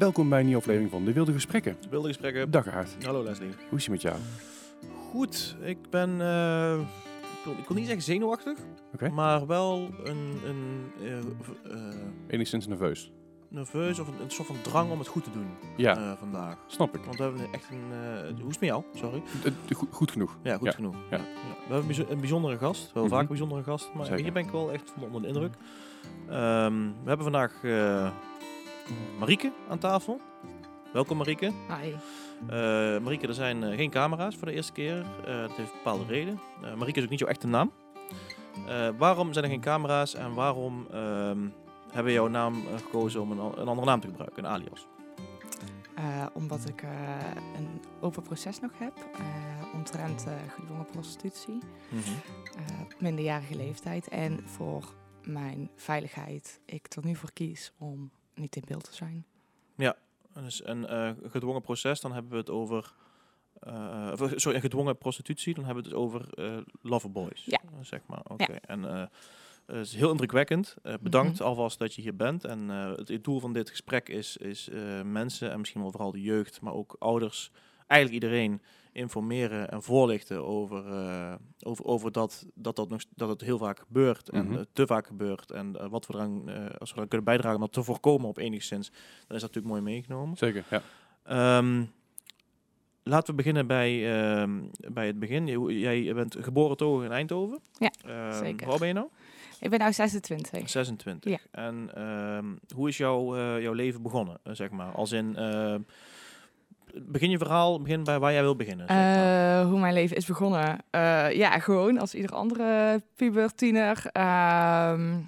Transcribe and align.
Welkom 0.00 0.28
bij 0.28 0.38
een 0.38 0.44
nieuwe 0.44 0.60
aflevering 0.60 0.90
van 0.90 1.04
De 1.04 1.12
Wilde 1.12 1.32
Gesprekken. 1.32 1.76
Wilde 1.90 2.08
gesprekken. 2.08 2.50
Dag 2.50 2.68
Aard, 2.68 2.96
Hallo 3.04 3.22
Leslie. 3.22 3.48
hoe 3.68 3.78
is 3.78 3.82
het 3.84 3.92
met 3.92 4.02
jou? 4.02 4.16
Goed, 5.10 5.56
ik 5.62 5.78
ben, 5.90 6.20
eh, 6.20 6.78
ik, 7.58 7.66
wil 7.68 7.76
niet 7.76 7.84
zeggen 7.86 8.02
zenuwachtig, 8.02 8.58
maar 9.12 9.46
wel 9.46 9.88
een, 10.04 10.40
een 10.44 10.90
v- 11.40 11.70
eh, 11.70 11.78
Enigszins 12.28 12.66
nerveus. 12.66 13.12
nerveus 13.48 13.98
of 13.98 14.08
een, 14.08 14.14
een 14.22 14.30
soort 14.30 14.46
van 14.48 14.56
drang 14.62 14.90
om 14.90 14.98
het 14.98 15.08
goed 15.08 15.24
te 15.24 15.30
doen 15.30 15.46
Ja, 15.76 16.16
vandaag. 16.16 16.56
snap 16.66 16.94
ik. 16.96 17.04
Want 17.04 17.16
we 17.16 17.22
hebben 17.22 17.42
echt 17.52 17.68
een, 17.70 18.36
hoe 18.40 18.48
is 18.48 18.54
het 18.56 18.60
met 18.60 18.68
jou? 18.68 18.82
Sorry. 18.94 19.22
Goed, 19.72 19.88
goed 19.90 20.10
genoeg. 20.10 20.38
Ja, 20.42 20.56
goed 20.56 20.66
Ja, 20.66 20.72
genoeg. 20.72 20.94
ja. 21.10 21.16
We 21.18 21.24
hebben 21.60 21.78
een 21.78 21.86
bijzo- 21.86 22.06
een 22.08 22.20
bijzondere 22.20 22.58
gast. 22.58 22.80
We 22.80 22.84
hebben 22.86 23.02
Mhm. 23.02 23.12
vaak 23.12 23.20
een 23.22 23.28
bijzondere 23.28 23.62
gast, 23.62 23.90
maar 23.94 24.06
Zeker. 24.06 24.22
hier 24.22 24.32
ben 24.32 24.44
ik 24.44 24.50
wel 24.50 24.72
echt 24.72 24.92
onder 25.00 25.22
de 25.22 25.26
indruk. 25.28 25.54
Ehm, 26.28 26.74
we 27.02 27.08
hebben 27.08 27.22
vandaag 27.32 27.52
Marieke 29.18 29.52
aan 29.68 29.78
tafel. 29.78 30.20
Welkom 30.92 31.16
Marieke. 31.16 31.52
Hi. 31.80 31.92
Eh 32.48 32.98
Marieke, 33.00 33.26
er 33.26 33.34
zijn 33.34 33.62
eh, 33.62 33.76
geen 33.76 33.90
camera's 33.90 34.36
voor 34.36 34.46
de 34.46 34.52
eerste 34.54 34.72
keer. 34.72 34.98
Eh, 35.26 35.40
dat 35.40 35.56
heeft 35.56 35.70
een 35.70 35.76
bepaalde 35.76 36.04
reden. 36.04 36.40
Eh 36.62 36.74
Marieke 36.74 36.98
is 36.98 37.04
ook 37.04 37.10
niet 37.10 37.18
jouw 37.18 37.28
echte 37.28 37.46
naam. 37.46 37.72
Eh, 38.66 38.88
waarom 38.98 39.32
zijn 39.32 39.44
er 39.44 39.50
geen 39.50 39.60
camera's 39.60 40.14
en 40.14 40.34
waarom 40.34 40.86
ehm, 40.90 41.38
hebben 41.86 42.04
we 42.04 42.12
jouw 42.12 42.28
naam 42.28 42.54
eh, 42.54 42.76
gekozen 42.78 43.20
om 43.20 43.30
een, 43.30 43.38
an- 43.40 43.58
een 43.58 43.68
andere 43.68 43.86
naam 43.86 44.00
te 44.00 44.06
gebruiken, 44.06 44.44
een 44.44 44.50
alias? 44.50 44.86
Eh, 45.94 46.26
omdat 46.32 46.68
ik 46.68 46.82
eh, 46.82 46.90
een 47.56 47.80
open 48.00 48.22
proces 48.22 48.60
nog 48.60 48.70
heb 48.78 48.92
eh 49.12 49.74
omtrent 49.74 50.26
eh, 50.26 50.32
gedwongen 50.54 50.86
prostitutie 50.86 51.58
eh, 51.92 52.80
op 52.82 52.94
minderjarige 53.00 53.56
leeftijd. 53.56 54.08
En 54.08 54.40
voor 54.48 54.94
mijn 55.24 55.70
veiligheid 55.76 56.60
ik 56.64 56.86
er 56.96 57.04
nu 57.04 57.14
voor 57.16 57.32
kies 57.32 57.72
om 57.78 58.10
niet 58.40 58.56
in 58.56 58.62
beeld 58.66 58.84
te 58.84 58.94
zijn. 58.94 59.24
Dus 60.34 60.66
een 60.66 60.86
eh, 60.86 61.10
gedwongen 61.22 61.62
proces, 61.62 62.00
dan 62.00 62.12
hebben 62.12 62.30
we 62.30 62.36
het 62.36 62.50
over... 62.50 62.92
of, 64.12 64.32
sorry, 64.36 64.54
een 64.54 64.60
gedwongen 64.60 64.98
prostitutie, 64.98 65.54
dan 65.54 65.64
hebben 65.64 65.82
we 65.82 65.88
het 65.88 65.98
over 65.98 66.34
eh 66.34 66.58
loverboys. 66.82 67.44
Ja. 67.44 67.60
zeg 67.80 68.00
maar, 68.06 68.22
oké. 68.24 68.52
En 68.52 68.82
het 68.82 69.10
is 69.66 69.94
heel 69.94 70.10
indrukwekkend. 70.10 70.76
Bedankt 71.00 71.40
alvast 71.40 71.78
dat 71.78 71.94
je 71.94 72.02
hier 72.02 72.16
bent. 72.16 72.44
En 72.44 72.68
het, 72.68 73.08
het 73.08 73.24
doel 73.24 73.40
van 73.40 73.52
dit 73.52 73.70
gesprek 73.70 74.08
is, 74.08 74.36
is 74.36 74.68
mensen, 75.04 75.50
en 75.50 75.58
misschien 75.58 75.80
wel 75.80 75.90
vooral 75.90 76.12
de 76.12 76.22
jeugd, 76.22 76.60
maar 76.60 76.72
ook 76.72 76.96
ouders, 76.98 77.50
eigenlijk 77.90 78.22
iedereen, 78.24 78.62
informeren 78.92 79.70
en 79.70 79.82
voorlichten 79.82 80.44
over, 80.46 80.86
eh, 80.92 81.34
over, 81.62 81.84
over 81.84 82.12
dat, 82.12 82.46
dat, 82.54 82.76
dat, 82.76 82.88
nog, 82.88 83.00
dat 83.14 83.28
het 83.28 83.40
heel 83.40 83.58
vaak 83.58 83.78
gebeurt 83.78 84.28
en 84.28 84.46
Mhm. 84.46 84.56
eh, 84.56 84.62
te 84.72 84.86
vaak 84.86 85.06
gebeurt. 85.06 85.50
En 85.50 85.76
eh, 85.80 85.86
wat 85.88 86.06
we 86.06 86.14
eraan, 86.14 86.48
eh, 86.48 86.54
als 86.78 86.90
we 86.90 86.96
eraan 86.96 87.08
kunnen 87.08 87.24
bijdragen 87.26 87.54
om 87.54 87.60
dat 87.60 87.72
te 87.72 87.82
voorkomen 87.82 88.28
op 88.28 88.38
enigszins, 88.38 88.88
dan 88.90 89.36
is 89.36 89.42
dat 89.42 89.54
natuurlijk 89.54 89.66
mooi 89.66 89.80
meegenomen. 89.82 90.36
Zeker, 90.36 90.64
ja. 90.70 90.82
Ehm, 91.24 91.84
laten 93.02 93.30
we 93.30 93.34
beginnen 93.34 93.66
bij, 93.66 94.20
ehm, 94.20 94.60
bij 94.92 95.06
het 95.06 95.18
begin. 95.18 95.46
Jij- 95.78 96.02
Jij 96.02 96.14
bent 96.14 96.36
geboren 96.40 96.76
toch 96.76 97.04
in 97.04 97.12
Eindhoven? 97.12 97.58
Ja, 97.78 97.90
Ehm, 98.04 98.32
zeker. 98.44 98.60
Hoe 98.62 98.70
oud 98.70 98.78
ben 98.78 98.88
je 98.88 98.94
nou? 98.94 99.06
Ik 99.60 99.70
ben 99.70 99.84
nu 99.86 99.92
26. 99.92 100.70
26. 100.70 101.30
Ja. 101.30 101.38
En 101.50 101.90
ehm, 101.94 102.46
hoe 102.74 102.88
is 102.88 102.96
jouw, 102.96 103.36
eh, 103.36 103.62
jouw 103.62 103.72
leven 103.72 104.02
begonnen, 104.02 104.38
zeg 104.44 104.70
maar? 104.70 104.92
Als 104.92 105.12
in, 105.12 105.36
begin 106.94 107.30
je 107.30 107.38
verhaal, 107.38 107.80
begin 107.80 108.04
bij 108.04 108.18
waar 108.18 108.32
jij 108.32 108.42
wil 108.42 108.56
beginnen. 108.56 108.86
zeg 108.88 108.96
maar. 108.96 109.60
Eh, 109.60 109.66
hoe 109.66 109.80
mijn 109.80 109.94
leven 109.94 110.16
is 110.16 110.26
begonnen? 110.26 110.78
Eh, 110.90 111.32
ja, 111.32 111.58
gewoon 111.58 111.98
als 111.98 112.14
ieder 112.14 112.34
andere 112.34 113.02
puber, 113.14 113.54
tiener. 113.54 114.06
Ehm, 114.12 115.18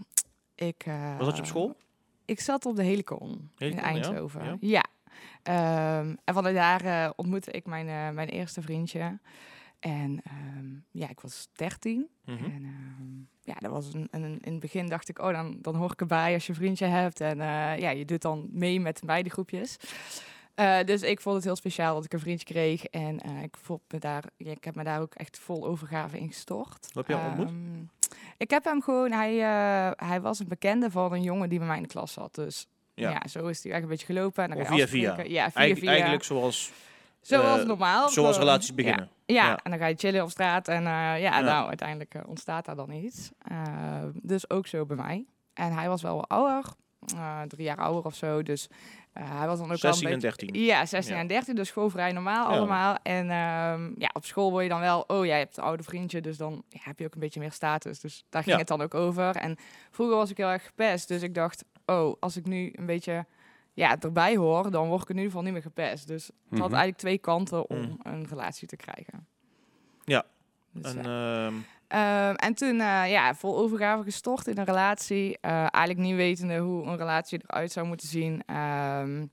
ik, 0.55 0.83
eh, 0.87 1.17
Was 1.17 1.27
dat 1.27 1.37
je 1.37 1.43
op 1.43 1.49
school? 1.49 1.77
Ik 2.25 2.41
zat 2.41 2.67
op 2.67 2.77
de 2.77 2.85
Helicon, 2.85 3.51
Helicon, 3.57 3.79
in 3.79 3.85
Eindhoven. 3.85 4.45
ja. 4.45 4.57
Ja. 4.61 4.85
Ehm, 5.43 6.15
en 6.25 6.35
vanuit 6.35 6.55
daar 6.55 6.85
eh, 6.85 7.11
ontmoette 7.17 7.51
ik 7.51 7.67
mijn, 7.67 8.15
mijn 8.15 8.29
eerste 8.29 8.63
vriendje. 8.63 9.19
En 9.81 10.21
ehm, 10.25 10.67
ja, 10.91 11.09
ik 11.09 11.21
was 11.21 11.49
13. 11.53 12.09
Mhm. 12.25 12.45
En 12.45 13.29
ja, 13.41 13.55
dat 13.59 13.71
was 13.71 13.95
een, 13.95 14.09
een, 14.11 14.39
in 14.41 14.53
het 14.53 14.61
begin 14.61 14.89
dacht 14.89 15.09
ik, 15.09 15.19
oh, 15.19 15.33
dan, 15.33 15.57
dan 15.61 15.75
hoor 15.75 15.93
ik 15.93 16.01
erbij 16.01 16.35
als 16.35 16.47
je 16.47 16.53
een 16.53 16.59
vriendje 16.59 16.87
hebt. 16.87 17.21
En 17.21 17.37
ja, 17.79 17.91
je 17.91 18.05
doet 18.05 18.23
dan 18.23 18.49
mee 18.53 18.81
met 18.81 19.03
meidengroepjes. 19.03 19.77
Eh 20.55 20.85
dus 20.85 21.03
ik 21.03 21.21
vond 21.21 21.35
het 21.37 21.45
heel 21.45 21.57
speciaal 21.57 21.95
dat 21.95 22.05
ik 22.05 22.13
een 22.13 22.21
vriendje 22.21 22.45
kreeg. 22.45 22.85
En 22.85 23.21
eh, 23.21 23.43
ik, 23.43 23.57
vond 23.63 23.81
me 23.89 23.99
daar, 23.99 24.25
ik 24.37 24.65
heb 24.65 24.75
me 24.75 24.85
daar 24.85 25.01
ook 25.01 25.15
echt 25.15 25.39
vol 25.39 25.67
overgave 25.67 26.19
in 26.19 26.29
gestort. 26.29 26.89
Hoe 26.93 27.05
heb 27.07 27.07
je 27.07 27.15
hem 27.17 27.27
ontmoet? 27.27 27.49
Ehm, 27.49 28.17
ik 28.37 28.51
heb 28.51 28.65
hem 28.65 28.83
gewoon, 28.83 29.13
hij, 29.13 29.33
eh, 29.41 30.09
hij 30.09 30.21
was 30.21 30.39
een 30.39 30.49
bekende 30.49 30.91
van 30.91 31.13
een 31.13 31.23
jongen 31.23 31.49
die 31.49 31.59
bij 31.59 31.67
mij 31.69 31.77
in 31.77 31.83
de 31.83 31.89
klas 31.89 32.13
zat. 32.13 32.35
Dus 32.35 32.67
Ja. 32.95 33.11
ja, 33.11 33.29
zo 33.29 33.47
is 33.47 33.63
hij 33.63 33.73
eigenlijk 33.73 33.83
een 33.83 33.89
beetje 33.89 34.07
gelopen. 34.07 34.43
En 34.45 34.51
dan 34.51 34.59
Of 34.61 34.67
ga 34.67 34.75
je 34.75 34.89
via 34.89 35.15
via? 35.15 35.25
Ja, 35.25 35.51
via 35.51 35.61
Eigen- 35.61 35.79
via. 35.81 35.91
Eigenlijk 35.91 36.25
zoals, 36.25 36.73
Zoals 37.21 37.65
normaal. 37.65 38.09
zoals 38.09 38.15
gewoon. 38.15 38.33
relaties 38.49 38.75
beginnen. 38.75 39.09
Ja, 39.27 39.45
Ja. 39.47 39.59
en 39.63 39.71
dan 39.71 39.81
ga 39.81 39.87
je 39.87 39.95
chillen 39.97 40.23
op 40.23 40.31
straat 40.31 40.69
en 40.69 40.83
ja, 41.19 41.41
nou, 41.41 41.69
uiteindelijk 41.69 42.15
ontstaat 42.27 42.65
daar 42.65 42.77
dan 42.77 42.91
iets. 42.91 43.31
Eh, 43.39 43.57
dus 44.23 44.51
ook 44.51 44.67
zo 44.67 44.87
bij 44.87 44.97
mij. 44.97 45.25
En 45.55 45.73
hij 45.73 45.89
was 45.89 46.03
wel 46.03 46.27
ouder, 46.27 46.65
drie 47.49 47.65
jaar 47.65 47.77
ouder 47.77 48.05
of 48.05 48.15
zo, 48.15 48.43
dus 48.43 48.69
eh, 49.13 49.39
hij 49.39 49.47
was 49.47 49.59
dan 49.59 49.71
ook 49.71 49.77
16 49.77 50.03
wel 50.09 50.13
en 50.13 50.25
een 50.25 50.31
beetje... 50.31 50.47
13. 50.47 50.65
Ja, 50.65 50.87
16 50.87 51.15
Ja. 51.15 51.21
en 51.21 51.27
13, 51.27 51.55
dus 51.55 51.71
gewoon 51.71 51.91
vrij 51.91 52.13
normaal 52.13 52.51
Ja. 52.51 52.57
allemaal. 52.57 52.97
En 53.03 53.31
ehm, 53.31 53.91
ja, 53.99 54.11
op 54.13 54.25
school 54.25 54.51
word 54.51 54.63
je 54.63 54.69
dan 54.69 54.81
wel, 54.81 55.05
oh 55.07 55.25
jij 55.27 55.39
hebt 55.39 55.57
een 55.57 55.63
oude 55.65 55.83
vriendje, 55.83 56.21
dus 56.21 56.37
dan 56.37 56.63
ja, 56.69 56.81
heb 56.83 56.99
je 56.99 57.05
ook 57.07 57.15
een 57.15 57.21
beetje 57.21 57.41
meer 57.41 57.53
status. 57.53 58.01
Dus 58.01 58.25
daar 58.31 58.43
ging 58.43 58.59
het 58.59 58.69
dan 58.69 58.81
ook 58.83 58.95
over. 58.95 59.37
En 59.37 59.57
vroeger 59.91 60.17
was 60.17 60.31
ik 60.31 60.37
heel 60.37 60.49
erg 60.51 60.67
gepest, 60.67 61.09
dus 61.09 61.23
ik 61.23 61.35
dacht, 61.35 61.65
oh, 61.87 62.17
als 62.21 62.37
ik 62.37 62.47
nu 62.47 62.73
een 62.77 62.87
beetje 62.87 63.27
ja, 63.75 63.99
erbij 63.99 64.37
hoor, 64.37 64.71
dan 64.71 64.89
word 64.89 65.03
ik 65.03 65.09
in 65.09 65.15
ieder 65.15 65.29
geval 65.31 65.45
niet 65.45 65.53
meer 65.53 65.63
gepest. 65.63 66.07
Dus 66.07 66.27
het 66.27 66.35
had 66.49 66.59
Mhm. 66.59 66.63
eigenlijk 66.63 66.97
twee 66.99 67.19
kanten 67.19 67.71
om 67.71 67.79
Mhm. 67.81 67.91
een 68.03 68.27
relatie 68.29 68.69
te 68.69 68.77
krijgen. 68.77 69.27
Ja. 70.05 70.25
Dus, 70.73 70.95
En, 70.95 71.03
ja. 71.03 71.51
Ehm, 71.93 72.35
en 72.35 72.55
toen 72.55 72.81
eh, 72.81 73.11
ja, 73.11 73.35
vol 73.35 73.57
overgave 73.59 74.03
gestort 74.03 74.47
in 74.47 74.59
een 74.59 74.65
relatie. 74.65 75.39
Eh, 75.41 75.51
eigenlijk 75.53 75.99
niet 75.99 76.17
wetende 76.17 76.59
hoe 76.59 76.85
een 76.87 76.97
relatie 76.97 77.41
eruit 77.47 77.73
zou 77.73 77.87
moeten 77.87 78.09
zien. 78.09 78.43
Ehm, 78.47 79.27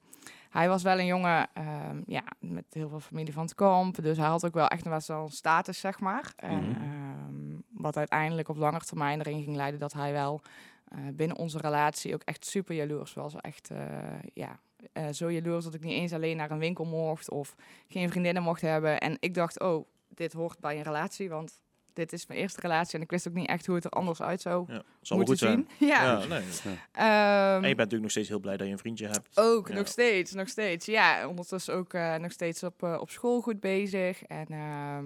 hij 0.49 0.67
was 0.69 0.83
wel 0.83 0.99
een 0.99 1.05
jongen 1.05 1.47
ehm, 1.53 2.01
ja, 2.05 2.23
met 2.39 2.65
heel 2.69 2.89
veel 2.89 2.99
familie 2.99 3.33
van 3.33 3.43
het 3.43 3.55
kamp. 3.55 4.01
Dus 4.03 4.17
hij 4.17 4.27
had 4.27 4.45
ook 4.45 4.53
wel 4.53 4.67
echt 4.67 4.83
nog 4.83 5.07
wel 5.07 5.23
een 5.23 5.29
status, 5.29 5.79
zeg 5.79 5.99
maar. 5.99 6.33
En, 6.35 6.69
Mhm. 6.69 7.57
wat 7.69 7.97
uiteindelijk 7.97 8.49
op 8.49 8.57
lange 8.57 8.79
termijn 8.79 9.19
erin 9.19 9.43
ging 9.43 9.55
leiden 9.55 9.79
dat 9.79 9.93
hij 9.93 10.11
wel 10.11 10.41
eh, 10.87 10.97
binnen 11.13 11.37
onze 11.37 11.57
relatie 11.57 12.13
ook 12.13 12.21
echt 12.23 12.45
super 12.45 12.75
jaloers 12.75 13.13
was. 13.13 13.35
Echt, 13.35 13.69
ja, 14.33 14.59
zo 15.11 15.31
jaloers 15.31 15.63
dat 15.63 15.73
ik 15.73 15.83
niet 15.83 15.93
eens 15.93 16.13
alleen 16.13 16.37
naar 16.37 16.51
een 16.51 16.59
winkel 16.59 16.85
mocht 16.85 17.29
of 17.29 17.55
geen 17.87 18.09
vriendinnen 18.09 18.43
mocht 18.43 18.61
hebben. 18.61 18.99
En 18.99 19.17
ik 19.19 19.33
dacht, 19.33 19.59
oh, 19.59 19.85
dit 20.07 20.33
hoort 20.33 20.59
bij 20.59 20.77
een 20.77 20.83
relatie, 20.83 21.29
want 21.29 21.61
dit 21.93 22.13
is 22.13 22.27
mijn 22.27 22.39
eerste 22.39 22.61
relatie 22.61 22.95
en 22.97 23.01
ik 23.03 23.11
wist 23.11 23.27
ook 23.27 23.33
niet 23.33 23.47
echt 23.47 23.65
hoe 23.65 23.75
het 23.75 23.85
er 23.85 23.91
anders 23.91 24.21
uit 24.21 24.41
zou 24.41 24.65
ja, 24.67 24.83
zal 25.01 25.17
wel 25.17 25.25
moeten 25.27 25.27
goed 25.27 25.37
zijn. 25.37 25.67
zien. 25.79 25.87
Ja. 25.87 26.03
Ja, 26.03 26.25
nee. 26.27 26.41
Ehm, 26.91 27.07
En 27.53 27.55
je 27.55 27.61
bent 27.61 27.77
natuurlijk 27.77 28.01
nog 28.01 28.11
steeds 28.11 28.27
heel 28.29 28.39
blij 28.39 28.57
dat 28.57 28.67
je 28.67 28.73
een 28.73 28.79
vriendje 28.79 29.07
hebt. 29.07 29.29
ook 29.37 29.67
Ja. 29.67 29.73
nog 29.73 29.87
steeds, 29.87 30.31
nog 30.33 30.47
steeds. 30.47 30.85
Ja, 30.85 31.27
ondertussen 31.27 31.73
ook 31.73 31.93
eh, 31.93 32.15
nog 32.15 32.31
steeds 32.31 32.63
op, 32.63 32.83
eh, 32.83 32.97
op 32.99 33.09
school 33.09 33.41
goed 33.41 33.59
bezig. 33.59 34.23
En 34.23 34.47
ehm, 34.49 35.05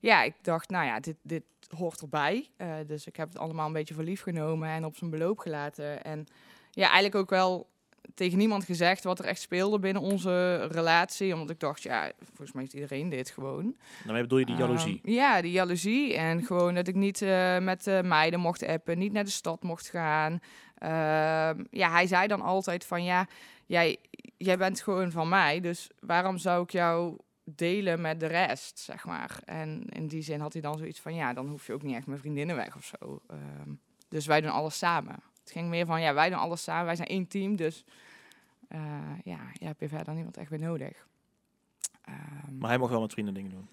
ja, 0.00 0.22
ik 0.22 0.34
dacht, 0.42 0.70
nou 0.70 0.86
ja, 0.86 1.00
dit, 1.00 1.16
dit 1.22 1.42
hoort 1.76 2.00
erbij. 2.00 2.50
Eh, 2.56 2.74
dus 2.86 3.06
ik 3.06 3.16
heb 3.16 3.28
het 3.28 3.38
allemaal 3.38 3.66
een 3.66 3.72
beetje 3.72 3.94
voor 3.94 4.02
lief 4.02 4.22
genomen 4.22 4.68
en 4.68 4.84
op 4.84 4.96
zijn 4.96 5.10
beloop 5.10 5.38
gelaten. 5.38 6.04
En 6.04 6.26
ja, 6.70 6.84
eigenlijk 6.84 7.14
ook 7.14 7.30
wel 7.30 7.68
tegen 8.14 8.38
niemand 8.38 8.64
gezegd 8.64 9.04
wat 9.04 9.18
er 9.18 9.24
echt 9.24 9.40
speelde 9.40 9.78
binnen 9.78 10.02
onze 10.02 10.66
relatie. 10.66 11.32
Omdat 11.34 11.50
ik 11.50 11.60
dacht, 11.60 11.82
ja, 11.82 12.12
volgens 12.24 12.52
mij 12.52 12.62
heeft 12.62 12.74
iedereen 12.74 13.08
dit 13.08 13.30
gewoon. 13.30 13.76
Daarmee 14.04 14.22
bedoel 14.22 14.38
je 14.38 14.46
die 14.46 14.56
jaloezie. 14.56 15.00
Ehm, 15.04 15.12
ja, 15.12 15.40
die 15.40 15.52
jaloezie. 15.52 16.14
En 16.14 16.42
gewoon 16.42 16.74
dat 16.74 16.88
ik 16.88 16.94
niet 16.94 17.22
eh, 17.22 17.58
met 17.58 17.86
eh, 17.86 18.00
meiden 18.00 18.40
mocht 18.40 18.66
appen, 18.66 18.98
niet 18.98 19.12
naar 19.12 19.24
de 19.24 19.30
stad 19.30 19.62
mocht 19.62 19.88
gaan. 19.88 20.40
Ehm, 20.78 21.64
ja, 21.70 21.90
hij 21.90 22.06
zei 22.06 22.26
dan 22.26 22.40
altijd 22.40 22.84
van 22.84 23.04
ja, 23.04 23.26
jij, 23.66 23.96
jij 24.36 24.58
bent 24.58 24.80
gewoon 24.80 25.10
van 25.10 25.28
mij, 25.28 25.60
dus 25.60 25.90
waarom 26.00 26.38
zou 26.38 26.62
ik 26.62 26.70
jou 26.70 27.16
delen 27.44 28.00
met 28.00 28.20
de 28.20 28.26
rest, 28.26 28.78
zeg 28.78 29.04
maar. 29.04 29.38
En 29.44 29.84
in 29.88 30.08
die 30.08 30.22
zin 30.22 30.40
had 30.40 30.52
hij 30.52 30.62
dan 30.62 30.78
zoiets 30.78 31.00
van 31.00 31.14
ja, 31.14 31.32
dan 31.32 31.48
hoef 31.48 31.66
je 31.66 31.72
ook 31.72 31.82
niet 31.82 31.96
echt 31.96 32.06
mijn 32.06 32.20
vriendinnen 32.20 32.56
weg 32.56 32.76
of 32.76 32.84
zo. 32.84 33.20
Ehm, 33.26 33.70
dus 34.08 34.26
wij 34.26 34.40
doen 34.40 34.50
alles 34.50 34.78
samen. 34.78 35.16
Het 35.48 35.56
ging 35.56 35.68
meer 35.68 35.86
van 35.86 36.00
ja, 36.00 36.14
wij 36.14 36.30
doen 36.30 36.38
alles 36.38 36.62
samen, 36.62 36.84
wij 36.86 36.96
zijn 36.96 37.08
één 37.08 37.26
team, 37.28 37.56
dus 37.56 37.84
eh, 38.68 38.80
ja, 39.24 39.38
je 39.52 39.64
hebt 39.66 39.80
je 39.80 39.88
verder 39.88 40.14
niemand 40.14 40.36
echt 40.36 40.50
meer 40.50 40.58
nodig. 40.60 41.06
Ehm, 42.04 42.58
Maar 42.58 42.68
hij 42.68 42.78
mag 42.78 42.90
wel 42.90 43.00
met 43.00 43.12
vrienden 43.12 43.34
dingen 43.34 43.50
doen. 43.50 43.68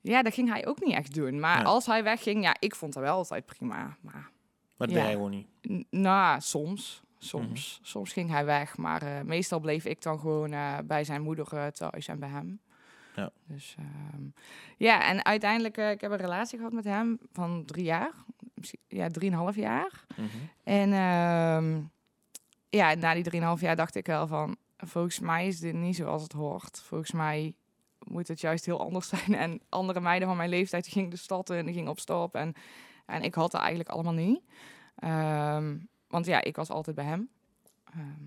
ja, 0.00 0.22
dat 0.22 0.34
ging 0.34 0.48
hij 0.52 0.66
ook 0.66 0.80
niet 0.84 0.94
echt 0.94 1.14
doen. 1.14 1.40
Maar 1.40 1.56
Nee. 1.56 1.66
als 1.66 1.86
hij 1.86 2.02
wegging, 2.02 2.42
ja, 2.42 2.56
ik 2.58 2.74
vond 2.74 2.92
dat 2.92 3.02
wel 3.02 3.14
altijd 3.16 3.46
prima. 3.46 3.96
Maar 4.00 4.30
Maar 4.76 4.90
dat 4.90 4.90
Ja. 4.90 4.94
deed 4.94 5.04
hij 5.04 5.12
gewoon 5.12 5.30
niet. 5.30 5.46
n- 5.68 5.86
nou, 5.90 6.40
soms. 6.40 7.02
Soms. 7.18 7.78
Soms 7.82 8.12
ging 8.12 8.30
hij 8.30 8.44
weg. 8.44 8.76
Maar 8.76 9.02
eh, 9.02 9.20
meestal 9.20 9.60
bleef 9.60 9.84
ik 9.84 10.02
dan 10.02 10.18
gewoon 10.20 10.52
eh, 10.52 10.78
bij 10.84 11.04
zijn 11.04 11.22
moeder 11.22 11.72
thuis 11.72 12.08
en 12.08 12.18
bij 12.18 12.28
hem. 12.28 12.60
Ja. 13.16 13.30
Dus 13.46 13.74
ehm, 13.78 14.22
ja, 14.76 15.08
en 15.08 15.24
uiteindelijk, 15.24 15.76
eh, 15.76 15.90
ik 15.90 16.00
heb 16.00 16.10
een 16.10 16.16
relatie 16.16 16.58
gehad 16.58 16.72
met 16.72 16.84
hem 16.84 17.18
van 17.32 17.64
drie 17.64 17.84
jaar. 17.84 18.10
Ja, 18.88 19.08
drieënhalf 19.08 19.56
jaar. 19.56 20.04
Mhm. 20.16 20.28
En 20.64 20.92
ehm, 20.92 21.80
ja, 22.68 22.94
na 22.94 23.14
die 23.14 23.22
drieënhalf 23.22 23.60
jaar 23.60 23.76
dacht 23.76 23.94
ik 23.94 24.06
wel 24.06 24.26
van... 24.26 24.56
volgens 24.76 25.18
mij 25.18 25.46
is 25.46 25.60
dit 25.60 25.74
niet 25.74 25.96
zoals 25.96 26.22
het 26.22 26.32
hoort. 26.32 26.82
Volgens 26.84 27.12
mij 27.12 27.54
moet 28.04 28.28
het 28.28 28.40
juist 28.40 28.66
heel 28.66 28.80
anders 28.80 29.08
zijn. 29.14 29.34
En 29.34 29.60
andere 29.68 30.00
meiden 30.00 30.28
van 30.28 30.36
mijn 30.36 30.48
leeftijd 30.48 30.84
die 30.84 30.92
gingen 30.92 31.10
de 31.10 31.16
stad 31.16 31.50
in, 31.50 31.64
die 31.64 31.74
gingen 31.74 31.90
op 31.90 32.00
stap. 32.00 32.34
En, 32.34 32.54
en 33.06 33.22
ik 33.22 33.34
had 33.34 33.52
het 33.52 33.60
eigenlijk 33.60 33.90
allemaal 33.90 34.12
niet. 34.12 34.40
Ehm, 34.94 35.76
want 36.08 36.26
ja, 36.26 36.42
ik 36.42 36.56
was 36.56 36.70
altijd 36.70 36.96
bij 36.96 37.04
hem. 37.04 37.28
Ehm, 37.84 38.24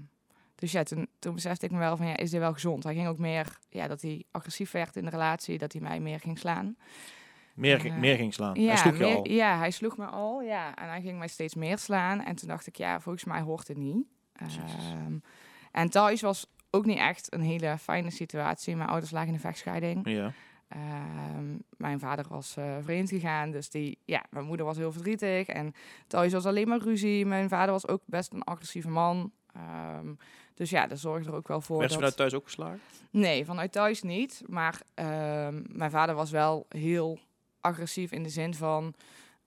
dus 0.55 0.71
ja, 0.71 0.83
toen, 0.83 1.07
toen 1.19 1.33
besefte 1.33 1.65
ik 1.65 1.71
me 1.71 1.77
wel 1.77 1.97
van, 1.97 2.07
ja, 2.07 2.17
is 2.17 2.29
dit 2.29 2.39
wel 2.39 2.53
gezond? 2.53 2.83
Hij 2.83 2.93
ging 2.93 3.07
ook 3.07 3.17
meer, 3.17 3.59
ja, 3.69 3.87
dat 3.87 4.01
hij 4.01 4.23
agressief 4.31 4.71
werd 4.71 4.95
in 4.95 5.03
de 5.03 5.09
relatie, 5.09 5.57
dat 5.57 5.71
hij 5.71 5.81
mij 5.81 5.99
meer 5.99 6.19
ging 6.19 6.39
slaan. 6.39 6.77
Meer, 7.55 7.85
eh, 7.85 7.95
meer 7.97 8.15
ging 8.15 8.33
slaan. 8.33 8.53
Ja, 8.61 8.67
Hij 8.67 8.77
sloeg 8.77 8.97
je 8.97 9.03
meer- 9.03 9.15
al. 9.15 9.27
ja, 9.29 9.57
hij 9.57 9.71
sloeg 9.71 9.97
me 9.97 10.05
al, 10.05 10.41
ja. 10.41 10.75
En 10.75 10.87
hij 10.89 11.01
ging 11.01 11.17
mij 11.17 11.27
steeds 11.27 11.55
meer 11.55 11.77
slaan. 11.77 12.21
En 12.23 12.35
toen 12.35 12.47
dacht 12.47 12.67
ik, 12.67 12.75
ja, 12.75 12.99
volgens 12.99 13.23
mij 13.23 13.41
hoort 13.41 13.67
het 13.67 13.77
niet. 13.77 14.05
Ehm, 14.33 15.17
en 15.71 15.89
thuis 15.89 16.21
was 16.21 16.47
ook 16.71 16.85
niet 16.85 16.97
echt 16.97 17.33
een 17.33 17.41
hele 17.41 17.77
fijne 17.77 18.09
situatie. 18.11 18.75
Mijn 18.75 18.89
ouders 18.89 19.11
lagen 19.11 19.27
in 19.27 19.33
een 19.33 19.39
vechtscheiding. 19.39 20.09
Ja. 20.09 20.31
Ehm, 20.67 21.57
mijn 21.77 21.99
vader 21.99 22.25
was 22.29 22.57
eh, 22.57 22.75
vreemd 22.81 23.09
gegaan, 23.09 23.51
dus 23.51 23.69
die, 23.69 23.97
ja, 24.05 24.23
mijn 24.29 24.45
moeder 24.45 24.65
was 24.65 24.77
heel 24.77 24.91
verdrietig. 24.91 25.47
En 25.47 25.73
thuis 26.07 26.33
was 26.33 26.45
alleen 26.45 26.67
maar 26.67 26.79
ruzie. 26.81 27.25
Mijn 27.25 27.49
vader 27.49 27.71
was 27.71 27.87
ook 27.87 28.01
best 28.05 28.33
een 28.33 28.43
agressieve 28.43 28.89
man. 28.89 29.31
Ehm, 29.53 30.13
dus 30.53 30.69
ja, 30.69 30.87
dat 30.87 30.99
zorgde 30.99 31.29
er 31.29 31.35
ook 31.35 31.47
wel 31.47 31.61
voor 31.61 31.77
Werd 31.77 31.89
dat... 31.89 31.97
vanuit 31.97 32.15
thuis 32.17 32.33
ook 32.33 32.43
geslagen? 32.43 32.79
Nee, 33.11 33.45
vanuit 33.45 33.71
thuis 33.71 34.01
niet. 34.01 34.43
Maar 34.47 34.81
mijn 35.67 35.91
vader 35.91 36.15
was 36.15 36.31
wel 36.31 36.65
heel 36.69 37.19
agressief 37.65 38.11
in 38.11 38.23
de 38.23 38.29
zin 38.29 38.53
van... 38.53 38.93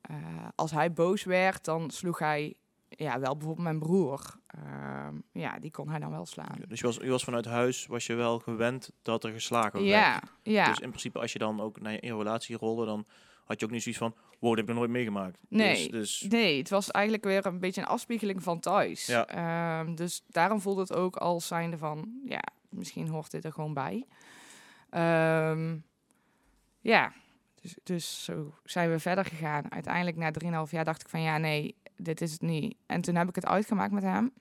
eh, 0.00 0.16
als 0.54 0.70
hij 0.70 0.92
boos 0.92 1.24
werd, 1.24 1.64
dan 1.64 1.90
sloeg 1.90 2.18
hij... 2.18 2.54
Ja, 2.88 3.20
wel 3.20 3.32
bijvoorbeeld 3.36 3.66
mijn 3.66 3.78
broer. 3.78 4.20
Ehm, 4.46 5.14
ja, 5.32 5.58
die 5.58 5.70
kon 5.70 5.88
hij 5.88 5.98
dan 5.98 6.10
wel 6.10 6.26
slaan. 6.26 6.56
Dus 6.68 6.80
je 6.80 6.86
was, 6.86 6.96
je 6.96 7.10
was 7.10 7.24
vanuit 7.24 7.44
huis, 7.44 7.86
was 7.86 8.06
je 8.06 8.14
wel 8.14 8.38
gewend 8.38 8.90
dat 9.02 9.24
er 9.24 9.32
geslagen 9.32 9.78
werd? 9.80 9.88
Ja, 9.90 10.20
ja. 10.42 10.68
Dus 10.68 10.78
in 10.78 10.88
principe, 10.88 11.18
als 11.18 11.32
je 11.32 11.38
dan 11.38 11.60
ook 11.60 11.80
naar 11.80 11.92
je 11.92 12.00
in 12.00 12.16
relatie 12.16 12.56
rolde, 12.56 12.86
dan 12.86 13.06
had 13.44 13.60
je 13.60 13.66
ook 13.66 13.72
niet 13.72 13.82
zoiets 13.82 14.00
van, 14.00 14.14
wow, 14.38 14.48
dat 14.50 14.58
heb 14.58 14.58
ik 14.58 14.68
nog 14.68 14.76
nooit 14.78 14.90
meegemaakt. 14.90 15.38
Nee, 15.48 15.74
Dus, 15.90 16.18
dus 16.18 16.30
Nee, 16.30 16.58
het 16.58 16.68
was 16.70 16.90
eigenlijk 16.90 17.24
weer 17.24 17.46
een 17.46 17.60
beetje 17.60 17.80
een 17.80 17.86
afspiegeling 17.86 18.42
van 18.42 18.60
thuis. 18.60 19.06
Ja. 19.06 19.26
Ehm, 19.26 19.94
dus 19.94 20.22
daarom 20.26 20.60
voelde 20.60 20.80
het 20.80 20.92
ook 20.92 21.16
als 21.16 21.46
zijnde 21.46 21.78
van, 21.78 22.20
ja, 22.24 22.42
misschien 22.68 23.08
hoort 23.08 23.30
dit 23.30 23.44
er 23.44 23.52
gewoon 23.52 23.74
bij. 23.74 24.06
Ehm, 24.90 25.76
ja, 26.80 27.12
dus, 27.62 27.76
dus 27.82 28.24
zo 28.24 28.54
zijn 28.64 28.90
we 28.90 28.98
verder 28.98 29.24
gegaan. 29.24 29.72
Uiteindelijk 29.72 30.16
na 30.16 30.64
3,5 30.64 30.70
jaar 30.70 30.84
dacht 30.84 31.00
ik 31.00 31.08
van, 31.08 31.22
ja, 31.22 31.38
nee, 31.38 31.76
dit 31.96 32.20
is 32.20 32.32
het 32.32 32.42
niet. 32.42 32.76
En 32.86 33.00
toen 33.00 33.14
heb 33.14 33.28
ik 33.28 33.34
het 33.34 33.46
uitgemaakt 33.46 33.92
met 33.92 34.02
hem. 34.02 34.32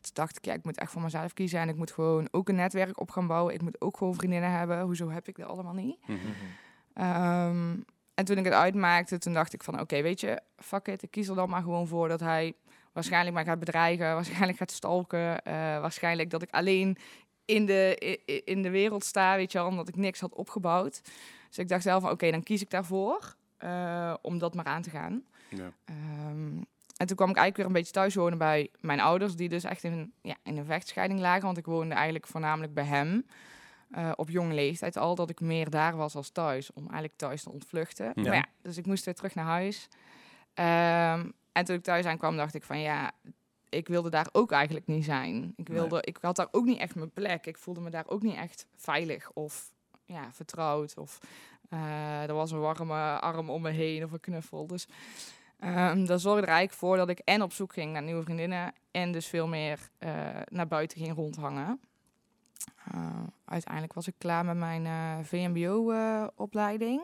Toen 0.00 0.14
dacht 0.14 0.36
ik, 0.36 0.44
ja, 0.44 0.52
ik 0.52 0.64
moet 0.64 0.78
echt 0.78 0.90
voor 0.90 1.02
mezelf 1.02 1.32
kiezen 1.32 1.60
en 1.60 1.68
ik 1.68 1.76
moet 1.76 1.92
gewoon 1.92 2.28
ook 2.30 2.48
een 2.48 2.54
netwerk 2.54 3.00
op 3.00 3.10
gaan 3.10 3.26
bouwen. 3.26 3.54
Ik 3.54 3.62
moet 3.62 3.80
ook 3.80 3.96
gewoon 3.96 4.14
vriendinnen 4.14 4.50
hebben. 4.50 4.80
Hoezo 4.80 5.10
heb 5.10 5.28
ik 5.28 5.36
dat 5.36 5.48
allemaal 5.48 5.74
niet? 5.74 5.98
Ehm, 6.94 7.76
en 8.14 8.24
toen 8.24 8.38
ik 8.38 8.44
het 8.44 8.54
uitmaakte, 8.54 9.18
toen 9.18 9.32
dacht 9.32 9.52
ik 9.52 9.62
van 9.62 9.80
oké, 9.80 10.02
weet 10.02 10.20
je, 10.20 10.40
fuck 10.56 10.88
it, 10.88 11.02
ik 11.02 11.10
kies 11.10 11.28
er 11.28 11.34
dan 11.34 11.48
maar 11.48 11.62
gewoon 11.62 11.86
voor 11.86 12.08
dat 12.08 12.20
hij 12.20 12.54
waarschijnlijk 12.92 13.34
mij 13.34 13.44
gaat 13.44 13.58
bedreigen, 13.58 14.14
waarschijnlijk 14.14 14.58
gaat 14.58 14.70
stalken, 14.70 15.42
eh, 15.42 15.54
waarschijnlijk 15.54 16.30
dat 16.30 16.42
ik 16.42 16.50
alleen 16.50 16.96
in 17.44 17.66
de, 17.66 17.94
in 18.44 18.62
de 18.62 18.70
wereld 18.70 19.04
sta, 19.04 19.36
weet 19.36 19.52
je 19.52 19.58
wel, 19.58 19.66
omdat 19.66 19.88
ik 19.88 19.96
niks 19.96 20.20
had 20.20 20.34
opgebouwd. 20.34 21.00
Dus 21.48 21.58
ik 21.58 21.68
dacht 21.68 21.82
zelf 21.82 22.02
van 22.02 22.10
oké, 22.10 22.30
dan 22.30 22.42
kies 22.42 22.62
ik 22.62 22.70
daarvoor 22.70 23.34
eh, 23.56 24.14
om 24.22 24.38
dat 24.38 24.54
maar 24.54 24.64
aan 24.64 24.82
te 24.82 24.90
gaan. 24.90 25.24
Ja. 25.50 25.72
Ehm, 25.84 26.56
en 26.96 27.06
toen 27.06 27.16
kwam 27.16 27.30
ik 27.30 27.36
eigenlijk 27.36 27.56
weer 27.56 27.66
een 27.66 27.72
beetje 27.72 27.92
thuis 27.92 28.14
wonen 28.14 28.38
bij 28.38 28.70
mijn 28.80 29.00
ouders, 29.00 29.36
die 29.36 29.48
dus 29.48 29.64
echt 29.64 29.84
in, 29.84 29.92
een- 29.92 30.12
ja, 30.22 30.36
in 30.42 30.56
een 30.56 30.64
vechtscheiding 30.64 31.20
lagen. 31.20 31.42
Want 31.44 31.58
ik 31.58 31.66
woonde 31.66 31.94
eigenlijk 31.94 32.26
voornamelijk 32.26 32.74
bij 32.74 32.84
hem. 32.84 33.26
eh, 33.90 34.12
op 34.16 34.28
jonge 34.30 34.54
leeftijd 34.54 34.96
al, 34.96 35.14
dat 35.14 35.30
ik 35.30 35.40
meer 35.40 35.70
daar 35.70 35.96
was 35.96 36.14
als 36.14 36.30
thuis. 36.30 36.72
Om 36.72 36.82
eigenlijk 36.82 37.16
thuis 37.16 37.42
te 37.42 37.50
ontvluchten. 37.50 38.04
Ja. 38.14 38.22
Maar 38.22 38.34
ja, 38.34 38.44
dus 38.62 38.76
ik 38.76 38.86
moest 38.86 39.04
weer 39.04 39.14
terug 39.14 39.34
naar 39.34 39.44
huis. 39.44 39.88
Ehm, 40.54 41.30
en 41.52 41.64
toen 41.64 41.76
ik 41.76 41.82
thuis 41.82 42.04
aankwam, 42.04 42.36
dacht 42.36 42.54
ik 42.54 42.62
van 42.64 42.80
ja, 42.80 43.12
ik 43.68 43.88
wilde 43.88 44.10
daar 44.10 44.28
ook 44.32 44.52
eigenlijk 44.52 44.86
niet 44.86 45.04
zijn. 45.04 45.52
Ik, 45.56 45.68
Nee. 45.68 45.78
wilde, 45.78 46.02
ik 46.02 46.18
had 46.20 46.36
daar 46.36 46.48
ook 46.50 46.64
niet 46.64 46.78
echt 46.78 46.94
mijn 46.94 47.10
plek. 47.10 47.46
Ik 47.46 47.58
voelde 47.58 47.80
me 47.80 47.90
daar 47.90 48.08
ook 48.08 48.22
niet 48.22 48.36
echt 48.36 48.66
veilig 48.76 49.30
of 49.32 49.72
ja, 50.06 50.32
vertrouwd. 50.32 50.96
Of 50.96 51.18
eh, 51.68 52.22
er 52.22 52.34
was 52.34 52.50
een 52.50 52.60
warme 52.60 53.20
arm 53.20 53.50
om 53.50 53.62
me 53.62 53.70
heen 53.70 54.04
of 54.04 54.12
een 54.12 54.20
knuffel. 54.20 54.66
Dus 54.66 54.88
ehm 55.58 56.04
dat 56.04 56.20
zorgde 56.20 56.42
er 56.42 56.48
eigenlijk 56.52 56.78
voor 56.78 56.96
dat 56.96 57.08
ik 57.08 57.18
en 57.18 57.42
op 57.42 57.52
zoek 57.52 57.72
ging 57.72 57.92
naar 57.92 58.02
nieuwe 58.02 58.22
vriendinnen. 58.22 58.72
En 58.90 59.12
dus 59.12 59.26
veel 59.26 59.46
meer 59.46 59.90
eh, 59.98 60.10
naar 60.48 60.66
buiten 60.68 60.98
ging 60.98 61.14
rondhangen. 61.14 61.80
Eh, 62.92 63.22
uiteindelijk 63.44 63.92
was 63.92 64.06
ik 64.06 64.14
klaar 64.18 64.44
met 64.44 64.56
mijn 64.56 65.24
VMBO-opleiding. 65.24 67.02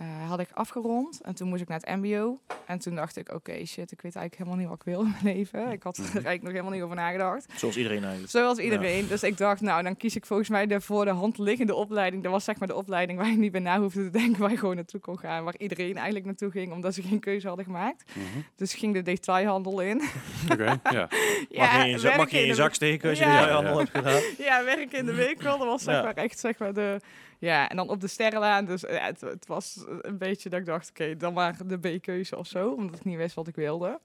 Eh, 0.00 0.28
had 0.28 0.40
ik 0.40 0.48
afgerond 0.54 1.20
en 1.20 1.34
toen 1.34 1.48
moest 1.48 1.62
ik 1.62 1.68
naar 1.68 1.80
het 1.84 1.96
MBO. 2.02 2.38
En 2.66 2.78
toen 2.78 2.94
dacht 2.94 3.16
ik, 3.16 3.32
oké, 3.34 3.64
shit, 3.66 3.92
ik 3.92 4.00
weet 4.02 4.16
eigenlijk 4.16 4.36
helemaal 4.36 4.56
niet 4.58 4.68
wat 4.68 4.76
ik 4.76 4.84
wil 4.84 5.00
in 5.00 5.14
mijn 5.22 5.36
leven. 5.36 5.70
Ik 5.72 5.82
had 5.82 5.96
er 5.96 6.02
Mhm. 6.02 6.12
eigenlijk 6.12 6.42
nog 6.42 6.50
helemaal 6.52 6.72
niet 6.72 6.82
over 6.82 6.96
nagedacht. 6.96 7.46
Zoals 7.56 7.76
iedereen 7.76 8.02
eigenlijk. 8.02 8.30
Zoals 8.30 8.58
iedereen. 8.58 9.08
Dus 9.08 9.22
ik 9.22 9.36
dacht, 9.36 9.60
nou, 9.60 9.82
dan 9.82 9.96
kies 9.96 10.16
ik 10.16 10.26
volgens 10.26 10.48
mij 10.48 10.66
de 10.66 10.80
voor 10.80 11.04
de 11.04 11.10
hand 11.10 11.38
liggende 11.38 11.74
opleiding. 11.74 12.22
Dat 12.22 12.32
was 12.32 12.44
zeg 12.44 12.58
maar 12.58 12.68
de 12.68 12.74
opleiding 12.74 13.18
waar 13.18 13.30
je 13.30 13.36
niet 13.36 13.52
bij 13.52 13.60
na 13.60 13.80
hoefde 13.80 14.04
te 14.04 14.18
denken, 14.18 14.40
waar 14.40 14.50
je 14.50 14.56
gewoon 14.56 14.74
naartoe 14.76 15.00
kon 15.00 15.18
gaan. 15.18 15.44
Waar 15.44 15.54
iedereen 15.58 15.94
eigenlijk 15.96 16.24
naartoe 16.24 16.50
ging, 16.50 16.72
omdat 16.72 16.94
ze 16.94 17.02
geen 17.02 17.20
keuze 17.20 17.46
hadden 17.46 17.64
gemaakt. 17.64 18.04
Mhm. 18.14 18.24
Dus 18.56 18.74
ging 18.74 18.94
de 18.94 19.02
detailhandel 19.02 19.80
in. 19.80 20.02
Oké, 20.52 20.80
ja. 20.90 21.08
Mag 21.50 21.72
je 21.76 21.80
in 21.84 21.88
je, 21.90 21.98
zak- 21.98 22.16
mag 22.16 22.30
je 22.30 22.40
in 22.40 22.46
je 22.46 22.54
zak 22.54 22.74
steken 22.74 23.08
als 23.10 23.18
je 23.18 23.24
Ja. 23.24 23.46
de 23.46 23.52
handel 23.52 23.78
hebt 23.78 23.90
gedaan? 23.90 24.20
Ja, 24.48 24.64
werken 24.64 24.98
in 24.98 25.06
de 25.06 25.14
winkel. 25.14 25.58
Dat 25.58 25.66
was 25.66 25.82
zeg 25.82 25.94
Ja. 25.94 26.02
maar 26.02 26.14
echt 26.14 26.38
zeg 26.38 26.58
maar 26.58 26.72
de... 26.74 27.00
Ja, 27.40 27.68
en 27.68 27.76
dan 27.76 27.88
op 27.88 28.00
de 28.00 28.06
sterrenlaan. 28.08 28.64
Dus 28.64 28.80
ja, 28.80 28.88
het, 29.06 29.20
het 29.20 29.46
was 29.46 29.84
een 30.00 30.18
beetje 30.18 30.48
dat 30.48 30.60
ik 30.60 30.66
dacht, 30.66 30.88
oké, 30.90 31.16
dan 31.16 31.32
maar 31.32 31.56
de 31.66 31.78
B-keuze 31.78 32.36
of 32.38 32.46
zo. 32.46 32.70
Omdat 32.70 32.96
ik 32.96 33.04
niet 33.04 33.16
wist 33.16 33.34
wat 33.34 33.48
ik 33.48 33.54
wilde. 33.54 34.00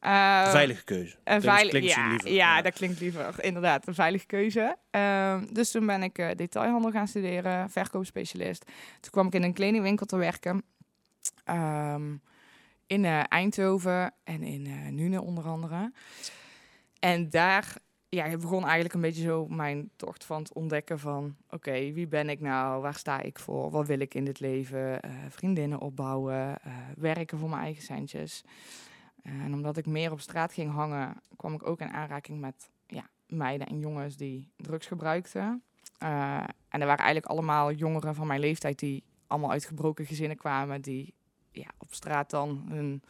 Eh, 0.00 0.50
Veilige 0.50 0.84
keuze. 0.84 1.14
Een 1.16 1.20
Klinkt- 1.24 1.44
veilig, 1.44 1.70
klinkt 1.70 1.88
ja, 1.94 2.08
liever. 2.08 2.30
ja, 2.32 2.62
dat 2.62 2.72
klinkt 2.72 3.00
liever. 3.00 3.44
Inderdaad, 3.44 3.86
een 3.86 3.94
veilige 3.94 4.26
keuze. 4.26 4.76
Ehm, 4.90 5.44
dus 5.52 5.70
toen 5.70 5.86
ben 5.86 6.02
ik 6.02 6.18
eh, 6.18 6.28
detailhandel 6.36 6.90
gaan 6.90 7.08
studeren, 7.08 7.70
verkoopspecialist. 7.70 8.64
Toen 9.00 9.10
kwam 9.10 9.26
ik 9.26 9.34
in 9.34 9.42
een 9.42 9.52
kledingwinkel 9.52 10.06
te 10.06 10.16
werken. 10.16 10.62
Ehm, 11.44 12.16
in 12.86 13.04
eh, 13.04 13.20
Eindhoven 13.28 14.14
en 14.24 14.42
in 14.42 14.66
eh 14.66 14.92
Nune 14.92 15.22
onder 15.22 15.44
andere. 15.44 15.92
En 17.00 17.30
daar 17.30 17.74
ja, 18.08 18.36
begon 18.36 18.62
eigenlijk 18.62 18.94
een 18.94 19.00
beetje 19.00 19.22
zo 19.22 19.46
mijn 19.46 19.90
tocht 19.96 20.24
van 20.24 20.38
het 20.38 20.52
ontdekken 20.52 20.98
van... 20.98 21.36
oké, 21.50 21.92
wie 21.92 22.06
ben 22.06 22.28
ik 22.28 22.40
nou? 22.40 22.82
Waar 22.82 22.94
sta 22.94 23.20
ik 23.20 23.38
voor? 23.38 23.70
Wat 23.70 23.86
wil 23.86 24.00
ik 24.00 24.14
in 24.14 24.24
dit 24.24 24.40
leven? 24.40 25.00
Eh, 25.00 25.10
vriendinnen 25.28 25.80
opbouwen, 25.80 26.62
eh, 26.62 26.72
werken 26.96 27.38
voor 27.38 27.48
mijn 27.48 27.62
eigen 27.62 27.82
centjes. 27.82 28.44
En 29.22 29.54
omdat 29.54 29.76
ik 29.76 29.86
meer 29.86 30.12
op 30.12 30.20
straat 30.20 30.52
ging 30.52 30.72
hangen, 30.72 31.20
kwam 31.36 31.54
ik 31.54 31.66
ook 31.66 31.80
in 31.80 31.92
aanraking 31.92 32.40
met 32.40 32.70
ja, 32.86 33.08
meiden 33.26 33.66
en 33.66 33.78
jongens 33.78 34.16
die 34.16 34.52
drugs 34.56 34.86
gebruikten. 34.86 35.62
Eh, 35.98 36.44
en 36.68 36.80
er 36.80 36.86
waren 36.86 37.04
eigenlijk 37.04 37.26
allemaal 37.26 37.72
jongeren 37.72 38.14
van 38.14 38.26
mijn 38.26 38.40
leeftijd 38.40 38.78
die 38.78 39.04
allemaal 39.26 39.50
uit 39.50 39.64
gebroken 39.64 40.06
gezinnen 40.06 40.36
kwamen, 40.36 40.82
die 40.82 41.14
ja, 41.52 41.70
op 41.78 41.94
straat 41.94 42.30
dan 42.30 42.64
hun. 42.68 43.02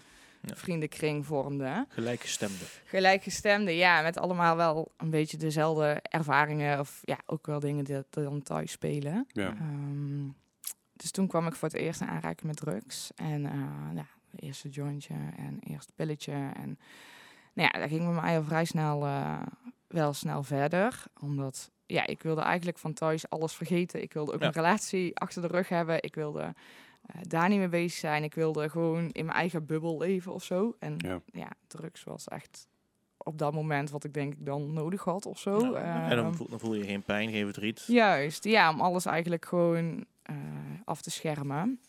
Vriendenkring 0.55 1.27
vormden. 1.27 1.87
Gelijkgestemde. 1.89 2.65
Gelijkgestemden, 2.85 3.75
ja, 3.75 4.03
met 4.03 4.19
allemaal 4.19 4.57
wel 4.57 4.93
een 4.97 5.11
beetje 5.11 5.37
dezelfde 5.37 5.99
ervaringen 6.03 6.81
of 6.81 7.01
ja, 7.05 7.19
ook 7.27 7.47
wel 7.47 7.61
dingen 7.61 7.85
die, 7.85 8.05
die 8.11 8.23
dan 8.25 8.43
thuis 8.43 8.71
spelen. 8.71 9.27
Ja. 9.33 9.49
Ehm, 9.49 10.27
dus 10.93 11.11
toen 11.11 11.27
kwam 11.27 11.47
ik 11.47 11.55
voor 11.55 11.69
het 11.69 11.77
eerst 11.77 12.01
in 12.01 12.07
aanraking 12.09 12.47
met 12.47 12.57
drugs. 12.57 13.11
En 13.17 13.47
eh 13.47 13.95
ja, 13.95 14.07
eerste 14.37 14.69
jointje 14.69 15.15
en 15.37 15.59
eerst 15.61 15.93
pilletje. 15.95 16.33
En 16.33 16.79
nou 17.53 17.69
ja, 17.73 17.79
daar 17.79 17.89
ging 17.89 18.05
bij 18.05 18.21
mij 18.23 18.37
al 18.37 18.45
vrij 18.45 18.65
snel 18.65 19.05
eh, 19.05 19.43
wel 19.89 20.13
snel 20.13 20.43
verder. 20.43 21.03
Omdat 21.21 21.71
ja, 21.87 22.07
ik 22.07 22.23
wilde 22.23 22.41
eigenlijk 22.41 22.79
van 22.79 22.93
thuis 22.93 23.31
alles 23.31 23.53
vergeten. 23.55 24.03
Ik 24.03 24.13
wilde 24.13 24.33
ook 24.33 24.41
Ja. 24.41 24.47
een 24.47 24.53
relatie 24.53 25.17
achter 25.19 25.43
de 25.43 25.49
rug 25.49 25.69
hebben. 25.69 26.03
Ik 26.03 26.15
wilde 26.15 26.55
eh, 27.09 27.21
daar 27.29 27.49
niet 27.49 27.59
mee 27.59 27.69
bezig 27.69 27.99
zijn. 27.99 28.23
Ik 28.23 28.35
wilde 28.35 28.69
gewoon 28.69 29.11
in 29.11 29.25
mijn 29.25 29.37
eigen 29.39 29.67
bubbel 29.67 29.99
leven 29.99 30.33
of 30.33 30.45
zo. 30.45 30.77
En 30.79 30.95
Ja. 30.99 31.21
ja, 31.33 31.51
drugs 31.67 32.05
was 32.05 32.29
echt 32.29 32.69
op 33.17 33.39
dat 33.39 33.53
moment 33.53 33.91
wat 33.91 34.05
ik 34.05 34.15
denk 34.15 34.33
ik 34.33 34.47
dan 34.47 34.73
nodig 34.73 35.05
had 35.05 35.27
of 35.27 35.39
zo. 35.39 35.73
Ja. 35.73 36.11
en 36.11 36.17
dan 36.17 36.35
voel, 36.35 36.49
dan 36.49 36.61
voel 36.61 36.75
je 36.75 36.85
geen 36.85 37.03
pijn, 37.03 37.31
geen 37.31 37.45
verdriet. 37.45 37.85
Juist, 37.87 38.45
ja, 38.45 38.71
om 38.71 38.81
alles 38.81 39.07
eigenlijk 39.07 39.45
gewoon 39.45 40.05
eh, 40.23 40.37
af 40.85 41.01
te 41.03 41.11
schermen. 41.11 41.81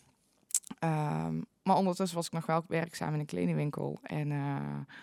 Ehm, 0.78 1.40
maar 1.62 1.76
ondertussen 1.76 2.16
was 2.16 2.26
ik 2.26 2.32
nog 2.32 2.46
wel 2.46 2.64
werkzaam 2.68 3.14
in 3.14 3.20
een 3.20 3.26
kledingwinkel. 3.26 3.98
En 4.02 4.32
eh, 4.32 4.94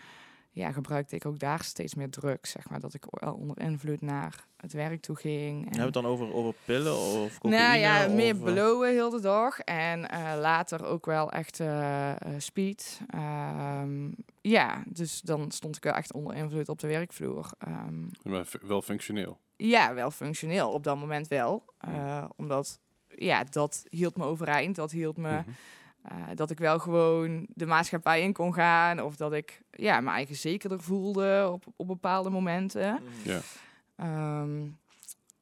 ja, 0.58 0.72
gebruikte 0.72 1.16
ik 1.16 1.26
ook 1.26 1.40
daar 1.40 1.64
steeds 1.64 1.96
meer 1.96 2.10
drugs, 2.10 2.52
zeg 2.52 2.70
maar. 2.70 2.80
Dat 2.80 2.94
ik 2.94 3.04
wel 3.10 3.34
onder 3.34 3.60
invloed 3.60 4.02
naar 4.02 4.46
het 4.58 4.74
werk 4.74 5.02
toe 5.02 5.16
ging. 5.16 5.58
En... 5.58 5.64
Hebben 5.64 5.78
we 5.80 5.84
het 5.84 5.94
dan 5.94 6.06
over, 6.06 6.34
over 6.34 6.54
pillen 6.66 6.98
of 6.98 7.38
cocaïne? 7.38 7.62
Nou 7.62 7.78
ja, 7.80 8.08
meer 8.08 8.34
of, 8.34 8.40
eh, 8.40 8.54
blowen 8.54 8.90
heel 8.90 9.10
de 9.10 9.22
dag. 9.22 9.60
En 9.60 10.10
eh, 10.10 10.34
later 10.40 10.86
ook 10.86 11.06
wel 11.06 11.32
echt 11.32 11.60
eh, 11.60 12.12
speed. 12.38 13.00
Ehm, 13.10 14.10
ja, 14.42 14.84
dus 14.88 15.22
dan 15.22 15.52
stond 15.52 15.76
ik 15.76 15.84
wel 15.84 15.94
echt 15.94 16.14
onder 16.14 16.36
invloed 16.36 16.70
op 16.70 16.80
de 16.80 16.88
werkvloer. 16.88 17.52
Ehm, 17.58 18.06
Maar 18.24 18.46
wel 18.62 18.82
functioneel. 18.82 19.38
ja, 19.56 19.94
wel 19.94 20.12
functioneel 20.12 20.72
op 20.72 20.84
dat 20.84 20.98
moment 20.98 21.28
wel. 21.28 21.66
Eh, 21.78 22.26
omdat, 22.36 22.80
ja, 23.08 23.44
dat 23.44 23.86
hield 23.90 24.18
me 24.18 24.24
overeind. 24.24 24.76
Dat 24.76 24.92
hield 24.92 25.18
me... 25.18 25.32
Mhm. 25.32 25.50
Eh, 26.08 26.16
dat 26.36 26.50
ik 26.50 26.58
wel 26.60 26.80
gewoon 26.80 27.46
de 27.50 27.66
maatschappij 27.66 28.22
in 28.22 28.34
kon 28.34 28.54
gaan. 28.54 29.02
Of 29.02 29.16
dat 29.16 29.34
ik 29.34 29.62
ja, 29.72 30.00
mijn 30.02 30.16
eigen 30.16 30.36
zekerder 30.36 30.82
voelde 30.82 31.50
op, 31.52 31.66
op 31.76 31.88
bepaalde 31.88 32.30
momenten. 32.30 32.94
mm, 33.02 33.08
Ja. 33.32 33.40
Ehm, 33.96 34.68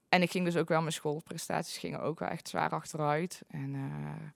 en 0.10 0.22
ik 0.22 0.32
ging 0.32 0.46
dus 0.46 0.56
ook 0.58 0.70
wel, 0.70 0.80
mijn 0.80 0.94
schoolprestaties 0.94 1.78
gingen 1.78 2.02
ook 2.02 2.20
wel 2.20 2.30
echt 2.30 2.48
zwaar 2.48 2.70
achteruit. 2.70 3.42
En 3.48 3.74
eh, 3.76 4.28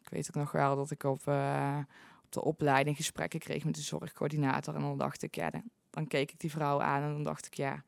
ik 0.00 0.08
weet 0.08 0.28
ook 0.28 0.34
nog 0.42 0.52
wel 0.52 0.76
dat 0.76 0.90
ik 0.90 1.02
op, 1.04 1.26
eh, 1.26 1.78
op 2.24 2.32
de 2.32 2.44
opleiding 2.44 2.96
gesprekken 2.96 3.40
kreeg 3.40 3.64
met 3.64 3.74
de 3.74 3.80
zorgcoördinator. 3.80 4.74
En 4.74 4.80
dan 4.80 4.98
dacht 4.98 5.22
ik, 5.22 5.34
ja, 5.34 5.50
dan, 5.50 5.62
dan 5.90 6.06
keek 6.06 6.30
ik 6.32 6.40
die 6.40 6.50
vrouw 6.50 6.80
aan 6.80 7.02
en 7.02 7.12
dan 7.12 7.22
dacht 7.22 7.46
ik, 7.46 7.54
ja, 7.54 7.82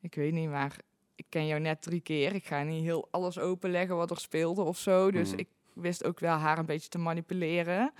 ik 0.00 0.14
weet 0.14 0.32
niet, 0.32 0.48
maar 0.50 0.76
ik 1.14 1.26
ken 1.28 1.46
jou 1.46 1.60
net 1.60 1.82
drie 1.82 2.00
keer. 2.00 2.34
Ik 2.34 2.44
ga 2.46 2.62
niet 2.62 2.82
heel 2.82 3.08
alles 3.10 3.38
openleggen 3.38 3.96
wat 3.96 4.10
er 4.10 4.18
speelde 4.20 4.62
of 4.62 4.78
zo. 4.78 5.10
Dus 5.10 5.30
Mhm. 5.30 5.38
ik 5.38 5.48
wist 5.74 6.04
ook 6.04 6.20
wel 6.20 6.36
haar 6.36 6.58
een 6.58 6.66
beetje 6.66 6.88
te 6.88 6.98
manipuleren. 6.98 7.92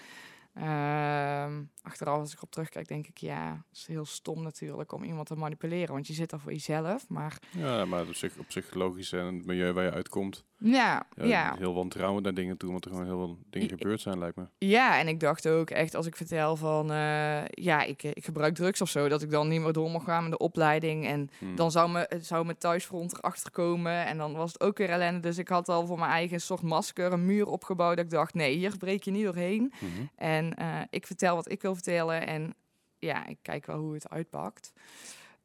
Ehm, 0.55 1.63
achteraf 1.83 2.19
als 2.19 2.33
ik 2.33 2.43
op 2.43 2.51
terugkijk, 2.51 2.89
denk 2.89 3.07
ik, 3.07 3.19
ja, 3.19 3.65
het 3.69 3.79
is 3.79 3.87
heel 3.87 4.05
stom 4.05 4.43
natuurlijk 4.43 4.93
om 4.93 5.05
iemand 5.05 5.27
te 5.27 5.35
manipuleren. 5.35 5.95
Want 5.95 6.07
je 6.07 6.13
zit 6.13 6.33
er 6.33 6.41
voor 6.41 6.53
jezelf. 6.53 7.09
Maar 7.09 7.39
Ja, 7.51 7.85
maar 7.85 8.07
op 8.07 8.15
zich, 8.15 8.39
op 8.39 8.53
zich 8.53 8.75
logisch 8.75 9.13
en 9.13 9.35
het 9.35 9.47
milieu 9.47 9.73
waar 9.73 9.85
je 9.85 9.91
uitkomt. 9.91 10.45
Ja, 10.59 11.07
Ja, 11.17 11.25
ja, 11.25 11.55
Heel 11.59 11.75
wantrouwen 11.75 12.23
naar 12.23 12.35
dingen 12.35 12.57
toe, 12.57 12.71
want 12.71 12.85
er 12.85 12.91
gewoon 12.91 13.07
heel 13.07 13.19
veel 13.19 13.39
dingen 13.51 13.69
gebeurd 13.69 14.01
zijn, 14.01 14.19
lijkt 14.19 14.37
me. 14.37 14.45
ja. 14.59 14.99
En 14.99 15.09
ik 15.09 15.21
dacht 15.21 15.49
ook 15.49 15.71
echt, 15.71 15.95
als 15.95 16.07
ik 16.07 16.17
vertel 16.17 16.57
van, 16.57 16.91
eh, 16.91 17.45
ja, 17.47 17.83
ik, 17.83 18.03
eh, 18.03 18.11
ik 18.15 18.25
gebruik 18.25 18.55
drugs 18.55 18.81
of 18.81 18.89
zo, 18.89 19.09
dat 19.09 19.23
ik 19.23 19.31
dan 19.31 19.49
niet 19.49 19.61
meer 19.61 19.73
door 19.73 19.91
mag 19.91 20.05
gaan 20.05 20.23
met 20.23 20.33
de 20.33 20.39
opleiding. 20.39 21.07
En 21.07 21.29
Hmm. 21.39 21.57
dan 21.57 21.71
zou, 21.71 21.91
me, 21.91 22.11
zou 22.21 22.45
mijn 22.45 22.59
thuisfront 22.59 23.13
erachter 23.19 23.51
komen. 23.51 24.07
En 24.07 24.19
dan 24.19 24.33
was 24.35 24.53
het 24.53 24.63
ook 24.63 24.79
weer 24.79 24.91
ellende. 24.91 25.21
Dus 25.21 25.39
ik 25.39 25.49
had 25.49 25.69
al 25.69 25.87
voor 25.87 25.99
mijn 25.99 26.11
eigen 26.11 26.41
soort 26.41 26.63
masker 26.63 27.13
een 27.13 27.27
muur 27.27 27.47
opgebouwd. 27.47 27.97
Dat 27.97 28.05
ik 28.05 28.11
dacht, 28.11 28.35
nee, 28.35 28.57
hier 28.57 28.77
breek 28.77 29.03
je 29.03 29.11
niet 29.11 29.25
doorheen. 29.25 29.73
Mhm. 29.81 29.91
En 30.17 30.55
eh, 30.55 30.67
ik 30.91 31.07
vertel 31.07 31.35
wat 31.35 31.51
ik 31.51 31.63
wil 31.63 31.75
vertellen. 31.75 32.27
En 32.27 32.55
ja, 32.99 33.27
ik 33.27 33.39
kijk 33.43 33.67
wel 33.67 33.79
hoe 33.79 33.95
het 33.95 34.11
uitpakt. 34.11 34.73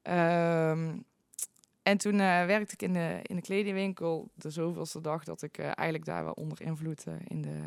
Ehm, 0.02 0.88
en 1.90 1.98
toen 1.98 2.14
eh, 2.20 2.46
werkte 2.46 2.74
ik 2.74 2.82
in 2.82 2.94
de, 2.94 3.20
in 3.22 3.36
de 3.36 3.42
kledingwinkel. 3.42 4.30
De 4.36 4.50
zoveelste 4.50 5.02
dag 5.02 5.24
dat 5.24 5.42
ik 5.42 5.58
eh, 5.58 5.66
eigenlijk 5.66 6.06
daar 6.06 6.24
wel 6.24 6.34
onder 6.34 6.62
invloed 6.62 7.06
eh, 7.08 7.14
in 7.28 7.42
de, 7.42 7.60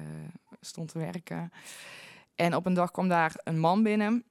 stond 0.61 0.89
te 0.89 0.99
werken. 0.99 1.53
En 2.35 2.55
op 2.57 2.67
een 2.67 2.75
dag 2.75 2.91
kwam 2.91 3.09
daar 3.09 3.33
een 3.45 3.59
man 3.59 3.83
binnen. 3.83 4.25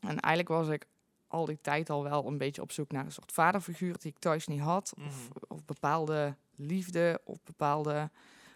En 0.00 0.20
eigenlijk 0.20 0.48
was 0.48 0.68
ik 0.68 0.86
al 1.28 1.44
die 1.44 1.58
tijd 1.60 1.90
al 1.90 2.02
wel 2.02 2.26
een 2.26 2.38
beetje 2.38 2.62
op 2.62 2.72
zoek 2.72 2.92
naar 2.92 3.04
een 3.04 3.12
soort 3.12 3.32
vaderfiguur 3.32 3.98
die 3.98 4.10
ik 4.10 4.18
thuis 4.18 4.46
niet 4.46 4.60
had. 4.60 4.94
Of, 5.06 5.28
Mhm. 5.28 5.38
of 5.48 5.64
bepaalde 5.64 6.34
liefde 6.54 7.20
of 7.24 7.42
bepaalde 7.44 8.10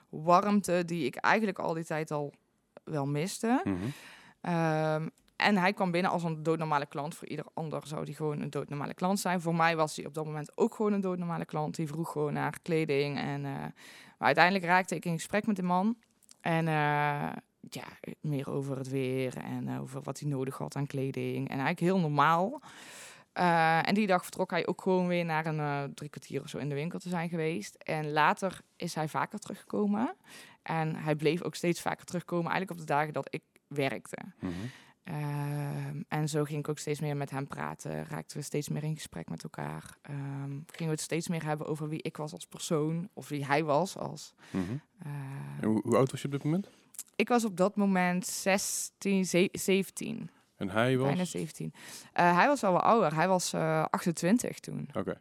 warmte 0.08 0.82
die 0.84 1.04
ik 1.06 1.16
eigenlijk 1.16 1.58
al 1.58 1.74
die 1.74 1.84
tijd 1.84 2.10
al 2.10 2.32
wel 2.84 3.06
miste. 3.06 3.60
Mhm. 3.64 3.76
Ehm, 4.40 5.08
en 5.38 5.56
hij 5.56 5.72
kwam 5.72 5.90
binnen 5.90 6.10
als 6.10 6.22
een 6.22 6.42
doodnormale 6.42 6.86
klant. 6.86 7.14
Voor 7.14 7.28
ieder 7.28 7.44
ander 7.54 7.86
zou 7.86 8.04
die 8.04 8.14
gewoon 8.14 8.40
een 8.40 8.50
doodnormale 8.50 8.94
klant 8.94 9.20
zijn. 9.20 9.40
Voor 9.40 9.54
mij 9.54 9.76
was 9.76 9.96
hij 9.96 10.06
op 10.06 10.14
dat 10.14 10.24
moment 10.24 10.52
ook 10.54 10.74
gewoon 10.74 10.92
een 10.92 11.00
doodnormale 11.00 11.44
klant. 11.44 11.76
Die 11.76 11.86
vroeg 11.86 12.12
gewoon 12.12 12.32
naar 12.32 12.58
kleding. 12.62 13.18
En, 13.18 13.44
eh, 13.44 13.52
maar 14.18 14.26
uiteindelijk 14.26 14.64
raakte 14.64 14.94
ik 14.94 15.04
in 15.04 15.12
gesprek 15.12 15.46
met 15.46 15.56
de 15.56 15.62
man. 15.62 15.96
En 16.40 16.68
eh, 16.68 16.74
ja, 17.60 17.84
meer 18.20 18.50
over 18.50 18.76
het 18.76 18.88
weer 18.88 19.36
en 19.36 19.78
over 19.78 20.02
wat 20.02 20.20
hij 20.20 20.28
nodig 20.28 20.58
had 20.58 20.76
aan 20.76 20.86
kleding. 20.86 21.48
En 21.48 21.58
eigenlijk 21.58 21.80
heel 21.80 22.00
normaal. 22.00 22.60
Eh, 23.32 23.88
en 23.88 23.94
die 23.94 24.06
dag 24.06 24.22
vertrok 24.22 24.50
hij 24.50 24.66
ook 24.66 24.82
gewoon 24.82 25.06
weer 25.06 25.24
naar 25.24 25.46
een 25.46 25.94
drie 25.94 26.10
kwartier 26.10 26.42
of 26.42 26.48
zo 26.48 26.58
in 26.58 26.68
de 26.68 26.74
winkel 26.74 26.98
te 26.98 27.08
zijn 27.08 27.28
geweest. 27.28 27.74
En 27.74 28.12
later 28.12 28.60
is 28.76 28.94
hij 28.94 29.08
vaker 29.08 29.38
teruggekomen. 29.38 30.14
En 30.62 30.94
hij 30.94 31.14
bleef 31.14 31.42
ook 31.42 31.54
steeds 31.54 31.80
vaker 31.80 32.04
terugkomen, 32.04 32.50
eigenlijk 32.50 32.80
op 32.80 32.86
de 32.86 32.92
dagen 32.92 33.12
dat 33.12 33.34
ik 33.34 33.42
werkte. 33.66 34.18
Mhm. 34.40 34.52
Ehm, 35.08 36.02
en 36.08 36.28
zo 36.28 36.44
ging 36.44 36.58
ik 36.58 36.68
ook 36.68 36.78
steeds 36.78 37.00
meer 37.00 37.16
met 37.16 37.30
hem 37.30 37.46
praten. 37.46 38.04
Raakten 38.06 38.36
we 38.36 38.42
steeds 38.42 38.68
meer 38.68 38.82
in 38.82 38.94
gesprek 38.94 39.28
met 39.28 39.42
elkaar. 39.42 39.96
Ehm, 40.02 40.50
gingen 40.50 40.64
we 40.76 40.84
het 40.90 41.00
steeds 41.00 41.28
meer 41.28 41.44
hebben 41.44 41.66
over 41.66 41.88
wie 41.88 42.02
ik 42.02 42.16
was 42.16 42.32
als 42.32 42.46
persoon. 42.46 43.08
Of 43.12 43.28
wie 43.28 43.44
hij 43.46 43.64
was 43.64 43.96
als... 43.96 44.34
Mhm. 44.50 44.62
eh, 44.98 45.10
En 45.60 45.68
hoe, 45.68 45.80
hoe 45.82 45.96
oud 45.96 46.10
was 46.10 46.20
je 46.20 46.26
op 46.26 46.32
dit 46.32 46.44
moment? 46.44 46.68
ik 47.16 47.28
was 47.28 47.44
op 47.44 47.56
dat 47.56 47.76
moment 47.76 48.26
16, 48.26 49.24
ze- 49.24 49.48
17. 49.52 50.30
En 50.56 50.70
hij 50.70 50.96
was? 50.98 51.06
Bijna 51.06 51.24
17. 51.24 51.72
Eh, 52.12 52.36
hij 52.36 52.46
was 52.46 52.64
al 52.64 52.72
wel 52.72 52.80
ouder. 52.82 53.14
Hij 53.14 53.28
was 53.28 53.52
eh 53.52 53.84
28 53.90 54.58
toen. 54.60 54.88
Oké, 54.94 55.20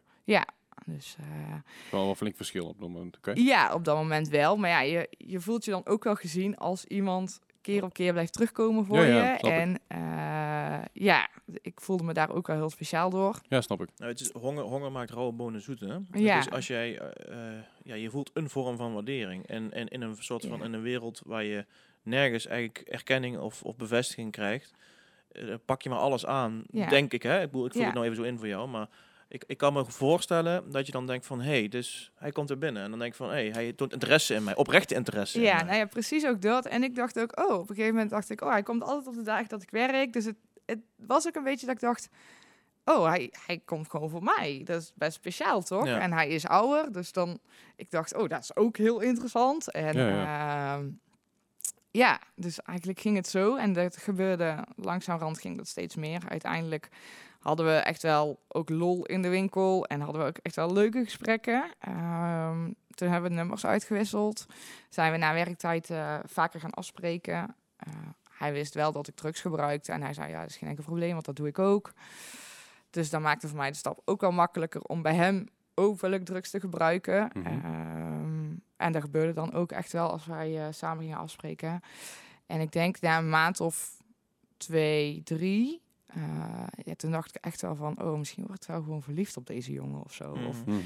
Dus 0.84 1.16
eh, 1.20 1.54
wel 1.90 2.04
wel 2.04 2.14
flink 2.14 2.36
verschil 2.36 2.66
op 2.66 2.78
dat 2.80 2.88
moment. 2.88 3.16
Oké. 3.16 3.32
ja, 3.34 3.74
op 3.74 3.84
dat 3.84 3.96
moment 3.96 4.28
wel. 4.28 4.56
Maar 4.56 4.70
ja, 4.70 4.80
je, 4.80 5.08
je 5.18 5.40
voelt 5.40 5.64
je 5.64 5.70
dan 5.70 5.86
ook 5.86 6.04
wel 6.04 6.14
gezien 6.14 6.56
als 6.56 6.84
iemand 6.84 7.40
keer 7.72 7.84
op 7.84 7.92
keer 7.92 8.12
blijft 8.12 8.32
terugkomen 8.32 8.84
voor 8.84 8.96
Ja, 8.96 9.02
ja, 9.04 9.32
je. 9.32 9.38
snap 9.38 9.52
ik. 9.52 9.58
En 9.58 9.80
eh, 9.86 10.84
ja, 10.92 11.28
ik 11.62 11.80
voelde 11.80 12.04
me 12.04 12.12
daar 12.12 12.30
ook 12.30 12.46
wel 12.46 12.56
heel 12.56 12.70
speciaal 12.70 13.10
door. 13.10 13.40
Ja, 13.48 13.60
snap 13.60 13.80
ik. 13.80 13.88
Nou, 13.96 14.10
het 14.10 14.20
is, 14.20 14.30
honger, 14.32 14.64
honger 14.64 14.92
maakt 14.92 15.10
rauwe 15.10 15.32
bonen 15.32 15.60
zoet, 15.60 15.80
hè? 15.80 15.96
Ja. 16.12 16.36
Dus 16.36 16.50
als 16.50 16.66
jij, 16.66 16.98
eh, 16.98 17.56
eh, 17.56 17.62
ja, 17.82 17.94
je 17.94 18.10
voelt 18.10 18.30
een 18.34 18.50
vorm 18.50 18.76
van 18.76 18.92
waardering. 18.92 19.46
En, 19.46 19.72
en 19.72 19.88
in 19.88 20.00
een 20.02 20.16
soort 20.18 20.46
van, 20.46 20.58
Ja. 20.58 20.64
in 20.64 20.72
een 20.72 20.82
wereld 20.82 21.20
waar 21.26 21.44
je 21.44 21.64
nergens 22.02 22.46
eigenlijk 22.46 22.88
erkenning 22.88 23.38
of, 23.38 23.62
of 23.62 23.76
bevestiging 23.76 24.32
krijgt, 24.32 24.72
eh, 25.32 25.54
pak 25.64 25.82
je 25.82 25.88
maar 25.88 25.98
alles 25.98 26.26
aan, 26.26 26.64
Ja. 26.70 26.86
denk 26.88 27.12
ik, 27.12 27.22
hè? 27.22 27.40
Ik 27.42 27.50
bedoel, 27.50 27.66
ik 27.66 27.72
voel 27.72 27.80
Ja. 27.80 27.86
het 27.86 27.96
nou 27.96 28.06
even 28.06 28.24
zo 28.24 28.28
in 28.30 28.38
voor 28.38 28.48
jou, 28.48 28.68
maar 28.68 28.88
ik, 29.28 29.44
ik 29.46 29.58
kan 29.58 29.72
me 29.72 29.84
voorstellen 29.84 30.70
dat 30.70 30.86
je 30.86 30.92
dan 30.92 31.06
denkt 31.06 31.26
van, 31.26 31.40
hé, 31.40 31.58
hey, 31.58 31.68
dus 31.68 32.12
hij 32.14 32.32
komt 32.32 32.50
er 32.50 32.58
binnen. 32.58 32.82
En 32.82 32.90
dan 32.90 32.98
denk 32.98 33.10
ik 33.10 33.16
van, 33.16 33.28
hé, 33.28 33.34
hey, 33.34 33.50
hij 33.50 33.72
toont 33.72 33.92
interesse 33.92 34.34
in 34.34 34.44
mij, 34.44 34.56
oprechte 34.56 34.94
interesse 34.94 35.38
in 35.38 35.44
Ja, 35.44 35.62
nou 35.62 35.76
ja, 35.76 35.86
precies 35.86 36.26
ook 36.26 36.42
dat. 36.42 36.66
En 36.66 36.82
ik 36.82 36.94
dacht 36.94 37.20
ook, 37.20 37.40
oh, 37.40 37.54
op 37.54 37.60
een 37.60 37.74
gegeven 37.74 37.92
moment 37.92 38.10
dacht 38.10 38.30
ik, 38.30 38.40
oh, 38.40 38.50
hij 38.50 38.62
komt 38.62 38.82
altijd 38.82 39.06
op 39.06 39.14
de 39.14 39.22
dagen 39.22 39.48
dat 39.48 39.62
ik 39.62 39.70
werk. 39.70 40.12
Dus 40.12 40.24
het, 40.24 40.36
het 40.66 40.78
was 40.96 41.26
ook 41.26 41.34
een 41.34 41.44
beetje 41.44 41.66
dat 41.66 41.74
ik 41.74 41.80
dacht, 41.80 42.08
oh, 42.84 43.06
hij, 43.06 43.32
hij 43.46 43.60
komt 43.64 43.90
gewoon 43.90 44.10
voor 44.10 44.22
mij. 44.22 44.60
Dat 44.64 44.82
is 44.82 44.92
best 44.94 45.14
speciaal, 45.14 45.62
toch? 45.62 45.86
Ja. 45.86 46.00
En 46.00 46.12
hij 46.12 46.28
is 46.28 46.46
ouder, 46.46 46.92
dus 46.92 47.12
dan, 47.12 47.38
ik 47.76 47.90
dacht, 47.90 48.14
oh, 48.14 48.28
dat 48.28 48.42
is 48.42 48.56
ook 48.56 48.76
heel 48.76 49.00
interessant. 49.00 49.70
En 49.70 49.96
Ja, 49.96 50.08
ja, 50.08 50.82
ja 51.90 52.20
dus 52.34 52.62
eigenlijk 52.62 53.00
ging 53.00 53.16
het 53.16 53.28
zo. 53.28 53.56
En 53.56 53.72
dat 53.72 53.96
gebeurde, 53.96 54.64
langzamerhand 54.76 55.38
ging 55.38 55.56
dat 55.56 55.68
steeds 55.68 55.96
meer. 55.96 56.22
Uiteindelijk 56.28 56.88
hadden 57.38 57.66
we 57.66 57.72
echt 57.72 58.02
wel 58.02 58.40
ook 58.48 58.68
lol 58.68 59.06
in 59.06 59.22
de 59.22 59.28
winkel. 59.28 59.86
En 59.86 60.00
hadden 60.00 60.22
we 60.22 60.28
ook 60.28 60.38
echt 60.42 60.56
wel 60.56 60.72
leuke 60.72 61.04
gesprekken. 61.04 61.64
Ehm, 61.78 62.70
toen 62.90 63.08
hebben 63.08 63.30
we 63.30 63.36
nummers 63.36 63.66
uitgewisseld. 63.66 64.46
Zijn 64.88 65.12
we 65.12 65.18
na 65.18 65.34
werktijd 65.34 65.90
eh, 65.90 66.18
vaker 66.24 66.60
gaan 66.60 66.74
afspreken. 66.74 67.54
Eh, 67.76 67.92
hij 68.30 68.52
wist 68.52 68.74
wel 68.74 68.92
dat 68.92 69.08
ik 69.08 69.14
drugs 69.14 69.40
gebruikte. 69.40 69.92
En 69.92 70.02
hij 70.02 70.14
zei, 70.14 70.30
ja, 70.30 70.40
dat 70.40 70.50
is 70.50 70.56
geen 70.56 70.68
enkel 70.68 70.84
probleem, 70.84 71.12
want 71.12 71.24
dat 71.24 71.36
doe 71.36 71.46
ik 71.46 71.58
ook. 71.58 71.92
Dus 72.90 73.10
dan 73.10 73.22
maakte 73.22 73.48
voor 73.48 73.56
mij 73.56 73.70
de 73.70 73.76
stap 73.76 74.00
ook 74.04 74.20
wel 74.20 74.32
makkelijker 74.32 74.82
om 74.82 75.02
bij 75.02 75.14
hem 75.14 75.46
overlijk 75.74 76.24
drugs 76.24 76.50
te 76.50 76.60
gebruiken. 76.60 77.30
Mhm. 77.34 77.46
Ehm, 77.46 78.54
en 78.76 78.92
dat 78.92 79.02
gebeurde 79.02 79.32
dan 79.32 79.52
ook 79.52 79.72
echt 79.72 79.92
wel 79.92 80.10
als 80.10 80.26
wij 80.26 80.66
eh, 80.66 80.72
samen 80.72 81.02
gingen 81.02 81.18
afspreken. 81.18 81.80
En 82.46 82.60
ik 82.60 82.72
denk 82.72 83.00
na 83.00 83.18
een 83.18 83.28
maand 83.28 83.60
of 83.60 84.02
twee, 84.56 85.22
drie... 85.24 85.86
eh, 86.14 86.66
ja, 86.84 86.94
toen 86.96 87.10
dacht 87.10 87.34
ik 87.36 87.44
echt 87.44 87.60
wel 87.62 87.76
van, 87.76 88.02
oh, 88.02 88.18
misschien 88.18 88.46
wordt 88.46 88.62
ik 88.62 88.68
wel 88.68 88.82
gewoon 88.82 89.02
verliefd 89.02 89.36
op 89.36 89.46
deze 89.46 89.72
jongen 89.72 90.02
of 90.04 90.12
zo. 90.12 90.34
Mhm. 90.34 90.46
Of 90.46 90.64
Mhm. 90.66 90.78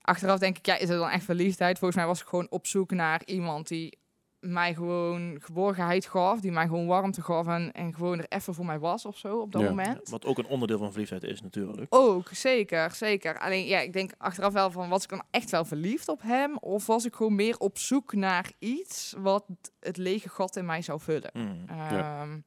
achteraf 0.00 0.38
denk 0.38 0.58
ik, 0.58 0.66
ja, 0.66 0.76
is 0.76 0.88
het 0.88 0.98
dan 0.98 1.08
echt 1.08 1.24
verliefdheid? 1.24 1.78
Volgens 1.78 1.98
mij 1.98 2.08
was 2.08 2.20
ik 2.20 2.26
gewoon 2.26 2.50
op 2.50 2.66
zoek 2.66 2.90
naar 2.90 3.22
iemand 3.24 3.68
die 3.68 3.98
mij 4.40 4.74
gewoon 4.74 5.36
geborgenheid 5.42 6.06
gaf, 6.06 6.40
die 6.40 6.52
mij 6.52 6.66
gewoon 6.66 6.86
warmte 6.86 7.22
gaf 7.22 7.46
en, 7.46 7.72
en 7.72 7.94
gewoon 7.94 8.18
er 8.18 8.24
even 8.28 8.54
voor 8.54 8.64
mij 8.66 8.78
was 8.78 9.04
of 9.06 9.16
zo 9.18 9.38
op 9.40 9.52
dat 9.52 9.62
Ja. 9.62 9.68
moment. 9.68 10.08
Wat 10.08 10.24
ook 10.24 10.38
een 10.38 10.46
onderdeel 10.46 10.78
van 10.78 10.90
verliefdheid 10.90 11.22
is 11.22 11.42
natuurlijk. 11.42 11.86
Ook, 11.94 12.28
zeker, 12.32 12.90
zeker. 12.90 13.38
Alleen 13.38 13.66
ja, 13.66 13.78
ik 13.80 13.92
denk 13.92 14.12
achteraf 14.18 14.52
wel 14.52 14.70
van, 14.70 14.88
was 14.88 15.02
ik 15.02 15.08
dan 15.08 15.22
echt 15.30 15.50
wel 15.50 15.64
verliefd 15.64 16.08
op 16.08 16.22
hem? 16.22 16.56
Of 16.56 16.86
was 16.86 17.04
ik 17.04 17.14
gewoon 17.14 17.34
meer 17.34 17.58
op 17.58 17.78
zoek 17.78 18.12
naar 18.14 18.52
iets 18.58 19.14
wat 19.18 19.44
het 19.80 19.96
lege 19.96 20.28
gat 20.28 20.56
in 20.56 20.66
mij 20.66 20.82
zou 20.82 21.00
vullen? 21.00 21.30
Mm. 21.32 21.64
Ehm, 21.68 22.38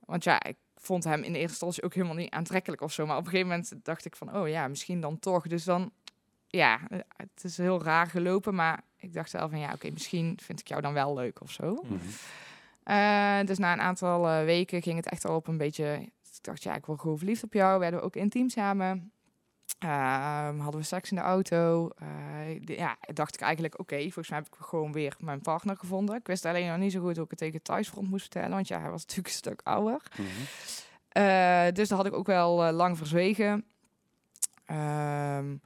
Want 0.00 0.24
ja, 0.24 0.42
ik 0.42 0.56
vond 0.86 1.04
hem 1.04 1.22
in 1.22 1.32
de 1.32 1.38
eerste 1.38 1.50
instantie 1.50 1.82
ook 1.82 1.94
helemaal 1.94 2.16
niet 2.16 2.30
aantrekkelijk 2.30 2.82
of 2.82 2.92
zo. 2.92 3.06
Maar 3.06 3.16
op 3.16 3.24
een 3.24 3.30
gegeven 3.30 3.50
moment 3.50 3.72
dacht 3.82 4.04
ik 4.04 4.16
van, 4.16 4.36
oh 4.36 4.48
ja, 4.48 4.68
misschien 4.68 5.00
dan 5.00 5.18
toch. 5.18 5.46
Dus 5.46 5.64
dan, 5.64 5.90
ja, 6.46 6.80
het 7.16 7.44
is 7.44 7.56
heel 7.56 7.82
raar 7.82 8.06
gelopen. 8.06 8.54
Maar 8.54 8.82
ik 8.96 9.12
dacht 9.12 9.32
wel 9.32 9.48
van, 9.48 9.58
ja, 9.58 9.72
oké, 9.72 9.90
misschien 9.90 10.38
vind 10.42 10.60
ik 10.60 10.68
jou 10.68 10.80
dan 10.80 10.92
wel 10.92 11.14
leuk 11.14 11.40
of 11.40 11.50
zo. 11.50 11.82
Mhm. 11.82 11.94
Eh, 12.82 13.40
dus 13.44 13.58
na 13.58 13.72
een 13.72 13.80
aantal 13.80 14.28
eh, 14.28 14.44
weken 14.44 14.82
ging 14.82 14.96
het 14.96 15.08
echt 15.08 15.24
al 15.24 15.36
op 15.36 15.46
een 15.46 15.58
beetje... 15.58 16.10
Ik 16.36 16.52
dacht, 16.52 16.62
ja, 16.62 16.74
ik 16.74 16.86
word 16.86 17.00
gewoon 17.00 17.18
verliefd 17.18 17.42
op 17.42 17.52
jou. 17.52 17.78
Werden 17.78 18.00
we 18.00 18.06
ook 18.06 18.16
intiem 18.16 18.48
samen. 18.48 19.12
Ehm, 19.78 20.58
hadden 20.58 20.80
we 20.80 20.86
seks 20.86 21.10
in 21.10 21.16
de 21.16 21.22
auto. 21.22 21.90
De- 22.60 22.74
ja, 22.76 22.96
dacht 23.12 23.34
ik 23.34 23.40
eigenlijk, 23.40 23.78
oké, 23.78 24.00
volgens 24.00 24.28
mij 24.28 24.38
heb 24.38 24.46
ik 24.46 24.66
gewoon 24.66 24.92
weer 24.92 25.16
mijn 25.18 25.40
partner 25.40 25.76
gevonden. 25.76 26.16
Ik 26.16 26.26
wist 26.26 26.44
alleen 26.44 26.68
nog 26.68 26.76
niet 26.76 26.92
zo 26.92 27.00
goed 27.00 27.14
hoe 27.14 27.24
ik 27.24 27.30
het 27.30 27.38
tegen 27.38 27.62
thuisfront 27.62 28.08
moest 28.08 28.22
vertellen, 28.22 28.50
want 28.50 28.68
ja, 28.68 28.80
hij 28.80 28.90
was 28.90 29.00
natuurlijk 29.06 29.28
een 29.28 29.34
stuk 29.34 29.60
ouder. 29.64 30.02
Mhm. 30.16 30.28
Eh, 31.08 31.72
dus 31.72 31.88
dat 31.88 31.98
had 31.98 32.06
ik 32.06 32.12
ook 32.14 32.26
wel 32.26 32.64
eh, 32.64 32.74
lang 32.74 32.96
verzwegen. 32.96 33.64
Ehm, 34.64 35.56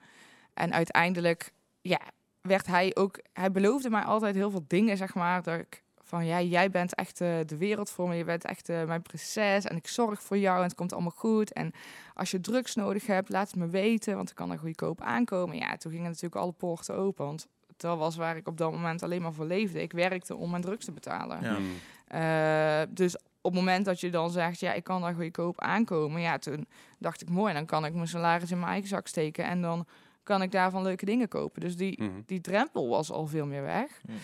en 0.55 0.73
uiteindelijk, 0.73 1.53
ja, 1.81 2.01
werd 2.41 2.67
hij 2.67 2.97
ook... 2.97 3.21
Hij 3.33 3.51
beloofde 3.53 3.91
mij 3.91 4.03
altijd 4.03 4.35
heel 4.35 4.51
veel 4.51 4.65
dingen, 4.67 4.97
zeg 4.97 5.15
maar. 5.15 5.43
Dat 5.43 5.59
ik 5.59 5.83
van, 6.11 6.27
ja, 6.27 6.41
jij 6.41 6.71
bent 6.71 6.95
echt 6.95 7.21
eh, 7.21 7.29
de 7.47 7.57
wereld 7.57 7.91
voor 7.91 8.09
me. 8.09 8.15
Je 8.15 8.25
bent 8.25 8.45
echt 8.45 8.69
eh, 8.69 8.85
mijn 8.85 9.03
prinses. 9.03 9.65
En 9.65 9.77
ik 9.77 9.87
zorg 9.89 10.23
voor 10.23 10.39
jou 10.39 10.57
en 10.57 10.63
het 10.63 10.75
komt 10.75 10.93
allemaal 10.93 11.11
goed. 11.17 11.53
En 11.53 11.73
als 12.15 12.31
je 12.31 12.41
drugs 12.41 12.75
nodig 12.75 13.07
hebt, 13.07 13.29
laat 13.29 13.47
het 13.47 13.57
me 13.57 13.69
weten. 13.69 14.17
Want 14.17 14.31
ik 14.31 14.35
kan 14.35 14.51
er 14.51 14.59
goedkoop 14.59 15.01
aankomen. 15.01 15.57
Ja, 15.57 15.77
toen 15.77 15.93
gingen 15.93 16.07
natuurlijk 16.07 16.35
alle 16.43 16.53
poorten 16.53 16.95
open. 16.95 17.25
Want 17.27 17.47
dat 17.77 17.99
was 17.99 18.17
waar 18.17 18.37
ik 18.37 18.49
op 18.49 18.57
dat 18.57 18.73
moment 18.73 19.03
alleen 19.03 19.23
maar 19.23 19.33
voor 19.33 19.45
leefde. 19.47 19.83
Ik 19.83 19.93
werkte 19.93 20.37
om 20.37 20.51
mijn 20.51 20.63
drugs 20.63 20.85
te 20.85 20.93
betalen. 20.93 21.43
Ja. 21.43 21.59
Mhm. 21.59 21.63
Eh, 22.07 22.95
dus 22.95 23.17
op 23.17 23.53
het 23.53 23.55
moment 23.55 23.85
dat 23.85 24.01
je 24.01 24.11
dan 24.11 24.31
zegt, 24.31 24.61
ja, 24.61 24.73
ik 24.73 24.85
kan 24.85 25.01
daar 25.01 25.15
goedkoop 25.15 25.61
aankomen, 25.61 26.21
ja, 26.21 26.39
toen 26.39 26.67
dacht 26.99 27.23
ik, 27.23 27.29
mooi, 27.31 27.55
dan 27.55 27.67
kan 27.67 27.85
ik 27.85 27.95
mijn 27.95 28.09
salaris 28.09 28.51
in 28.51 28.59
mijn 28.59 28.71
eigen 28.71 28.89
zak 28.89 29.07
steken 29.07 29.45
en 29.45 29.61
dan 29.63 29.87
kan 30.23 30.43
ik 30.43 30.53
daarvan 30.53 30.83
leuke 30.83 31.05
dingen 31.05 31.29
kopen. 31.29 31.61
Dus 31.61 31.77
die, 31.77 32.03
Mhm. 32.03 32.11
die 32.27 32.41
drempel 32.41 32.89
was 32.89 33.11
al 33.11 33.27
veel 33.27 33.47
meer 33.47 33.63
weg. 33.63 34.01
Ja. 34.07 34.15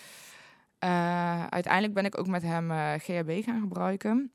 Eh, 0.78 1.46
uiteindelijk 1.46 1.94
ben 1.94 2.04
ik 2.04 2.18
ook 2.18 2.26
met 2.26 2.42
hem 2.42 2.70
eh, 2.70 2.92
GHB 2.98 3.44
gaan 3.44 3.60
gebruiken. 3.60 4.30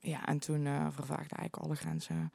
Ja, 0.00 0.26
en 0.26 0.38
toen 0.38 0.66
eh 0.66 0.86
vervaagde 0.90 1.36
eigenlijk 1.36 1.56
alle 1.56 1.74
grenzen. 1.74 2.32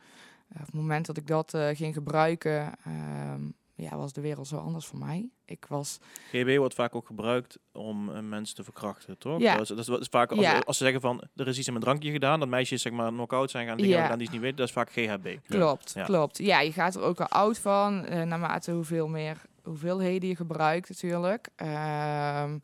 Op 0.52 0.58
het 0.66 0.74
moment 0.74 1.06
dat 1.06 1.18
ik 1.18 1.28
dat 1.28 1.58
ging 1.74 1.94
gebruiken, 1.94 2.74
ehm, 2.86 3.42
ja, 3.76 3.98
was 3.98 4.14
de 4.14 4.22
wereld 4.22 4.48
zo 4.48 4.58
anders 4.58 4.86
voor 4.86 5.00
mij. 5.00 5.30
Ik 5.46 5.66
was 5.70 6.00
GHB 6.32 6.58
wordt 6.58 6.74
vaak 6.74 6.96
ook 6.96 7.06
gebruikt 7.08 7.58
om 7.72 8.28
mensen 8.30 8.56
te 8.56 8.64
verkrachten, 8.64 9.18
toch? 9.18 9.40
Ja. 9.40 9.58
Dat, 9.58 9.70
is, 9.80 9.86
dat 9.86 10.00
is- 10.02 10.08
vaak 10.08 10.32
als, 10.32 10.40
Ja. 10.40 10.60
als 10.66 10.78
ze 10.78 10.84
zeggen 10.84 11.02
van 11.02 11.24
er 11.36 11.48
is 11.48 11.58
iets 11.58 11.68
in 11.68 11.74
mijn 11.74 11.86
drankje 11.86 12.12
gedaan, 12.12 12.40
dat 12.40 12.50
meisjes 12.50 12.82
zeg 12.82 12.92
maar 12.94 13.12
knock-out 13.12 13.52
zijn 13.52 13.68
gaan, 13.68 13.78
dingen 13.78 13.92
Ja. 13.98 14.02
gedaan 14.02 14.18
die 14.18 14.28
ze 14.28 14.34
niet 14.34 14.42
weten, 14.42 14.58
dat 14.58 14.68
is 14.68 14.74
vaak 14.74 14.90
GHB. 14.92 15.38
Klopt, 15.48 15.92
Ja. 15.96 16.04
klopt. 16.04 16.38
Ja, 16.38 16.60
je 16.60 16.72
gaat 16.72 16.96
er 16.96 17.02
ook 17.02 17.20
al 17.20 17.28
oud 17.28 17.58
van, 17.60 18.06
eh, 18.06 18.22
naarmate 18.24 18.72
hoeveel 18.72 19.08
meer 19.08 19.42
hoeveelheden 19.64 20.30
je 20.30 20.36
gebruikt 20.36 20.90
natuurlijk. 20.90 21.50
Ehm, 21.56 22.58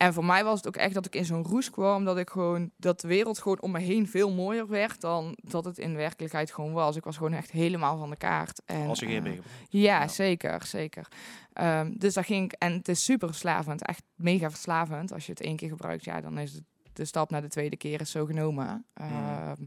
en 0.00 0.12
voor 0.12 0.24
mij 0.24 0.44
was 0.44 0.56
het 0.56 0.66
ook 0.66 0.76
echt 0.76 0.94
dat 0.94 1.06
ik 1.06 1.14
in 1.14 1.24
zo'n 1.24 1.44
roes 1.44 1.70
kwam, 1.70 2.04
dat 2.04 2.18
ik 2.18 2.30
gewoon, 2.30 2.70
dat 2.76 3.00
de 3.00 3.08
wereld 3.08 3.38
gewoon 3.38 3.60
om 3.60 3.70
me 3.70 3.78
heen 3.80 4.08
veel 4.08 4.32
mooier 4.32 4.68
werd 4.68 5.00
dan 5.00 5.36
dat 5.40 5.64
het 5.64 5.78
in 5.78 5.96
werkelijkheid 5.96 6.52
gewoon 6.52 6.72
was. 6.72 6.96
Ik 6.96 7.04
was 7.04 7.16
gewoon 7.16 7.32
echt 7.32 7.50
helemaal 7.50 7.98
van 7.98 8.10
de 8.10 8.16
kaart. 8.16 8.62
En, 8.64 8.86
Als 8.88 9.00
je 9.00 9.06
eh, 9.06 9.14
gebruikt. 9.14 9.44
ja, 9.68 10.00
Ja. 10.00 10.08
zeker, 10.08 10.66
zeker. 10.66 11.08
Ehm, 11.52 11.92
dus 11.96 12.14
daar 12.14 12.24
ging 12.24 12.44
ik, 12.44 12.52
en 12.58 12.72
het 12.72 12.88
is 12.88 13.04
super 13.04 13.28
verslavend, 13.28 13.86
echt 13.86 14.02
mega 14.14 14.50
verslavend. 14.50 15.12
Als 15.12 15.26
je 15.26 15.32
het 15.32 15.40
één 15.40 15.56
keer 15.56 15.68
gebruikt, 15.68 16.04
ja, 16.04 16.20
dan 16.20 16.38
is 16.38 16.52
het, 16.52 16.62
de 16.92 17.04
stap 17.04 17.30
naar 17.30 17.42
de 17.42 17.48
tweede 17.48 17.76
keer 17.76 18.00
is 18.00 18.10
zo 18.10 18.24
genomen. 18.24 18.84
Ehm, 18.94 19.62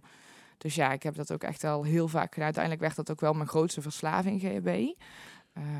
Dus 0.57 0.75
ja, 0.75 0.91
ik 0.91 1.03
heb 1.03 1.15
dat 1.15 1.31
ook 1.33 1.43
echt 1.43 1.63
al 1.63 1.83
heel 1.83 2.07
vaak 2.07 2.27
gedaan. 2.29 2.43
Uiteindelijk 2.43 2.83
werd 2.83 2.95
dat 2.95 3.11
ook 3.11 3.21
wel 3.21 3.33
mijn 3.33 3.47
grootste 3.47 3.81
verslaving, 3.81 4.41
GHB. 4.41 4.93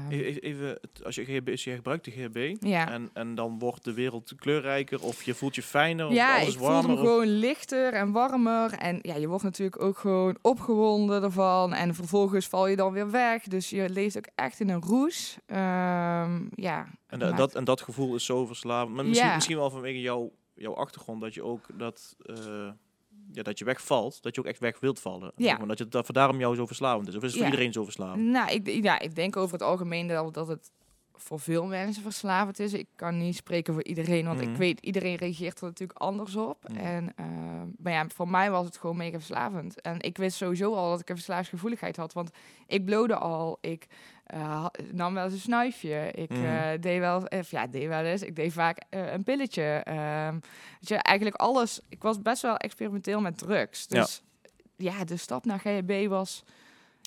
E- 0.09 0.37
Even, 0.39 0.79
als 1.03 1.15
je 1.15 1.25
GHB, 1.25 1.49
is, 1.49 1.63
je 1.63 1.75
gebruikt 1.75 2.05
de 2.05 2.11
GHB 2.11 2.63
ja. 2.65 2.91
en, 2.91 3.09
en 3.13 3.35
dan 3.35 3.59
wordt 3.59 3.83
de 3.83 3.93
wereld 3.93 4.33
kleurrijker 4.35 5.01
of 5.03 5.23
je 5.23 5.33
voelt 5.33 5.55
je 5.55 5.61
fijner 5.63 6.07
of 6.07 6.13
Ja, 6.13 6.35
alles 6.39 6.53
ik 6.53 6.57
voelde 6.57 6.73
me 6.73 6.77
warmer. 6.81 6.95
of- 6.95 6.99
gewoon 7.07 7.27
lichter 7.27 7.93
en 7.93 8.11
warmer. 8.11 8.73
En 8.73 8.99
ja, 9.01 9.15
je 9.15 9.27
wordt 9.27 9.43
natuurlijk 9.43 9.81
ook 9.81 9.97
gewoon 9.97 10.37
opgewonden 10.41 11.23
ervan. 11.23 11.73
En 11.73 11.95
vervolgens 11.95 12.47
val 12.47 12.67
je 12.67 12.75
dan 12.75 12.93
weer 12.93 13.11
weg. 13.11 13.43
Dus 13.43 13.69
je 13.69 13.89
leeft 13.89 14.17
ook 14.17 14.27
echt 14.35 14.59
in 14.59 14.69
een 14.69 14.81
roes. 14.81 15.37
Ehm, 15.45 16.41
ja. 16.55 16.87
En, 17.07 17.19
da- 17.19 17.31
dat, 17.31 17.55
en 17.55 17.63
dat 17.63 17.81
gevoel 17.81 18.15
is 18.15 18.25
zo 18.25 18.45
verslavend. 18.45 18.95
Maar 18.95 19.05
misschien, 19.05 19.27
Ja. 19.27 19.35
misschien 19.35 19.57
wel 19.57 19.69
vanwege 19.69 20.01
jouw, 20.01 20.31
jouw 20.55 20.75
achtergrond 20.75 21.21
dat 21.21 21.33
je 21.33 21.43
ook 21.43 21.65
dat, 21.77 22.15
eh, 22.19 22.69
ja, 23.35 23.43
dat 23.43 23.59
je 23.59 23.65
wegvalt, 23.65 24.21
dat 24.21 24.35
je 24.35 24.41
ook 24.41 24.47
echt 24.47 24.59
weg 24.59 24.79
wilt 24.79 24.99
vallen. 24.99 25.31
Ja. 25.35 25.47
Zeg 25.47 25.57
maar, 25.57 25.67
dat 25.67 25.77
je 25.77 25.87
dat 25.87 26.07
daarom 26.11 26.39
jou 26.39 26.55
zo 26.55 26.65
verslavend 26.65 27.07
is. 27.07 27.15
Of 27.15 27.23
is 27.23 27.29
het 27.29 27.37
voor 27.37 27.49
iedereen 27.49 27.73
zo 27.73 27.83
verslavend? 27.83 28.23
Nou, 28.23 28.51
ik, 28.51 28.83
ja, 28.83 28.99
ik 28.99 29.15
denk 29.15 29.37
over 29.37 29.53
het 29.53 29.61
algemeen 29.61 30.07
dat, 30.07 30.33
dat 30.33 30.47
het 30.47 30.71
voor 31.17 31.39
veel 31.39 31.65
mensen 31.65 32.03
verslavend 32.03 32.59
is. 32.59 32.73
Ik 32.73 32.87
kan 32.95 33.17
niet 33.17 33.35
spreken 33.35 33.73
voor 33.73 33.83
iedereen, 33.83 34.25
want 34.25 34.41
Mhm. 34.41 34.49
ik 34.51 34.57
weet, 34.57 34.79
iedereen 34.79 35.15
reageert 35.15 35.59
er 35.59 35.65
natuurlijk 35.67 35.99
anders 35.99 36.35
op. 36.35 36.69
Mhm. 36.69 36.77
En, 36.79 37.13
eh, 37.15 37.25
maar 37.77 37.93
ja, 37.93 38.05
voor 38.07 38.27
mij 38.29 38.51
was 38.51 38.65
het 38.65 38.77
gewoon 38.77 38.97
mega 38.97 39.17
verslavend. 39.17 39.81
En 39.81 39.99
ik 40.01 40.17
wist 40.17 40.37
sowieso 40.37 40.73
al 40.75 40.89
dat 40.89 40.99
ik 40.99 41.09
een 41.09 41.15
verslavingsgevoeligheid 41.15 41.95
had, 41.97 42.13
want 42.13 42.29
ik 42.67 42.85
blode 42.85 43.15
al, 43.15 43.57
ik 43.61 43.87
eh, 44.23 44.65
nam 44.91 45.13
wel 45.13 45.23
eens 45.23 45.33
een 45.33 45.39
snuifje, 45.39 46.11
ik 46.11 46.29
Mhm. 46.29 46.45
eh, 46.45 46.81
deed 46.81 46.99
wel, 46.99 47.23
of 47.23 47.51
ja, 47.51 47.67
deed 47.67 47.87
wel 47.87 48.03
eens, 48.03 48.21
ik 48.21 48.35
deed 48.35 48.53
vaak 48.53 48.81
een 48.89 49.23
pilletje. 49.23 49.63
Ehm 49.83 50.33
weet 50.79 50.87
je, 50.89 50.95
eigenlijk 50.95 51.35
alles. 51.35 51.79
Ik 51.89 52.01
was 52.01 52.21
best 52.21 52.41
wel 52.41 52.57
experimenteel 52.57 53.21
met 53.21 53.37
drugs. 53.37 53.85
Ja. 53.89 53.99
Dus 54.01 54.23
ja, 54.77 55.03
de 55.03 55.17
stap 55.17 55.45
naar 55.45 55.59
GHB 55.59 56.07
was, 56.07 56.43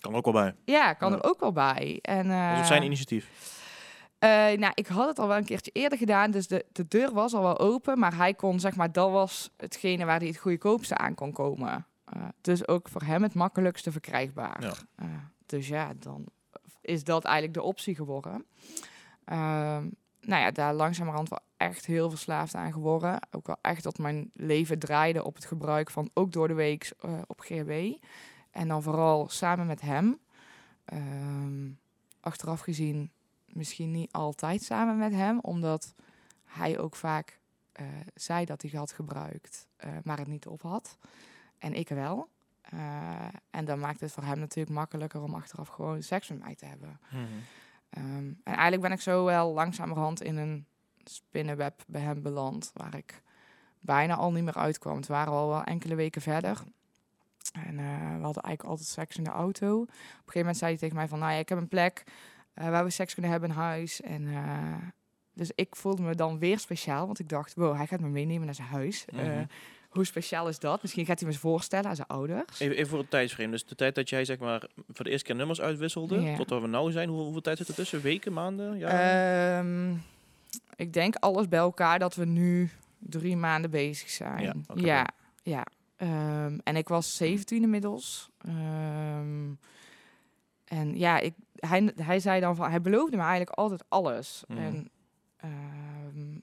Kan 0.00 0.14
ook 0.14 0.24
wel 0.24 0.32
bij. 0.34 0.54
ja, 0.64 0.92
kan 0.92 1.10
Ja. 1.10 1.16
er 1.18 1.24
ook 1.24 1.40
wel 1.40 1.52
bij. 1.52 1.98
En, 2.02 2.28
Dat 2.28 2.52
is 2.54 2.58
op 2.58 2.64
zijn 2.64 2.82
initiatief. 2.82 3.30
Eh, 4.18 4.28
nou, 4.58 4.72
ik 4.74 4.86
had 4.86 5.08
het 5.08 5.18
al 5.18 5.28
wel 5.28 5.36
een 5.36 5.44
keertje 5.44 5.70
eerder 5.70 5.98
gedaan, 5.98 6.30
dus 6.30 6.46
de, 6.46 6.64
de 6.72 6.88
deur 6.88 7.12
was 7.12 7.34
al 7.34 7.42
wel 7.42 7.58
open. 7.58 7.98
Maar 7.98 8.16
hij 8.16 8.34
kon, 8.34 8.60
zeg 8.60 8.76
maar, 8.76 8.92
dat 8.92 9.10
was 9.10 9.50
hetgene 9.56 10.04
waar 10.04 10.18
hij 10.18 10.28
het 10.28 10.36
goedkoopste 10.36 10.96
aan 10.96 11.14
kon 11.14 11.32
komen. 11.32 11.86
Eh, 12.04 12.22
dus 12.40 12.68
ook 12.68 12.88
voor 12.88 13.02
hem 13.02 13.22
het 13.22 13.34
makkelijkste 13.34 13.92
verkrijgbaar. 13.92 14.62
Ja. 14.62 14.72
Eh, 14.94 15.06
dus 15.46 15.68
ja, 15.68 15.92
dan 15.98 16.24
is 16.80 17.04
dat 17.04 17.24
eigenlijk 17.24 17.54
de 17.54 17.62
optie 17.62 17.94
geworden. 17.94 18.44
Ehm, 19.24 19.88
nou 20.20 20.42
ja, 20.42 20.50
daar 20.50 20.74
langzamerhand 20.74 21.28
wel 21.28 21.40
echt 21.56 21.86
heel 21.86 22.10
verslaafd 22.10 22.54
aan 22.54 22.72
geworden. 22.72 23.18
Ook 23.30 23.46
wel 23.46 23.58
echt 23.60 23.82
dat 23.82 23.98
mijn 23.98 24.30
leven 24.34 24.78
draaide 24.78 25.24
op 25.24 25.34
het 25.34 25.44
gebruik 25.44 25.90
van 25.90 26.10
ook 26.14 26.32
door 26.32 26.48
de 26.48 26.54
week 26.54 26.92
op 27.26 27.40
GHB. 27.40 27.92
En 28.50 28.68
dan 28.68 28.82
vooral 28.82 29.28
samen 29.28 29.66
met 29.66 29.80
hem. 29.80 30.18
Ehm, 30.84 31.70
achteraf 32.20 32.60
gezien 32.60 33.10
misschien 33.56 33.90
niet 33.90 34.12
altijd 34.12 34.62
samen 34.62 34.98
met 34.98 35.12
hem, 35.12 35.38
omdat 35.40 35.94
hij 36.44 36.78
ook 36.78 36.96
vaak 36.96 37.38
eh, 37.76 37.86
zei 38.14 38.44
dat 38.44 38.62
hij 38.62 38.70
had 38.74 38.92
gebruikt, 38.92 39.68
eh, 39.76 39.90
maar 40.04 40.18
het 40.18 40.26
niet 40.26 40.46
op 40.46 40.62
had. 40.62 40.98
En 41.58 41.74
ik 41.74 41.88
wel. 41.88 42.28
Eh, 42.60 43.26
en 43.50 43.64
dan 43.64 43.78
maakt 43.78 44.00
het 44.00 44.12
voor 44.12 44.22
hem 44.22 44.38
natuurlijk 44.38 44.76
makkelijker 44.76 45.22
om 45.22 45.34
achteraf 45.34 45.68
gewoon 45.68 46.02
seks 46.02 46.28
met 46.28 46.38
mij 46.38 46.54
te 46.54 46.66
hebben. 46.66 47.00
Mhm. 47.10 47.22
Ehm, 47.90 48.26
en 48.26 48.36
eigenlijk 48.44 48.82
ben 48.82 48.92
ik 48.92 49.00
zo 49.00 49.24
wel 49.24 49.52
langzamerhand 49.52 50.22
in 50.22 50.36
een 50.36 50.66
spinnenweb 51.04 51.84
bij 51.86 52.00
hem 52.00 52.22
beland, 52.22 52.70
waar 52.74 52.94
ik 52.94 53.22
bijna 53.80 54.14
al 54.14 54.32
niet 54.32 54.44
meer 54.44 54.56
uitkwam. 54.56 54.96
Het 54.96 55.06
waren 55.06 55.32
al 55.32 55.48
wel 55.48 55.64
enkele 55.64 55.94
weken 55.94 56.22
verder. 56.22 56.62
En 57.52 57.76
we 57.76 58.24
hadden 58.24 58.42
eigenlijk 58.42 58.64
altijd 58.64 58.88
seks 58.88 59.16
in 59.16 59.24
de 59.24 59.30
auto. 59.30 59.80
Op 59.80 59.88
een 59.88 59.94
gegeven 60.16 60.38
moment 60.38 60.56
zei 60.56 60.70
hij 60.70 60.80
tegen 60.80 60.96
mij 60.96 61.08
van, 61.08 61.18
nou 61.18 61.32
ja, 61.32 61.38
ik 61.38 61.48
heb 61.48 61.58
een 61.58 61.68
plek 61.68 62.04
eh, 62.56 62.68
waar 62.68 62.84
we 62.84 62.90
seks 62.90 63.12
kunnen 63.12 63.30
hebben 63.32 63.50
in 63.50 63.56
huis. 63.56 64.00
En, 64.00 64.26
eh, 64.28 64.74
dus 65.34 65.50
ik 65.54 65.76
voelde 65.76 66.02
me 66.02 66.14
dan 66.14 66.38
weer 66.38 66.58
speciaal, 66.58 67.06
want 67.06 67.18
ik 67.18 67.28
dacht, 67.28 67.54
wow, 67.54 67.76
hij 67.76 67.86
gaat 67.86 68.00
me 68.00 68.08
meenemen 68.08 68.44
naar 68.44 68.54
zijn 68.54 68.68
huis. 68.68 69.04
Eh, 69.04 69.18
Mhm. 69.18 69.44
hoe 69.88 70.04
speciaal 70.04 70.48
is 70.48 70.58
dat? 70.58 70.82
Misschien 70.82 71.06
gaat 71.06 71.18
hij 71.18 71.28
me 71.28 71.32
eens 71.34 71.42
voorstellen 71.42 71.88
aan 71.90 71.96
zijn 71.96 72.08
ouders. 72.08 72.60
Even, 72.60 72.76
even 72.76 72.88
voor 72.88 72.98
het 72.98 73.10
tijdsframe. 73.10 73.50
Dus 73.50 73.64
de 73.66 73.74
tijd 73.74 73.94
dat 73.94 74.08
jij 74.08 74.24
zeg 74.24 74.38
maar 74.38 74.62
voor 74.92 75.04
de 75.04 75.10
eerste 75.10 75.26
keer 75.26 75.36
nummers 75.36 75.60
uitwisselde, 75.60 76.20
Ja. 76.20 76.36
tot 76.36 76.50
waar 76.50 76.60
we 76.62 76.66
nou 76.68 76.92
zijn, 76.92 77.08
hoe, 77.08 77.20
hoeveel 77.22 77.40
tijd 77.40 77.58
zit 77.58 77.68
er 77.68 77.74
tussen? 77.74 78.00
Weken, 78.02 78.32
maanden? 78.32 78.78
Ja. 78.78 79.58
Ehm, 79.58 79.94
ik 80.76 80.92
denk 80.92 81.14
alles 81.16 81.48
bij 81.48 81.58
elkaar 81.58 81.98
dat 81.98 82.14
we 82.14 82.24
nu 82.24 82.70
drie 82.98 83.36
maanden 83.36 83.70
bezig 83.70 84.10
zijn. 84.10 84.64
Ja. 84.74 85.06
ja. 85.42 85.66
Ehm, 85.96 86.58
en 86.64 86.76
ik 86.76 86.88
was 86.88 87.16
17 87.16 87.62
inmiddels. 87.62 88.30
Ehm, 88.38 89.50
en 90.64 90.98
ja, 90.98 91.18
ik, 91.18 91.34
hij, 91.56 91.92
hij 91.96 92.20
zei 92.20 92.40
dan 92.40 92.56
van, 92.56 92.70
hij 92.70 92.80
beloofde 92.80 93.16
me 93.16 93.22
eigenlijk 93.22 93.50
altijd 93.58 93.84
alles. 93.88 94.44
Mhm. 94.48 94.58
En 94.58 94.90
ehm, 95.36 96.34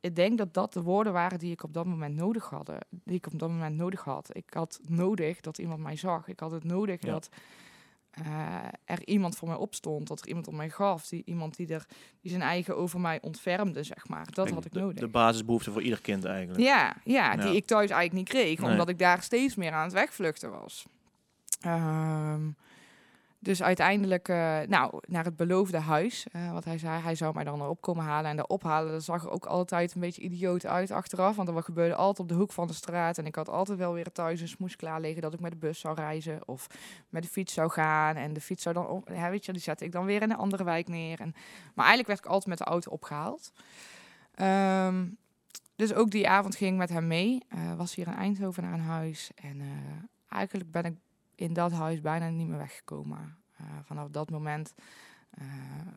ik 0.00 0.16
denk 0.16 0.38
dat 0.38 0.54
dat 0.54 0.72
de 0.72 0.82
woorden 0.82 1.12
waren 1.12 1.38
die 1.38 1.52
ik 1.52 1.62
op 1.62 1.72
dat 1.74 1.86
moment 1.86 2.14
nodig 2.16 2.48
had. 2.50 2.70
Die 2.90 3.16
ik 3.16 3.26
op 3.26 3.38
dat 3.38 3.48
moment 3.48 3.76
nodig 3.76 4.04
had. 4.04 4.36
Ik 4.36 4.54
had 4.54 4.80
nodig 4.86 5.40
dat 5.40 5.58
iemand 5.58 5.80
mij 5.80 5.96
zag. 5.96 6.28
Ik 6.28 6.40
had 6.40 6.50
het 6.50 6.64
nodig 6.64 7.02
Ja. 7.02 7.10
dat 7.12 7.28
eh, 8.10 8.64
er 8.84 9.06
iemand 9.06 9.36
voor 9.36 9.48
mij 9.48 9.56
opstond. 9.56 10.08
Dat 10.08 10.20
er 10.20 10.28
iemand 10.28 10.48
om 10.48 10.56
mij 10.56 10.70
gaf. 10.70 11.06
Die, 11.08 11.22
iemand 11.24 11.56
die, 11.56 11.66
er, 11.74 11.86
die 12.20 12.30
zijn 12.30 12.42
eigen 12.42 12.76
over 12.76 13.00
mij 13.00 13.18
ontfermde, 13.22 13.82
zeg 13.82 14.08
maar. 14.08 14.26
Dat 14.32 14.50
had 14.50 14.64
ik 14.64 14.72
de, 14.72 14.80
nodig. 14.80 14.98
De 15.00 15.08
basisbehoefte 15.08 15.72
voor 15.72 15.82
ieder 15.82 16.00
kind 16.00 16.24
eigenlijk. 16.24 16.60
Ja, 16.60 16.96
ja, 17.04 17.36
die 17.36 17.56
ik 17.56 17.66
thuis 17.66 17.90
eigenlijk 17.90 18.12
niet 18.12 18.28
kreeg, 18.38 18.58
Nee. 18.60 18.70
omdat 18.70 18.88
ik 18.88 18.98
daar 18.98 19.22
steeds 19.22 19.54
meer 19.54 19.72
aan 19.72 19.82
het 19.84 19.92
wegvluchten 19.92 20.50
was. 20.50 20.86
Ehm, 21.60 22.48
Dus 23.40 23.62
uiteindelijk 23.62 24.28
eh, 24.28 24.58
nou, 24.66 25.00
naar 25.06 25.24
het 25.24 25.36
beloofde 25.36 25.78
huis. 25.78 26.26
eh, 26.32 26.52
wat 26.52 26.64
hij 26.64 26.78
zei, 26.78 27.00
hij 27.02 27.14
zou 27.14 27.34
mij 27.34 27.44
dan 27.44 27.60
erop 27.60 27.80
komen 27.80 28.04
halen. 28.04 28.30
En 28.30 28.36
daar 28.36 28.46
ophalen, 28.46 28.92
dat 28.92 29.04
zag 29.04 29.24
er 29.24 29.30
ook 29.30 29.46
altijd 29.46 29.94
een 29.94 30.00
beetje 30.00 30.22
idioot 30.22 30.66
uit 30.66 30.90
achteraf. 30.90 31.36
Want 31.36 31.48
er 31.48 31.62
gebeurde 31.62 31.94
altijd 31.94 32.18
op 32.18 32.28
de 32.28 32.34
hoek 32.34 32.52
van 32.52 32.66
de 32.66 32.72
straat. 32.72 33.18
En 33.18 33.26
ik 33.26 33.34
had 33.34 33.48
altijd 33.48 33.78
wel 33.78 33.92
weer 33.92 34.12
thuis 34.12 34.40
een 34.40 34.48
smoes 34.48 34.76
klaar 34.76 35.00
liggen 35.00 35.22
dat 35.22 35.34
ik 35.34 35.40
met 35.40 35.50
de 35.50 35.56
bus 35.56 35.80
zou 35.80 35.94
reizen. 35.94 36.48
Of 36.48 36.66
met 37.08 37.22
de 37.22 37.28
fiets 37.28 37.52
zou 37.54 37.70
gaan. 37.70 38.16
En 38.16 38.32
de 38.32 38.40
fiets 38.40 38.62
zou 38.62 38.74
dan 38.74 38.88
op. 38.88 39.08
Ja, 39.08 39.30
weet 39.30 39.44
je, 39.44 39.52
die 39.52 39.62
zette 39.62 39.84
ik 39.84 39.92
dan 39.92 40.04
weer 40.04 40.22
in 40.22 40.30
een 40.30 40.36
andere 40.36 40.64
wijk 40.64 40.88
neer. 40.88 41.20
En, 41.20 41.32
maar 41.74 41.86
eigenlijk 41.86 42.08
werd 42.08 42.18
ik 42.18 42.26
altijd 42.26 42.46
met 42.46 42.58
de 42.58 42.64
auto 42.64 42.90
opgehaald. 42.90 43.52
Ehm, 44.34 45.06
dus 45.76 45.94
ook 45.94 46.10
die 46.10 46.28
avond 46.28 46.56
ging 46.56 46.72
ik 46.72 46.78
met 46.78 46.88
hem 46.88 47.06
mee. 47.06 47.42
Eh, 47.48 47.74
was 47.74 47.94
hier 47.94 48.06
in 48.06 48.14
Eindhoven 48.14 48.62
naar 48.62 48.72
een 48.72 48.80
huis. 48.80 49.30
En 49.34 49.62
eigenlijk 50.28 50.70
ben 50.70 50.84
ik 50.84 50.96
in 51.38 51.52
dat 51.52 51.72
huis 51.72 52.00
bijna 52.00 52.28
niet 52.28 52.48
meer 52.48 52.58
weggekomen. 52.58 53.36
Eh, 53.56 53.66
vanaf 53.84 54.08
dat 54.08 54.30
moment 54.30 54.74
eh, 55.30 55.46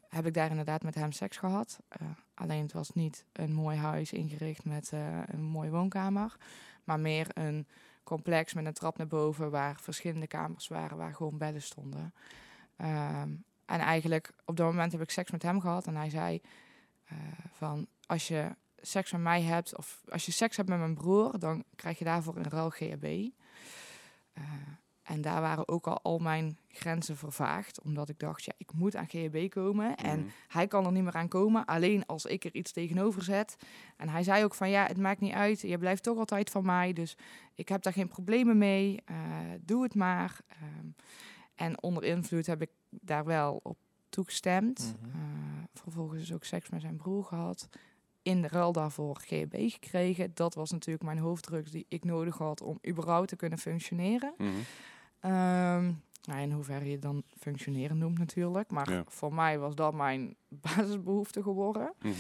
heb 0.10 0.26
ik 0.26 0.34
daar 0.34 0.50
inderdaad 0.50 0.84
met 0.84 0.96
hem 0.96 1.12
seks 1.12 1.38
gehad. 1.38 1.80
Eh, 1.88 2.08
alleen 2.34 2.62
het 2.62 2.74
was 2.74 2.90
niet 2.90 3.26
een 3.32 3.54
mooi 3.54 3.78
huis 3.78 4.14
ingericht 4.14 4.66
met 4.66 4.92
een 5.26 5.44
mooie 5.44 5.70
woonkamer. 5.70 6.36
Maar 6.84 7.00
meer 7.00 7.28
een 7.34 7.68
complex 8.04 8.54
met 8.54 8.66
een 8.66 8.74
trap 8.74 8.98
naar 8.98 9.08
boven 9.08 9.52
waar 9.52 9.80
verschillende 9.80 10.28
kamers 10.28 10.68
waren 10.68 10.98
waar 10.98 11.14
gewoon 11.14 11.38
bedden 11.38 11.62
stonden. 11.62 12.14
Ehm, 12.76 13.30
en 13.66 13.80
eigenlijk 13.80 14.34
op 14.46 14.56
dat 14.56 14.68
moment 14.68 14.92
heb 14.92 15.02
ik 15.02 15.10
seks 15.10 15.32
met 15.32 15.44
hem 15.44 15.62
gehad. 15.62 15.88
En 15.88 15.96
hij 15.96 16.10
zei 16.10 16.42
van 17.52 17.88
als 18.06 18.28
je 18.28 18.56
seks 18.82 19.12
met 19.12 19.22
mij 19.22 19.42
hebt 19.42 19.78
of 19.78 20.02
als 20.10 20.26
je 20.26 20.32
seks 20.32 20.58
hebt 20.58 20.70
met 20.70 20.80
mijn 20.80 20.94
broer, 20.94 21.40
dan 21.40 21.64
krijg 21.76 22.00
je 22.00 22.06
daarvoor 22.06 22.38
een 22.38 22.50
ruil 22.50 22.70
GHB. 22.70 23.32
En 25.12 25.22
daar 25.22 25.42
waren 25.42 25.68
ook 25.68 25.88
al 25.88 26.02
al 26.02 26.18
mijn 26.20 26.58
grenzen 26.70 27.18
vervaagd. 27.18 27.82
Omdat 27.82 28.10
ik 28.10 28.20
dacht, 28.20 28.44
ja, 28.44 28.54
ik 28.58 28.74
moet 28.74 28.96
aan 28.96 29.08
GHB 29.10 29.50
komen. 29.50 29.96
En 29.98 30.20
Mhm. 30.20 30.28
hij 30.48 30.68
kan 30.68 30.86
er 30.86 30.92
niet 30.92 31.04
meer 31.04 31.14
aan 31.16 31.28
komen. 31.28 31.66
Alleen 31.66 32.06
als 32.06 32.26
ik 32.26 32.44
er 32.44 32.56
iets 32.56 32.72
tegenover 32.72 33.24
zet. 33.24 33.56
En 33.98 34.10
hij 34.10 34.24
zei 34.24 34.44
ook 34.44 34.54
van, 34.54 34.70
ja, 34.70 34.86
het 34.86 34.98
maakt 34.98 35.20
niet 35.20 35.34
uit. 35.34 35.62
Je 35.62 35.78
blijft 35.78 36.04
toch 36.04 36.18
altijd 36.18 36.50
van 36.50 36.66
mij. 36.66 36.94
Dus 36.94 37.18
ik 37.56 37.70
heb 37.70 37.82
daar 37.82 37.94
geen 37.94 38.08
problemen 38.08 38.58
mee. 38.58 39.02
Eh, 39.06 39.16
doe 39.62 39.84
het 39.84 39.96
maar. 39.96 40.40
Ehm, 40.48 40.88
en 41.56 41.84
onder 41.84 42.04
invloed 42.04 42.46
heb 42.46 42.62
ik 42.62 42.70
daar 42.90 43.26
wel 43.26 43.60
op 43.64 43.78
toegestemd. 44.10 44.96
Mhm. 45.02 45.10
Eh, 45.16 45.22
vervolgens 45.74 46.22
is 46.22 46.34
ook 46.34 46.44
seks 46.44 46.70
met 46.70 46.82
zijn 46.82 46.96
broer 46.98 47.24
gehad. 47.24 47.70
In 48.24 48.42
de 48.42 48.48
ruil 48.48 48.72
daarvoor 48.72 49.16
GHB 49.16 49.56
gekregen. 49.72 50.32
Dat 50.34 50.54
was 50.56 50.72
natuurlijk 50.72 51.06
mijn 51.06 51.18
hoofddrugs 51.18 51.72
die 51.72 51.86
ik 51.90 52.04
nodig 52.04 52.38
had 52.38 52.62
om 52.62 52.80
überhaupt 52.88 53.28
te 53.28 53.36
kunnen 53.36 53.58
functioneren. 53.60 54.34
Mhm. 54.38 54.50
Ehm, 55.22 55.92
nou, 56.24 56.42
in 56.42 56.52
hoeverre 56.52 56.90
je 56.90 57.00
dan 57.00 57.24
functioneren 57.40 57.98
noemt 57.98 58.18
natuurlijk. 58.18 58.72
Maar 58.72 58.92
Ja. 58.92 59.04
voor 59.08 59.34
mij 59.34 59.60
was 59.60 59.76
dat 59.76 59.94
mijn 59.94 60.36
basisbehoefte 60.66 61.42
geworden. 61.44 61.94
Mhm. 62.02 62.14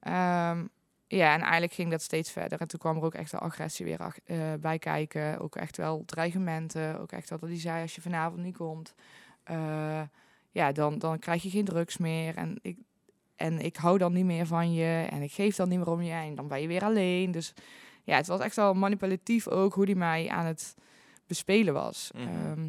Ehm, 0.00 0.64
ja, 1.06 1.34
en 1.34 1.40
eigenlijk 1.40 1.72
ging 1.72 1.90
dat 1.90 2.02
steeds 2.02 2.30
verder. 2.32 2.60
En 2.60 2.68
toen 2.68 2.78
kwam 2.80 2.96
er 2.96 3.02
ook 3.02 3.14
echt 3.14 3.32
wel 3.32 3.40
agressie 3.40 3.84
weer 3.86 3.98
ach- 3.98 4.18
eh, 4.24 4.38
bij 4.60 4.78
kijken. 4.78 5.38
Ook 5.40 5.56
echt 5.56 5.76
wel 5.76 6.02
dreigementen. 6.06 7.00
Ook 7.00 7.12
echt 7.12 7.28
dat 7.28 7.40
hij 7.40 7.58
zei, 7.60 7.82
als 7.82 7.94
je 7.94 8.00
vanavond 8.00 8.42
niet 8.42 8.56
komt... 8.56 8.94
eh, 9.42 10.02
ja, 10.52 10.72
dan, 10.72 10.98
dan 10.98 11.18
krijg 11.18 11.42
je 11.42 11.50
geen 11.50 11.64
drugs 11.64 11.96
meer. 11.96 12.36
En 12.36 12.58
ik, 12.62 12.78
en 13.36 13.58
ik 13.58 13.76
hou 13.76 13.98
dan 13.98 14.12
niet 14.12 14.24
meer 14.24 14.46
van 14.46 14.72
je. 14.72 15.06
En 15.10 15.22
ik 15.22 15.32
geef 15.32 15.56
dan 15.56 15.68
niet 15.68 15.78
meer 15.78 15.90
om 15.90 16.02
je. 16.02 16.12
En 16.12 16.34
dan 16.34 16.48
ben 16.48 16.60
je 16.60 16.66
weer 16.66 16.84
alleen. 16.84 17.30
Dus 17.30 17.54
ja, 18.04 18.16
het 18.16 18.26
was 18.26 18.40
echt 18.40 18.56
wel 18.56 18.74
manipulatief 18.74 19.48
ook 19.48 19.74
hoe 19.74 19.84
hij 19.84 19.94
mij 19.94 20.28
aan 20.28 20.44
het 20.46 20.74
bespelen 21.30 21.74
was. 21.74 22.10
Mhm. 22.14 22.22
Ehm, 22.28 22.68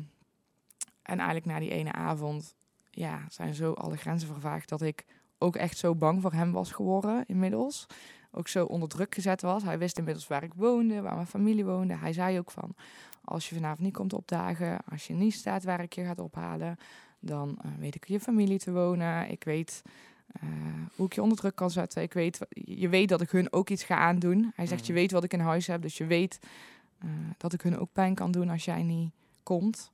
en 1.03 1.17
eigenlijk 1.17 1.45
na 1.45 1.59
die 1.59 1.69
ene 1.71 1.91
avond 1.91 2.55
ja, 2.91 3.25
zijn 3.29 3.53
zo 3.53 3.73
alle 3.73 3.97
grenzen 3.97 4.27
vervaagd 4.27 4.69
dat 4.69 4.81
ik 4.81 5.05
ook 5.37 5.55
echt 5.55 5.77
zo 5.77 5.95
bang 5.95 6.21
voor 6.21 6.33
hem 6.33 6.51
was 6.51 6.71
geworden 6.71 7.23
inmiddels. 7.27 7.85
Ook 8.31 8.47
zo 8.47 8.65
onder 8.65 8.89
druk 8.89 9.13
gezet 9.15 9.41
was. 9.41 9.63
Hij 9.63 9.77
wist 9.77 9.97
inmiddels 9.97 10.27
waar 10.27 10.43
ik 10.43 10.53
woonde, 10.53 11.01
waar 11.01 11.15
mijn 11.15 11.27
familie 11.27 11.65
woonde. 11.65 11.95
Hij 11.95 12.13
zei 12.13 12.39
ook 12.39 12.51
van, 12.51 12.75
als 13.23 13.49
je 13.49 13.55
vanavond 13.55 13.79
niet 13.79 13.93
komt 13.93 14.13
opdagen, 14.13 14.79
als 14.91 15.07
je 15.07 15.13
niet 15.13 15.33
staat 15.33 15.63
waar 15.63 15.81
ik 15.81 15.93
je 15.93 16.03
gaat 16.03 16.19
ophalen, 16.19 16.77
dan 17.19 17.57
eh, 17.61 17.71
weet 17.79 17.95
ik 17.95 18.07
je 18.07 18.19
familie 18.19 18.59
te 18.59 18.71
wonen. 18.71 19.29
Ik 19.29 19.43
weet 19.43 19.81
eh, 20.31 20.41
hoe 20.95 21.05
ik 21.05 21.13
je 21.13 21.21
onder 21.21 21.37
druk 21.37 21.55
kan 21.55 21.71
zetten. 21.71 22.01
Ik 22.01 22.13
weet, 22.13 22.39
je 22.49 22.89
weet 22.89 23.09
dat 23.09 23.21
ik 23.21 23.29
hun 23.29 23.53
ook 23.53 23.69
iets 23.69 23.83
ga 23.83 23.95
aandoen. 23.95 24.51
Hij 24.55 24.65
zegt, 24.65 24.85
je 24.85 24.91
Mhm. 24.91 25.01
weet 25.01 25.11
wat 25.11 25.23
ik 25.23 25.33
in 25.33 25.39
huis 25.39 25.67
heb, 25.67 25.81
dus 25.81 25.97
je 25.97 26.05
weet 26.05 26.39
dat 27.37 27.53
ik 27.53 27.61
hun 27.61 27.77
ook 27.79 27.89
pijn 27.93 28.15
kan 28.15 28.31
doen 28.31 28.49
als 28.49 28.65
jij 28.65 28.83
niet 28.83 29.11
komt. 29.43 29.91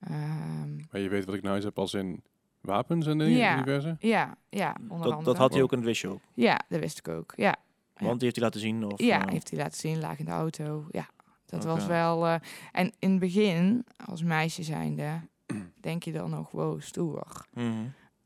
Ehm, 0.00 0.76
Maar 0.76 1.00
je 1.00 1.08
weet 1.08 1.24
wat 1.24 1.34
ik 1.34 1.42
nou 1.42 1.54
eens 1.56 1.64
heb 1.64 1.78
als 1.78 1.94
in 1.94 2.22
wapens 2.60 3.06
en 3.06 3.18
dingen, 3.18 3.36
Ja. 3.38 3.56
diverse? 3.56 3.96
ja, 4.00 4.36
ja, 4.48 4.76
onder 4.80 4.98
Dat, 4.98 5.06
andere. 5.06 5.24
dat 5.24 5.36
had 5.36 5.52
hij 5.52 5.62
ook 5.62 5.70
in 5.72 5.78
het 5.78 5.86
wist 5.86 6.00
je 6.00 6.08
ook. 6.08 6.20
Ja, 6.34 6.60
dat 6.68 6.80
wist 6.80 6.98
ik 6.98 7.08
ook. 7.08 7.32
Ja, 7.36 7.56
Want 7.96 8.14
die 8.14 8.22
heeft 8.22 8.34
hij 8.36 8.44
laten 8.44 8.60
zien? 8.60 8.84
Of, 8.92 9.00
ja 9.00 9.26
eh, 9.26 9.32
heeft 9.32 9.50
hij 9.50 9.58
laten 9.58 9.78
zien, 9.78 9.98
laag 10.00 10.18
in 10.18 10.24
de 10.24 10.30
auto. 10.30 10.86
Ja, 10.90 11.08
dat 11.46 11.64
was 11.64 11.86
wel... 11.86 12.26
eh, 12.26 12.34
en 12.72 12.92
in 12.98 13.10
het 13.10 13.18
begin, 13.20 13.84
als 14.06 14.22
meisje 14.22 14.62
zijnde, 14.62 15.20
denk 15.80 16.02
je 16.02 16.12
dan 16.12 16.30
nog, 16.30 16.50
wow, 16.50 16.80
stoer. 16.80 17.46
mhm. 17.54 17.72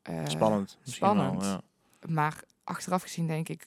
Eh, 0.03 0.27
Spannend. 0.27 0.79
wel, 0.85 0.93
spannend. 0.95 1.43
ja. 1.45 1.61
Maar 2.09 2.43
achteraf 2.65 3.03
gezien 3.03 3.27
denk 3.27 3.49
ik, 3.49 3.67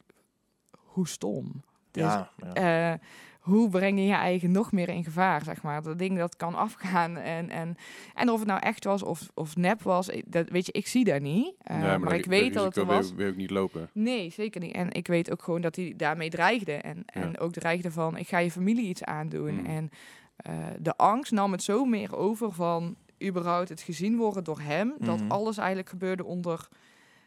hoe 0.71 1.07
stom. 1.07 1.63
Dus, 1.91 2.03
Ja, 2.03 2.31
ja. 2.53 2.93
eh, 2.93 2.99
hoe 3.45 3.69
breng 3.69 3.99
je 3.99 4.05
je 4.05 4.13
eigen 4.13 4.51
nog 4.51 4.71
meer 4.71 4.89
in 4.89 5.03
gevaar, 5.03 5.43
zeg 5.43 5.61
maar. 5.63 5.81
Dat 5.81 5.97
ding 5.99 6.17
dat 6.17 6.35
kan 6.35 6.55
afgaan. 6.55 7.17
En, 7.17 7.49
en, 7.49 7.75
en 8.13 8.29
of 8.29 8.39
het 8.39 8.47
nou 8.47 8.59
echt 8.61 8.83
was 8.83 9.03
of, 9.03 9.29
of 9.33 9.55
nep 9.55 9.81
was, 9.81 10.07
ik- 10.09 10.23
dat, 10.31 10.49
weet 10.49 10.65
je, 10.65 10.71
ik 10.71 10.87
zie 10.87 11.03
dat 11.03 11.21
niet. 11.21 11.53
Eh, 11.61 11.81
Ja, 11.81 11.97
maar, 11.97 12.15
ik 12.15 12.25
weet 12.25 12.53
dat 12.53 12.65
het 12.65 12.75
er 12.77 12.85
wil 12.85 12.95
was. 12.95 13.13
wil 13.13 13.25
je 13.25 13.31
ook 13.31 13.37
niet 13.37 13.49
lopen. 13.49 13.89
Nee, 13.93 14.29
zeker 14.29 14.61
niet. 14.61 14.73
En 14.73 14.91
ik 14.91 15.07
weet 15.07 15.31
ook 15.31 15.43
gewoon 15.43 15.61
dat 15.61 15.75
hij 15.75 15.93
daarmee 15.97 16.29
dreigde. 16.29 16.71
En, 16.73 17.03
en 17.05 17.39
ook 17.39 17.51
dreigde 17.51 17.91
van, 17.91 18.17
ik 18.17 18.27
ga 18.27 18.37
je 18.37 18.51
familie 18.51 18.87
iets 18.87 19.03
aandoen. 19.03 19.53
Mm. 19.59 19.65
En 19.65 19.89
eh, 20.35 20.53
de 20.79 20.95
angst 20.97 21.31
nam 21.31 21.51
het 21.51 21.63
zo 21.63 21.85
meer 21.85 22.15
over 22.15 22.51
van 22.51 22.95
überhaupt 23.23 23.69
het 23.69 23.81
gezien 23.81 24.17
worden 24.17 24.43
door 24.43 24.59
hem. 24.61 24.93
Dat 24.99 25.19
Mhm. 25.19 25.31
alles 25.31 25.57
eigenlijk 25.57 25.89
gebeurde 25.89 26.23
onder, 26.25 26.67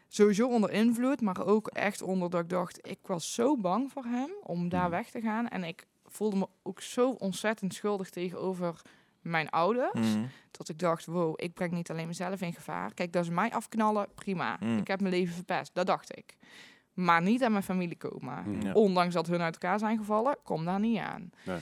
sowieso 0.07 0.47
onder 0.47 0.71
invloed. 0.71 1.21
Maar 1.21 1.45
ook 1.45 1.67
echt 1.67 2.01
onder 2.01 2.29
dat 2.29 2.41
ik 2.41 2.49
dacht, 2.49 2.87
ik 2.89 2.99
was 3.05 3.33
zo 3.33 3.57
bang 3.57 3.91
voor 3.91 4.03
hem 4.05 4.29
om 4.43 4.69
daar 4.69 4.81
Mhm. 4.81 4.91
weg 4.91 5.09
te 5.09 5.21
gaan. 5.21 5.47
En 5.47 5.63
ik 5.63 5.85
voelde 6.09 6.35
me 6.35 6.47
ook 6.63 6.81
zo 6.81 7.11
ontzettend 7.11 7.73
schuldig 7.73 8.09
tegenover 8.09 8.81
mijn 9.21 9.49
ouders. 9.49 10.15
Mhm. 10.15 10.25
Dat 10.51 10.69
ik 10.69 10.79
dacht, 10.79 11.05
wow, 11.05 11.33
ik 11.35 11.53
breng 11.53 11.71
niet 11.71 11.89
alleen 11.89 12.07
mezelf 12.07 12.41
in 12.41 12.53
gevaar. 12.53 12.93
Kijk, 12.93 13.13
dat 13.13 13.25
ze 13.25 13.31
mij 13.31 13.51
afknallen, 13.51 14.07
prima. 14.15 14.57
Mm. 14.59 14.77
Ik 14.77 14.87
heb 14.87 15.01
mijn 15.01 15.13
leven 15.13 15.35
verpest, 15.35 15.73
dat 15.73 15.87
dacht 15.87 16.17
ik. 16.17 16.37
Maar 16.93 17.21
niet 17.21 17.43
aan 17.43 17.51
mijn 17.51 17.63
familie 17.63 17.97
komen. 17.97 18.49
Mhm. 18.49 18.65
Ja. 18.65 18.73
Ondanks 18.73 19.13
dat 19.13 19.27
hun 19.27 19.41
uit 19.41 19.53
elkaar 19.53 19.79
zijn 19.79 19.97
gevallen, 19.97 20.37
kom 20.43 20.65
daar 20.65 20.79
niet 20.79 20.99
aan. 20.99 21.31
Nee. 21.45 21.59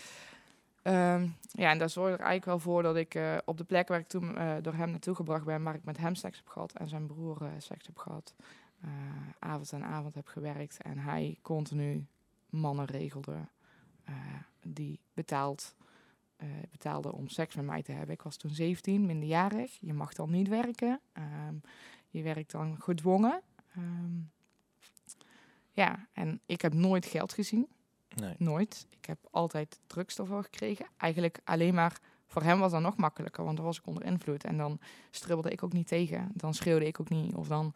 Ehm, 0.82 1.28
ja, 1.52 1.70
en 1.70 1.78
dat 1.78 1.92
zorgde 1.92 2.14
er 2.14 2.26
eigenlijk 2.26 2.46
wel 2.46 2.60
voor 2.60 2.84
dat 2.84 2.96
ik 2.96 3.16
eh, 3.16 3.38
op 3.46 3.58
de 3.58 3.64
plek 3.64 3.88
waar 3.88 4.00
ik 4.00 4.08
toen 4.08 4.38
eh, 4.38 4.56
door 4.62 4.74
hem 4.74 4.90
naartoe 4.90 5.16
gebracht 5.16 5.46
ben, 5.46 5.64
waar 5.64 5.76
ik 5.76 5.84
met 5.84 5.98
hem 5.98 6.16
seks 6.16 6.38
heb 6.38 6.48
gehad 6.48 6.74
en 6.74 6.90
zijn 6.90 7.08
broer 7.08 7.38
eh, 7.42 7.48
seks 7.58 7.86
heb 7.86 7.98
gehad, 7.98 8.36
eh, 8.82 8.90
avond 9.40 9.74
aan 9.74 9.84
avond 9.84 10.16
heb 10.16 10.28
gewerkt. 10.28 10.82
En 10.82 10.98
hij 10.98 11.38
continu 11.42 12.06
mannen 12.50 12.86
regelde 12.86 13.36
die 14.62 15.00
betaald, 15.14 15.76
eh, 16.36 16.48
betaalde 16.72 17.14
om 17.14 17.28
seks 17.28 17.56
met 17.56 17.66
mij 17.66 17.84
te 17.84 17.92
hebben. 17.92 18.16
Ik 18.16 18.22
was 18.22 18.38
toen 18.38 18.52
17, 18.52 19.06
minderjarig. 19.06 19.78
Je 19.80 19.94
mag 19.94 20.14
dan 20.14 20.32
niet 20.32 20.48
werken. 20.48 21.00
Ehm, 21.12 21.56
je 22.10 22.22
werkt 22.22 22.52
dan 22.52 22.82
gedwongen. 22.82 23.42
Ehm, 23.76 24.20
ja, 25.72 26.08
en 26.14 26.42
ik 26.46 26.62
heb 26.62 26.74
nooit 26.74 27.06
geld 27.06 27.34
gezien. 27.34 27.68
Nee. 28.16 28.36
Nooit. 28.38 28.88
Ik 28.90 29.06
heb 29.06 29.18
altijd 29.32 29.80
drugs 29.88 30.18
ervoor 30.18 30.44
gekregen. 30.44 30.88
Eigenlijk 30.98 31.40
alleen 31.44 31.74
maar 31.74 32.00
voor 32.28 32.42
hem 32.42 32.60
was 32.60 32.72
dat 32.72 32.82
nog 32.82 32.98
makkelijker, 32.98 33.44
want 33.44 33.58
dan 33.58 33.66
was 33.66 33.78
ik 33.78 33.88
onder 33.88 34.04
invloed. 34.04 34.44
En 34.44 34.58
dan 34.58 34.80
stribbelde 35.12 35.52
ik 35.52 35.64
ook 35.64 35.74
niet 35.74 35.88
tegen. 35.88 36.32
Dan 36.34 36.54
schreeuwde 36.54 36.86
ik 36.86 37.00
ook 37.00 37.10
niet. 37.10 37.36
Of 37.36 37.48
dan, 37.48 37.74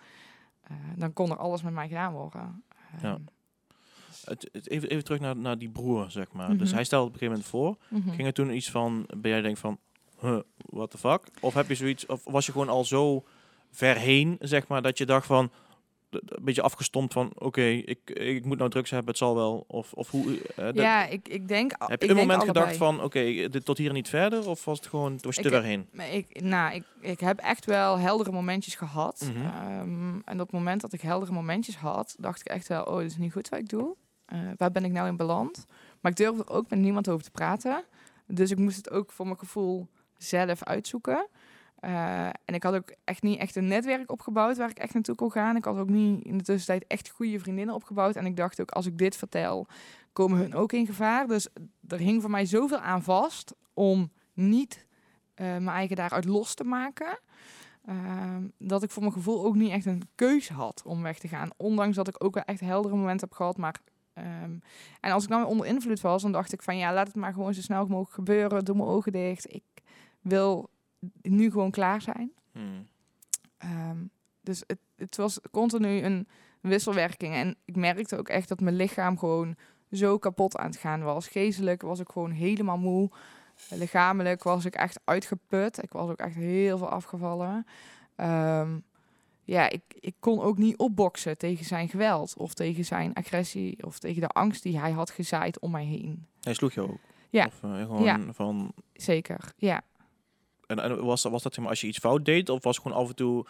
eh, 0.62 0.76
dan 0.96 1.14
kon 1.14 1.30
er 1.30 1.38
alles 1.38 1.62
met 1.62 1.74
mij 1.74 1.88
gedaan 1.88 2.14
worden. 2.14 2.64
Ja. 3.02 3.20
Het, 4.26 4.50
het- 4.52 4.70
even, 4.70 4.90
even 4.90 5.04
terug 5.04 5.20
naar, 5.20 5.36
naar 5.38 5.58
die 5.58 5.70
broer, 5.70 6.12
zeg 6.12 6.32
maar. 6.32 6.58
Dus 6.58 6.68
Mhm. 6.68 6.76
hij 6.76 6.84
stelde 6.84 7.08
op 7.08 7.14
een 7.14 7.20
gegeven 7.20 7.44
moment 7.52 7.80
voor. 7.90 8.00
mhm. 8.00 8.16
Ging 8.16 8.28
er 8.28 8.34
toen 8.34 8.56
iets 8.56 8.72
van, 8.72 9.06
ben 9.18 9.32
jij 9.32 9.42
denk 9.42 9.58
van, 9.58 9.80
huh, 10.20 10.40
what 10.60 10.92
the 10.92 10.98
fuck? 10.98 11.22
Of 11.40 11.54
heb 11.54 11.68
je 11.68 11.76
zoiets, 11.76 12.06
of 12.06 12.22
was 12.24 12.46
je 12.46 12.52
gewoon 12.52 12.70
al 12.70 12.86
zo 12.86 13.24
ver 13.72 13.96
heen, 13.98 14.36
zeg 14.40 14.68
maar, 14.68 14.82
dat 14.82 14.98
je 14.98 15.06
dacht 15.06 15.26
van, 15.26 15.52
een 16.10 16.44
beetje 16.44 16.62
afgestompt 16.62 17.14
van, 17.14 17.32
oké, 17.38 17.62
ik, 17.64 18.10
ik 18.10 18.46
moet 18.46 18.58
nou 18.58 18.70
drugs 18.70 18.90
hebben, 18.90 19.10
het 19.10 19.18
zal 19.18 19.36
wel. 19.36 19.64
Of, 19.68 19.94
of 19.94 20.10
hoe, 20.12 20.42
eh, 20.56 20.56
dat- 20.66 20.76
ja, 20.76 21.06
ik, 21.06 21.28
ik 21.28 21.48
denk... 21.48 21.72
heb 21.78 21.92
ik 21.92 22.02
je 22.02 22.10
een 22.10 22.16
denk 22.16 22.28
moment 22.30 22.48
gedacht 22.48 22.78
van, 22.78 23.04
oké, 23.04 23.20
dit 23.50 23.66
tot 23.66 23.78
hier 23.78 23.88
en 23.88 23.94
niet 23.94 24.10
verder? 24.10 24.50
Of 24.50 24.66
was 24.66 24.78
het 24.78 24.88
gewoon, 24.88 25.18
was 25.22 25.36
je 25.36 25.42
Ik- 25.42 25.48
ver 25.50 25.64
heen? 25.64 25.88
Ik, 26.12 26.42
nou, 26.42 26.74
ik, 26.76 26.84
ik 27.02 27.20
heb 27.20 27.40
echt 27.40 27.66
wel 27.66 27.98
heldere 27.98 28.32
momentjes 28.32 28.76
gehad. 28.76 29.32
Mhm. 29.34 29.46
Ehm, 29.46 30.20
en 30.26 30.34
op 30.34 30.40
het 30.40 30.52
moment 30.52 30.82
dat 30.82 30.94
ik 30.94 31.02
heldere 31.02 31.32
momentjes 31.32 31.76
had, 31.78 32.16
dacht 32.20 32.40
ik 32.40 32.48
echt 32.48 32.68
wel, 32.68 32.84
oh, 32.84 32.98
dit 32.98 33.12
is 33.12 33.18
niet 33.18 33.32
goed 33.34 33.50
wat 33.50 33.60
ik 33.60 33.70
doe. 33.70 33.96
Eh, 34.32 34.40
waar 34.58 34.72
ben 34.72 34.84
ik 34.84 34.92
nou 34.92 35.08
in 35.08 35.18
beland? 35.18 35.66
Maar 36.00 36.12
ik 36.12 36.18
durfde 36.18 36.44
er 36.44 36.50
ook 36.50 36.70
met 36.70 36.80
niemand 36.80 37.10
over 37.10 37.24
te 37.24 37.32
praten. 37.32 37.84
Dus 38.28 38.52
ik 38.52 38.58
moest 38.58 38.78
het 38.78 38.90
ook 38.90 39.12
voor 39.12 39.26
mijn 39.26 39.40
gevoel 39.40 39.88
zelf 40.18 40.64
uitzoeken. 40.64 41.28
Eh, 41.76 42.26
en 42.26 42.54
ik 42.54 42.64
had 42.64 42.74
ook 42.74 42.94
echt 43.04 43.24
niet 43.24 43.40
echt 43.40 43.56
een 43.56 43.68
netwerk 43.68 44.12
opgebouwd 44.12 44.58
waar 44.58 44.70
ik 44.70 44.78
echt 44.78 44.94
naartoe 44.94 45.16
kon 45.16 45.32
gaan. 45.32 45.56
Ik 45.56 45.66
had 45.66 45.78
ook 45.78 45.90
niet 45.90 46.24
in 46.24 46.38
de 46.38 46.44
tussentijd 46.44 46.88
echt 46.88 47.10
goede 47.10 47.40
vriendinnen 47.40 47.76
opgebouwd. 47.76 48.16
En 48.16 48.26
ik 48.26 48.36
dacht 48.36 48.62
ook, 48.62 48.72
als 48.72 48.86
ik 48.86 48.98
dit 48.98 49.16
vertel, 49.16 49.68
komen 50.14 50.38
hun 50.38 50.56
ook 50.56 50.72
in 50.72 50.86
gevaar. 50.86 51.28
Dus 51.28 51.48
er 51.88 51.98
hing 51.98 52.22
voor 52.22 52.32
mij 52.32 52.46
zoveel 52.46 52.80
aan 52.80 53.04
vast 53.04 53.56
om 53.74 54.12
niet 54.34 54.86
eh, 55.34 55.46
mijn 55.46 55.68
eigen 55.68 55.96
daaruit 55.96 56.26
los 56.26 56.54
te 56.54 56.64
maken. 56.64 57.20
Ehm, 57.86 58.48
dat 58.58 58.84
ik 58.84 58.92
voor 58.92 59.02
mijn 59.02 59.14
gevoel 59.14 59.46
ook 59.46 59.56
niet 59.56 59.72
echt 59.72 59.86
een 59.86 60.10
keuze 60.16 60.54
had 60.54 60.82
om 60.86 61.02
weg 61.02 61.20
te 61.20 61.28
gaan. 61.28 61.50
Ondanks 61.58 61.96
dat 61.96 62.08
ik 62.08 62.24
ook 62.24 62.34
wel 62.34 62.44
echt 62.44 62.60
heldere 62.60 62.96
momenten 62.96 63.28
heb 63.28 63.38
gehad. 63.38 63.58
Maar, 63.58 63.82
ehm, 64.14 64.56
en 65.00 65.12
als 65.12 65.24
ik 65.24 65.30
dan 65.30 65.46
onder 65.46 65.66
invloed 65.66 66.02
was, 66.02 66.22
dan 66.22 66.32
dacht 66.32 66.54
ik 66.54 66.62
van 66.62 66.78
ja, 66.78 66.94
laat 66.94 67.08
het 67.08 67.16
maar 67.16 67.34
gewoon 67.34 67.54
zo 67.54 67.62
snel 67.62 67.86
mogelijk 67.86 68.14
gebeuren. 68.14 68.66
Doe 68.66 68.76
mijn 68.76 68.90
ogen 68.90 69.12
dicht. 69.12 69.54
Ik 69.54 69.64
wil 70.22 70.70
nu 71.22 71.52
gewoon 71.52 71.72
klaar 71.72 72.02
zijn. 72.02 72.32
Hmm. 72.52 72.88
Ehm, 73.58 73.98
dus 74.42 74.64
het, 74.68 74.80
het 74.96 75.16
was 75.16 75.40
continu 75.52 76.02
een 76.04 76.28
wisselwerking. 76.62 77.34
En 77.34 77.56
ik 77.66 77.76
merkte 77.76 78.18
ook 78.18 78.30
echt 78.30 78.48
dat 78.48 78.60
mijn 78.60 78.76
lichaam 78.76 79.18
gewoon 79.18 79.56
zo 79.92 80.18
kapot 80.18 80.58
aan 80.58 80.70
het 80.70 80.78
gaan 80.78 81.04
was. 81.04 81.28
Geestelijk 81.28 81.82
was 81.82 82.00
ik 82.00 82.10
gewoon 82.10 82.32
helemaal 82.32 82.78
moe. 82.78 83.10
Lichamelijk 83.70 84.44
was 84.44 84.66
ik 84.66 84.76
echt 84.76 85.00
uitgeput. 85.04 85.84
Ik 85.84 85.92
was 85.92 86.10
ook 86.10 86.20
echt 86.20 86.36
heel 86.36 86.78
veel 86.78 86.90
afgevallen. 86.90 87.66
Ehm, 88.16 88.80
ja, 89.44 89.70
ik, 89.70 89.82
ik 90.00 90.16
kon 90.20 90.42
ook 90.42 90.58
niet 90.58 90.78
opboksen 90.78 91.38
tegen 91.38 91.66
zijn 91.66 91.90
geweld. 91.90 92.34
Of 92.38 92.54
tegen 92.54 92.86
zijn 92.86 93.14
agressie. 93.14 93.84
Of 93.86 94.00
tegen 94.00 94.22
de 94.22 94.28
angst 94.28 94.64
die 94.64 94.80
hij 94.80 94.92
had 94.92 95.10
gezaaid 95.10 95.60
om 95.60 95.72
mij 95.72 95.86
heen. 95.86 96.26
Hij 96.42 96.54
sloeg 96.54 96.74
je 96.74 96.82
ook? 96.82 96.98
Ja. 97.30 97.46
Of, 97.46 97.64
eh, 97.64 97.80
gewoon 97.82 98.04
Ja. 98.04 98.20
van... 98.34 98.74
Zeker, 98.94 99.54
ja. 99.58 99.82
En, 100.68 100.80
en 100.80 101.04
was, 101.06 101.22
dat- 101.22 101.32
was 101.32 101.44
dat 101.44 101.54
zeg 101.54 101.62
maar, 101.62 101.70
als 101.74 101.82
je 101.82 101.88
iets 101.88 101.98
fout 101.98 102.26
deed? 102.26 102.50
Of 102.50 102.64
was 102.64 102.76
het 102.76 102.86
gewoon 102.86 103.02
af 103.04 103.10
en 103.10 103.16
toe 103.16 103.46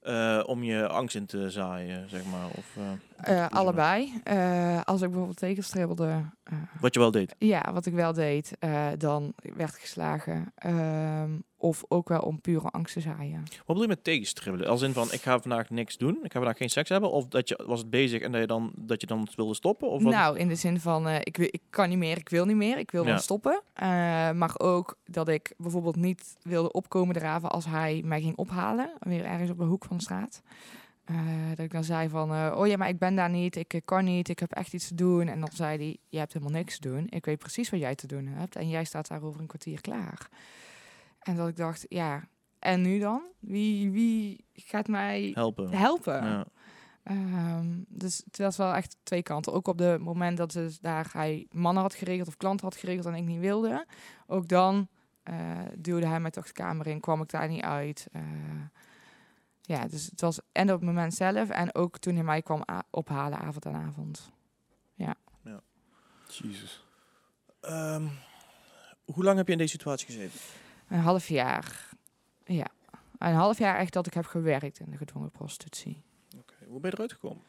eh, 0.00 0.42
om 0.46 0.62
je 0.62 0.88
angst 0.88 1.16
in 1.16 1.26
te 1.26 1.50
zaaien, 1.50 2.08
zeg 2.08 2.24
maar? 2.24 2.46
Of, 2.46 2.76
eh, 2.76 2.90
Eh, 3.22 3.46
allebei. 3.48 4.12
Eh, 4.24 4.80
als 4.84 5.00
ik 5.00 5.08
bijvoorbeeld 5.08 5.36
tegenstribbelde, 5.38 6.22
eh, 6.44 6.54
Wat 6.80 6.94
je 6.94 7.00
wel 7.00 7.10
deed? 7.10 7.34
Ja, 7.38 7.72
wat 7.72 7.86
ik 7.86 7.92
wel 7.94 8.12
deed, 8.12 8.52
dan 8.98 9.32
werd 9.56 9.74
ik 9.74 9.80
geslagen. 9.80 10.52
Ehm, 10.54 11.30
of 11.56 11.84
ook 11.88 12.08
wel 12.08 12.20
om 12.20 12.40
pure 12.40 12.68
angst 12.68 12.94
te 12.94 13.00
zaaien. 13.00 13.42
Wat 13.42 13.66
bedoel 13.66 13.82
je 13.82 13.88
met 13.88 14.04
tegenstribbelen? 14.04 14.68
Als 14.68 14.82
in 14.82 14.92
van, 14.92 15.12
ik 15.12 15.20
ga 15.20 15.40
vandaag 15.40 15.70
niks 15.70 15.96
doen, 15.96 16.18
ik 16.22 16.32
ga 16.32 16.38
vandaag 16.38 16.56
geen 16.56 16.68
seks 16.70 16.88
hebben? 16.88 17.10
Of 17.10 17.26
dat 17.26 17.48
je 17.48 17.62
was 17.66 17.78
het 17.80 17.90
bezig 17.90 18.20
en 18.22 18.32
dat 18.32 18.40
je 18.40 18.46
dan, 18.46 18.72
dat 18.76 19.00
je 19.00 19.06
dan 19.06 19.28
wilde 19.34 19.54
stoppen? 19.54 19.88
Of 19.90 20.02
wat? 20.02 20.12
Nou, 20.12 20.38
in 20.38 20.48
de 20.48 20.54
zin 20.54 20.80
van, 20.80 21.08
ik, 21.08 21.36
wil, 21.36 21.48
ik 21.50 21.62
kan 21.70 21.88
niet 21.88 21.98
meer, 21.98 22.16
ik 22.16 22.28
wil 22.28 22.44
niet 22.44 22.56
meer, 22.56 22.78
ik 22.78 22.90
wil 22.90 23.02
Ja. 23.04 23.08
wel 23.10 23.18
stoppen. 23.18 23.62
Maar 24.34 24.54
ook 24.58 24.98
dat 25.04 25.28
ik 25.28 25.54
bijvoorbeeld 25.56 25.96
niet 25.96 26.36
wilde 26.42 26.72
opkomen 26.72 27.14
draven 27.14 27.50
als 27.50 27.64
hij 27.64 28.02
mij 28.04 28.20
ging 28.20 28.36
ophalen. 28.36 28.90
Weer 28.98 29.24
ergens 29.24 29.50
op 29.50 29.58
de 29.58 29.64
hoek 29.64 29.84
van 29.84 29.96
de 29.96 30.02
straat. 30.02 30.42
Eh, 31.04 31.48
dat 31.48 31.58
ik 31.58 31.70
dan 31.72 31.84
zei 31.84 32.08
van, 32.08 32.32
eh, 32.32 32.54
oh 32.56 32.66
ja, 32.66 32.76
maar 32.76 32.88
ik 32.88 32.98
ben 32.98 33.14
daar 33.14 33.30
niet, 33.30 33.56
ik 33.56 33.82
kan 33.84 34.04
niet, 34.04 34.28
ik 34.28 34.38
heb 34.38 34.52
echt 34.52 34.72
iets 34.72 34.88
te 34.88 34.94
doen. 34.94 35.28
En 35.28 35.40
dan 35.40 35.50
zei 35.52 35.76
hij, 35.76 35.96
je 36.08 36.18
hebt 36.18 36.32
helemaal 36.32 36.54
niks 36.54 36.78
te 36.78 36.88
doen. 36.88 37.06
Ik 37.08 37.24
weet 37.24 37.38
precies 37.38 37.70
wat 37.70 37.80
jij 37.80 37.94
te 37.94 38.06
doen 38.06 38.26
hebt 38.26 38.56
en 38.56 38.68
jij 38.68 38.84
staat 38.84 39.08
daar 39.08 39.22
over 39.22 39.40
een 39.40 39.46
kwartier 39.46 39.80
klaar. 39.80 40.28
En 41.18 41.36
dat 41.36 41.48
ik 41.48 41.56
dacht, 41.56 41.86
ja, 41.88 42.28
en 42.58 42.82
nu 42.82 42.98
dan? 42.98 43.22
Wie, 43.38 43.90
wie 43.90 44.44
gaat 44.54 44.88
mij 44.88 45.30
Helpen. 45.34 45.70
helpen? 45.72 46.24
Ja. 46.24 46.46
Ehm, 47.02 47.66
dus 47.88 48.22
het 48.24 48.38
was 48.38 48.56
wel 48.56 48.74
echt 48.74 48.96
twee 49.02 49.22
kanten. 49.22 49.52
Ook 49.52 49.68
op 49.68 49.78
het 49.78 50.00
moment 50.00 50.36
dat 50.36 50.52
ze 50.52 50.76
daar 50.80 51.10
hij 51.12 51.46
mannen 51.50 51.82
had 51.82 51.94
geregeld 51.94 52.28
of 52.28 52.36
klanten 52.36 52.66
had 52.66 52.76
geregeld 52.76 53.06
en 53.06 53.14
ik 53.14 53.24
niet 53.24 53.40
wilde. 53.40 53.86
Ook 54.26 54.48
dan 54.48 54.88
eh, 55.22 55.58
duwde 55.78 56.06
hij 56.06 56.20
mij 56.20 56.30
toch 56.30 56.46
de 56.46 56.52
kamer 56.52 56.86
in, 56.86 57.00
kwam 57.00 57.22
ik 57.22 57.30
daar 57.30 57.48
niet 57.48 57.62
uit. 57.62 58.06
Ja, 59.72 59.86
dus 59.86 60.06
het 60.06 60.20
was 60.20 60.40
en 60.52 60.72
op 60.72 60.78
het 60.78 60.88
moment 60.88 61.14
zelf 61.14 61.48
en 61.48 61.74
ook 61.74 61.98
toen 61.98 62.14
hij 62.14 62.24
mij 62.24 62.42
kwam 62.42 62.64
ophalen 62.90 63.38
avond 63.38 63.66
aan 63.66 63.74
avond. 63.74 64.30
Jezus. 66.32 66.84
Ehm, 67.60 68.06
hoe 69.04 69.24
lang 69.24 69.36
heb 69.36 69.46
je 69.46 69.52
in 69.52 69.58
deze 69.58 69.70
situatie 69.70 70.06
gezeten? 70.06 70.40
Een 70.88 70.98
half 70.98 71.28
jaar. 71.28 71.88
Ja, 72.44 72.66
een 73.18 73.34
half 73.34 73.58
jaar 73.58 73.76
echt 73.76 73.92
dat 73.92 74.06
ik 74.06 74.14
heb 74.14 74.26
gewerkt 74.26 74.78
in 74.78 74.90
de 74.90 74.96
gedwongen 74.96 75.30
prostitutie. 75.30 76.02
Hoe 76.66 76.80
ben 76.80 76.90
je 76.90 76.96
eruit 76.96 77.12
gekomen? 77.12 77.42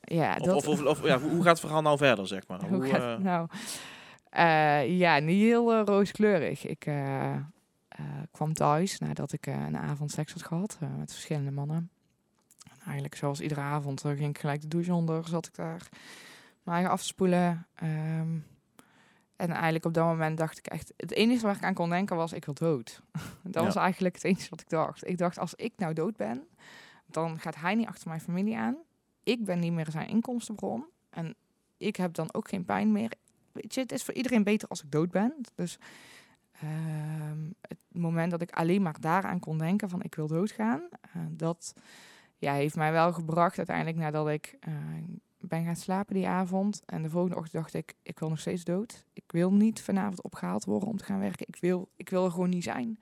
Ja, 0.00 0.36
Of, 0.36 0.46
dat, 0.46 0.54
of, 0.54 0.66
of, 0.66 0.82
of- 0.84 1.02
ja, 1.02 1.18
hoe 1.20 1.42
gaat 1.42 1.50
het 1.50 1.60
verhaal 1.60 1.82
nou 1.82 1.98
verder, 1.98 2.26
zeg 2.26 2.46
maar? 2.46 2.64
Hoe 2.64 2.86
gaat 2.86 3.00
eh, 3.00 3.10
het 3.10 3.22
nou? 3.22 3.48
Eh, 4.30 4.98
ja, 4.98 5.18
niet 5.18 5.40
heel 5.40 5.72
eh, 5.72 5.82
rooskleurig. 5.84 6.66
Ik 6.66 6.86
kwam 8.30 8.52
thuis 8.52 8.98
nadat 8.98 9.32
ik 9.32 9.46
eh, 9.46 9.54
een 9.66 9.76
avond 9.76 10.10
seks 10.10 10.32
had 10.32 10.42
gehad 10.42 10.78
eh, 10.80 10.94
met 10.96 11.12
verschillende 11.12 11.50
mannen. 11.50 11.90
En 12.70 12.78
eigenlijk 12.84 13.14
zoals 13.14 13.40
iedere 13.40 13.60
avond 13.60 14.04
eh, 14.04 14.12
ging 14.12 14.28
ik 14.28 14.38
gelijk 14.38 14.60
de 14.60 14.68
douche 14.68 14.94
onder, 14.94 15.28
zat 15.28 15.46
ik 15.46 15.54
daar 15.54 15.88
mijn 16.62 16.76
eigen 16.76 16.90
af 16.90 17.00
te 17.00 17.06
spoelen. 17.06 17.66
Ehm, 17.74 18.38
en 19.36 19.50
eigenlijk 19.50 19.84
op 19.84 19.94
dat 19.94 20.04
moment 20.06 20.38
dacht 20.38 20.58
ik 20.58 20.66
echt... 20.66 20.92
Het 20.96 21.12
enige 21.12 21.46
waar 21.46 21.56
ik 21.56 21.64
aan 21.64 21.74
kon 21.74 21.90
denken 21.90 22.16
was, 22.16 22.32
ik 22.32 22.44
wil 22.44 22.54
dood. 22.54 23.02
dat 23.42 23.54
Ja. 23.54 23.62
was 23.62 23.74
eigenlijk 23.76 24.14
het 24.14 24.24
enige 24.24 24.50
wat 24.50 24.60
ik 24.60 24.68
dacht. 24.68 25.06
Ik 25.08 25.18
dacht, 25.18 25.38
als 25.38 25.54
ik 25.54 25.72
nou 25.76 25.92
dood 25.94 26.16
ben, 26.16 26.46
dan 27.06 27.38
gaat 27.38 27.56
hij 27.56 27.74
niet 27.74 27.86
achter 27.86 28.08
mijn 28.08 28.20
familie 28.20 28.56
aan. 28.56 28.76
Ik 29.22 29.44
ben 29.44 29.58
niet 29.58 29.72
meer 29.72 29.90
zijn 29.90 30.08
inkomstenbron. 30.08 30.86
En 31.10 31.34
ik 31.76 31.96
heb 31.96 32.14
dan 32.14 32.34
ook 32.34 32.48
geen 32.48 32.64
pijn 32.64 32.92
meer. 32.92 33.12
Weet 33.52 33.74
je, 33.74 33.80
het 33.80 33.92
is 33.92 34.02
voor 34.02 34.14
iedereen 34.14 34.42
beter 34.44 34.68
als 34.68 34.82
ik 34.82 34.90
dood 34.90 35.10
ben. 35.10 35.34
Dus 35.54 35.78
ehm, 36.60 37.50
het 37.60 37.84
moment 37.92 38.30
dat 38.30 38.42
ik 38.42 38.50
alleen 38.50 38.82
maar 38.82 39.00
daaraan 39.00 39.40
kon 39.40 39.58
denken 39.58 39.88
van 39.88 40.02
ik 40.02 40.14
wil 40.14 40.26
doodgaan, 40.26 40.82
eh, 41.00 41.22
dat 41.30 41.74
ja, 42.38 42.52
heeft 42.52 42.76
mij 42.76 42.92
wel 42.92 43.12
gebracht 43.12 43.56
uiteindelijk 43.56 43.96
nadat 43.96 44.28
ik 44.28 44.56
eh, 44.60 44.74
ben 45.40 45.64
gaan 45.64 45.76
slapen 45.76 46.14
die 46.14 46.28
avond. 46.28 46.82
En 46.86 47.02
de 47.02 47.10
volgende 47.10 47.36
ochtend 47.36 47.54
dacht 47.54 47.74
ik, 47.74 47.94
ik 48.02 48.18
wil 48.18 48.28
nog 48.28 48.40
steeds 48.40 48.64
dood. 48.64 49.04
Ik 49.12 49.24
wil 49.26 49.52
niet 49.52 49.80
vanavond 49.80 50.22
opgehaald 50.22 50.64
worden 50.64 50.88
om 50.88 50.96
te 50.96 51.04
gaan 51.04 51.20
werken. 51.20 51.46
Ik 51.48 51.56
wil, 51.60 51.88
ik 51.96 52.08
wil 52.08 52.24
er 52.24 52.30
gewoon 52.30 52.48
niet 52.48 52.64
zijn. 52.64 52.98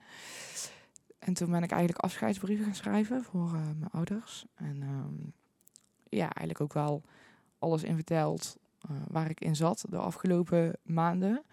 En 1.19 1.33
toen 1.33 1.51
ben 1.51 1.63
ik 1.63 1.71
eigenlijk 1.71 2.03
afscheidsbrieven 2.03 2.65
gaan 2.65 2.75
schrijven 2.75 3.23
voor 3.23 3.47
eh, 3.47 3.61
mijn 3.79 3.91
ouders. 3.91 4.45
En 4.55 4.81
ehm, 4.81 5.29
ja, 6.09 6.33
eigenlijk 6.33 6.61
ook 6.61 6.73
wel 6.73 7.01
alles 7.59 7.83
in 7.83 7.95
verteld 7.95 8.57
waar 9.07 9.29
ik 9.29 9.41
in 9.41 9.55
zat 9.55 9.85
de 9.89 9.97
afgelopen 9.97 10.73
maanden. 10.83 11.43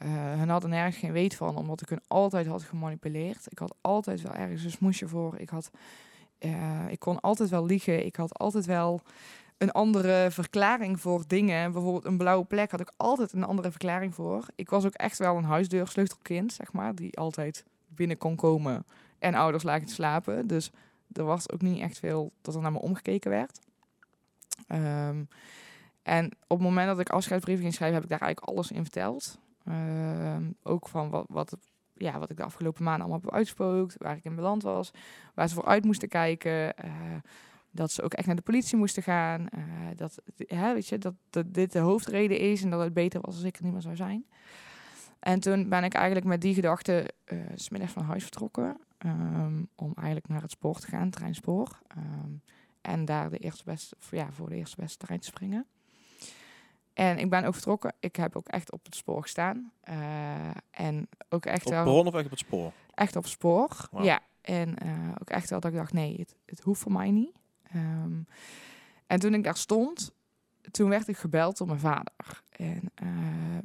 Eh 0.00 0.08
hun 0.38 0.48
hadden 0.48 0.70
nergens 0.70 0.96
geen 0.96 1.12
weet 1.12 1.34
van, 1.34 1.56
omdat 1.56 1.80
ik 1.80 1.88
hun 1.88 2.00
altijd 2.08 2.46
had 2.46 2.62
gemanipuleerd. 2.62 3.46
Ik 3.48 3.58
had 3.58 3.74
altijd 3.80 4.22
wel 4.22 4.32
ergens 4.32 4.64
een 4.64 4.70
smoesje 4.70 5.08
voor. 5.08 5.38
Ik, 5.38 5.48
had, 5.48 5.70
eh, 6.38 6.88
ik 6.88 6.98
kon 6.98 7.20
altijd 7.20 7.50
wel 7.50 7.66
liegen. 7.66 8.06
Ik 8.06 8.16
had 8.16 8.38
altijd 8.38 8.66
wel 8.66 9.00
een 9.58 9.72
andere 9.72 10.26
verklaring 10.30 11.00
voor 11.00 11.24
dingen. 11.26 11.72
Bijvoorbeeld 11.72 12.04
een 12.04 12.16
blauwe 12.18 12.44
plek 12.44 12.70
had 12.70 12.80
ik 12.80 12.92
altijd 12.96 13.32
een 13.32 13.44
andere 13.44 13.70
verklaring 13.70 14.14
voor. 14.14 14.44
Ik 14.54 14.70
was 14.70 14.84
ook 14.84 14.94
echt 14.94 15.18
wel 15.18 15.36
een 15.36 15.44
huisdeursleutelkind, 15.44 16.52
zeg 16.52 16.72
maar, 16.72 16.94
die 16.94 17.18
altijd 17.18 17.64
binnen 17.88 18.18
kon 18.18 18.36
komen 18.36 18.84
en 19.18 19.34
ouders 19.34 19.62
lagen 19.62 19.88
slapen. 19.88 20.46
Dus 20.46 20.70
er 21.12 21.24
was 21.24 21.50
ook 21.50 21.62
niet 21.62 21.80
echt 21.80 21.98
veel 21.98 22.32
dat 22.42 22.54
er 22.54 22.60
naar 22.60 22.72
me 22.72 22.78
omgekeken 22.78 23.30
werd. 23.30 23.58
Ehm, 24.66 25.24
en 26.02 26.26
op 26.26 26.58
het 26.58 26.66
moment 26.68 26.86
dat 26.86 27.00
ik 27.00 27.10
afscheidsbrieven 27.10 27.62
ging 27.62 27.74
schrijven, 27.74 27.96
heb 27.96 28.04
ik 28.04 28.10
daar 28.10 28.20
eigenlijk 28.20 28.52
alles 28.52 28.70
in 28.70 28.82
verteld. 28.82 29.38
Ehm, 29.64 30.50
ook 30.62 30.88
van 30.88 31.10
wat, 31.10 31.26
wat, 31.28 31.56
ja, 31.94 32.18
wat 32.18 32.30
ik 32.30 32.36
de 32.36 32.42
afgelopen 32.44 32.84
maanden 32.84 33.02
allemaal 33.02 33.20
heb 33.22 33.32
uitgespookt, 33.32 33.94
waar 33.98 34.16
ik 34.16 34.24
in 34.24 34.34
beland 34.34 34.62
was, 34.62 34.90
waar 35.34 35.48
ze 35.48 35.54
voor 35.54 35.64
uit 35.64 35.84
moesten 35.84 36.08
kijken. 36.08 36.76
eh, 36.76 36.92
dat 37.72 37.90
ze 37.90 38.02
ook 38.02 38.14
echt 38.14 38.26
naar 38.26 38.36
de 38.36 38.42
politie 38.42 38.78
moesten 38.78 39.02
gaan. 39.02 39.48
eh, 39.48 39.62
dat, 39.96 40.18
hè, 40.36 40.72
weet 40.74 40.86
je, 40.88 40.98
dat, 40.98 41.14
dat 41.30 41.54
dit 41.54 41.72
de 41.72 41.78
hoofdreden 41.78 42.38
is 42.38 42.62
en 42.62 42.70
dat 42.70 42.80
het 42.80 42.94
beter 42.94 43.20
was 43.20 43.34
als 43.34 43.44
ik 43.44 43.56
er 43.56 43.62
niet 43.64 43.72
meer 43.72 43.82
zou 43.82 43.96
zijn. 43.96 44.26
En 45.20 45.40
toen 45.40 45.68
ben 45.68 45.84
ik 45.84 45.94
eigenlijk 45.94 46.26
met 46.26 46.40
die 46.40 46.54
gedachte 46.54 47.10
's 47.54 47.64
smiddags 47.64 47.92
van 47.92 48.02
huis 48.04 48.22
vertrokken. 48.22 48.76
ehm, 48.98 49.62
om 49.74 49.92
eigenlijk 49.94 50.28
naar 50.28 50.42
het 50.42 50.50
spoor 50.50 50.78
te 50.78 50.86
gaan, 50.86 51.10
treinspoor. 51.10 51.78
Ehm, 51.86 52.32
en 52.80 53.04
daar 53.04 53.30
de 53.30 53.38
eerste 53.38 53.64
beste, 53.64 53.96
of 53.98 54.10
ja, 54.10 54.32
voor 54.32 54.48
de 54.48 54.56
eerste 54.56 54.76
beste 54.80 54.98
trein 54.98 55.20
te 55.20 55.26
springen. 55.26 55.66
En 56.94 57.18
ik 57.18 57.30
ben 57.30 57.44
ook 57.44 57.52
vertrokken. 57.54 57.92
Ik 58.00 58.16
heb 58.16 58.36
ook 58.36 58.48
echt 58.48 58.72
op 58.72 58.84
het 58.84 58.94
spoor 58.94 59.22
gestaan. 59.22 59.72
Eh, 59.80 60.50
en 60.70 61.08
ook 61.28 61.46
echt 61.46 61.66
Op 61.66 61.72
wel 61.72 61.82
bron 61.84 62.06
of 62.06 62.14
echt 62.14 62.24
op 62.24 62.30
het 62.30 62.38
spoor? 62.38 62.72
echt 62.94 63.16
op 63.16 63.26
spoor. 63.26 63.88
Wauw. 63.90 64.04
Ja, 64.04 64.20
en 64.40 64.78
eh, 64.78 65.08
ook 65.20 65.30
echt 65.30 65.50
wel 65.50 65.60
dat 65.60 65.70
ik 65.70 65.76
dacht, 65.76 65.92
nee, 65.92 66.16
het, 66.18 66.34
het 66.46 66.60
hoeft 66.60 66.80
voor 66.80 66.92
mij 66.92 67.10
niet. 67.10 67.32
Ehm, 67.72 68.22
en 69.06 69.20
toen 69.20 69.34
ik 69.34 69.44
daar 69.44 69.56
stond, 69.56 70.12
toen 70.70 70.88
werd 70.88 71.08
ik 71.08 71.16
gebeld 71.16 71.58
door 71.58 71.66
mijn 71.66 71.78
vader. 71.78 72.42
En 72.50 72.90
eh, 72.94 73.08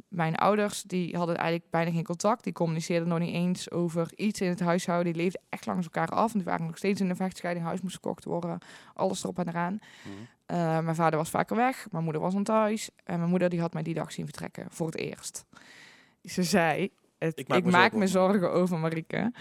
mijn 0.08 0.36
ouders, 0.36 0.81
die 0.81 1.17
hadden 1.17 1.38
eigenlijk 1.38 1.69
bijna 1.69 1.91
geen 1.91 2.03
contact. 2.03 2.43
Die 2.43 2.53
communiceerden 2.53 3.08
nog 3.08 3.19
niet 3.19 3.34
eens 3.34 3.71
over 3.71 4.12
iets 4.15 4.41
in 4.41 4.49
het 4.49 4.60
huishouden. 4.60 5.13
Die 5.13 5.21
leefden 5.21 5.41
echt 5.49 5.65
langs 5.65 5.86
elkaar 5.86 6.08
af. 6.08 6.31
En 6.31 6.38
die 6.38 6.47
waren 6.47 6.65
nog 6.65 6.77
steeds 6.77 7.01
in 7.01 7.10
een 7.10 7.15
vechtscheiding. 7.15 7.65
Huis 7.65 7.81
moest 7.81 7.95
gekocht 7.95 8.23
worden. 8.23 8.58
Alles 8.93 9.23
erop 9.23 9.39
en 9.39 9.47
eraan. 9.47 9.79
Eh, 10.45 10.79
mijn 10.79 10.95
vader 10.95 11.19
was 11.19 11.29
vaker 11.29 11.55
weg. 11.55 11.88
Mijn 11.91 12.03
moeder 12.03 12.21
was 12.21 12.34
dan 12.34 12.43
thuis. 12.43 12.89
En 13.03 13.17
mijn 13.17 13.29
moeder 13.29 13.49
die 13.49 13.60
had 13.60 13.73
mij 13.73 13.84
die 13.84 13.93
dag 13.93 14.12
zien 14.12 14.25
vertrekken. 14.25 14.65
Voor 14.69 14.86
het 14.86 14.97
eerst. 14.97 15.45
Ze 16.23 16.43
zei, 16.43 16.89
het, 17.17 17.39
ik, 17.39 17.47
maak, 17.47 17.63
me, 17.93 18.08
zorgen 18.08 18.08
zorgen 18.08 18.51
over 18.51 18.77
Marieke. 18.77 19.34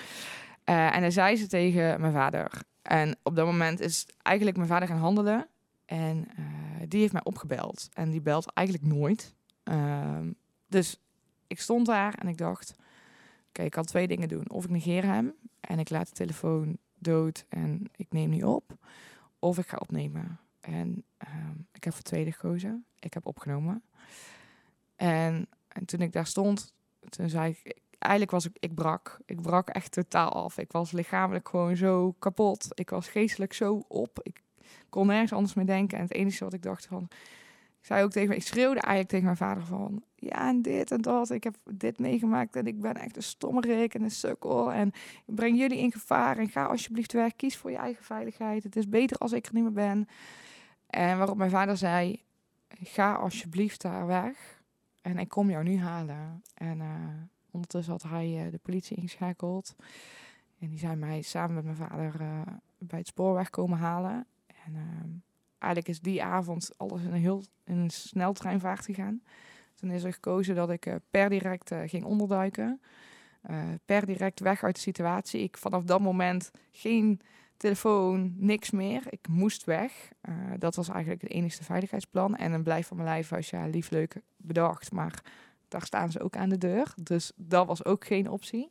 Eh, 0.65 0.97
en 0.97 1.01
dan 1.01 1.13
zei 1.13 1.37
ze 1.37 1.47
tegen 1.47 2.01
mijn 2.01 2.13
vader. 2.13 2.63
En 2.83 3.17
op 3.23 3.37
dat 3.37 3.47
moment 3.47 3.81
is 3.81 4.07
eigenlijk 4.23 4.57
mijn 4.57 4.69
vader 4.69 4.89
gaan 4.89 4.99
handelen. 4.99 5.49
En 5.87 6.29
die 6.95 7.03
heeft 7.03 7.13
mij 7.13 7.25
opgebeld. 7.25 7.89
En 7.93 8.11
die 8.11 8.21
belt 8.21 8.53
eigenlijk 8.53 8.87
nooit. 8.87 9.35
Ehm, 9.63 10.33
dus 10.67 11.01
ik 11.47 11.61
stond 11.61 11.87
daar 11.87 12.15
en 12.15 12.29
ik 12.29 12.37
dacht... 12.37 12.75
Oké, 13.49 13.63
ik 13.63 13.71
kan 13.71 13.85
twee 13.85 14.07
dingen 14.07 14.29
doen. 14.29 14.51
Of 14.51 14.65
ik 14.65 14.71
negeer 14.71 15.05
hem 15.05 15.35
en 15.61 15.79
ik 15.79 15.91
laat 15.91 16.09
de 16.09 16.15
telefoon 16.15 16.79
dood 16.99 17.45
en 17.49 17.91
ik 17.97 18.07
neem 18.11 18.31
niet 18.31 18.45
op. 18.45 18.79
Of 19.39 19.59
ik 19.59 19.67
ga 19.67 19.77
opnemen. 19.77 20.39
En 20.61 21.05
ehm, 21.17 21.57
ik 21.73 21.85
heb 21.85 21.93
voor 21.93 22.03
tweede 22.03 22.33
gekozen. 22.33 22.85
Ik 22.99 23.15
heb 23.15 23.27
opgenomen. 23.27 23.83
En, 24.97 25.49
en 25.69 25.85
toen 25.85 26.01
ik 26.01 26.13
daar 26.13 26.27
stond, 26.27 26.75
toen 27.09 27.29
zei 27.29 27.51
ik... 27.51 27.83
Eigenlijk 27.99 28.33
was 28.33 28.45
ik, 28.45 28.57
ik 28.59 28.75
brak. 28.75 29.19
Ik 29.25 29.41
brak 29.41 29.69
echt 29.69 29.93
totaal 29.93 30.33
af. 30.33 30.59
Ik 30.59 30.73
was 30.73 30.93
lichamelijk 30.93 31.49
gewoon 31.49 31.77
zo 31.77 32.13
kapot. 32.13 32.67
Ik 32.75 32.91
was 32.91 33.09
geestelijk 33.09 33.53
zo 33.53 33.85
op. 33.89 34.21
Ik 34.23 34.44
kon 34.89 35.07
nergens 35.07 35.33
anders 35.33 35.55
meer 35.55 35.67
denken. 35.67 35.99
En 35.99 36.05
het 36.05 36.15
enige 36.15 36.45
wat 36.45 36.53
ik 36.53 36.63
dacht 36.63 36.87
van... 36.87 37.09
Ik 37.81 37.91
zei 37.91 38.05
ook 38.05 38.11
tegen 38.11 38.35
ik 38.35 38.43
schreeuwde 38.43 38.81
eigenlijk 38.81 39.09
tegen 39.09 39.25
mijn 39.25 39.37
vader 39.37 39.65
van... 39.65 40.03
Ja, 40.15 40.49
en 40.49 40.63
dit 40.63 40.91
en 40.91 41.01
dat. 41.01 41.31
Ik 41.31 41.45
heb 41.45 41.57
dit 41.71 41.99
meegemaakt 41.99 42.57
en 42.57 42.67
ik 42.67 42.81
ben 42.81 42.95
echt 42.95 43.17
een 43.17 43.23
stommerik 43.23 43.95
en 43.95 44.03
een 44.03 44.11
sukkel. 44.11 44.73
En 44.73 44.89
ik 45.27 45.35
breng 45.35 45.59
jullie 45.59 45.79
in 45.79 45.93
gevaar 45.93 46.39
en 46.39 46.49
ga 46.49 46.65
alsjeblieft 46.65 47.13
weg. 47.13 47.37
Kies 47.37 47.57
voor 47.57 47.71
je 47.71 47.77
eigen 47.77 48.05
veiligheid. 48.05 48.63
Het 48.63 48.77
is 48.77 48.89
beter 48.89 49.17
als 49.17 49.33
ik 49.33 49.47
er 49.47 49.55
niet 49.55 49.63
meer 49.63 49.73
ben. 49.73 50.09
En 50.87 51.19
waarop 51.19 51.37
mijn 51.37 51.51
vader 51.51 51.77
zei... 51.77 52.23
Ga 52.83 53.15
alsjeblieft 53.15 53.83
daar 53.83 54.07
weg. 54.07 54.63
En 55.03 55.19
ik 55.19 55.29
kom 55.29 55.51
jou 55.51 55.65
nu 55.65 55.79
halen. 55.79 56.43
En 56.55 56.79
uh, 56.79 56.89
ondertussen 57.51 57.93
had 57.93 58.03
hij 58.03 58.45
uh, 58.45 58.51
de 58.51 58.59
politie 58.59 58.97
ingeschakeld. 58.97 59.77
En 60.59 60.69
die 60.69 60.79
zijn 60.79 60.99
mij 60.99 61.23
samen 61.23 61.55
met 61.55 61.65
mijn 61.65 61.77
vader 61.77 62.21
uh, 62.21 62.41
bij 62.79 62.99
het 62.99 63.09
spoorweg 63.09 63.51
komen 63.51 63.79
halen. 63.79 64.27
En 64.65 64.75
ehm, 64.75 65.09
eigenlijk 65.59 65.89
is 65.89 66.01
die 66.01 66.23
avond 66.23 66.71
alles 66.77 67.03
in 67.03 67.13
een 67.13 67.21
heel 67.21 67.43
een 67.65 67.91
sneltreinvaart 67.91 68.85
gegaan. 68.85 69.23
Toen 69.75 69.91
is 69.91 70.05
er 70.05 70.13
gekozen 70.13 70.55
dat 70.55 70.71
ik 70.71 70.87
uh, 70.87 70.95
per 71.11 71.29
direct 71.29 71.73
uh, 71.73 71.81
ging 71.87 72.05
onderduiken. 72.05 72.81
Uh, 73.51 73.59
per 73.85 74.07
direct 74.07 74.41
weg 74.41 74.63
uit 74.63 74.75
de 74.75 74.81
situatie. 74.81 75.43
Ik 75.43 75.57
vanaf 75.57 75.85
dat 75.85 76.01
moment 76.01 76.51
geen 76.71 77.21
telefoon, 77.57 78.35
niks 78.37 78.71
meer. 78.71 79.03
Ik 79.09 79.29
moest 79.29 79.65
weg. 79.65 80.09
dat 80.59 80.75
was 80.75 80.89
eigenlijk 80.89 81.23
het 81.23 81.31
enigste 81.31 81.65
veiligheidsplan. 81.65 82.37
En 82.37 82.53
een 82.53 82.63
blijf 82.63 82.87
van 82.87 82.97
mijn 82.97 83.09
lijf 83.09 83.29
was 83.29 83.51
ja 83.51 83.67
lief 83.67 83.91
leuk 83.91 84.21
bedacht. 84.37 84.93
Maar 84.93 85.23
daar 85.69 85.83
staan 85.83 86.11
ze 86.11 86.21
ook 86.21 86.37
aan 86.37 86.49
de 86.49 86.59
deur. 86.59 86.95
Dus 87.03 87.33
dat 87.37 87.67
was 87.67 87.85
ook 87.85 88.07
geen 88.07 88.31
optie. 88.31 88.71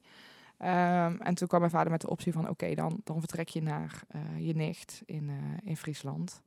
Um, 0.63 1.21
en 1.21 1.33
toen 1.35 1.47
kwam 1.47 1.59
mijn 1.59 1.71
vader 1.71 1.91
met 1.91 2.01
de 2.01 2.09
optie 2.09 2.33
van 2.33 2.49
oké, 2.49 2.73
dan, 2.73 3.01
dan 3.03 3.19
vertrek 3.19 3.47
je 3.47 3.61
naar 3.61 4.01
uh, 4.15 4.47
je 4.47 4.55
nicht 4.55 5.01
in, 5.05 5.23
uh, 5.23 5.35
in 5.63 5.77
Friesland. 5.77 6.41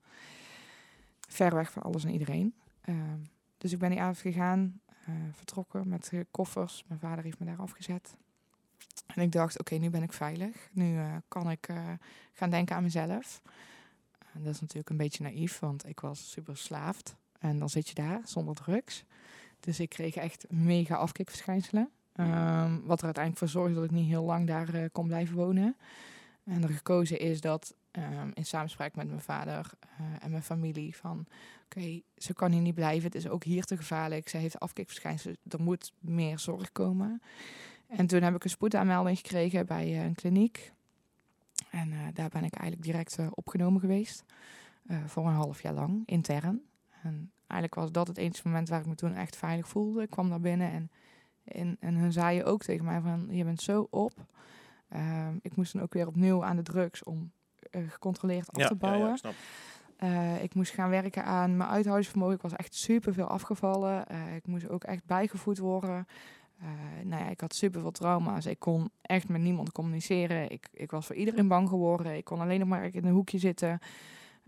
Ver 1.28 1.54
weg 1.54 1.72
van 1.72 1.82
alles 1.82 2.04
en 2.04 2.10
iedereen. 2.10 2.54
Um, 2.88 3.28
dus 3.58 3.72
ik 3.72 3.78
ben 3.78 3.90
die 3.90 4.00
avond 4.00 4.18
gegaan, 4.18 4.80
uh, 5.08 5.14
vertrokken 5.32 5.88
met 5.88 6.12
koffers. 6.30 6.84
Mijn 6.86 7.00
vader 7.00 7.24
heeft 7.24 7.38
me 7.38 7.46
daar 7.46 7.58
afgezet. 7.58 8.16
En 9.06 9.22
ik 9.22 9.32
dacht, 9.32 9.60
oké, 9.60 9.74
nu 9.74 9.90
ben 9.90 10.02
ik 10.02 10.12
veilig. 10.12 10.68
Nu 10.72 10.98
kan 11.28 11.50
ik 11.50 11.68
gaan 12.32 12.50
denken 12.50 12.76
aan 12.76 12.82
mezelf. 12.82 13.42
En 14.32 14.42
dat 14.42 14.54
is 14.54 14.60
natuurlijk 14.60 14.90
een 14.90 14.96
beetje 14.96 15.22
naïef, 15.22 15.58
want 15.58 15.88
ik 15.88 16.00
was 16.00 16.30
super 16.30 16.56
slaafd. 16.56 17.16
En 17.38 17.58
dan 17.58 17.70
zit 17.70 17.88
je 17.88 17.94
daar 17.94 18.20
zonder 18.24 18.54
drugs. 18.54 19.04
Dus 19.60 19.80
ik 19.80 19.88
kreeg 19.88 20.14
echt 20.14 20.50
mega 20.50 20.94
afkikverschijnselen. 20.94 21.90
Um, 22.20 22.82
wat 22.84 22.98
er 22.98 23.04
uiteindelijk 23.04 23.38
voor 23.38 23.48
zorgde 23.48 23.74
dat 23.74 23.84
ik 23.84 23.90
niet 23.90 24.08
heel 24.08 24.24
lang 24.24 24.46
daar 24.46 24.74
uh, 24.74 24.84
kon 24.92 25.06
blijven 25.06 25.36
wonen. 25.36 25.76
En 26.44 26.62
er 26.62 26.68
gekozen 26.68 27.18
is 27.18 27.40
dat 27.40 27.74
um, 27.92 28.30
in 28.34 28.44
samenspraak 28.44 28.94
met 28.94 29.08
mijn 29.08 29.20
vader 29.20 29.70
uh, 30.00 30.06
en 30.20 30.30
mijn 30.30 30.42
familie 30.42 30.96
van 30.96 31.26
oké, 31.64 32.00
ze 32.16 32.34
kan 32.34 32.52
hier 32.52 32.60
niet 32.60 32.74
blijven. 32.74 33.04
Het 33.04 33.14
is 33.14 33.28
ook 33.28 33.44
hier 33.44 33.64
te 33.64 33.76
gevaarlijk. 33.76 34.28
Ze 34.28 34.36
heeft 34.36 34.60
afkikverschijnselen. 34.60 35.36
Er 35.48 35.62
moet 35.62 35.92
meer 35.98 36.38
zorg 36.38 36.72
komen. 36.72 37.22
En 37.86 38.06
toen 38.06 38.22
heb 38.22 38.34
ik 38.34 38.44
een 38.44 38.50
spoedaanmelding 38.50 39.16
gekregen 39.16 39.66
bij 39.66 39.88
uh, 39.88 40.04
een 40.04 40.14
kliniek. 40.14 40.72
En 41.70 41.90
daar 42.14 42.28
ben 42.28 42.44
ik 42.44 42.54
eigenlijk 42.54 42.82
direct 42.82 43.18
opgenomen 43.34 43.80
geweest. 43.80 44.24
voor 45.06 45.26
een 45.26 45.32
half 45.32 45.62
jaar 45.62 45.74
lang, 45.74 46.02
intern. 46.06 46.62
En 47.02 47.30
eigenlijk 47.46 47.74
was 47.74 47.92
dat 47.92 48.06
het 48.06 48.18
enige 48.18 48.42
moment 48.44 48.68
waar 48.68 48.80
ik 48.80 48.86
me 48.86 48.94
toen 48.94 49.14
echt 49.14 49.36
veilig 49.36 49.68
voelde. 49.68 50.02
Ik 50.02 50.10
kwam 50.10 50.28
daar 50.28 50.40
binnen 50.40 50.70
en 50.70 50.90
en, 51.46 51.76
en 51.80 51.94
hun 51.94 52.12
zeiden 52.12 52.46
ook 52.46 52.62
tegen 52.62 52.84
mij 52.84 53.00
van, 53.00 53.26
je 53.30 53.44
bent 53.44 53.62
zo 53.62 53.86
op. 53.90 54.12
Uh, 54.92 55.26
ik 55.42 55.56
moest 55.56 55.72
dan 55.72 55.82
ook 55.82 55.92
weer 55.92 56.06
opnieuw 56.06 56.44
aan 56.44 56.56
de 56.56 56.62
drugs 56.62 57.02
om 57.02 57.32
uh, 57.70 57.90
gecontroleerd 57.90 58.52
af 58.52 58.60
ja, 58.60 58.68
te 58.68 58.74
bouwen. 58.74 59.06
Ja, 59.06 59.12
ik, 59.12 59.18
snap. 59.18 59.34
Uh, 60.00 60.42
ik 60.42 60.54
moest 60.54 60.72
gaan 60.72 60.90
werken 60.90 61.24
aan 61.24 61.56
mijn 61.56 61.70
uithoudingsvermogen. 61.70 62.34
Ik 62.34 62.42
was 62.42 62.56
echt 62.56 62.74
super 62.74 63.14
veel 63.14 63.26
afgevallen. 63.26 64.06
ik 64.36 64.46
moest 64.46 64.68
ook 64.68 64.84
echt 64.84 65.04
bijgevoed 65.06 65.58
worden. 65.58 66.06
nou 67.04 67.22
ja, 67.22 67.28
ik 67.28 67.40
had 67.40 67.54
super 67.54 67.80
veel 67.80 67.90
trauma's. 67.90 68.46
Ik 68.46 68.58
kon 68.58 68.90
echt 69.02 69.28
met 69.28 69.40
niemand 69.40 69.72
communiceren. 69.72 70.50
Ik, 70.50 70.68
ik 70.72 70.90
was 70.90 71.06
voor 71.06 71.16
iedereen 71.16 71.48
bang 71.48 71.68
geworden. 71.68 72.16
Ik 72.16 72.24
kon 72.24 72.40
alleen 72.40 72.58
nog 72.58 72.68
maar 72.68 72.94
in 72.94 73.04
een 73.04 73.12
hoekje 73.12 73.38
zitten. 73.38 73.78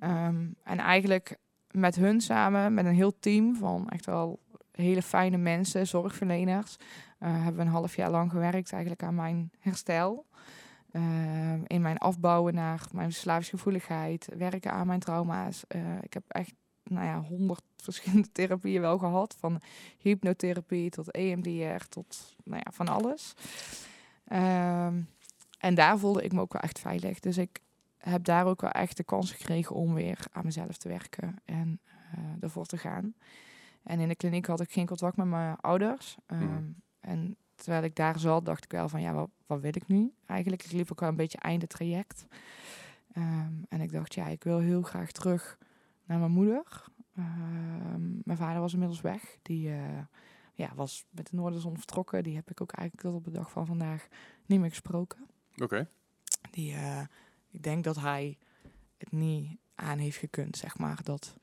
Um, 0.02 0.54
en 0.62 0.78
eigenlijk 0.78 1.37
met 1.70 1.96
hun 1.96 2.20
samen, 2.20 2.74
met 2.74 2.84
een 2.84 2.94
heel 2.94 3.18
team 3.18 3.56
van 3.56 3.88
echt 3.88 4.06
wel 4.06 4.38
hele 4.83 5.03
fijne 5.03 5.37
mensen, 5.37 5.87
zorgverleners. 5.87 6.77
Uh, 7.21 7.33
hebben 7.33 7.55
we 7.55 7.61
een 7.61 7.69
half 7.69 7.97
jaar 7.97 8.11
lang 8.11 8.31
gewerkt 8.31 8.73
eigenlijk 8.73 9.03
aan 9.03 9.14
mijn 9.14 9.51
herstel. 9.59 10.27
Uh, 10.93 11.53
in 11.67 11.83
mijn 11.83 11.99
afbouwen 11.99 12.55
naar 12.55 12.87
mijn 12.93 13.11
verslavingsgevoeligheid, 13.11 14.29
werken 14.37 14.73
aan 14.73 14.87
mijn 14.87 15.01
trauma's. 15.01 15.64
Uh, 15.69 15.83
ik 16.01 16.12
heb 16.12 16.23
echt, 16.29 16.55
nou 16.85 17.07
ja, 17.07 17.21
honderd 17.21 17.62
verschillende 17.88 18.33
therapieën 18.33 18.81
wel 18.81 18.99
gehad. 18.99 19.37
Van 19.38 19.61
hypnotherapie 19.99 20.91
tot 20.91 21.11
EMDR 21.11 21.85
tot, 21.88 22.37
nou 22.45 22.62
ja, 22.64 22.71
van 22.73 22.88
alles. 22.88 23.35
Ehm, 24.25 25.01
en 25.59 25.75
daar 25.75 25.99
voelde 25.99 26.23
ik 26.23 26.33
me 26.33 26.41
ook 26.41 26.53
wel 26.53 26.62
echt 26.62 26.79
veilig. 26.79 27.21
Dus 27.21 27.38
ik 27.38 27.61
heb 27.99 28.25
daar 28.25 28.47
ook 28.47 28.61
wel 28.61 28.71
echt 28.71 28.97
de 28.97 29.05
kans 29.05 29.33
gekregen 29.33 29.77
om 29.77 29.95
weer 29.95 30.19
aan 30.33 30.45
mezelf 30.45 30.77
te 30.77 30.88
werken 30.88 31.37
en 31.45 31.81
ervoor 32.41 32.67
te 32.67 32.79
gaan. 32.79 33.14
En 33.88 34.01
in 34.01 34.09
de 34.09 34.16
kliniek 34.16 34.46
had 34.46 34.61
ik 34.61 34.72
geen 34.72 34.87
contact 34.87 35.16
met 35.16 35.27
mijn 35.27 35.57
ouders. 35.57 36.16
Um, 36.27 36.38
mm. 36.38 36.74
En 37.01 37.37
terwijl 37.55 37.83
ik 37.83 37.94
daar 37.94 38.18
zat, 38.18 38.44
dacht 38.44 38.64
ik 38.64 38.70
wel 38.70 38.88
van 38.88 39.01
ja, 39.01 39.12
wat, 39.12 39.31
wat 39.46 39.61
wil 39.61 39.77
ik 39.77 39.88
nu 39.88 40.12
eigenlijk? 40.27 40.64
Ik 40.64 40.72
liep 40.72 40.92
ook 40.92 41.01
wel 41.01 41.09
een 41.09 41.16
beetje 41.16 41.38
einde 41.38 41.66
traject. 41.66 42.27
Um, 43.16 43.64
en 43.68 43.81
ik 43.81 43.92
dacht, 43.92 44.14
ja, 44.14 44.27
ik 44.27 44.44
wil 44.44 44.59
heel 44.59 44.83
graag 44.83 45.12
terug 45.12 45.59
naar 46.05 46.18
mijn 46.18 46.31
moeder. 46.31 46.85
Um, 47.18 48.20
mijn 48.24 48.38
vader 48.38 48.61
was 48.61 48.72
inmiddels 48.72 49.01
weg. 49.01 49.38
Die 49.42 49.68
uh, 49.68 49.98
ja, 50.55 50.74
was 50.74 51.07
met 51.11 51.31
de 51.31 51.37
Noorderzon 51.37 51.77
vertrokken. 51.77 52.22
Die 52.22 52.35
heb 52.35 52.51
ik 52.51 52.61
ook 52.61 52.72
eigenlijk 52.72 53.09
tot 53.09 53.18
op 53.18 53.24
de 53.24 53.38
dag 53.38 53.51
van 53.51 53.66
vandaag 53.66 54.09
niet 54.46 54.61
meer 54.61 54.70
gesproken. 54.70 55.27
Oké. 55.53 55.62
Okay. 55.62 55.87
Die, 56.51 56.72
uh, 56.72 57.01
ik 57.51 57.62
denk 57.62 57.85
dat 57.85 57.96
hij 58.01 58.38
het 58.96 59.12
niet 59.12 59.59
aan 59.74 59.98
heeft 59.98 60.18
gekund, 60.18 60.57
zeg 60.57 60.79
maar, 60.79 61.03
dat 61.03 61.38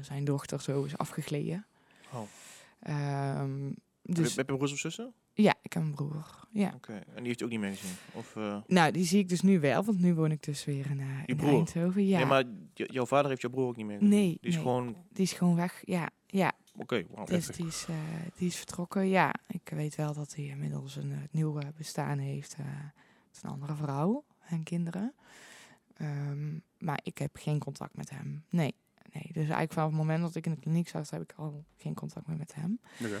zijn 0.00 0.24
dochter 0.24 0.60
zo 0.60 0.84
is 0.84 0.98
afgegleden. 0.98 1.66
Oh. 2.12 3.40
Um, 3.40 3.74
dus... 4.02 4.36
Heb, 4.36 4.48
je, 4.48 4.56
broers 4.56 4.72
of 4.72 4.78
zussen? 4.78 5.12
Ja, 5.34 5.54
ik 5.62 5.72
heb 5.72 5.82
een 5.82 5.94
broer. 5.94 6.26
Ja. 6.50 6.66
Oké, 6.66 6.76
okay. 6.76 6.96
en 6.96 7.16
die 7.16 7.26
heeft 7.26 7.38
je 7.38 7.44
ook 7.44 7.50
niet 7.50 7.60
meegezien? 7.60 7.96
Of, 8.12 8.36
uh... 8.36 8.56
Nou, 8.66 8.92
die 8.92 9.04
zie 9.04 9.18
ik 9.18 9.28
dus 9.28 9.40
nu 9.40 9.60
wel, 9.60 9.84
want 9.84 10.00
nu 10.00 10.14
woon 10.14 10.30
ik 10.30 10.42
dus 10.42 10.64
weer 10.64 10.90
in, 10.90 10.98
uh, 10.98 11.06
in 11.26 11.36
broer? 11.36 11.50
Eindhoven. 11.50 12.06
Ja. 12.06 12.18
Nee, 12.18 12.26
maar 12.26 12.44
jouw 12.74 13.06
vader 13.06 13.28
heeft 13.28 13.42
jouw 13.42 13.50
broer 13.50 13.66
ook 13.66 13.76
niet 13.76 13.86
meegezien? 13.86 14.10
Nee. 14.10 14.38
Die 14.40 14.50
is 14.50 14.54
nee. 14.54 14.62
gewoon... 14.62 14.96
Die 15.12 15.24
is 15.24 15.32
gewoon 15.32 15.56
weg, 15.56 15.82
ja. 15.84 16.10
ja. 16.26 16.52
Oké, 16.72 16.82
okay, 16.82 17.06
wow, 17.10 17.26
dus 17.26 17.46
die 17.46 17.66
is, 17.66 17.86
uh, 17.90 17.96
die 18.36 18.48
is 18.48 18.56
vertrokken, 18.56 19.08
ja. 19.08 19.34
Ik 19.46 19.68
weet 19.74 19.94
wel 19.94 20.14
dat 20.14 20.34
hij 20.34 20.44
inmiddels 20.44 20.96
een 20.96 21.28
nieuw 21.30 21.58
bestaan 21.76 22.18
heeft. 22.18 22.56
Met 23.32 23.42
een 23.42 23.50
andere 23.50 23.74
vrouw 23.74 24.24
en 24.48 24.62
kinderen. 24.62 25.14
Um, 26.00 26.62
maar 26.78 27.00
ik 27.02 27.18
heb 27.18 27.36
geen 27.36 27.58
contact 27.58 27.96
met 27.96 28.10
hem. 28.10 28.44
Nee, 28.50 28.74
nee. 29.12 29.26
Dus 29.26 29.34
eigenlijk 29.34 29.72
vanaf 29.72 29.88
het 29.88 29.98
moment 29.98 30.22
dat 30.22 30.34
ik 30.34 30.46
in 30.46 30.54
de 30.54 30.60
kliniek 30.60 30.88
zat, 30.88 31.10
heb 31.10 31.22
ik 31.22 31.32
al 31.36 31.64
geen 31.76 31.94
contact 31.94 32.26
meer 32.26 32.36
met 32.36 32.54
hem. 32.54 32.80
Okay. 33.04 33.20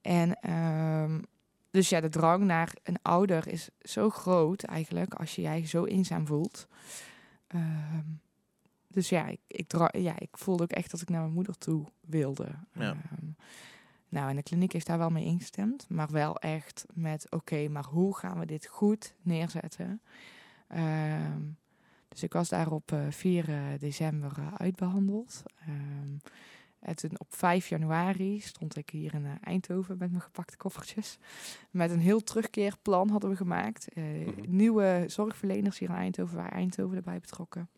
En 0.00 0.50
um, 0.50 1.24
dus 1.70 1.88
ja, 1.88 2.00
de 2.00 2.08
drang 2.08 2.44
naar 2.44 2.74
een 2.82 2.98
ouder 3.02 3.48
is 3.48 3.68
zo 3.80 4.10
groot 4.10 4.62
eigenlijk 4.62 5.14
als 5.14 5.34
je 5.34 5.46
eigen 5.46 5.68
zo 5.68 5.84
eenzaam 5.84 6.26
voelt. 6.26 6.68
Um, 7.54 8.20
dus 8.88 9.08
ja 9.08 9.26
ik, 9.26 9.40
ik, 9.46 9.72
ja, 9.92 10.18
ik 10.18 10.36
voelde 10.36 10.62
ook 10.62 10.72
echt 10.72 10.90
dat 10.90 11.00
ik 11.00 11.08
naar 11.08 11.20
mijn 11.20 11.32
moeder 11.32 11.58
toe 11.58 11.86
wilde. 12.00 12.48
Ja. 12.72 12.90
Um, 12.90 13.36
nou, 14.08 14.30
en 14.30 14.36
de 14.36 14.42
kliniek 14.42 14.72
heeft 14.72 14.86
daar 14.86 14.98
wel 14.98 15.10
mee 15.10 15.24
ingestemd, 15.24 15.88
maar 15.88 16.10
wel 16.10 16.38
echt 16.38 16.84
met: 16.94 17.24
oké, 17.24 17.36
okay, 17.36 17.66
maar 17.66 17.84
hoe 17.84 18.16
gaan 18.16 18.38
we 18.38 18.46
dit 18.46 18.66
goed 18.66 19.14
neerzetten? 19.22 20.02
Um, 20.68 21.56
dus 22.12 22.22
ik 22.22 22.32
was 22.32 22.48
daar 22.48 22.70
op 22.72 22.92
uh, 22.92 23.00
4 23.10 23.76
december 23.78 24.32
uh, 24.38 24.54
uitbehandeld. 24.54 25.42
Um, 25.68 26.20
En 26.82 26.96
toen 26.96 27.18
op 27.18 27.34
5 27.34 27.68
januari 27.68 28.40
stond 28.40 28.76
ik 28.76 28.90
hier 28.90 29.14
in 29.14 29.24
eh, 29.26 29.32
Eindhoven 29.40 29.96
met 29.98 30.10
mijn 30.10 30.22
gepakte 30.22 30.56
koffertjes. 30.56 31.18
Met 31.70 31.90
een 31.90 31.98
heel 32.00 32.20
terugkeerplan 32.22 33.08
hadden 33.08 33.30
we 33.30 33.36
gemaakt. 33.36 33.88
Eh, 33.88 34.04
Mhm. 34.04 34.56
Nieuwe 34.56 35.04
zorgverleners 35.06 35.78
hier 35.78 35.88
in 35.88 35.94
Eindhoven, 35.94 36.36
waar 36.36 36.52
Eindhoven 36.52 36.96
erbij 36.96 37.20
betrokken. 37.20 37.68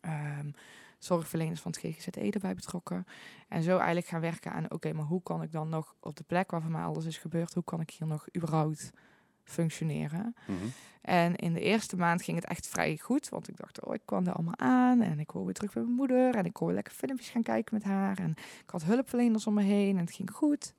Ehm, 0.00 0.50
zorgverleners 0.98 1.60
van 1.60 1.70
het 1.70 1.80
GGZE 1.80 2.30
erbij 2.30 2.54
betrokken. 2.54 3.04
En 3.48 3.62
zo 3.62 3.76
eigenlijk 3.76 4.06
gaan 4.06 4.20
werken 4.20 4.52
aan, 4.52 4.70
oké, 4.70 4.92
maar 4.92 5.04
hoe 5.06 5.22
kan 5.22 5.42
ik 5.42 5.52
dan 5.52 5.68
nog 5.68 5.96
op 6.00 6.16
de 6.16 6.24
plek 6.24 6.50
waar 6.50 6.62
van 6.62 6.70
mij 6.70 6.82
alles 6.82 7.04
is 7.04 7.18
gebeurd, 7.18 7.54
hoe 7.54 7.64
kan 7.64 7.80
ik 7.80 7.90
hier 7.90 8.08
nog 8.08 8.26
überhaupt 8.36 8.90
functioneren? 9.44 10.34
Mhm. 10.46 10.66
En 11.00 11.36
in 11.36 11.52
de 11.52 11.60
eerste 11.60 11.96
maand 11.96 12.22
ging 12.22 12.36
het 12.36 12.46
echt 12.46 12.68
vrij 12.68 12.98
goed. 12.98 13.28
Want 13.28 13.48
ik 13.48 13.56
dacht, 13.56 13.84
oh, 13.84 13.94
ik 13.94 14.00
kwam 14.04 14.26
er 14.26 14.32
allemaal 14.32 14.58
aan. 14.58 15.00
En 15.00 15.18
ik 15.20 15.32
wil 15.32 15.44
weer 15.44 15.54
terug 15.54 15.72
bij 15.72 15.82
mijn 15.82 15.94
moeder. 15.94 16.34
En 16.34 16.44
ik 16.44 16.52
kon 16.52 16.66
weer 16.66 16.74
lekker 16.74 16.92
filmpjes 16.92 17.28
gaan 17.30 17.42
kijken 17.42 17.74
met 17.74 17.84
haar. 17.84 18.18
En 18.18 18.30
ik 18.36 18.70
had 18.70 18.82
hulpverleners 18.84 19.46
om 19.46 19.54
me 19.54 19.62
heen. 19.62 19.96
En 19.96 20.04
het 20.04 20.14
ging 20.14 20.30
goed. 20.30 20.74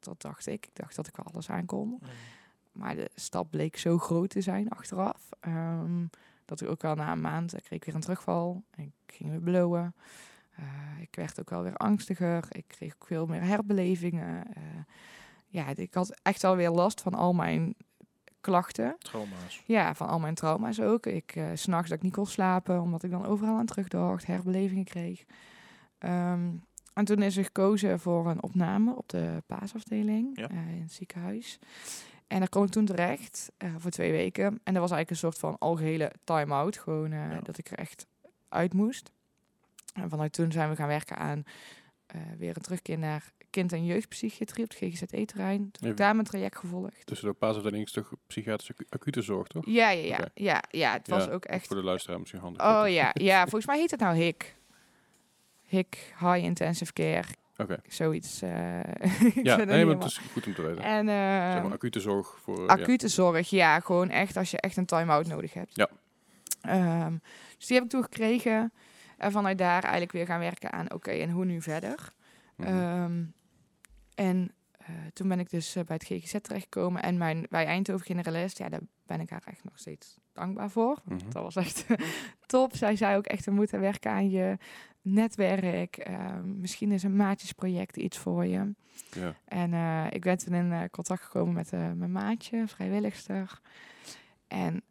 Dat 0.00 0.20
dacht 0.22 0.46
ik. 0.46 0.66
Ik 0.66 0.74
dacht 0.74 0.96
dat 0.96 1.06
ik 1.06 1.16
wel 1.16 1.26
alles 1.32 1.50
aankon. 1.50 2.00
Maar 2.72 2.94
de 2.96 3.10
stap 3.14 3.50
bleek 3.50 3.76
zo 3.76 3.98
groot 3.98 4.30
te 4.30 4.40
zijn 4.40 4.68
achteraf. 4.68 5.28
ehm, 5.40 6.04
dat 6.44 6.60
ik 6.60 6.68
ook 6.68 6.82
wel 6.82 6.94
na 6.94 7.12
een 7.12 7.20
maand 7.20 7.54
eh, 7.54 7.60
kreeg 7.60 7.78
ik 7.78 7.84
weer 7.84 7.94
een 7.94 8.00
terugval. 8.00 8.62
En 8.70 8.84
ik 8.84 9.14
ging 9.14 9.30
weer 9.30 9.40
blowen. 9.40 9.94
Eh, 10.56 11.00
ik 11.00 11.14
werd 11.14 11.40
ook 11.40 11.50
wel 11.50 11.62
weer 11.62 11.76
angstiger. 11.76 12.44
Ik 12.48 12.64
kreeg 12.66 12.94
ook 12.94 13.06
veel 13.06 13.26
meer 13.26 13.42
herbelevingen. 13.42 14.54
Eh, 14.54 14.62
ja, 15.50 15.66
ik 15.76 15.94
had 15.94 16.20
echt 16.22 16.44
alweer 16.44 16.70
last 16.70 17.00
van 17.00 17.14
al 17.14 17.32
mijn 17.32 17.74
klachten. 18.40 18.96
Trauma's. 18.98 19.62
Ja, 19.66 19.94
van 19.94 20.08
al 20.08 20.18
mijn 20.18 20.34
trauma's 20.34 20.80
ook. 20.80 21.06
Ik 21.06 21.36
uh, 21.36 21.46
s'nachts 21.54 21.88
dat 21.88 21.96
ik 21.98 22.04
niet 22.04 22.12
kon 22.12 22.26
slapen, 22.26 22.80
omdat 22.80 23.02
ik 23.02 23.10
dan 23.10 23.26
overal 23.26 23.56
aan 23.58 23.66
terugdacht, 23.66 24.26
herbelevingen 24.26 24.84
kreeg. 24.84 25.24
Ehm, 25.98 26.50
en 26.94 27.04
toen 27.04 27.22
is 27.22 27.36
er 27.36 27.44
gekozen 27.44 28.00
voor 28.00 28.28
een 28.30 28.42
opname 28.42 28.94
op 28.96 29.08
de 29.08 29.42
paasafdeling 29.46 30.38
Ja. 30.38 30.48
eh, 30.48 30.56
in 30.74 30.82
het 30.82 30.92
ziekenhuis. 30.92 31.58
En 32.26 32.38
daar 32.38 32.48
kwam 32.48 32.64
ik 32.64 32.70
toen 32.70 32.84
terecht 32.84 33.52
eh, 33.56 33.74
voor 33.78 33.90
twee 33.90 34.10
weken. 34.12 34.44
En 34.46 34.74
dat 34.74 34.82
was 34.82 34.90
eigenlijk 34.90 35.10
een 35.10 35.16
soort 35.16 35.38
van 35.38 35.58
algehele 35.58 36.12
time-out. 36.24 36.78
Gewoon 36.78 37.12
eh, 37.12 37.30
Ja. 37.30 37.40
dat 37.40 37.58
ik 37.58 37.70
er 37.70 37.78
echt 37.78 38.06
uit 38.48 38.72
moest. 38.74 39.12
En 39.94 40.10
vanuit 40.10 40.32
toen 40.32 40.52
zijn 40.52 40.68
we 40.70 40.76
gaan 40.76 40.88
werken 40.88 41.16
aan 41.16 41.42
eh, 42.06 42.20
weer 42.38 42.56
een 42.56 42.62
terugkeer 42.62 42.98
naar 42.98 43.32
kind- 43.50 43.72
en 43.72 43.84
jeugdpsychiatrie 43.84 44.64
op 44.64 44.70
het 44.70 44.78
GGZ-terrein. 44.78 45.58
Toen 45.58 45.70
heb 45.80 45.90
ik 45.90 45.96
daar 45.96 46.14
mijn 46.14 46.26
traject 46.26 46.56
gevolgd. 46.56 47.06
Dus 47.06 47.20
de 47.20 47.32
paasafdeling 47.32 47.84
is 47.84 47.92
toch 47.92 48.12
psychiatrische 48.26 48.72
acu- 48.72 48.86
acute 48.90 49.22
zorg, 49.22 49.46
toch? 49.46 49.64
Ja, 49.66 49.90
ja, 49.90 50.02
ja. 50.16 50.28
Ja, 50.34 50.62
ja 50.70 50.92
het 50.92 51.08
was 51.08 51.24
Ja, 51.24 51.30
ook 51.30 51.44
echt 51.44 51.66
Voor 51.66 51.76
de 51.76 51.82
luisteraar 51.82 52.18
misschien 52.18 52.40
handig. 52.40 52.62
Oh 52.62 52.88
ja, 52.88 53.10
ja, 53.12 53.40
volgens 53.42 53.66
mij 53.66 53.78
heet 53.78 53.90
het 53.90 54.00
nou 54.00 54.16
HIC. 54.16 54.56
HIC, 55.64 56.14
High 56.18 56.44
Intensive 56.44 56.92
Care, 56.92 57.26
Oké. 57.56 57.80
zoiets. 57.88 58.42
eh, 58.42 58.50
Ja, 59.42 59.56
nee, 59.56 59.84
maar 59.84 59.94
het 59.94 60.04
is 60.04 60.18
goed 60.18 60.46
om 60.46 60.54
te 60.54 60.62
weten. 60.62 60.84
En 60.84 61.06
Zeg 61.06 61.56
eh, 61.56 61.62
maar 61.62 61.72
acute 61.72 62.00
zorg 62.00 62.38
voor... 62.42 62.66
acute 62.68 63.08
zorg, 63.08 63.50
ja, 63.50 63.80
gewoon 63.80 64.10
echt 64.10 64.36
als 64.36 64.50
je 64.50 64.60
echt 64.60 64.76
een 64.76 64.86
time-out 64.86 65.26
nodig 65.26 65.54
hebt. 65.54 65.76
Ja. 65.76 65.88
Ehm, 66.60 67.14
dus 67.56 67.66
die 67.66 67.76
heb 67.76 67.84
ik 67.84 67.90
toen 67.90 68.02
gekregen. 68.02 68.72
En 69.18 69.32
vanuit 69.32 69.58
daar 69.58 69.82
eigenlijk 69.82 70.12
weer 70.12 70.26
gaan 70.26 70.40
werken 70.40 70.72
aan, 70.72 70.92
oké, 70.92 71.10
en 71.10 71.30
hoe 71.30 71.44
nu 71.44 71.62
verder? 71.62 72.12
Ja. 72.56 72.64
Mhm. 72.70 72.78
Ehm, 72.78 73.22
en 74.20 74.50
eh, 74.72 74.86
toen 75.12 75.28
ben 75.28 75.38
ik 75.40 75.50
dus 75.50 75.76
eh, 75.76 75.84
bij 75.84 75.96
het 75.96 76.06
GGZ 76.06 76.34
terechtgekomen. 76.42 77.02
En 77.02 77.18
mijn, 77.18 77.46
bij 77.50 77.66
Eindhoven 77.66 78.06
Generalist, 78.06 78.58
ja, 78.58 78.68
daar 78.68 78.80
ben 79.06 79.20
ik 79.20 79.30
haar 79.30 79.42
echt 79.44 79.64
nog 79.64 79.78
steeds 79.78 80.18
dankbaar 80.32 80.70
voor. 80.70 80.98
Mhm. 81.04 81.18
Dat 81.30 81.42
was 81.42 81.56
echt 81.56 81.86
top. 82.46 82.76
Zij 82.76 82.96
zei 82.96 83.16
ook 83.16 83.26
echt, 83.26 83.44
we 83.44 83.50
moeten 83.50 83.80
werken 83.80 84.10
aan 84.10 84.30
je 84.30 84.58
netwerk. 85.00 85.96
Ehm, 85.96 86.60
misschien 86.60 86.92
is 86.92 87.02
een 87.02 87.16
maatjesproject 87.16 87.96
iets 87.96 88.18
voor 88.18 88.46
je. 88.46 88.74
ja. 89.10 89.34
En 89.44 89.74
eh, 89.74 90.06
ik 90.10 90.22
ben 90.22 90.38
toen 90.38 90.54
in 90.54 90.90
contact 90.90 91.22
gekomen 91.22 91.54
met 91.54 91.70
mijn 91.70 92.12
maatje, 92.12 92.68
vrijwilligster. 92.68 93.60
En 94.48 94.82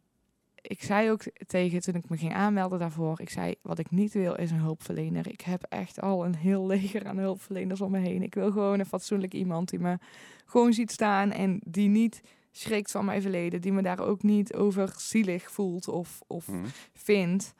ik 0.62 0.82
zei 0.82 1.10
ook 1.10 1.22
tegen, 1.46 1.80
toen 1.80 1.94
ik 1.94 2.08
me 2.08 2.16
ging 2.16 2.34
aanmelden 2.34 2.78
daarvoor, 2.78 3.20
ik 3.20 3.30
zei, 3.30 3.54
wat 3.62 3.78
ik 3.78 3.90
niet 3.90 4.12
wil 4.12 4.34
is 4.34 4.50
een 4.50 4.60
hulpverlener. 4.60 5.28
Ik 5.28 5.40
heb 5.40 5.62
echt 5.68 6.00
al 6.00 6.24
een 6.24 6.34
heel 6.36 6.66
leger 6.74 7.06
aan 7.06 7.18
hulpverleners 7.18 7.80
om 7.80 7.90
me 7.90 7.98
heen. 7.98 8.22
Ik 8.22 8.34
wil 8.34 8.50
gewoon 8.52 8.78
een 8.78 8.86
fatsoenlijk 8.86 9.34
iemand 9.34 9.68
die 9.68 9.78
me 9.78 9.98
gewoon 10.46 10.72
ziet 10.72 10.90
staan 10.92 11.30
en 11.32 11.60
die 11.64 11.88
niet 11.88 12.22
schrikt 12.52 12.90
van 12.90 13.04
mijn 13.04 13.22
verleden, 13.22 13.60
die 13.60 13.72
me 13.72 13.82
daar 13.82 14.00
ook 14.00 14.22
niet 14.22 14.54
over 14.54 14.94
zielig 14.96 15.50
voelt 15.50 15.88
of, 15.88 16.20
of 16.26 16.48
Mhm. 16.48 16.64
vindt. 16.94 17.54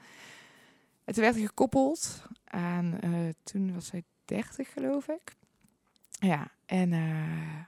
Het 1.05 1.16
werd 1.16 1.36
gekoppeld 1.36 2.22
aan, 2.44 2.98
eh, 3.01 3.11
toen 3.42 3.74
was 3.74 3.86
zij 3.86 4.03
30 4.24 4.72
geloof 4.72 5.09
ik. 5.09 5.34
Ja, 6.11 6.51
en 6.66 6.92
eh, 6.92 7.61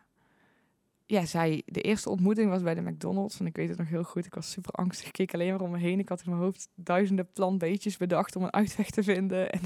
ja, 1.07 1.24
zij, 1.24 1.62
de 1.66 1.80
eerste 1.80 2.11
ontmoeting 2.11 2.50
was 2.50 2.62
bij 2.62 2.74
de 2.74 2.80
McDonald's. 2.80 3.40
En 3.40 3.46
ik 3.46 3.57
weet 3.57 3.68
het 3.68 3.78
nog 3.78 3.88
heel 3.88 4.03
goed. 4.03 4.26
Ik 4.26 4.34
was 4.34 4.50
super 4.50 4.72
angstig. 4.72 5.07
Ik 5.07 5.12
keek 5.12 5.34
alleen 5.34 5.50
maar 5.50 5.61
om 5.61 5.70
me 5.70 5.78
heen. 5.78 5.98
Ik 5.98 6.09
had 6.09 6.22
in 6.24 6.30
mijn 6.30 6.42
hoofd 6.42 6.68
duizenden 6.74 7.32
plan 7.32 7.59
beetjes 7.59 7.96
bedacht 7.96 8.36
om 8.36 8.42
een 8.42 8.53
uitweg 8.53 8.90
te 8.90 9.03
vinden. 9.03 9.50
En, 9.50 9.61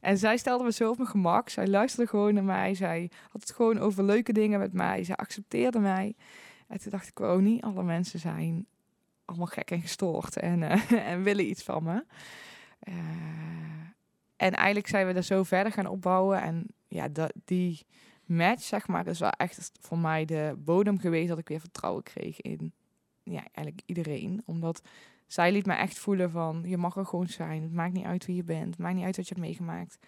en 0.00 0.18
zij 0.18 0.36
stelde 0.36 0.64
me 0.64 0.72
zo 0.72 0.90
op 0.90 0.96
mijn 0.96 1.08
gemak. 1.08 1.48
Zij 1.48 1.66
luisterde 1.66 2.10
gewoon 2.10 2.34
naar 2.34 2.44
mij. 2.44 2.74
Zij 2.74 3.10
had 3.30 3.40
het 3.40 3.52
gewoon 3.52 3.78
over 3.78 4.04
leuke 4.04 4.32
dingen 4.32 4.58
met 4.58 4.72
mij. 4.72 5.04
Zij 5.04 5.16
accepteerde 5.16 5.78
mij. 5.78 6.14
En 6.68 6.78
toen 6.78 6.90
dacht 6.90 7.08
ik, 7.08 7.20
oh, 7.20 7.38
niet 7.38 7.62
alle 7.62 7.82
mensen 7.82 8.18
zijn 8.18 8.66
allemaal 9.24 9.46
gek 9.46 9.70
en 9.70 9.80
gestoord. 9.80 10.36
En, 10.36 10.62
eh, 10.62 10.92
en 11.12 11.22
willen 11.22 11.48
iets 11.48 11.62
van 11.62 11.82
me. 11.82 12.04
Eh, 12.78 12.94
en 14.36 14.52
eigenlijk 14.52 14.86
zijn 14.86 15.06
we 15.06 15.12
er 15.12 15.22
zo 15.22 15.42
verder 15.42 15.72
gaan 15.72 15.86
opbouwen. 15.86 16.42
En 16.42 16.66
ja, 16.88 17.08
dat, 17.08 17.32
die 17.44 17.86
match, 18.26 18.62
zeg 18.62 18.88
maar, 18.88 19.06
is 19.06 19.18
wel 19.20 19.30
echt 19.30 19.70
voor 19.80 19.98
mij 19.98 20.24
de 20.24 20.54
bodem 20.58 20.98
geweest 20.98 21.28
dat 21.28 21.38
ik 21.38 21.48
weer 21.48 21.60
vertrouwen 21.60 22.02
kreeg 22.02 22.40
in 22.40 22.72
ja, 23.22 23.40
eigenlijk 23.52 23.80
iedereen. 23.86 24.42
Omdat 24.44 24.82
zij 25.26 25.52
liet 25.52 25.66
me 25.66 25.74
echt 25.74 25.98
voelen 25.98 26.30
van, 26.30 26.62
je 26.66 26.76
mag 26.76 26.96
er 26.96 27.06
gewoon 27.06 27.28
zijn. 27.28 27.62
Het 27.62 27.72
maakt 27.72 27.92
niet 27.92 28.04
uit 28.04 28.26
wie 28.26 28.36
je 28.36 28.44
bent. 28.44 28.66
Het 28.70 28.78
maakt 28.78 28.94
niet 28.94 29.04
uit 29.04 29.16
wat 29.16 29.28
je 29.28 29.34
hebt 29.34 29.46
meegemaakt. 29.46 29.98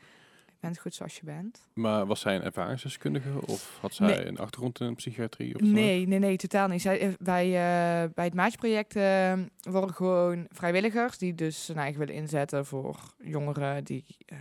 Je 0.47 0.67
bent 0.67 0.79
goed 0.79 0.95
zoals 0.95 1.17
je 1.17 1.25
bent. 1.25 1.67
Maar 1.75 2.07
was 2.07 2.21
zij 2.21 2.35
een 2.37 2.43
ervaringsdeskundige 2.43 3.47
of 3.47 3.79
had 3.81 3.95
zij 3.95 4.07
Nee. 4.07 4.27
een 4.27 4.39
achtergrond 4.39 4.81
in 4.81 4.95
psychiatrie? 4.95 5.55
Of 5.55 5.61
zo? 5.67 5.73
Nee, 5.73 6.07
nee, 6.07 6.19
nee, 6.19 6.37
totaal 6.37 6.69
niet. 6.69 6.83
Zij, 6.83 7.01
eh, 7.01 7.09
bij, 7.19 7.45
eh, 7.47 8.11
bij 8.15 8.25
het 8.25 8.35
maatjesproject 8.35 8.97
eh, 8.97 9.33
worden 9.61 9.95
gewoon 9.95 10.47
vrijwilligers 10.51 11.19
die 11.19 11.35
dus 11.35 11.67
hun 11.67 11.77
eigen 11.77 11.99
willen 11.99 12.15
inzetten 12.15 12.67
voor 12.67 12.97
jongeren 13.23 13.85
die 13.85 14.05
eh, 14.27 14.39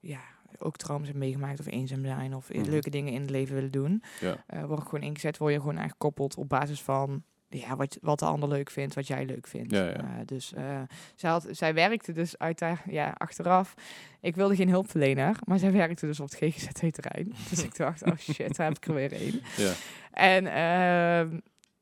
ja, 0.00 0.20
ook 0.58 0.76
trauma's 0.76 1.06
hebben 1.08 1.24
meegemaakt 1.24 1.60
of 1.60 1.66
eenzaam 1.66 2.04
zijn 2.04 2.34
of 2.34 2.52
Mhm. 2.52 2.70
leuke 2.70 2.90
dingen 2.90 3.12
in 3.12 3.20
het 3.20 3.30
leven 3.30 3.54
willen 3.54 3.70
doen. 3.70 4.02
Ja. 4.20 4.44
eh 4.46 4.64
worden 4.64 4.84
gewoon 4.84 5.02
ingezet, 5.08 5.38
word 5.38 5.52
je 5.52 5.58
gewoon 5.60 5.78
aangekoppeld 5.80 6.36
op 6.36 6.48
basis 6.48 6.82
van 6.82 7.22
ja, 7.48 7.76
wat, 7.76 7.98
wat 8.00 8.18
de 8.18 8.24
ander 8.24 8.48
leuk 8.48 8.70
vindt, 8.70 8.94
wat 8.94 9.06
jij 9.06 9.24
leuk 9.26 9.46
vindt. 9.46 9.72
Ja, 9.72 9.84
ja. 9.84 9.94
Eh, 9.96 10.04
dus 10.24 10.52
eh, 10.54 10.80
zij, 11.14 11.30
had, 11.30 11.46
zij 11.50 11.74
werkte 11.74 12.12
dus 12.12 12.38
uit 12.38 12.58
daar, 12.58 12.82
ja, 12.90 13.14
achteraf. 13.16 13.74
Ik 14.20 14.34
wilde 14.36 14.56
geen 14.56 14.68
hulpverlener, 14.68 15.36
maar 15.44 15.58
zij 15.58 15.72
werkte 15.72 16.06
dus 16.06 16.20
op 16.20 16.30
het 16.30 16.38
GGZ-terrein. 16.40 17.32
dus 17.50 17.64
ik 17.64 17.76
dacht, 17.76 18.02
oh 18.04 18.16
shit, 18.16 18.56
daar 18.56 18.66
heb 18.66 18.76
ik 18.76 18.86
er 18.86 18.94
weer 18.94 19.12
één. 19.12 19.40
Ja. 19.56 19.72
En 20.10 20.46
ehm, 20.46 21.38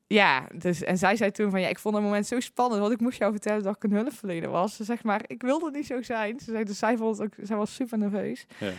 ja, 0.07 0.47
dus, 0.55 0.83
en 0.83 0.97
zij 0.97 1.15
zei 1.15 1.31
toen 1.31 1.49
van 1.49 1.61
ja, 1.61 1.67
ik 1.67 1.79
vond 1.79 1.95
het 1.95 2.03
moment 2.03 2.27
zo 2.27 2.39
spannend, 2.39 2.81
want 2.81 2.93
ik 2.93 2.99
moest 2.99 3.17
jou 3.17 3.31
vertellen 3.31 3.63
dat 3.63 3.75
ik 3.75 3.83
een 3.83 3.91
hulpverlener 3.91 4.49
was. 4.49 4.75
Ze 4.75 4.83
zegt 4.83 5.03
maar, 5.03 5.21
ik 5.27 5.41
wilde 5.41 5.71
niet 5.71 5.85
zo 5.85 6.01
zijn. 6.01 6.39
Ze 6.39 6.51
zei, 6.51 6.63
dus 6.63 6.77
zij 6.77 6.97
vond 6.97 7.17
het 7.17 7.25
ook, 7.27 7.33
zij 7.47 7.55
was 7.55 7.75
super 7.75 7.97
nerveus. 7.97 8.45
Ja. 8.59 8.71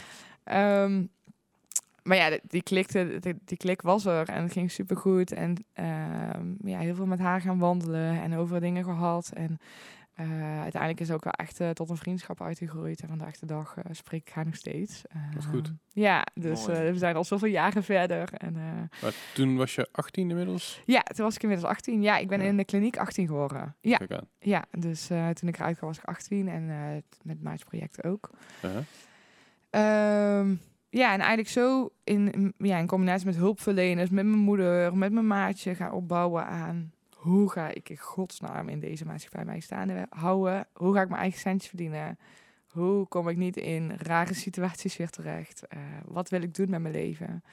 Ehm, 0.45 1.05
maar 2.03 2.17
ja, 2.17 2.39
die- 2.43 2.63
klikte, 2.63 3.19
die, 3.21 3.35
die 3.45 3.57
klik 3.57 3.83
was 3.83 4.05
er 4.07 4.29
en 4.29 4.43
het 4.43 4.53
ging 4.53 4.71
super 4.71 4.97
goed. 4.97 5.33
En 5.33 5.55
ehm, 5.73 6.47
ja, 6.65 6.79
heel 6.79 6.95
veel 6.95 7.07
met 7.07 7.19
haar 7.19 7.41
gaan 7.41 7.59
wandelen 7.59 8.23
en 8.23 8.35
over 8.37 8.61
dingen 8.61 8.85
gehad. 8.85 9.31
En 9.35 9.59
eh, 10.17 10.61
uiteindelijk 10.61 11.01
is 11.01 11.11
ook 11.11 11.25
wel 11.25 11.33
echt 11.33 11.61
eh, 11.61 11.71
tot 11.71 11.91
een 11.91 11.97
vriendschap 11.97 12.43
uitgegroeid. 12.43 13.01
En 13.01 13.09
vandaag 13.09 13.39
de 13.39 13.47
dag 13.47 13.77
eh, 13.77 13.85
spreek 13.91 14.21
ik 14.29 14.35
haar 14.35 14.45
nog 14.45 14.55
steeds. 14.57 15.03
Dat 15.33 15.39
is 15.43 15.45
goed. 15.49 15.67
Ehm, 15.67 15.75
Ja, 16.01 16.27
dus 16.35 16.67
we 16.67 16.93
zijn 16.97 17.17
al 17.17 17.25
zoveel 17.25 17.49
jaren 17.49 17.83
verder. 17.85 18.33
En 18.33 18.53
Maar 19.03 19.15
toen 19.35 19.57
was 19.57 19.75
je 19.75 19.89
18 19.93 20.31
inmiddels? 20.31 20.83
ja, 20.85 21.01
toen 21.03 21.25
was 21.25 21.35
ik 21.35 21.43
inmiddels 21.43 21.71
18. 21.71 22.03
Ja, 22.03 22.17
ik 22.17 22.29
ben 22.29 22.41
Ja. 22.41 22.47
in 22.47 22.57
de 22.57 22.65
kliniek 22.65 22.97
18 22.97 23.27
geworden. 23.27 23.77
Ja, 23.81 24.01
ja 24.39 24.65
dus 24.71 25.07
toen 25.07 25.49
ik 25.49 25.57
eruit 25.59 25.77
kwam 25.77 25.89
was 25.89 25.99
ik 25.99 26.05
18 26.05 26.49
en 26.49 26.67
met 27.23 27.43
Maatjesproject 27.43 28.05
ook. 28.05 28.31
Uh-huh. 28.65 28.83
Ehm, 29.71 30.55
ja, 30.91 31.13
en 31.13 31.19
eigenlijk 31.21 31.49
zo 31.49 31.91
in, 32.05 32.31
in- 32.33 32.55
ja, 32.59 32.79
in 32.79 32.87
combinatie 32.87 33.27
met 33.27 33.37
hulpverleners, 33.37 34.11
met 34.11 34.25
mijn 34.27 34.39
moeder, 34.39 34.97
met 34.97 35.13
mijn 35.13 35.27
maatje 35.27 35.75
gaan 35.75 35.93
opbouwen 35.93 36.47
aan 36.47 36.93
hoe 37.27 37.51
ga 37.51 37.69
ik 37.69 37.89
in 37.89 37.99
godsnaam 37.99 38.69
in 38.69 38.81
deze 38.81 39.07
maatschappij 39.07 39.45
mij 39.45 39.61
staande 39.61 40.07
houden? 40.11 40.67
Hoe 40.73 40.95
ga 40.95 41.01
ik 41.01 41.09
mijn 41.09 41.21
eigen 41.21 41.41
centjes 41.41 41.69
verdienen? 41.69 42.19
Hoe 42.67 43.07
kom 43.07 43.29
ik 43.29 43.37
niet 43.37 43.57
in 43.57 43.93
rare 43.97 44.35
situaties 44.35 44.97
weer 44.97 45.11
terecht? 45.11 45.67
Eh, 45.67 45.79
wat 46.05 46.29
wil 46.29 46.43
ik 46.43 46.55
doen 46.55 46.71
met 46.71 46.81
mijn 46.81 46.95
leven? 46.95 47.45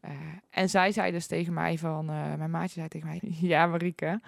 Eh, 0.00 0.10
en 0.50 0.70
zij 0.70 0.92
zei 0.92 1.12
dus 1.12 1.26
tegen 1.26 1.52
mij 1.52 1.78
van, 1.78 2.10
eh, 2.10 2.34
mijn 2.34 2.50
maatje 2.50 2.74
zei 2.74 2.88
tegen 2.88 3.08
mij, 3.08 3.20
ja 3.54 3.66
Marieke, 3.66 4.20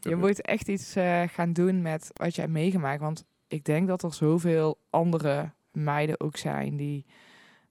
je 0.00 0.16
moet 0.16 0.40
echt 0.40 0.68
iets 0.68 0.94
gaan 1.26 1.52
doen 1.52 1.82
met 1.82 2.10
wat 2.12 2.34
jij 2.34 2.44
hebt 2.44 2.56
meegemaakt. 2.56 3.00
Want 3.00 3.24
ik 3.48 3.64
denk 3.64 3.88
dat 3.88 4.02
er 4.02 4.14
zoveel 4.14 4.78
andere 4.90 5.50
meiden 5.72 6.20
ook 6.20 6.36
zijn 6.36 6.76
die 6.76 7.06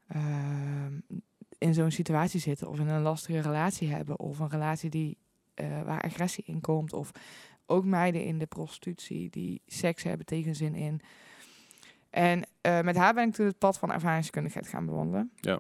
ehm, 0.07 0.93
in 1.57 1.74
zo'n 1.74 1.91
situatie 1.91 2.39
zitten 2.39 2.70
of 2.70 2.80
in 2.80 2.88
een 2.88 3.01
lastige 3.01 3.41
relatie 3.41 3.93
hebben 3.93 4.20
of 4.20 4.39
een 4.39 4.49
relatie 4.49 4.89
die, 4.89 5.18
eh, 5.62 5.82
waar 5.82 6.01
agressie 6.01 6.43
in 6.47 6.62
komt 6.62 6.93
of 6.93 7.12
ook 7.66 7.86
meiden 7.86 8.26
in 8.26 8.38
de 8.38 8.45
prostitutie 8.45 9.30
die 9.30 9.62
seks 9.66 10.03
hebben 10.03 10.26
tegen 10.26 10.55
zin 10.55 10.76
in. 10.76 11.01
En 12.09 12.47
eh, 12.62 12.82
met 12.82 12.95
haar 12.95 13.14
ben 13.14 13.28
ik 13.28 13.34
toen 13.34 13.45
het 13.45 13.57
pad 13.57 13.78
van 13.78 13.91
ervaringskundigheid 13.91 14.68
gaan 14.68 14.86
bewandelen. 14.86 15.32
Ja. 15.36 15.59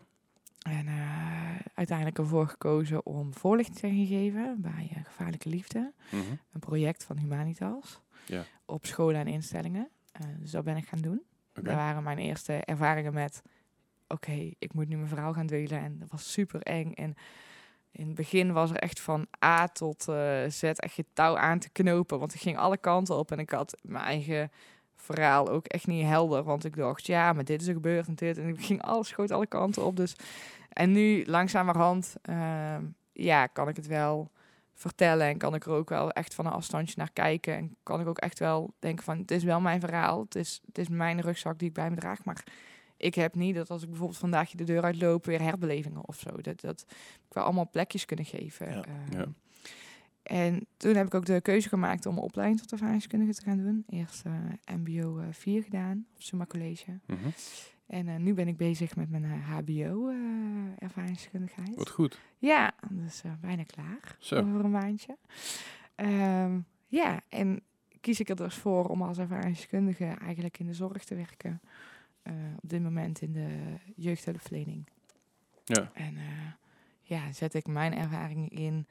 En 0.61 0.87
eh, 0.87 1.55
uiteindelijk 1.73 2.17
ervoor 2.17 2.47
gekozen 2.47 3.05
om 3.05 3.33
voorlichting 3.33 3.77
te 3.79 3.87
gaan 3.87 4.05
geven 4.05 4.61
bij 4.61 5.03
Gevaarlijke 5.03 5.49
Liefde. 5.49 5.93
Mhm. 6.11 6.21
Een 6.53 6.59
project 6.59 7.03
van 7.03 7.17
Humanitas. 7.17 8.01
Ja. 8.25 8.43
Op 8.65 8.85
scholen 8.85 9.19
en 9.19 9.27
instellingen. 9.27 9.89
Dus 10.39 10.51
dat 10.51 10.63
ben 10.63 10.77
ik 10.77 10.87
gaan 10.87 11.01
doen. 11.01 11.21
Dat 11.53 11.63
waren 11.63 12.03
mijn 12.03 12.17
eerste 12.17 12.53
ervaringen 12.53 13.13
met... 13.13 13.41
Oké, 14.07 14.51
ik 14.59 14.73
moet 14.73 14.87
nu 14.87 14.95
mijn 14.95 15.07
verhaal 15.07 15.33
gaan 15.33 15.47
delen. 15.47 15.79
En 15.79 15.97
dat 15.99 16.09
was 16.11 16.31
super 16.31 16.61
eng. 16.61 16.93
En 16.93 17.15
in 17.91 18.05
het 18.05 18.15
begin 18.15 18.53
was 18.53 18.69
er 18.69 18.75
echt 18.75 18.99
van 18.99 19.27
A 19.45 19.67
tot 19.67 20.07
eh, 20.07 20.15
Z 20.47 20.63
echt 20.63 20.95
je 20.95 21.05
touw 21.13 21.37
aan 21.37 21.59
te 21.59 21.69
knopen. 21.69 22.19
Want 22.19 22.33
ik 22.33 22.41
ging 22.41 22.57
alle 22.57 22.77
kanten 22.77 23.15
op. 23.15 23.31
En 23.31 23.39
ik 23.39 23.49
had 23.49 23.77
mijn 23.81 24.03
eigen 24.03 24.51
verhaal 24.95 25.49
ook 25.49 25.67
echt 25.67 25.87
niet 25.87 26.05
helder. 26.05 26.43
Want 26.43 26.65
ik 26.65 26.75
dacht, 26.75 27.05
ja, 27.05 27.33
maar 27.33 27.43
dit 27.43 27.61
is 27.61 27.67
er 27.67 27.73
gebeurd 27.73 28.07
en 28.07 28.15
dit. 28.15 28.37
En 28.37 28.47
ik 28.47 28.65
ging 28.65 28.81
alles, 28.81 29.07
schoot 29.07 29.31
alle 29.31 29.47
kanten 29.47 29.85
op. 29.85 29.95
Dus, 29.95 30.15
en 30.69 30.91
nu, 30.91 31.25
langzamerhand, 31.25 32.15
ehm, 32.21 32.83
ja, 33.13 33.47
kan 33.47 33.67
ik 33.67 33.75
het 33.75 33.87
wel 33.87 34.31
vertellen. 34.73 35.27
En 35.27 35.37
kan 35.37 35.55
ik 35.55 35.65
er 35.65 35.71
ook 35.71 35.89
wel 35.89 36.11
echt 36.11 36.35
van 36.35 36.45
een 36.45 36.51
afstandje 36.51 36.95
naar 36.97 37.11
kijken. 37.13 37.55
En 37.55 37.75
kan 37.83 37.99
ik 37.99 38.07
ook 38.07 38.19
echt 38.19 38.39
wel 38.39 38.73
denken 38.79 39.03
van, 39.03 39.17
het 39.17 39.31
is 39.31 39.43
wel 39.43 39.61
mijn 39.61 39.79
verhaal. 39.79 40.21
Het 40.21 40.35
is, 40.35 40.61
het 40.65 40.77
is 40.77 40.89
mijn 40.89 41.21
rugzak 41.21 41.59
die 41.59 41.67
ik 41.67 41.73
bij 41.73 41.89
me 41.89 41.95
draag. 41.95 42.25
Maar 42.25 42.43
ik 43.01 43.15
heb 43.15 43.35
niet 43.35 43.55
dat 43.55 43.69
als 43.69 43.81
ik 43.81 43.87
bijvoorbeeld 43.89 44.19
vandaag 44.19 44.49
de 44.51 44.63
deur 44.63 44.83
uitloop, 44.83 45.25
weer 45.25 45.41
herbelevingen 45.41 46.07
of 46.07 46.19
zo. 46.19 46.41
Dat, 46.41 46.61
dat 46.61 46.85
ik 47.27 47.33
wel 47.33 47.43
allemaal 47.43 47.69
plekjes 47.69 48.05
kunnen 48.05 48.25
geven. 48.25 48.67
Ja. 48.71 48.83
Ehm, 48.83 49.17
Ja. 49.17 49.25
En 50.23 50.65
toen 50.77 50.95
heb 50.95 51.05
ik 51.05 51.13
ook 51.13 51.25
de 51.25 51.41
keuze 51.41 51.69
gemaakt 51.69 52.05
om 52.05 52.17
een 52.17 52.23
opleiding 52.23 52.59
tot 52.61 52.71
ervaringskundige 52.71 53.33
te 53.33 53.41
gaan 53.43 53.57
doen. 53.57 53.83
Eerst 53.89 54.25
eh, 54.25 54.75
MBO 54.77 55.19
eh, 55.19 55.27
4 55.31 55.63
gedaan 55.63 56.05
op 56.15 56.21
Summa 56.21 56.45
College. 56.45 56.99
Mhm. 57.07 57.17
En 57.87 58.07
eh, 58.07 58.15
nu 58.15 58.33
ben 58.33 58.47
ik 58.47 58.57
bezig 58.57 58.95
met 58.95 59.09
mijn 59.09 59.23
eh, 59.23 59.49
HBO 59.57 60.09
eh, 60.09 60.15
ervaringskundigheid. 60.79 61.75
Wat 61.75 61.89
goed. 61.89 62.19
Ja, 62.37 62.71
dus 62.89 63.21
eh, 63.23 63.31
bijna 63.41 63.63
klaar 63.63 64.15
Zo. 64.19 64.35
over 64.35 64.63
een 64.65 64.71
maandje. 64.71 65.17
Ehm, 65.95 66.59
ja, 66.87 67.21
en 67.29 67.61
kies 68.01 68.19
ik 68.19 68.29
er 68.29 68.35
dus 68.35 68.55
voor 68.55 68.85
om 68.87 69.01
als 69.01 69.17
ervaringskundige 69.17 70.05
eigenlijk 70.05 70.59
in 70.59 70.65
de 70.65 70.73
zorg 70.73 71.03
te 71.03 71.15
werken. 71.15 71.61
Eh, 72.21 72.33
op 72.61 72.69
dit 72.69 72.81
moment 72.81 73.21
in 73.21 73.31
de 73.31 73.77
jeugdhulpverlening. 73.95 74.87
Ja. 75.65 75.91
En 75.93 76.17
eh, 76.17 76.51
ja, 77.01 77.31
zet 77.31 77.53
ik 77.53 77.67
mijn 77.67 77.93
ervaringen 77.93 78.49
in 78.49 78.87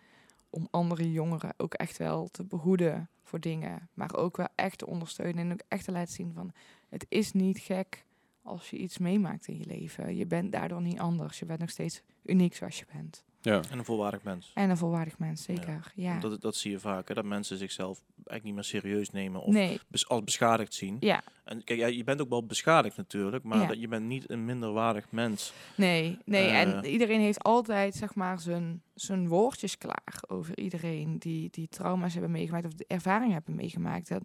om 0.51 0.68
andere 0.70 1.12
jongeren 1.12 1.55
ook 1.57 1.74
echt 1.74 1.97
wel 1.97 2.28
te 2.28 2.45
behoeden 2.45 3.09
voor 3.22 3.41
dingen. 3.41 3.89
Maar 3.95 4.14
ook 4.16 4.37
wel 4.37 4.49
echt 4.55 4.78
te 4.78 4.87
ondersteunen 4.87 5.45
en 5.45 5.53
ook 5.53 5.62
echt 5.68 5.85
te 5.85 5.93
laten 5.93 6.12
zien 6.12 6.33
van... 6.33 6.53
Het 6.89 7.07
is 7.09 7.33
niet 7.33 7.59
gek 7.59 8.05
als 8.43 8.70
je 8.70 8.76
iets 8.76 8.99
meemaakt 8.99 9.47
in 9.47 9.59
je 9.59 9.66
leven. 9.66 10.16
Je 10.16 10.26
bent 10.26 10.53
daardoor 10.53 10.83
niet 10.83 10.99
anders. 10.99 11.39
Je 11.39 11.45
bent 11.45 11.61
nog 11.61 11.70
steeds 11.70 12.03
uniek 12.22 12.55
zoals 12.55 12.78
je 12.78 12.87
bent. 12.93 13.24
Ja. 13.43 13.61
En 13.70 13.78
een 13.78 13.84
volwaardig 13.84 14.22
mens. 14.22 14.51
En 14.55 14.70
een 14.70 14.76
volwaardig 14.76 15.18
mens, 15.18 15.43
zeker. 15.43 15.93
Ja. 15.95 16.18
Dat, 16.18 16.41
dat 16.41 16.57
zie 16.57 16.70
je 16.70 16.78
vaak, 16.78 17.09
hè, 17.09 17.14
dat 17.14 17.24
mensen 17.24 17.57
zichzelf 17.57 18.03
eigenlijk 18.16 18.45
niet 18.45 18.55
meer 18.55 18.64
serieus 18.82 19.11
nemen 19.11 19.41
of 19.43 19.53
nee, 19.53 19.80
bes- 19.88 20.09
als 20.09 20.24
beschadigd 20.24 20.74
zien. 20.74 20.97
ja, 21.01 21.22
En 21.45 21.64
kijk, 21.64 21.78
ja, 21.78 21.86
je 21.86 22.05
bent 22.05 22.20
ook 22.20 22.28
wel 22.28 22.47
beschadigd 22.47 22.97
natuurlijk, 22.97 23.45
maar 23.45 23.59
Ja. 23.61 23.66
dat, 23.66 23.80
je 23.80 23.88
bent 23.88 24.07
niet 24.07 24.30
een 24.30 24.45
minderwaardig 24.45 25.11
mens. 25.11 25.53
nee, 25.76 26.18
nee. 26.24 26.49
en 26.49 26.82
Eh. 26.82 26.93
iedereen 26.93 27.20
heeft 27.20 27.43
altijd, 27.43 27.95
zeg 27.95 28.14
maar, 28.14 28.41
zijn, 28.41 28.82
zijn 28.95 29.28
woordjes 29.28 29.78
klaar 29.78 30.22
over 30.28 30.59
iedereen 30.59 31.18
die, 31.18 31.49
die 31.51 31.68
trauma's 31.68 32.12
hebben 32.12 32.30
meegemaakt 32.30 32.64
of 32.66 32.72
de 32.74 32.84
ervaring 32.88 33.32
hebben 33.32 33.55
meegemaakt. 33.55 34.09
Dat, 34.09 34.22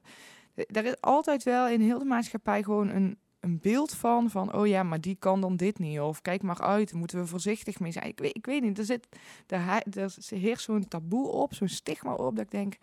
er 0.55 0.85
is 0.85 1.01
altijd 1.01 1.43
wel 1.43 1.67
in 1.67 1.81
heel 1.81 1.99
de 1.99 2.05
maatschappij 2.05 2.63
gewoon 2.63 2.89
een, 2.89 3.17
een 3.45 3.59
beeld 3.61 3.93
van, 3.93 4.29
van, 4.29 4.53
oh 4.53 4.67
ja, 4.67 4.83
maar 4.83 5.01
die 5.01 5.15
kan 5.19 5.41
dan 5.41 5.55
dit 5.55 5.79
niet. 5.79 5.99
Of 5.99 6.21
kijk 6.21 6.41
maar 6.41 6.61
uit, 6.61 6.93
moeten 6.93 7.19
we 7.19 7.25
voorzichtig 7.25 7.79
mee 7.79 7.91
zijn. 7.91 8.05
Ik 8.07 8.19
weet, 8.19 8.35
ik 8.35 8.45
weet 8.45 8.61
niet, 8.61 8.77
er, 8.77 8.85
zit, 8.85 9.07
er, 9.47 9.83
er 9.95 10.13
heerst 10.29 10.63
zo'n 10.63 10.87
taboe 10.87 11.27
op, 11.27 11.53
zo'n 11.53 11.67
stigma 11.67 12.13
op, 12.13 12.35
dat 12.35 12.45
ik 12.45 12.51
denk, 12.51 12.77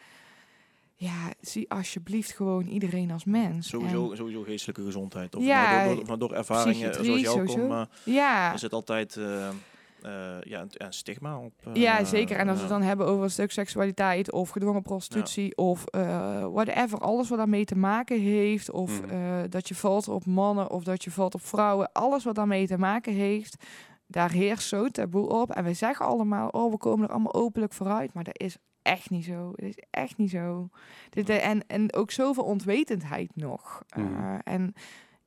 ja, 0.94 1.32
zie 1.40 1.70
alsjeblieft 1.70 2.32
gewoon 2.32 2.66
iedereen 2.66 3.10
als 3.10 3.24
mens. 3.24 3.68
Sowieso, 3.68 4.14
sowieso 4.14 4.42
geestelijke 4.42 4.84
gezondheid. 4.84 5.34
Of 5.36 5.44
Ja, 5.44 5.82
ja, 5.82 5.94
door, 5.94 6.04
door, 6.06 6.18
door 6.18 6.32
ervaringen 6.32 7.04
zoals 7.04 7.20
jou 7.20 7.44
komt, 7.44 7.68
maar 7.68 7.88
ja, 8.04 8.52
er 8.52 8.58
zit 8.58 8.72
altijd 8.72 9.16
eh, 9.16 9.48
eh, 10.02 10.40
ja, 10.40 10.60
een, 10.60 10.70
een 10.72 10.92
stigma 10.92 11.38
op. 11.38 11.52
eh, 11.64 11.74
Ja, 11.74 12.04
zeker. 12.04 12.36
En 12.36 12.46
als 12.48 12.56
we 12.56 12.62
het 12.62 12.72
dan 12.72 12.82
hebben 12.82 13.06
over 13.06 13.24
een 13.24 13.30
stuk 13.30 13.50
seksualiteit 13.52 14.32
of 14.32 14.50
gedwongen 14.50 14.82
prostitutie 14.82 15.56
of 15.56 15.84
eh, 15.86 16.46
whatever, 16.52 16.98
alles 16.98 17.28
wat 17.28 17.38
daarmee 17.38 17.64
te 17.64 17.76
maken 17.76 18.20
heeft, 18.20 18.70
of 18.70 19.02
Mhm. 19.02 19.48
dat 19.48 19.68
je 19.68 19.74
valt 19.74 20.08
op 20.08 20.26
mannen 20.26 20.70
of 20.70 20.84
dat 20.84 21.04
je 21.04 21.10
valt 21.10 21.34
op 21.34 21.42
vrouwen, 21.44 21.92
alles 21.92 22.24
wat 22.24 22.34
daarmee 22.34 22.66
te 22.66 22.78
maken 22.78 23.12
heeft, 23.12 23.64
daar 24.06 24.30
heerst 24.30 24.68
zo 24.68 24.88
taboe 24.88 25.28
op. 25.28 25.50
En 25.50 25.64
we 25.64 25.72
zeggen 25.74 26.06
allemaal, 26.06 26.48
oh, 26.48 26.70
we 26.70 26.76
komen 26.78 27.06
er 27.06 27.12
allemaal 27.12 27.34
openlijk 27.34 27.72
vooruit, 27.72 28.12
maar 28.14 28.24
dat 28.24 28.38
is 28.40 28.56
echt 28.82 29.10
niet 29.10 29.24
zo. 29.24 29.52
Het 29.54 29.64
is 29.64 29.82
echt 29.90 30.16
niet 30.16 30.30
zo. 30.30 30.68
Dit, 31.10 31.28
en, 31.28 31.66
en 31.66 31.92
ook 31.94 32.10
zoveel 32.10 32.44
ontwetendheid 32.44 33.30
nog. 33.36 33.82
Mhm. 33.96 34.38
en 34.44 34.74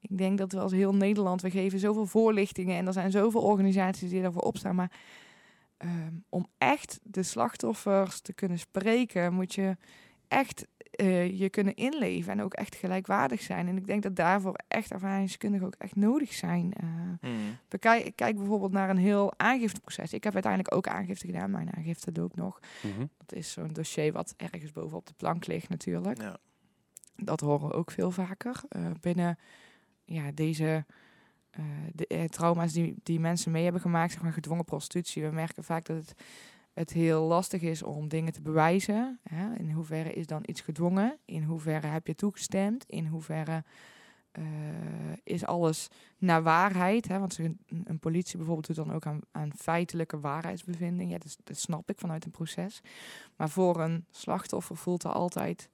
ik 0.09 0.17
denk 0.17 0.37
dat 0.37 0.51
we 0.51 0.59
als 0.59 0.71
heel 0.71 0.95
Nederland, 0.95 1.41
we 1.41 1.49
geven 1.49 1.79
zoveel 1.79 2.05
voorlichtingen 2.05 2.77
en 2.77 2.87
er 2.87 2.93
zijn 2.93 3.11
zoveel 3.11 3.41
organisaties 3.41 4.09
die 4.09 4.21
daarvoor 4.21 4.41
opstaan, 4.41 4.75
maar 4.75 4.91
Ehm, 5.77 6.13
om 6.29 6.47
echt 6.57 6.99
de 7.03 7.23
slachtoffers 7.23 8.19
te 8.19 8.33
kunnen 8.33 8.59
spreken, 8.59 9.33
moet 9.33 9.53
je 9.53 9.77
echt 10.27 10.67
eh, 10.91 11.39
je 11.39 11.49
kunnen 11.49 11.75
inleven 11.75 12.31
en 12.31 12.41
ook 12.41 12.53
echt 12.53 12.75
gelijkwaardig 12.75 13.41
zijn. 13.41 13.67
En 13.67 13.77
ik 13.77 13.85
denk 13.87 14.03
dat 14.03 14.15
daarvoor 14.15 14.55
echt 14.67 14.91
ervaringskundigen 14.91 15.65
ook 15.67 15.75
echt 15.77 15.95
nodig 15.95 16.33
zijn. 16.33 16.73
Eh, 16.73 16.87
Hmm. 17.21 17.57
bekijk, 17.67 18.15
kijk 18.15 18.35
bijvoorbeeld 18.35 18.71
naar 18.71 18.89
een 18.89 18.97
heel 18.97 19.33
aangifteproces. 19.37 20.13
Ik 20.13 20.23
heb 20.23 20.33
uiteindelijk 20.33 20.75
ook 20.75 20.87
aangifte 20.87 21.25
gedaan. 21.25 21.51
Mijn 21.51 21.75
aangifte 21.75 22.11
loopt 22.13 22.35
nog. 22.35 22.59
Mhm. 22.83 23.05
Dat 23.17 23.33
is 23.37 23.51
zo'n 23.51 23.73
dossier 23.73 24.11
wat 24.11 24.33
ergens 24.37 24.71
bovenop 24.71 25.07
de 25.07 25.13
plank 25.17 25.47
ligt 25.47 25.69
natuurlijk. 25.69 26.21
Ja. 26.21 26.37
Dat 27.15 27.39
horen 27.39 27.67
we 27.67 27.73
ook 27.73 27.91
veel 27.91 28.11
vaker. 28.11 28.61
eh, 28.69 28.81
binnen 29.01 29.37
ja, 30.05 30.31
deze 30.31 30.85
eh, 31.55 31.63
de, 31.93 32.07
eh, 32.07 32.23
trauma's 32.23 32.73
die, 32.73 32.95
die 33.03 33.19
mensen 33.19 33.51
mee 33.51 33.63
hebben 33.63 33.81
gemaakt, 33.81 34.11
zeg 34.11 34.21
maar 34.21 34.33
gedwongen 34.33 34.65
prostitutie. 34.65 35.23
We 35.23 35.31
merken 35.31 35.63
vaak 35.63 35.85
dat 35.85 35.97
het, 35.97 36.15
het 36.73 36.91
heel 36.91 37.23
lastig 37.23 37.61
is 37.61 37.83
om 37.83 38.07
dingen 38.07 38.33
te 38.33 38.41
bewijzen. 38.41 39.19
Hè? 39.23 39.55
In 39.55 39.71
hoeverre 39.71 40.13
is 40.13 40.27
dan 40.27 40.43
iets 40.45 40.61
gedwongen? 40.61 41.17
In 41.25 41.43
hoeverre 41.43 41.87
heb 41.87 42.07
je 42.07 42.15
toegestemd? 42.15 42.85
In 42.87 43.05
hoeverre 43.05 43.63
eh, 44.31 44.43
is 45.23 45.45
alles 45.45 45.87
naar 46.17 46.43
waarheid? 46.43 47.07
Hè? 47.07 47.19
Want 47.19 47.37
een, 47.37 47.59
een 47.83 47.99
politie 47.99 48.37
bijvoorbeeld 48.37 48.67
doet 48.67 48.85
dan 48.85 48.93
ook 48.93 49.05
aan, 49.05 49.19
aan 49.31 49.51
feitelijke 49.55 50.19
waarheidsbevinding. 50.19 51.11
Ja, 51.11 51.17
dat, 51.17 51.37
dat 51.43 51.57
snap 51.57 51.89
ik 51.89 51.99
vanuit 51.99 52.25
een 52.25 52.31
proces. 52.31 52.81
Maar 53.35 53.49
voor 53.49 53.81
een 53.81 54.05
slachtoffer 54.11 54.77
voelt 54.77 55.03
het 55.03 55.13
altijd 55.13 55.69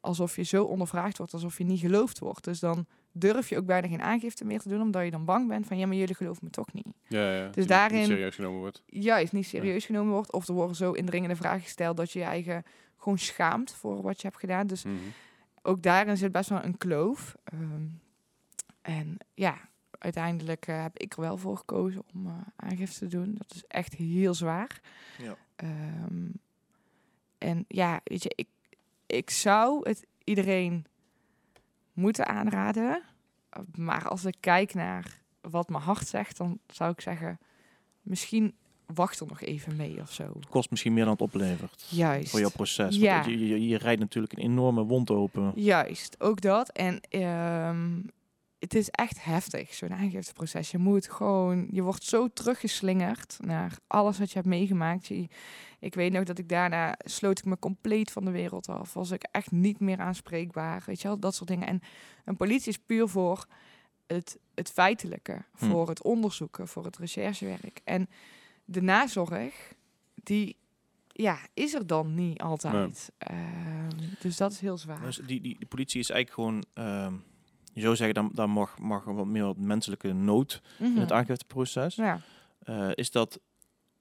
alsof 0.00 0.36
je 0.36 0.42
zo 0.42 0.64
ondervraagd 0.64 1.18
wordt, 1.18 1.32
alsof 1.32 1.58
je 1.58 1.64
niet 1.64 1.80
geloofd 1.80 2.18
wordt. 2.18 2.44
Dus 2.44 2.60
dan 2.60 2.86
durf 3.12 3.48
je 3.48 3.56
ook 3.56 3.66
bijna 3.66 3.88
geen 3.88 4.02
aangifte 4.02 4.44
meer 4.44 4.60
te 4.60 4.68
doen, 4.68 4.80
omdat 4.80 5.04
je 5.04 5.10
dan 5.10 5.24
bang 5.24 5.48
bent 5.48 5.66
van 5.66 5.78
ja, 5.78 5.86
maar 5.86 5.96
jullie 5.96 6.14
geloven 6.14 6.44
me 6.44 6.50
toch 6.50 6.72
niet. 6.72 6.86
Ja, 7.08 7.34
ja. 7.36 7.48
Dus 7.48 7.66
daarin- 7.66 7.98
Niet 7.98 8.06
serieus 8.08 8.34
genomen 8.34 8.58
wordt. 8.58 8.82
Juist 8.86 9.32
niet 9.32 9.46
serieus 9.46 9.84
genomen 9.84 10.12
wordt, 10.12 10.32
of 10.32 10.48
er 10.48 10.54
worden 10.54 10.76
zo 10.76 10.92
indringende 10.92 11.36
vragen 11.36 11.60
gesteld 11.60 11.96
dat 11.96 12.12
je 12.12 12.18
je 12.18 12.24
eigen 12.24 12.64
gewoon 12.98 13.18
schaamt 13.18 13.72
voor 13.72 14.02
wat 14.02 14.20
je 14.20 14.26
hebt 14.26 14.40
gedaan. 14.40 14.66
Dus 14.66 14.84
Mhm. 14.84 14.94
ook 15.62 15.82
daarin 15.82 16.16
zit 16.16 16.32
best 16.32 16.48
wel 16.48 16.64
een 16.64 16.78
kloof. 16.78 17.34
Ehm, 17.44 17.86
en 18.82 19.16
ja, 19.34 19.58
uiteindelijk 19.98 20.66
eh, 20.66 20.82
heb 20.82 20.98
ik 20.98 21.12
er 21.14 21.20
wel 21.20 21.36
voor 21.36 21.56
gekozen 21.56 22.02
om 22.14 22.26
eh, 22.26 22.32
aangifte 22.56 22.98
te 22.98 23.06
doen. 23.16 23.34
Dat 23.38 23.54
is 23.54 23.64
echt 23.68 23.94
heel 23.94 24.34
zwaar. 24.34 24.80
Ja. 25.18 25.36
Ehm, 25.56 26.28
en 27.38 27.64
ja, 27.68 28.00
weet 28.04 28.22
je, 28.22 28.32
ik, 28.34 28.48
ik 29.06 29.30
zou 29.30 29.88
het 29.88 30.04
iedereen 30.24 30.86
moeten 31.92 32.26
aanraden. 32.26 33.02
Maar 33.74 34.08
als 34.08 34.24
ik 34.24 34.36
kijk 34.40 34.74
naar 34.74 35.20
wat 35.40 35.68
mijn 35.68 35.82
hart 35.82 36.08
zegt, 36.08 36.36
dan 36.36 36.58
zou 36.66 36.90
ik 36.90 37.00
zeggen, 37.00 37.38
misschien 38.02 38.54
wacht 38.94 39.20
er 39.20 39.26
nog 39.26 39.40
even 39.40 39.76
mee 39.76 40.00
of 40.00 40.12
zo. 40.12 40.22
Het 40.34 40.48
kost 40.48 40.70
misschien 40.70 40.92
meer 40.92 41.04
dan 41.04 41.12
het 41.12 41.22
oplevert. 41.22 41.86
Juist. 41.88 42.30
Voor 42.30 42.40
jouw 42.40 42.50
proces. 42.50 42.96
Ja. 42.96 43.14
Want 43.14 43.26
je, 43.26 43.46
je, 43.46 43.68
je 43.68 43.76
rijdt 43.76 44.00
natuurlijk 44.00 44.32
een 44.32 44.42
enorme 44.44 44.82
wond 44.82 45.10
open. 45.10 45.52
Juist, 45.54 46.20
ook 46.20 46.40
dat. 46.40 46.68
En 46.68 47.00
ehm, 47.00 48.00
het 48.62 48.74
is 48.74 48.88
echt 48.88 49.24
heftig, 49.24 49.74
zo'n 49.74 49.92
aangifteproces. 49.94 50.70
Je 50.70 50.78
moet 50.78 51.10
gewoon, 51.10 51.68
je 51.70 51.82
wordt 51.82 52.04
zo 52.04 52.28
teruggeslingerd 52.28 53.36
naar 53.40 53.78
alles 53.86 54.18
wat 54.18 54.28
je 54.28 54.34
hebt 54.34 54.46
meegemaakt. 54.46 55.06
Je, 55.06 55.28
ik 55.78 55.94
weet 55.94 56.12
nog 56.12 56.24
dat 56.24 56.38
ik 56.38 56.48
daarna 56.48 56.94
sloot 57.04 57.38
ik 57.38 57.44
me 57.44 57.58
compleet 57.58 58.10
van 58.10 58.24
de 58.24 58.30
wereld 58.30 58.68
af. 58.68 58.94
Was 58.94 59.10
ik 59.10 59.22
echt 59.30 59.50
niet 59.50 59.80
meer 59.80 59.98
aanspreekbaar, 59.98 60.82
weet 60.86 61.00
je 61.00 61.08
wel, 61.08 61.18
dat 61.18 61.34
soort 61.34 61.48
dingen. 61.48 61.66
En 61.66 61.80
een 62.24 62.36
politie 62.36 62.68
is 62.68 62.78
puur 62.78 63.08
voor 63.08 63.46
het, 64.06 64.38
het 64.54 64.70
feitelijke, 64.70 65.44
Hm. 65.56 65.64
voor 65.64 65.88
het 65.88 66.02
onderzoeken, 66.02 66.68
voor 66.68 66.84
het 66.84 66.96
recherchewerk. 66.98 67.80
En 67.84 68.08
de 68.64 68.82
nazorg, 68.82 69.72
die 70.14 70.56
ja, 71.06 71.38
is 71.54 71.74
er 71.74 71.86
dan 71.86 72.14
niet 72.14 72.40
altijd. 72.40 73.12
Ehm, 73.18 73.90
dus 74.20 74.36
dat 74.36 74.52
is 74.52 74.60
heel 74.60 74.78
zwaar. 74.78 75.00
Dus 75.00 75.16
die, 75.16 75.40
die, 75.40 75.58
die 75.58 75.66
politie 75.68 76.00
is 76.00 76.10
eigenlijk 76.10 76.40
gewoon, 76.40 76.64
ehm, 76.86 77.14
je 77.72 77.80
zou 77.80 77.96
zeggen, 77.96 78.14
dan, 78.14 78.30
dan 78.32 78.50
mag, 78.50 78.78
mag 78.78 79.06
er 79.06 79.14
wat 79.14 79.26
meer 79.26 79.44
wat 79.44 79.56
menselijke 79.56 80.12
nood 80.12 80.60
in 80.78 80.96
het 80.96 81.08
Mhm. 81.08 81.12
aangifteproces. 81.18 81.94
Ja. 81.94 82.20
Eh, 82.62 82.88
is 82.94 83.10
dat 83.10 83.40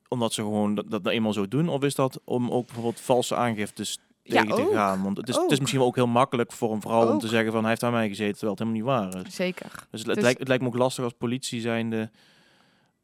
omdat 0.08 0.34
ze 0.34 0.42
gewoon 0.42 0.76
dat, 0.76 0.92
dat 0.92 1.08
eenmaal 1.08 1.34
zo 1.34 1.48
doen? 1.48 1.70
Of 1.70 1.84
is 1.84 1.96
dat 1.96 2.20
om 2.24 2.50
ook 2.50 2.66
bijvoorbeeld 2.66 3.00
valse 3.00 3.36
aangiftes 3.36 4.00
Ja, 4.24 4.42
tegen 4.42 4.56
te 4.56 4.62
ook. 4.62 4.74
gaan? 4.74 5.04
Want 5.04 5.18
het 5.18 5.30
is, 5.30 5.36
het 5.36 5.44
is 5.46 5.52
Ook. 5.54 5.60
misschien 5.60 5.80
wel 5.80 5.88
ook 5.90 5.96
heel 5.96 6.08
makkelijk 6.08 6.52
voor 6.52 6.72
een 6.72 6.82
vrouw 6.82 7.12
om 7.12 7.20
te 7.20 7.28
zeggen 7.28 7.52
van 7.52 7.60
hij 7.62 7.70
heeft 7.70 7.84
aan 7.84 7.92
mij 7.92 8.08
gezeten, 8.08 8.32
terwijl 8.38 8.52
het 8.52 8.60
helemaal 8.68 9.00
niet 9.08 9.12
waar 9.14 9.26
is. 9.26 9.36
Zeker. 9.36 9.70
Dus 9.72 10.00
het, 10.00 10.06
het 10.08 10.16
Dus- 10.16 10.24
lijkt, 10.24 10.40
het 10.40 10.48
lijkt 10.48 10.64
me 10.64 10.70
ook 10.70 10.78
lastig 10.78 11.04
als 11.04 11.14
politie 11.18 11.62
zijnde. 11.62 12.10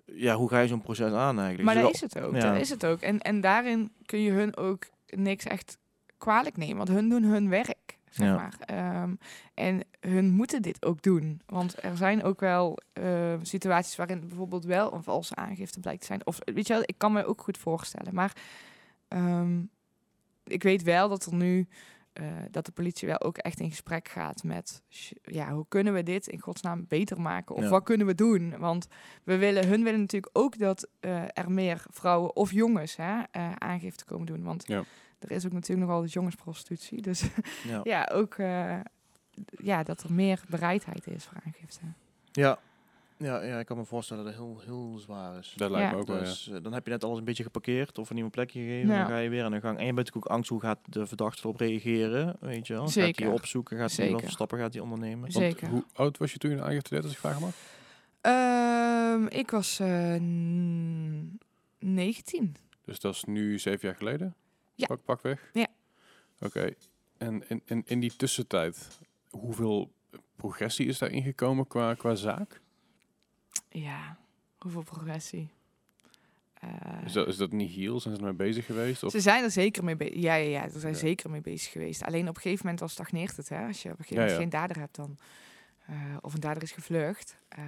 Ja, 0.05 0.35
hoe 0.35 0.49
ga 0.49 0.59
je 0.59 0.67
zo'n 0.67 0.81
proces 0.81 1.11
aan 1.11 1.39
eigenlijk? 1.39 1.63
Maar 1.63 1.73
Dus 1.73 1.83
wel- 1.83 1.91
is 1.91 2.01
het 2.01 2.19
ook. 2.19 2.35
ja. 2.35 2.51
Dat 2.51 2.61
is 2.61 2.69
het 2.69 2.85
ook. 2.85 2.99
En, 3.01 3.19
en 3.19 3.41
daarin 3.41 3.91
kun 4.05 4.19
je 4.21 4.31
hun 4.31 4.57
ook 4.57 4.85
niks 5.07 5.43
echt 5.45 5.77
kwalijk 6.17 6.57
nemen. 6.57 6.77
Want 6.77 6.89
hun 6.89 7.09
doen 7.09 7.23
hun 7.23 7.49
werk, 7.49 7.96
zeg 8.17 8.27
Ja. 8.27 8.35
maar. 8.35 8.53
Ehm, 8.59 9.15
en 9.53 9.81
hun 9.99 10.29
moeten 10.31 10.61
dit 10.61 10.85
ook 10.85 11.01
doen. 11.01 11.41
Want 11.45 11.83
er 11.83 11.97
zijn 11.97 12.23
ook 12.23 12.39
wel 12.39 12.77
eh, 12.93 13.33
situaties 13.41 13.95
waarin 13.95 14.19
bijvoorbeeld 14.19 14.65
wel 14.65 14.93
een 14.93 15.03
valse 15.03 15.35
aangifte 15.35 15.79
blijkt 15.79 15.99
te 16.01 16.07
zijn. 16.07 16.25
Of 16.25 16.37
weet 16.45 16.67
je 16.67 16.73
wel, 16.73 16.83
ik 16.85 16.97
kan 16.97 17.11
me 17.11 17.25
ook 17.25 17.41
goed 17.41 17.57
voorstellen. 17.57 18.13
Maar 18.13 18.33
ehm, 19.07 19.61
ik 20.43 20.63
weet 20.63 20.83
wel 20.83 21.09
dat 21.09 21.25
er 21.25 21.33
nu... 21.33 21.67
eh, 22.13 22.25
dat 22.51 22.65
de 22.65 22.71
politie 22.71 23.07
wel 23.07 23.21
ook 23.21 23.37
echt 23.37 23.59
in 23.59 23.69
gesprek 23.69 24.07
gaat 24.07 24.43
met... 24.43 24.81
ja, 25.21 25.51
hoe 25.53 25.65
kunnen 25.69 25.93
we 25.93 26.03
dit 26.03 26.27
in 26.27 26.39
godsnaam 26.39 26.85
beter 26.87 27.21
maken? 27.21 27.55
Of 27.55 27.63
Ja. 27.63 27.69
wat 27.69 27.83
kunnen 27.83 28.07
we 28.07 28.15
doen? 28.15 28.57
Want 28.57 28.87
we 29.23 29.37
willen, 29.37 29.67
hun 29.67 29.83
willen 29.83 29.99
natuurlijk 29.99 30.37
ook 30.37 30.57
dat 30.57 30.87
eh, 30.99 31.23
er 31.33 31.51
meer 31.51 31.83
vrouwen 31.89 32.35
of 32.35 32.51
jongens 32.51 32.95
hè, 32.95 33.21
aangifte 33.57 34.05
komen 34.05 34.25
doen. 34.25 34.43
Want 34.43 34.67
Ja. 34.67 34.83
Er 35.19 35.31
is 35.31 35.45
ook 35.45 35.51
natuurlijk 35.51 35.87
nog 35.87 35.95
altijd 35.95 36.13
jongensprostitutie. 36.13 37.01
Dus 37.01 37.23
Ja. 37.67 37.79
ja, 37.83 38.09
ook 38.13 38.33
eh, 38.35 38.79
ja, 39.57 39.83
dat 39.83 40.03
er 40.03 40.13
meer 40.13 40.41
bereidheid 40.49 41.07
is 41.07 41.23
voor 41.25 41.37
aangifte. 41.45 41.81
Ja. 42.31 42.59
Ja, 43.19 43.41
ja, 43.43 43.59
ik 43.59 43.65
kan 43.65 43.77
me 43.77 43.85
voorstellen 43.85 44.23
dat 44.23 44.33
het 44.33 44.41
heel, 44.43 44.61
heel 44.65 44.97
zwaar 44.97 45.37
is. 45.37 45.53
Dat 45.55 45.71
lijkt 45.71 45.87
Ja. 45.89 45.93
me 45.95 46.01
ook 46.01 46.07
wel, 46.07 46.15
ja. 46.17 46.23
Dus 46.23 46.49
eh, 46.49 46.57
dan 46.63 46.73
heb 46.73 46.85
je 46.85 46.91
net 46.91 47.03
alles 47.03 47.17
een 47.17 47.23
beetje 47.23 47.43
geparkeerd 47.43 47.97
of 47.97 48.09
een 48.09 48.15
nieuwe 48.15 48.29
plekje 48.29 48.59
gegeven. 48.59 48.89
Ja. 48.89 48.97
Dan 48.97 49.07
ga 49.07 49.17
je 49.17 49.29
weer 49.29 49.43
aan 49.43 49.51
de 49.51 49.59
gang. 49.59 49.77
En 49.77 49.85
je 49.85 49.93
bent 49.93 49.97
natuurlijk 49.97 50.25
ook 50.25 50.31
angst 50.33 50.49
hoe 50.49 50.59
gaat 50.61 50.79
de 50.85 51.05
verdachte 51.07 51.41
erop 51.43 51.59
reageren. 51.59 52.35
Weet 52.39 52.67
je 52.67 52.73
wel? 52.73 52.81
Gaat 52.83 52.91
Zeker. 52.91 53.21
hij 53.23 53.33
je 53.33 53.39
opzoeken? 53.39 53.77
Gaat 53.77 53.95
hij 53.95 54.09
voor 54.09 54.21
stappen 54.25 54.57
gaat 54.59 54.73
hij 54.73 54.81
ondernemen? 54.81 55.19
Want 55.19 55.33
Zeker. 55.33 55.67
Hoe 55.69 55.83
oud 55.93 56.17
was 56.17 56.31
je 56.31 56.37
toen 56.37 56.49
je 56.51 56.57
de 56.57 56.63
aangifte 56.63 56.93
deed, 56.95 57.03
als 57.03 57.11
ik 57.11 57.17
vragen 57.17 57.41
mag? 57.41 57.53
Ehm, 58.21 59.25
ik 59.39 59.51
was 59.51 59.79
eh, 59.79 60.13
n- 60.19 61.39
19. 61.79 62.55
Dus 62.85 62.99
dat 62.99 63.13
is 63.13 63.23
nu 63.23 63.59
zeven 63.59 63.87
jaar 63.87 63.97
geleden? 63.97 64.35
Ja. 64.77 64.87
Pak, 64.87 65.03
pak 65.03 65.21
weg? 65.21 65.49
Ja. 65.53 65.67
Oké. 66.39 66.73
En 67.17 67.49
in, 67.49 67.61
in, 67.65 67.83
in 67.85 67.99
die 67.99 68.15
tussentijd, 68.15 68.99
hoeveel 69.29 69.91
progressie 70.35 70.85
is 70.87 70.97
daarin 70.97 71.23
gekomen 71.23 71.67
qua, 71.67 71.93
qua 71.93 72.15
zaak? 72.15 72.61
Ja, 73.69 74.17
hoeveel 74.57 74.83
progressie. 74.83 75.49
Eh, 76.53 76.69
Is 77.05 77.13
dat, 77.13 77.27
is 77.27 77.37
dat 77.37 77.51
niet 77.51 77.71
heel? 77.71 77.99
Zijn 77.99 78.13
ze 78.15 78.19
ermee 78.19 78.35
bezig 78.35 78.65
geweest? 78.65 79.03
Of? 79.03 79.11
Ze 79.11 79.19
zijn 79.19 79.43
er 79.43 79.51
zeker 79.51 79.83
mee 79.83 79.95
bezig. 79.95 80.15
Ja, 80.15 80.35
ja, 80.35 80.49
ja, 80.61 80.69
ze 80.69 80.79
zijn 80.79 80.93
Ja. 80.93 80.99
zeker 80.99 81.29
mee 81.29 81.41
bezig 81.41 81.71
geweest. 81.71 82.03
Alleen 82.03 82.27
op 82.29 82.35
een 82.35 82.41
gegeven 82.41 82.61
moment 82.61 82.79
dan 82.79 82.89
stagneert 82.89 83.37
het. 83.37 83.49
Hè? 83.49 83.65
Als 83.67 83.81
je 83.83 83.91
op 83.91 83.99
een 83.99 84.05
gegeven 84.05 84.15
moment 84.23 84.31
ja. 84.31 84.41
geen 84.41 84.49
dader 84.61 84.79
hebt 84.79 84.95
dan, 84.95 85.17
eh, 85.85 86.17
of 86.21 86.33
een 86.33 86.39
dader 86.39 86.63
is 86.63 86.71
gevlucht, 86.71 87.37
eh, 87.47 87.63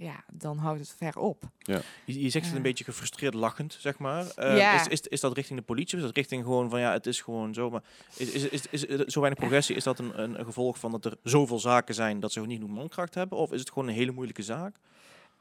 ja, 0.00 0.24
dan 0.32 0.58
houdt 0.58 0.80
het 0.80 0.94
ver 0.96 1.18
op. 1.18 1.44
Je, 1.62 1.82
je 2.04 2.28
zegt 2.30 2.34
het 2.44 2.50
Ja. 2.50 2.56
een 2.56 2.62
beetje 2.62 2.84
gefrustreerd 2.84 3.34
lachend, 3.34 3.76
zeg 3.80 3.98
maar. 3.98 4.26
Eh, 4.30 4.56
Ja. 4.56 4.80
is, 4.80 4.86
is, 4.86 5.00
is 5.00 5.20
dat 5.20 5.34
richting 5.34 5.58
de 5.58 5.64
politie 5.64 5.92
of 5.94 6.00
is 6.00 6.06
dat 6.06 6.16
richting 6.16 6.44
gewoon 6.44 6.70
van 6.70 6.80
ja, 6.80 6.92
het 6.92 7.06
is 7.06 7.20
gewoon 7.20 7.54
zo. 7.54 7.70
Maar 7.70 7.82
is, 8.16 8.30
is, 8.30 8.48
is, 8.48 8.66
is, 8.66 8.84
is 8.84 9.12
zo 9.12 9.20
weinig 9.20 9.40
progressie, 9.40 9.76
is 9.76 9.84
dat 9.84 9.98
een, 9.98 10.22
een, 10.22 10.38
een 10.38 10.44
gevolg 10.44 10.78
van 10.78 10.90
dat 10.90 11.04
er 11.04 11.16
zoveel 11.22 11.58
zaken 11.58 11.94
zijn 11.94 12.20
dat 12.20 12.32
ze 12.32 12.40
niet 12.40 12.60
genoeg 12.60 12.76
mankracht 12.76 13.14
hebben? 13.14 13.38
Of 13.38 13.52
is 13.52 13.60
het 13.60 13.68
gewoon 13.70 13.88
een 13.88 13.94
hele 13.94 14.12
moeilijke 14.12 14.42
zaak? 14.42 14.76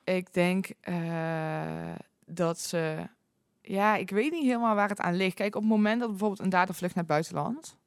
Ik 0.03 0.33
denk 0.33 0.69
eh, 0.81 1.95
dat 2.25 2.59
ze... 2.59 3.07
Ja, 3.61 3.95
ik 3.95 4.09
weet 4.09 4.31
niet 4.31 4.43
helemaal 4.45 4.75
waar 4.75 4.89
het 4.89 4.99
aan 4.99 5.15
ligt. 5.15 5.35
Kijk, 5.35 5.55
op 5.55 5.61
het 5.61 5.69
moment 5.71 5.99
dat 5.99 6.09
bijvoorbeeld 6.09 6.39
een 6.39 6.49
dader 6.49 6.75
vlucht 6.75 6.95
naar 6.95 7.03
het 7.03 7.13
buitenland... 7.13 7.77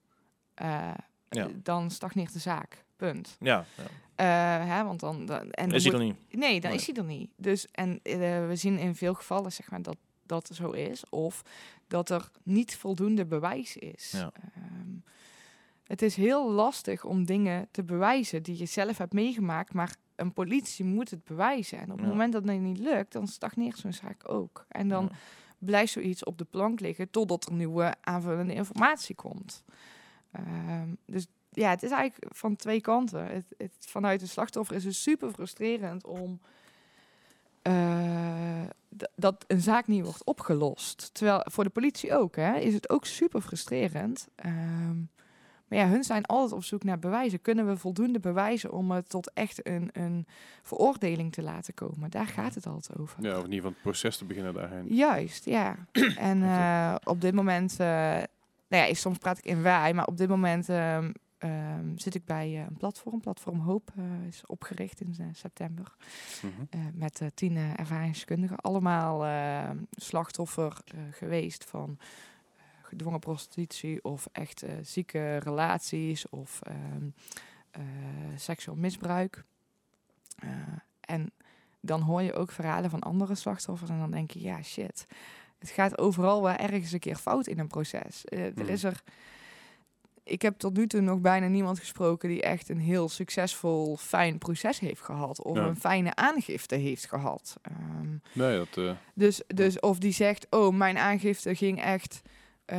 eh, 0.55 0.91
Ja. 1.31 1.49
dan 1.55 1.91
stagneert 1.91 2.33
de 2.33 2.39
zaak. 2.39 2.85
Punt. 2.97 3.37
Ja, 3.41 3.65
ja. 3.77 3.83
Eh, 4.21 4.27
hè, 4.77 4.85
want 4.85 5.01
dan, 5.01 5.27
dan, 5.27 5.51
en 5.51 5.69
dan 5.69 5.77
is 5.77 5.85
hij 5.85 5.93
moet- 5.93 6.03
niet? 6.03 6.17
Nee, 6.41 6.61
dan 6.61 6.71
Nee. 6.71 6.79
is 6.79 6.87
hij 6.87 6.95
er 6.97 7.05
niet. 7.05 7.31
Dus, 7.37 7.67
en 7.73 8.01
eh, 8.03 8.19
we 8.47 8.53
zien 8.57 8.79
in 8.79 8.95
veel 8.95 9.15
gevallen 9.15 9.53
zeg 9.53 9.71
maar, 9.71 9.83
dat 9.83 9.97
dat 10.27 10.51
zo 10.53 10.71
is. 10.71 11.09
Of 11.09 11.43
dat 11.87 12.11
er 12.11 12.31
niet 12.43 12.77
voldoende 12.77 13.27
bewijs 13.27 13.77
is. 13.77 14.11
Ja. 14.11 14.33
Ehm, 14.55 14.95
het 15.85 16.03
is 16.03 16.15
heel 16.17 16.51
lastig 16.51 17.05
om 17.05 17.25
dingen 17.25 17.69
te 17.71 17.83
bewijzen 17.83 18.43
die 18.43 18.59
je 18.59 18.67
zelf 18.67 18.99
hebt 18.99 19.13
meegemaakt. 19.13 19.73
Maar 19.73 19.95
een 20.17 20.33
politie 20.33 20.85
moet 20.85 21.11
het 21.11 21.25
bewijzen. 21.25 21.79
En 21.79 21.85
op 21.91 21.97
het 21.97 22.07
Ja. 22.07 22.13
moment 22.13 22.33
dat 22.33 22.45
het 22.49 22.61
niet 22.61 22.79
lukt, 22.79 23.13
dan 23.13 23.27
stagneert 23.27 23.79
zo'n 23.79 23.93
zaak 23.93 24.29
ook. 24.29 24.65
En 24.69 24.89
dan 24.89 25.05
Ja. 25.11 25.17
blijft 25.59 25.93
zoiets 25.93 26.25
op 26.25 26.39
de 26.39 26.45
plank 26.45 26.81
liggen 26.81 27.11
totdat 27.11 27.47
er 27.47 27.53
nieuwe 27.53 27.95
aanvullende 28.01 28.55
informatie 28.55 29.15
komt. 29.15 29.65
Ehm, 30.31 30.89
dus 31.07 31.27
ja, 31.51 31.71
het 31.71 31.83
is 31.83 31.91
eigenlijk 31.91 32.35
van 32.37 32.57
twee 32.57 32.81
kanten. 32.81 33.27
Het, 33.27 33.45
het, 33.59 33.73
vanuit 33.79 34.21
de 34.21 34.27
slachtoffer 34.27 34.77
is 34.77 34.85
het 34.85 34.95
super 34.95 35.31
frustrerend 35.31 36.07
om 36.07 36.41
eh, 37.63 38.63
dat 39.15 39.45
een 39.47 39.61
zaak 39.61 39.87
niet 39.87 40.05
wordt 40.05 40.25
opgelost. 40.25 41.11
Terwijl 41.13 41.41
voor 41.45 41.65
de 41.65 41.71
politie 41.71 42.17
ook, 42.17 42.37
hè, 42.37 42.59
is 42.59 42.75
het 42.75 42.91
ook 42.91 43.07
super 43.07 43.41
frustrerend. 43.41 44.29
Ehm, 44.35 44.99
maar 45.71 45.79
ja, 45.79 45.89
hun 45.89 46.05
zijn 46.05 46.27
altijd 46.27 46.53
op 46.53 46.65
zoek 46.65 46.85
naar 46.85 46.99
bewijzen. 46.99 47.41
Kunnen 47.41 47.67
we 47.67 47.77
voldoende 47.77 48.21
bewijzen 48.21 48.73
om 48.73 48.91
het 48.91 49.09
tot 49.09 49.33
echt 49.33 49.67
een, 49.67 49.91
een 49.93 50.27
veroordeling 50.63 51.33
te 51.33 51.43
laten 51.43 51.75
komen? 51.75 52.11
Daar 52.11 52.27
gaat 52.27 52.55
het 52.55 52.67
altijd 52.67 52.99
over. 52.99 53.23
Ja, 53.23 53.31
of 53.31 53.37
in 53.37 53.43
ieder 53.45 53.57
geval 53.57 53.71
het 53.71 53.83
proces 53.83 54.17
te 54.17 54.25
beginnen 54.25 54.55
daarheen. 54.55 54.87
Juist, 54.95 55.45
ja. 55.45 55.77
en 56.31 56.43
eh, 56.43 56.95
op 57.05 57.21
dit 57.21 57.35
moment, 57.35 57.73
eh, 57.73 57.87
nou 58.69 58.89
ja, 58.89 58.95
soms 58.95 59.19
praat 59.19 59.39
ik 59.39 59.45
in 59.45 59.63
wij, 59.63 59.95
maar 59.95 60.07
op 60.07 60.17
dit 60.17 60.29
moment 60.29 60.69
ehm, 60.69 61.11
ehm, 61.41 61.97
zit 61.97 62.15
ik 62.15 62.25
bij 62.25 62.47
eh, 62.47 62.61
een 62.61 62.77
platform. 62.77 63.21
Platform 63.21 63.59
Hoop 63.61 63.91
eh, 63.97 64.27
is 64.29 64.47
opgericht 64.47 65.01
in 65.01 65.15
eh, 65.19 65.27
september. 65.33 65.95
Mhm. 66.43 66.89
met 66.99 67.23
tien 67.35 67.57
ervaringskundigen. 67.57 68.57
Allemaal 68.57 69.25
eh, 69.27 69.71
slachtoffer 69.91 70.77
geweest 71.11 71.65
van 71.65 71.99
gedwongen 72.83 73.21
prostitutie 73.21 74.05
of 74.05 74.29
echt 74.33 74.65
zieke 74.83 75.37
relaties 75.37 76.29
of 76.29 76.61
ehm, 76.63 77.09
eh, 77.71 77.83
seksueel 78.37 78.77
misbruik. 78.77 79.45
En 81.01 81.31
dan 81.81 82.01
hoor 82.01 82.23
je 82.23 82.33
ook 82.35 82.51
verhalen 82.51 82.91
van 82.91 83.01
andere 83.01 83.35
slachtoffers 83.35 83.91
en 83.91 83.99
dan 83.99 84.11
denk 84.11 84.31
je, 84.31 84.41
ja 84.41 84.63
shit, 84.63 85.07
het 85.59 85.71
gaat 85.71 85.99
overal 85.99 86.43
wel 86.43 86.55
ergens 86.55 86.93
een 86.93 86.99
keer 86.99 87.17
fout 87.17 87.47
in 87.47 87.59
een 87.59 87.67
proces. 87.69 88.25
Eh, 88.25 88.39
Mhm. 88.41 88.61
Er 88.61 88.69
is 88.69 88.85
er, 88.85 89.03
ik 90.31 90.43
heb 90.43 90.59
tot 90.59 90.77
nu 90.77 90.87
toe 90.87 91.01
nog 91.01 91.21
bijna 91.21 91.47
niemand 91.47 91.79
gesproken 91.79 92.29
die 92.29 92.43
echt 92.43 92.69
een 92.69 92.79
heel 92.81 93.09
succesvol, 93.09 93.97
fijn 93.97 94.39
proces 94.39 94.79
heeft 94.79 95.01
gehad 95.03 95.43
of 95.43 95.57
Ja. 95.57 95.67
een 95.67 95.77
fijne 95.77 96.15
aangifte 96.15 96.75
heeft 96.75 97.07
gehad. 97.07 97.57
Ehm, 97.63 98.17
Nee, 98.33 98.57
dat... 98.57 98.77
eh, 98.77 98.93
dus, 99.15 99.43
dus 99.47 99.81
of 99.81 99.99
die 99.99 100.13
zegt, 100.13 100.47
oh, 100.51 100.75
mijn 100.75 100.99
aangifte 100.99 101.55
ging 101.55 101.81
echt 101.83 102.23
eh, 102.65 102.79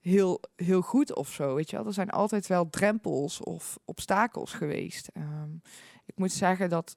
heel, 0.00 0.40
heel 0.56 0.82
goed 0.82 1.14
of 1.14 1.28
zo. 1.32 1.54
Weet 1.54 1.70
je 1.70 1.76
wel? 1.76 1.86
Er 1.86 1.92
zijn 1.92 2.10
altijd 2.10 2.46
wel 2.46 2.70
drempels 2.70 3.40
of 3.40 3.78
obstakels 3.84 4.52
geweest. 4.52 5.08
Ehm, 5.12 5.50
ik 6.06 6.16
moet 6.18 6.32
zeggen 6.32 6.68
dat 6.68 6.96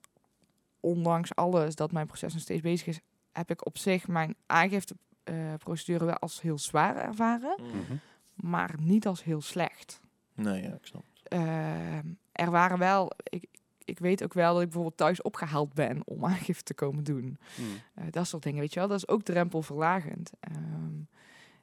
ondanks 0.80 1.36
alles 1.36 1.76
dat 1.76 1.92
mijn 1.92 2.08
proces 2.08 2.34
nog 2.34 2.42
steeds 2.42 2.62
bezig 2.62 2.88
is, 2.88 3.00
heb 3.32 3.50
ik 3.52 3.66
op 3.66 3.78
zich 3.78 4.08
mijn 4.08 4.36
aangifteprocedure 4.46 6.06
wel 6.06 6.18
als 6.18 6.42
heel 6.42 6.58
zwaar 6.58 6.96
ervaren, 6.96 7.56
mhm. 7.62 7.94
Maar 8.42 8.76
niet 8.80 9.08
als 9.08 9.24
heel 9.24 9.42
slecht. 9.42 10.02
Nee, 10.34 10.62
ja, 10.62 10.74
ik 10.74 10.86
snap. 10.86 11.04
Ehm, 11.24 12.08
er 12.32 12.52
waren 12.52 12.78
wel, 12.78 13.12
ik, 13.24 13.46
ik 13.86 14.00
weet 14.00 14.24
ook 14.24 14.34
wel 14.34 14.52
dat 14.54 14.62
ik 14.62 14.68
bijvoorbeeld 14.68 14.98
thuis 14.98 15.22
opgehaald 15.22 15.74
ben 15.74 16.02
om 16.06 16.26
aangifte 16.34 16.64
te 16.64 16.74
komen 16.74 17.04
doen. 17.04 17.38
Mm. 17.58 17.68
Eh, 17.94 18.06
dat 18.10 18.28
soort 18.28 18.44
dingen, 18.44 18.60
weet 18.60 18.74
je 18.74 18.80
wel. 18.80 18.90
Dat 18.90 18.98
is 18.98 19.08
ook 19.08 19.24
drempelverlagend. 19.24 20.32
Ehm, 20.40 21.00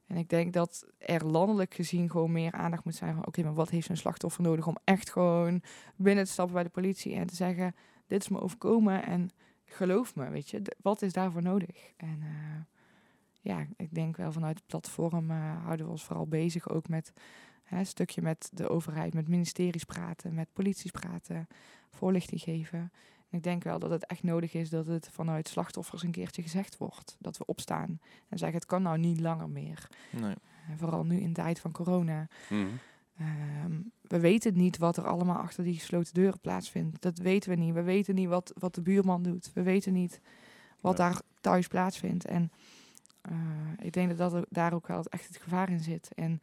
en 0.07 0.17
ik 0.17 0.29
denk 0.29 0.53
dat 0.53 0.87
er 0.99 1.27
landelijk 1.27 1.75
gezien 1.75 2.11
gewoon 2.11 2.33
meer 2.33 2.53
aandacht 2.53 2.85
moet 2.85 2.95
zijn 2.95 3.15
van... 3.15 3.27
oké, 3.27 3.43
maar 3.43 3.55
wat 3.55 3.71
heeft 3.71 3.87
zo'n 3.87 3.97
slachtoffer 3.97 4.43
nodig 4.43 4.67
om 4.67 4.77
echt 4.85 5.11
gewoon 5.11 5.63
binnen 5.97 6.25
te 6.25 6.31
stappen 6.31 6.55
bij 6.55 6.63
de 6.63 6.69
politie... 6.69 7.15
en 7.15 7.27
te 7.27 7.35
zeggen, 7.35 7.75
dit 8.07 8.23
is 8.23 8.29
me 8.29 8.41
overkomen 8.41 9.05
en 9.05 9.31
geloof 9.65 10.15
me, 10.15 10.31
weet 10.31 10.51
je. 10.51 10.63
Wat 10.83 11.03
is 11.03 11.13
daarvoor 11.13 11.43
nodig? 11.43 11.93
En 11.97 12.19
eh, 12.23 12.78
ja, 13.49 13.67
ik 13.77 13.95
denk 13.95 14.17
wel 14.17 14.33
vanuit 14.33 14.57
het 14.57 14.67
platform 14.67 15.31
eh, 15.31 15.65
houden 15.65 15.87
we 15.87 15.93
ons 15.93 16.05
vooral 16.05 16.27
bezig 16.27 16.69
ook 16.69 16.89
met... 16.89 17.13
Hè, 17.63 17.79
een 17.79 17.87
stukje 17.87 18.23
met 18.23 18.51
de 18.53 18.69
overheid, 18.69 19.15
met 19.15 19.29
ministeries 19.29 19.85
praten, 19.85 20.35
met 20.35 20.53
polities 20.53 20.91
praten, 20.91 21.47
voorlichting 21.91 22.41
geven. 22.41 22.79
En 23.31 23.39
ik 23.39 23.43
denk 23.43 23.65
wel 23.65 23.79
dat 23.79 23.91
het 23.91 24.07
echt 24.07 24.23
nodig 24.23 24.55
is 24.55 24.71
dat 24.71 24.87
het 24.87 25.09
vanuit 25.13 25.49
slachtoffers 25.49 26.03
een 26.03 26.11
keertje 26.11 26.43
gezegd 26.43 26.77
wordt. 26.77 27.17
Dat 27.19 27.37
we 27.39 27.47
opstaan 27.47 28.01
en 28.29 28.39
zeggen 28.39 28.59
het 28.59 28.67
kan 28.67 28.83
nou 28.83 28.99
niet 28.99 29.21
langer 29.21 29.49
meer. 29.49 29.89
Nee. 30.11 30.35
En 30.69 30.79
vooral 30.79 31.05
nu 31.05 31.21
in 31.21 31.33
de 31.33 31.43
tijd 31.43 31.61
van 31.61 31.73
corona. 31.73 32.29
Mhm. 32.51 32.67
Ehm, 33.19 33.81
we 34.03 34.21
weten 34.21 34.57
niet 34.57 34.79
wat 34.79 34.97
er 34.97 35.07
allemaal 35.07 35.39
achter 35.39 35.65
die 35.65 35.75
gesloten 35.75 36.15
deuren 36.15 36.41
plaatsvindt. 36.41 37.03
Dat 37.03 37.19
weten 37.19 37.51
we 37.51 37.57
niet. 37.57 37.75
We 37.75 37.83
weten 37.83 38.15
niet 38.15 38.29
wat, 38.29 38.53
wat 38.59 38.75
de 38.75 38.83
buurman 38.83 39.23
doet. 39.23 39.51
We 39.55 39.63
weten 39.63 39.93
niet 39.93 40.21
wat 40.81 40.99
Ja. 40.99 41.09
daar 41.09 41.21
thuis 41.41 41.67
plaatsvindt. 41.67 42.25
En 42.25 42.43
eh, 42.43 42.59
ik 43.79 43.93
denk 43.93 44.17
dat, 44.17 44.31
dat 44.31 44.47
daar 44.49 44.73
ook 44.73 44.87
wel 44.87 45.05
echt 45.05 45.27
het 45.27 45.37
gevaar 45.37 45.71
in 45.71 45.81
zit. 45.81 46.11
En 46.15 46.41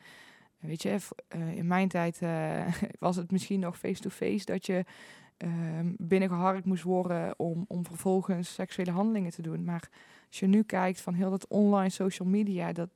weet 0.59 0.81
je, 0.81 0.97
eh, 1.27 1.55
in 1.55 1.67
mijn 1.67 1.87
tijd 1.87 2.21
eh, 2.21 2.67
was 2.99 3.15
het 3.15 3.31
misschien 3.31 3.59
nog 3.59 3.77
face-to-face 3.77 4.45
dat 4.45 4.65
je 4.65 4.85
ehm 5.37 5.93
binnengeharkt 5.97 6.65
moest 6.65 6.83
worden 6.83 7.33
om, 7.37 7.65
om 7.67 7.85
vervolgens 7.85 8.53
seksuele 8.53 8.91
handelingen 8.91 9.31
te 9.31 9.41
doen. 9.41 9.63
Maar 9.63 9.89
als 10.27 10.39
je 10.39 10.47
nu 10.47 10.63
kijkt 10.63 11.01
van 11.01 11.13
heel 11.13 11.29
dat 11.29 11.47
online 11.47 11.89
social 11.89 12.27
media, 12.27 12.71
dat 12.71 12.89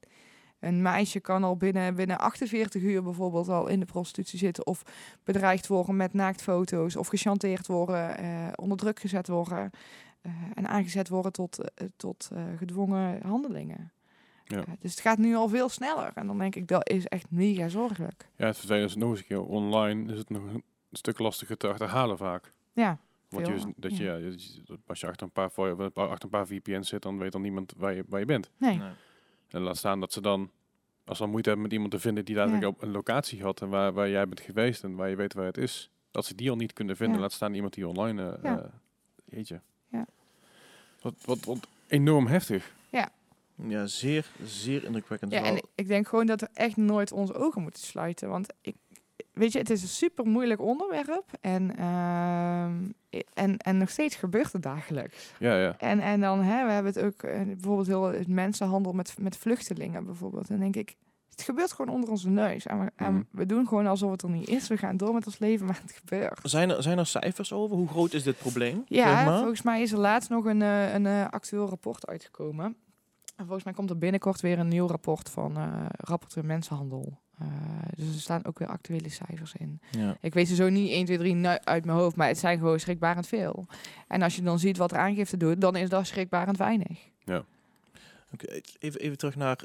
een 0.59 0.82
meisje 0.82 1.19
kan 1.19 1.43
al 1.43 1.57
binnen, 1.57 1.95
binnen 1.95 2.19
48 2.19 2.82
uur 2.82 3.03
bijvoorbeeld 3.03 3.49
al 3.49 3.67
in 3.67 3.80
de 3.80 3.86
prostitutie 3.86 4.39
zitten. 4.39 4.65
Of 4.65 4.84
bedreigd 5.23 5.67
worden 5.67 5.95
met 5.95 6.13
naaktfoto's. 6.13 6.95
Of 6.95 7.07
gechanteerd 7.07 7.67
worden, 7.67 8.17
eh, 8.17 8.47
onder 8.55 8.77
druk 8.77 8.99
gezet 8.99 9.27
worden. 9.27 9.71
Eh, 10.22 10.32
en 10.55 10.67
aangezet 10.67 11.09
worden 11.09 11.32
tot, 11.32 11.74
eh, 11.74 11.88
tot 11.95 12.30
eh, 12.34 12.43
gedwongen 12.57 13.22
handelingen. 13.22 13.91
Ja. 14.45 14.63
Dus 14.80 14.91
het 14.91 14.99
gaat 14.99 15.17
nu 15.17 15.36
al 15.36 15.47
veel 15.47 15.70
sneller. 15.70 16.11
En 16.15 16.28
dan 16.28 16.38
denk 16.38 16.55
ik, 16.55 16.67
dat 16.67 16.89
is 16.89 17.05
echt 17.07 17.32
mega 17.32 17.67
zorgelijk. 17.67 18.30
Ja, 18.36 18.45
het 18.45 18.57
vervelende 18.57 18.88
is 18.88 18.95
nog 18.95 19.09
eens 19.09 19.20
een 19.20 19.26
keer 19.26 19.43
online 19.45 20.11
is 20.11 20.17
het 20.17 20.30
nog 20.30 20.43
een 20.43 20.63
stuk 20.91 21.20
lastiger 21.20 21.57
te 21.57 21.67
achterhalen 21.67 22.17
vaak. 22.17 22.53
Ja, 22.74 22.97
Want 23.30 23.47
je, 23.47 23.74
dat 23.76 23.97
je, 23.97 24.03
ja. 24.03 24.15
ja. 24.15 24.32
als 24.88 24.99
je 24.99 25.07
achter 25.07 25.26
een 25.26 25.32
paar, 25.32 25.51
voor- 25.51 25.91
achter 25.93 26.24
een 26.24 26.30
paar 26.30 26.47
VPN's 26.47 26.88
zit, 26.89 27.01
dan 27.01 27.17
weet 27.17 27.32
dan 27.32 27.41
niemand 27.41 27.74
waar 27.78 27.93
je, 27.93 28.03
waar 28.07 28.20
je 28.20 28.26
bent. 28.26 28.49
nee. 28.57 28.78
Nee. 28.78 28.91
En 29.49 29.61
laat 29.61 29.78
staan 29.78 29.99
dat 29.99 30.13
ze 30.13 30.22
dan, 30.22 30.51
als 31.05 31.17
ze 31.17 31.24
dan 31.24 31.32
moeite 31.32 31.49
hebben 31.49 31.67
met 31.67 31.76
iemand 31.76 31.93
te 31.93 31.99
vinden 31.99 32.26
die 32.26 32.36
daadwerkelijk 32.36 32.76
op 32.78 32.82
een 32.84 32.91
locatie 32.91 33.41
had 33.43 33.61
en 33.61 33.70
waar, 33.70 33.93
waar 33.93 34.09
jij 34.09 34.28
bent 34.28 34.39
geweest 34.39 34.84
en 34.84 34.95
waar 34.95 35.09
je 35.09 35.15
weet 35.15 35.34
waar 35.34 35.45
het 35.45 35.57
is, 35.57 35.89
dat 36.11 36.26
ze 36.26 36.36
die 36.36 36.49
al 36.49 36.55
niet 36.55 36.74
kunnen 36.74 36.95
vinden. 36.95 37.15
Ja. 37.15 37.22
Laat 37.22 37.32
staan 37.32 37.53
iemand 37.53 37.74
die 37.74 37.88
online, 37.88 38.32
eh 38.32 38.43
Ja. 38.43 38.70
jeetje. 39.26 39.61
Ja. 41.02 41.10
Wat, 41.10 41.14
wat, 41.26 41.45
wat 41.45 41.68
enorm 41.88 42.28
heftig. 42.28 42.72
Ja, 43.68 43.86
zeer, 43.88 44.26
zeer 44.45 44.84
indrukwekkend. 44.84 45.32
Ja, 45.32 45.43
en 45.43 45.62
ik- 45.76 45.88
denk 45.88 46.08
gewoon 46.08 46.26
dat 46.26 46.41
we 46.41 46.47
echt 46.54 46.78
nooit 46.78 47.12
onze 47.12 47.34
ogen 47.34 47.62
moeten 47.62 47.84
sluiten. 47.84 48.30
Want 48.30 48.47
ik, 48.62 48.76
weet 49.34 49.52
je, 49.52 49.60
het 49.60 49.70
is 49.70 49.82
een 49.82 49.88
super 49.88 50.26
moeilijk 50.26 50.62
onderwerp. 50.62 51.26
En, 51.41 51.76
ehm, 51.78 52.74
en, 53.34 53.58
en 53.58 53.78
nog 53.78 53.89
steeds 53.89 54.16
gebeurt 54.16 54.54
het 54.54 54.62
dagelijks. 54.64 55.32
Ja, 55.39 55.62
ja. 55.62 55.76
En, 55.78 56.00
en 56.00 56.20
dan 56.22 56.41
hè, 56.41 56.66
we 56.66 56.72
hebben 56.72 56.93
het 56.93 57.04
ook 57.04 57.24
eh, 57.24 57.41
bijvoorbeeld 57.45 57.88
heel 57.88 58.04
het 58.04 58.28
mensenhandel 58.28 58.93
met, 58.93 59.16
met 59.20 59.38
vluchtelingen 59.38 60.06
bijvoorbeeld. 60.06 60.47
Dan 60.47 60.60
denk 60.60 60.76
ik, 60.76 60.95
het 61.30 61.41
gebeurt 61.41 61.71
gewoon 61.71 61.93
onder 61.95 62.09
onze 62.09 62.30
neus. 62.30 62.65
En 62.65 62.80
we, 62.80 62.91
en 62.95 63.13
Mhm. 63.13 63.23
we 63.32 63.45
doen 63.45 63.67
gewoon 63.67 63.88
alsof 63.88 64.11
het 64.11 64.21
er 64.21 64.30
niet 64.30 64.47
is. 64.47 64.67
We 64.67 64.77
gaan 64.77 64.97
door 64.97 65.13
met 65.13 65.25
ons 65.25 65.39
leven, 65.39 65.65
maar 65.65 65.80
het 65.82 65.91
gebeurt. 65.91 66.39
Zijn 66.43 66.69
er, 66.69 66.84
zijn 66.84 66.97
er 66.97 67.05
cijfers 67.05 67.53
over? 67.53 67.75
Hoe 67.75 67.88
groot 67.88 68.13
is 68.13 68.23
dit 68.23 68.38
probleem? 68.38 68.84
Ja, 68.88 69.15
zeg 69.17 69.25
maar? 69.25 69.38
volgens 69.38 69.61
mij 69.61 69.82
is 69.82 69.91
er 69.91 69.97
laatst 69.99 70.30
nog 70.30 70.45
een, 70.45 70.61
eh, 70.61 70.93
een 70.93 71.05
eh, 71.05 71.27
actueel 71.30 71.67
rapport 71.69 72.07
uitgekomen. 72.07 72.65
En 73.36 73.45
volgens 73.45 73.63
mij 73.63 73.73
komt 73.73 73.89
er 73.89 73.97
binnenkort 73.97 74.41
weer 74.41 74.59
een 74.59 74.67
nieuw 74.67 74.88
rapport 74.88 75.30
van 75.30 75.57
eh 75.57 75.86
rapporteur 75.97 76.45
Mensenhandel. 76.45 77.17
Dus 77.95 78.13
er 78.15 78.21
staan 78.21 78.45
ook 78.45 78.59
weer 78.59 78.67
actuele 78.67 79.09
cijfers 79.09 79.53
in. 79.57 79.82
Ja. 79.91 80.17
Ik 80.21 80.34
weet 80.34 80.47
ze 80.47 80.55
zo 80.55 80.69
niet 80.69 80.91
1, 80.91 81.05
2, 81.05 81.17
3 81.17 81.34
nu- 81.34 81.47
uit 81.63 81.86
mijn 81.86 81.97
hoofd, 81.97 82.15
maar 82.15 82.27
het 82.27 82.38
zijn 82.38 82.57
gewoon 82.57 82.80
schrikbarend 82.80 83.27
veel. 83.27 83.65
En 84.07 84.21
als 84.21 84.36
je 84.36 84.41
dan 84.41 84.59
ziet 84.59 84.77
wat 84.77 84.91
er 84.91 84.97
aangifte 84.97 85.38
doet, 85.38 85.61
dan 85.61 85.75
is 85.75 85.89
dat 85.89 86.07
schrikbarend 86.07 86.57
weinig. 86.57 86.99
Oké, 88.34 88.59
even, 88.80 88.99
even 88.99 89.17
terug 89.17 89.36
naar 89.36 89.59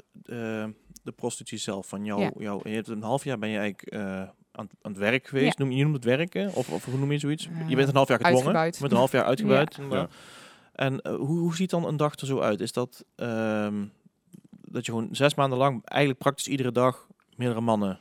de 1.05 1.11
prostitutie 1.11 1.57
zelf. 1.57 1.87
Van 1.87 2.05
jou, 2.05 2.21
Ja. 2.21 2.31
jou, 2.37 2.69
je 2.69 2.75
hebt 2.75 2.87
een 2.87 3.01
half 3.03 3.23
jaar 3.23 3.37
ben 3.39 3.49
je 3.49 3.57
eigenlijk 3.57 3.91
eh, 3.91 4.01
aan, 4.51 4.69
aan 4.81 4.91
het 4.91 4.97
werk 4.97 5.27
geweest. 5.27 5.57
Ja. 5.57 5.63
Noem, 5.65 5.73
je 5.73 5.83
noemt 5.83 5.95
het 5.95 6.03
werken? 6.03 6.53
Of, 6.53 6.69
of 6.69 6.85
hoe 6.85 6.97
noem 6.97 7.11
je 7.11 7.17
zoiets? 7.17 7.47
Eh, 7.47 7.69
je 7.69 7.75
bent 7.75 7.87
een 7.89 7.95
half 7.95 8.07
jaar 8.07 8.17
gedwongen. 8.17 8.45
uitgebuit. 8.45 8.73
Je 8.75 8.79
bent 8.81 8.91
een 8.91 8.97
half 8.97 9.11
jaar 9.11 9.23
uitgebuit. 9.31 9.79
Ja. 9.89 10.07
En 10.73 11.01
eh, 11.01 11.15
hoe, 11.15 11.39
hoe 11.39 11.55
ziet 11.55 11.69
dan 11.69 11.85
een 11.85 11.97
dag 11.97 12.15
er 12.15 12.27
zo 12.27 12.39
uit? 12.39 12.59
Is 12.61 12.71
dat 12.71 13.05
ehm, 13.15 13.85
dat 14.49 14.85
je 14.85 14.91
gewoon 14.91 15.07
zes 15.11 15.35
maanden 15.35 15.57
lang 15.57 15.81
eigenlijk 15.85 16.21
praktisch 16.21 16.47
iedere 16.47 16.71
dag 16.71 17.07
meerdere 17.35 17.61
mannen 17.61 17.99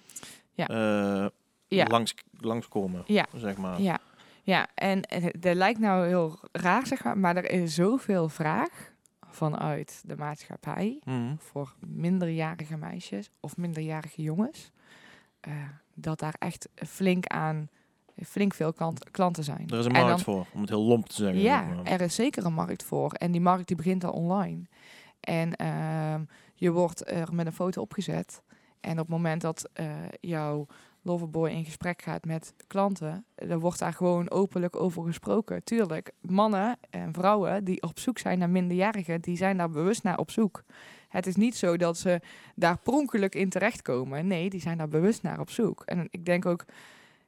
Ja. 0.55 0.67
eh, 0.69 1.27
Ja. 1.69 1.87
langs, 1.87 2.15
langskomen? 2.41 3.03
Ja. 3.07 3.27
Zeg 3.37 3.57
maar. 3.57 3.81
Ja, 3.81 3.99
ja. 4.43 4.67
en 4.75 5.01
dat 5.39 5.55
lijkt 5.55 5.79
nou 5.81 6.07
heel 6.07 6.39
raar, 6.53 6.87
zeg 6.87 7.05
maar, 7.05 7.19
maar 7.19 7.37
er 7.37 7.51
is 7.51 7.75
zoveel 7.75 8.29
vraag 8.29 8.93
vanuit 9.35 10.03
de 10.07 10.17
maatschappij 10.17 11.01
Mhm. 11.05 11.35
voor 11.39 11.75
minderjarige 11.87 12.77
meisjes 12.77 13.31
of 13.41 13.57
minderjarige 13.57 14.23
jongens, 14.23 14.71
eh, 15.41 15.53
dat 15.95 16.19
daar 16.19 16.35
echt 16.39 16.69
flink 16.75 17.27
aan, 17.27 17.69
flink 18.25 18.55
veel 18.55 18.73
klant, 18.73 19.11
klanten 19.11 19.45
zijn. 19.45 19.69
Er 19.69 19.79
is 19.79 19.85
een 19.85 19.93
En 19.95 20.03
markt 20.05 20.25
dan- 20.25 20.35
voor, 20.35 20.47
om 20.55 20.61
het 20.61 20.69
heel 20.71 20.83
lomp 20.85 21.09
te 21.09 21.15
zeggen. 21.15 21.41
Ja, 21.41 21.67
zeg 21.67 21.77
maar. 21.77 21.85
er 21.85 22.01
is 22.01 22.15
zeker 22.15 22.45
een 22.45 22.53
markt 22.55 22.85
voor. 22.85 23.13
En 23.13 23.33
die 23.33 23.41
markt 23.41 23.67
die 23.69 23.77
begint 23.77 24.05
al 24.05 24.13
online. 24.13 24.63
En 25.21 25.57
ehm, 25.57 26.25
je 26.55 26.71
wordt 26.71 27.11
er 27.11 27.35
met 27.35 27.47
een 27.47 27.53
foto 27.53 27.81
opgezet. 27.81 28.43
En 28.81 28.93
op 28.93 28.99
het 28.99 29.09
moment 29.09 29.41
dat 29.41 29.69
eh, 29.73 29.87
jouw 30.21 30.67
loverboy 31.05 31.51
in 31.51 31.65
gesprek 31.65 32.03
gaat 32.03 32.25
met 32.25 32.55
klanten, 32.67 33.25
dan 33.35 33.59
wordt 33.59 33.79
daar 33.79 33.93
gewoon 33.93 34.31
openlijk 34.31 34.77
over 34.77 35.05
gesproken. 35.05 35.65
Tuurlijk, 35.65 36.13
mannen 36.21 36.79
en 36.91 37.13
vrouwen 37.13 37.65
die 37.65 37.83
op 37.83 37.99
zoek 37.99 38.19
zijn 38.19 38.39
naar 38.39 38.51
minderjarigen, 38.51 39.21
die 39.21 39.37
zijn 39.37 39.57
daar 39.57 39.71
bewust 39.71 40.03
naar 40.03 40.19
op 40.19 40.31
zoek. 40.31 40.63
Het 41.09 41.27
is 41.27 41.37
niet 41.37 41.57
zo 41.57 41.77
dat 41.77 41.99
ze 41.99 42.21
daar 42.55 42.79
pronkelijk 42.79 43.35
in 43.35 43.49
terechtkomen. 43.49 44.27
Nee, 44.27 44.51
die 44.51 44.61
zijn 44.61 44.79
daar 44.79 44.89
bewust 44.89 45.23
naar 45.23 45.41
op 45.41 45.51
zoek. 45.51 45.83
En 45.85 46.07
ik 46.11 46.25
denk 46.25 46.47
ook, 46.47 46.65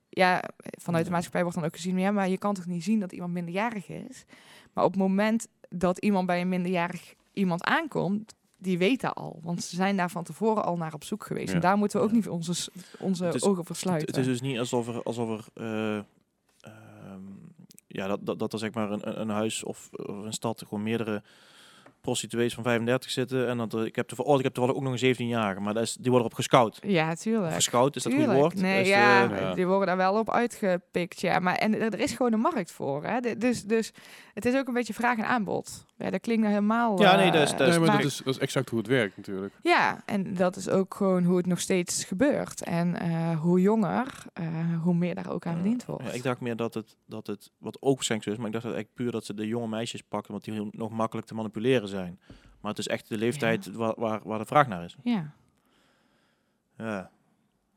ja, 0.08 0.42
vanuit 0.56 1.04
de 1.04 1.10
maatschappij 1.10 1.42
wordt 1.42 1.56
dan 1.56 1.66
ook 1.66 1.74
gezien, 1.74 1.98
ja, 1.98 2.10
maar 2.10 2.28
je 2.28 2.38
kan 2.38 2.54
toch 2.54 2.66
niet 2.66 2.84
zien 2.84 3.00
dat 3.00 3.12
iemand 3.12 3.32
minderjarig 3.32 3.88
is. 3.88 4.24
Maar 4.72 4.84
op 4.84 4.90
het 4.90 5.00
moment 5.00 5.48
dat 5.68 5.98
iemand 5.98 6.26
bij 6.26 6.40
een 6.40 6.48
minderjarig 6.48 7.14
iemand 7.32 7.64
aankomt, 7.64 8.34
die 8.58 8.78
weet 8.78 9.00
dat 9.00 9.14
al. 9.14 9.40
Want 9.42 9.62
ze 9.64 9.76
zijn 9.76 9.96
daar 9.96 10.10
van 10.10 10.24
tevoren 10.24 10.64
al 10.64 10.76
naar 10.76 10.94
op 10.94 11.04
zoek 11.04 11.24
geweest. 11.26 11.48
Ja. 11.48 11.54
En 11.54 11.60
daar 11.60 11.76
moeten 11.76 11.98
we 12.00 12.04
ook 12.06 12.12
niet 12.12 12.28
onze, 12.28 12.70
onze 12.98 13.24
Het 13.24 13.34
is- 13.34 13.42
ogen 13.42 13.56
voor 13.64 13.66
Het, 13.74 13.76
sluiten. 13.76 14.08
het 14.08 14.16
is 14.16 14.26
dus 14.26 14.40
niet 14.40 14.58
alsof 14.58 14.88
er, 14.88 15.02
alsof 15.02 15.28
er 15.28 15.44
eh, 15.54 15.96
ehm, 16.60 17.22
ja, 17.86 18.06
dat, 18.06 18.18
dat, 18.26 18.38
dat 18.38 18.52
er 18.52 18.58
zeg 18.58 18.72
maar 18.74 18.90
een, 18.90 19.08
een- 19.08 19.20
een 19.20 19.28
huis 19.28 19.64
of, 19.64 19.88
of 19.92 20.24
een 20.24 20.32
stad 20.32 20.62
gewoon 20.68 20.82
meerdere 20.82 21.22
prostituees 22.06 22.54
van 22.54 22.62
35 22.62 23.10
zitten. 23.10 23.48
En 23.48 23.56
dat 23.58 23.72
er, 23.72 23.86
ik 23.86 23.96
heb 23.96 24.06
toevallig, 24.08 24.32
oh, 24.32 24.38
ik 24.38 24.44
heb 24.44 24.54
toevallig 24.54 24.78
ook 24.80 24.84
nog 24.88 25.00
een 25.00 25.14
17-jarige, 25.14 25.60
maar 25.60 25.74
dat 25.74 25.82
is, 25.82 25.94
die 25.94 26.10
worden 26.10 26.28
op 26.28 26.34
gescout. 26.34 26.78
ja, 26.82 27.14
tuurlijk. 27.14 27.54
Gescout, 27.54 27.96
is 27.96 28.02
dat 28.02 28.12
goed 28.12 28.24
woord? 28.26 28.54
Nee, 28.60 28.80
Is, 28.82 28.88
ja, 28.88 29.30
eh, 29.30 29.40
ja. 29.40 29.54
die 29.54 29.66
worden 29.66 29.86
daar 29.86 29.96
wel 29.96 30.18
op 30.18 30.30
uitgepikt. 30.30 31.20
Ja, 31.20 31.38
maar 31.38 31.54
en 31.54 31.74
er, 31.80 31.92
er 31.92 32.00
is 32.00 32.12
gewoon 32.12 32.32
een 32.32 32.40
markt 32.40 32.72
voor. 32.72 33.04
Hè? 33.04 33.20
De- 33.20 33.36
Dus, 33.36 33.64
dus 33.64 33.92
het 34.34 34.44
is 34.44 34.54
ook 34.56 34.68
een 34.68 34.74
beetje 34.74 34.94
vraag 34.94 35.18
en 35.18 35.26
aanbod. 35.26 35.84
Ja, 35.98 36.10
dat 36.10 36.20
klinkt 36.20 36.42
nou 36.42 36.54
helemaal. 36.54 37.00
Ja, 37.02 37.16
nee, 37.16 37.26
eh, 37.26 37.32
dat 37.32 37.42
is- 37.42 37.50
dat 37.56 37.58
Nee, 37.68 37.78
maar 37.78 37.86
maar- 37.88 37.96
dat 37.96 38.06
is, 38.06 38.16
dat 38.24 38.34
is 38.34 38.40
exact 38.40 38.68
hoe 38.70 38.78
het 38.78 38.88
werkt 38.88 39.16
natuurlijk. 39.16 39.54
Ja, 39.62 40.02
en 40.06 40.34
dat 40.34 40.56
is 40.56 40.68
ook 40.68 40.94
gewoon 40.94 41.24
hoe 41.24 41.36
het 41.36 41.46
nog 41.46 41.60
steeds 41.60 42.04
gebeurt. 42.04 42.62
En 42.62 43.00
eh, 43.00 43.40
hoe 43.40 43.60
jonger, 43.60 44.06
eh, 44.32 44.44
hoe 44.82 44.94
meer 44.94 45.14
daar 45.14 45.30
ook 45.30 45.46
aan 45.46 45.54
verdiend 45.54 45.84
wordt. 45.84 46.04
Ja, 46.04 46.10
ik 46.10 46.22
dacht 46.22 46.40
meer 46.40 46.56
dat 46.56 46.74
het, 46.74 46.96
dat 47.06 47.26
het 47.26 47.50
wat 47.58 47.76
ook 47.80 48.02
seksueel 48.02 48.34
is, 48.34 48.40
maar 48.40 48.46
ik 48.46 48.52
dacht 48.52 48.64
dat 48.66 48.74
eigenlijk 48.74 49.02
puur 49.04 49.12
dat 49.12 49.24
ze 49.24 49.34
de 49.34 49.46
jonge 49.46 49.68
meisjes 49.68 50.02
pakken, 50.02 50.32
want 50.32 50.44
die 50.44 50.54
heel, 50.54 50.68
nog 50.70 50.90
makkelijk 50.90 51.26
te 51.26 51.34
manipuleren 51.34 51.88
zijn. 51.88 51.95
Maar 52.60 52.70
het 52.70 52.78
is 52.78 52.88
echt 52.88 53.08
de 53.08 53.18
leeftijd 53.18 53.72
waar, 53.72 53.94
waar, 53.96 54.20
waar 54.24 54.38
de 54.38 54.44
vraag 54.44 54.68
naar 54.68 54.84
is. 54.84 54.96
Ja. 55.04 55.32
Ja, 56.76 56.84
Ja. 56.84 57.10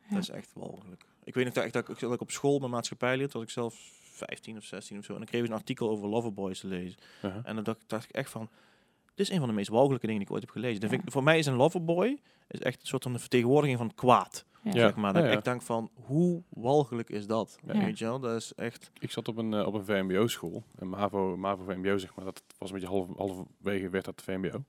dat 0.09 0.19
is 0.19 0.29
echt 0.29 0.51
walgelijk. 0.53 1.05
Ik 1.23 1.33
weet 1.33 1.45
nog 1.45 1.53
dat 1.53 1.65
ik, 1.65 1.73
dat 1.73 1.89
ik, 1.89 1.99
dat 1.99 2.13
ik 2.13 2.21
op 2.21 2.31
school 2.31 2.59
mijn 2.59 2.71
maatschappij 2.71 3.17
leerde, 3.17 3.33
was 3.33 3.43
ik 3.43 3.49
zelf 3.49 3.75
15 4.11 4.57
of 4.57 4.63
16 4.63 4.97
of 4.97 5.05
zo. 5.05 5.11
En 5.11 5.17
dan 5.17 5.27
kreeg 5.27 5.41
ik 5.41 5.47
een 5.47 5.53
artikel 5.53 5.89
over 5.89 6.07
loverboys 6.07 6.59
te 6.59 6.67
lezen. 6.67 6.99
Uh-huh. 7.23 7.41
En 7.43 7.55
dan 7.55 7.63
dacht, 7.63 7.83
dacht 7.87 8.09
ik 8.09 8.15
echt 8.15 8.29
van, 8.29 8.49
dit 9.15 9.27
is 9.27 9.29
een 9.29 9.39
van 9.39 9.47
de 9.47 9.53
meest 9.53 9.69
walgelijke 9.69 10.05
dingen 10.05 10.19
die 10.21 10.27
ik 10.29 10.33
ooit 10.35 10.43
heb 10.45 10.53
gelezen. 10.53 10.81
Ja. 10.81 10.89
vind 10.89 11.03
ik, 11.03 11.11
voor 11.11 11.23
mij 11.23 11.37
is 11.37 11.45
een 11.45 11.55
loverboy 11.55 12.19
is 12.47 12.59
echt 12.59 12.81
een 12.81 12.87
soort 12.87 13.03
van 13.03 13.13
de 13.13 13.19
vertegenwoordiging 13.19 13.77
van 13.77 13.95
kwaad. 13.95 14.45
Ja. 14.63 14.71
Zeg 14.71 14.95
maar. 14.95 15.13
Dat 15.13 15.23
ja, 15.23 15.29
ik 15.29 15.35
ja. 15.35 15.41
denk 15.41 15.61
van, 15.61 15.91
hoe 15.93 16.43
walgelijk 16.49 17.09
is 17.09 17.27
dat? 17.27 17.59
Ja. 17.65 17.85
Weet 17.85 17.99
je 17.99 18.05
wel? 18.05 18.19
Dat 18.19 18.35
is 18.35 18.53
echt... 18.53 18.91
Ik 18.99 19.11
zat 19.11 19.27
op 19.27 19.37
een, 19.37 19.53
eh, 19.53 19.65
op 19.65 19.73
een 19.73 19.85
VMBO-school. 19.85 20.63
Een 20.75 20.89
MAVO, 20.89 21.37
MAVO 21.37 21.63
VMBO, 21.63 21.97
zeg 21.97 22.15
maar. 22.15 22.25
Dat 22.25 22.43
was 22.57 22.69
een 22.69 22.79
beetje 22.79 22.91
half, 22.91 23.07
halverwege 23.17 23.89
werd 23.89 24.05
dat 24.05 24.21
VMBO. 24.21 24.63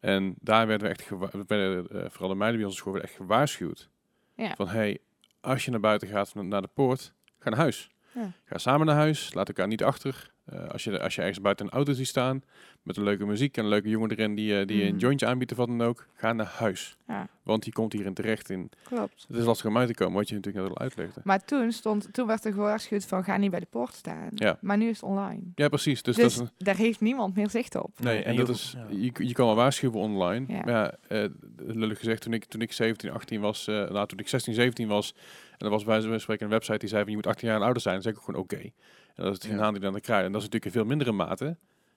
En 0.00 0.34
daar 0.40 0.66
werden 0.66 0.88
we 0.88 0.94
echt, 0.94 1.10
werden, 1.46 1.88
eh, 1.88 2.10
vooral 2.10 2.28
de 2.28 2.34
meiden 2.34 2.58
bij 2.58 2.66
onze 2.66 2.78
school, 2.78 2.92
werden 2.92 3.10
echt 3.10 3.20
gewaarschuwd. 3.20 3.88
Ja. 4.34 4.54
Van, 4.54 4.68
hey, 4.68 4.98
als 5.40 5.64
je 5.64 5.70
naar 5.70 5.80
buiten 5.80 6.08
gaat, 6.08 6.34
naar 6.34 6.44
naar 6.44 6.62
de 6.62 6.68
poort, 6.74 7.14
ga 7.38 7.50
naar 7.50 7.58
huis. 7.58 7.90
Ja. 8.14 8.32
Ga 8.44 8.58
samen 8.58 8.86
naar 8.86 8.96
huis, 8.96 9.34
laat 9.34 9.48
elkaar 9.48 9.66
niet 9.66 9.82
achter. 9.82 10.32
Eh, 10.52 10.68
als, 10.68 10.84
je, 10.84 11.00
als 11.00 11.14
je 11.14 11.20
ergens 11.20 11.40
buiten 11.40 11.66
een 11.66 11.72
auto 11.72 11.92
ziet 11.92 12.06
staan 12.06 12.42
met 12.82 12.96
een 12.96 13.02
leuke 13.02 13.26
muziek 13.26 13.56
en 13.56 13.62
een 13.62 13.68
leuke 13.70 13.88
jongen 13.88 14.10
erin 14.10 14.34
die, 14.34 14.58
eh, 14.60 14.66
die 14.66 14.82
een 14.82 14.88
Mhm. 14.88 14.98
jointje 14.98 15.26
aanbiedt 15.26 15.50
of 15.50 15.56
wat 15.56 15.66
dan 15.66 15.82
ook, 15.82 16.06
ga 16.14 16.32
naar 16.32 16.46
huis. 16.56 16.96
Ja, 17.06 17.28
Want 17.42 17.62
die 17.62 17.72
komt 17.72 17.92
hierin 17.92 18.14
terecht 18.14 18.50
in. 18.50 18.70
klopt. 18.82 19.24
Het 19.28 19.36
is 19.36 19.44
lastig 19.44 19.66
om 19.66 19.78
uit 19.78 19.86
te 19.88 19.94
komen, 19.94 20.14
wat 20.14 20.28
je 20.28 20.34
natuurlijk 20.34 20.64
net 20.64 20.74
al 20.76 20.80
uitlegde. 20.82 21.20
Maar 21.24 21.44
toen, 21.44 21.72
stond, 21.72 22.08
toen 22.12 22.26
werd 22.26 22.44
er 22.44 22.52
gewaarschuwd 22.52 23.04
van 23.04 23.24
ga 23.24 23.36
niet 23.36 23.50
bij 23.50 23.60
de 23.60 23.66
poort 23.70 23.94
staan. 23.94 24.28
Ja. 24.34 24.58
Maar 24.60 24.76
nu 24.76 24.88
is 24.88 25.00
het 25.00 25.10
online. 25.10 25.40
Ja, 25.54 25.68
precies. 25.68 26.02
Dus, 26.02 26.16
Dus, 26.16 26.24
dat 26.24 26.32
is 26.32 26.38
een- 26.58 26.64
daar 26.64 26.76
heeft 26.76 27.00
niemand 27.00 27.34
meer 27.36 27.50
zicht 27.50 27.74
op. 27.76 27.90
Nee, 28.00 28.22
en 28.22 28.36
dat 28.36 28.46
je- 28.46 28.52
is, 28.52 28.74
ja. 28.76 28.86
je, 28.90 29.12
je 29.26 29.32
kan 29.32 29.46
wel 29.46 29.54
waarschuwen 29.54 30.00
online. 30.00 30.44
Ja. 30.48 30.60
Maar 30.64 30.72
ja, 30.74 30.94
eh, 31.08 31.24
lullig 31.56 31.98
gezegd, 31.98 32.22
toen 32.22 32.32
ik, 32.32 32.44
toen 32.44 32.60
ik 32.60 32.72
17, 32.72 33.10
18 33.10 33.40
was, 33.40 33.66
eh 33.66 33.74
nou, 33.90 34.06
toen 34.06 34.18
ik 34.18 34.28
16, 34.28 34.54
17 34.54 34.88
was, 34.88 35.14
en 35.58 35.66
er 35.66 35.70
was 35.70 35.84
bij 35.84 35.92
wijze 35.92 36.08
van 36.08 36.20
spreken 36.20 36.44
een 36.44 36.50
website 36.52 36.78
die 36.78 36.88
zei 36.88 37.00
van 37.02 37.10
je 37.10 37.16
moet 37.16 37.26
18 37.26 37.48
jaar 37.48 37.56
en 37.56 37.62
ouder 37.64 37.82
zijn, 37.82 37.94
dan 37.94 38.02
zeg 38.02 38.12
ik 38.12 38.18
ook 38.18 38.24
gewoon 38.24 38.40
oké. 38.42 38.70
En 39.18 39.24
dat 39.24 39.32
is 39.36 39.42
het 39.42 39.52
Ja. 39.58 39.64
ja. 39.64 39.70
die 39.70 39.80
dan 39.80 40.00
krijgen. 40.00 40.26
En 40.26 40.32
dat 40.32 40.42
is 40.42 40.48
natuurlijk 40.48 40.64
in 40.64 40.70
veel 40.80 40.84
mindere 40.84 41.12
mate. 41.12 41.56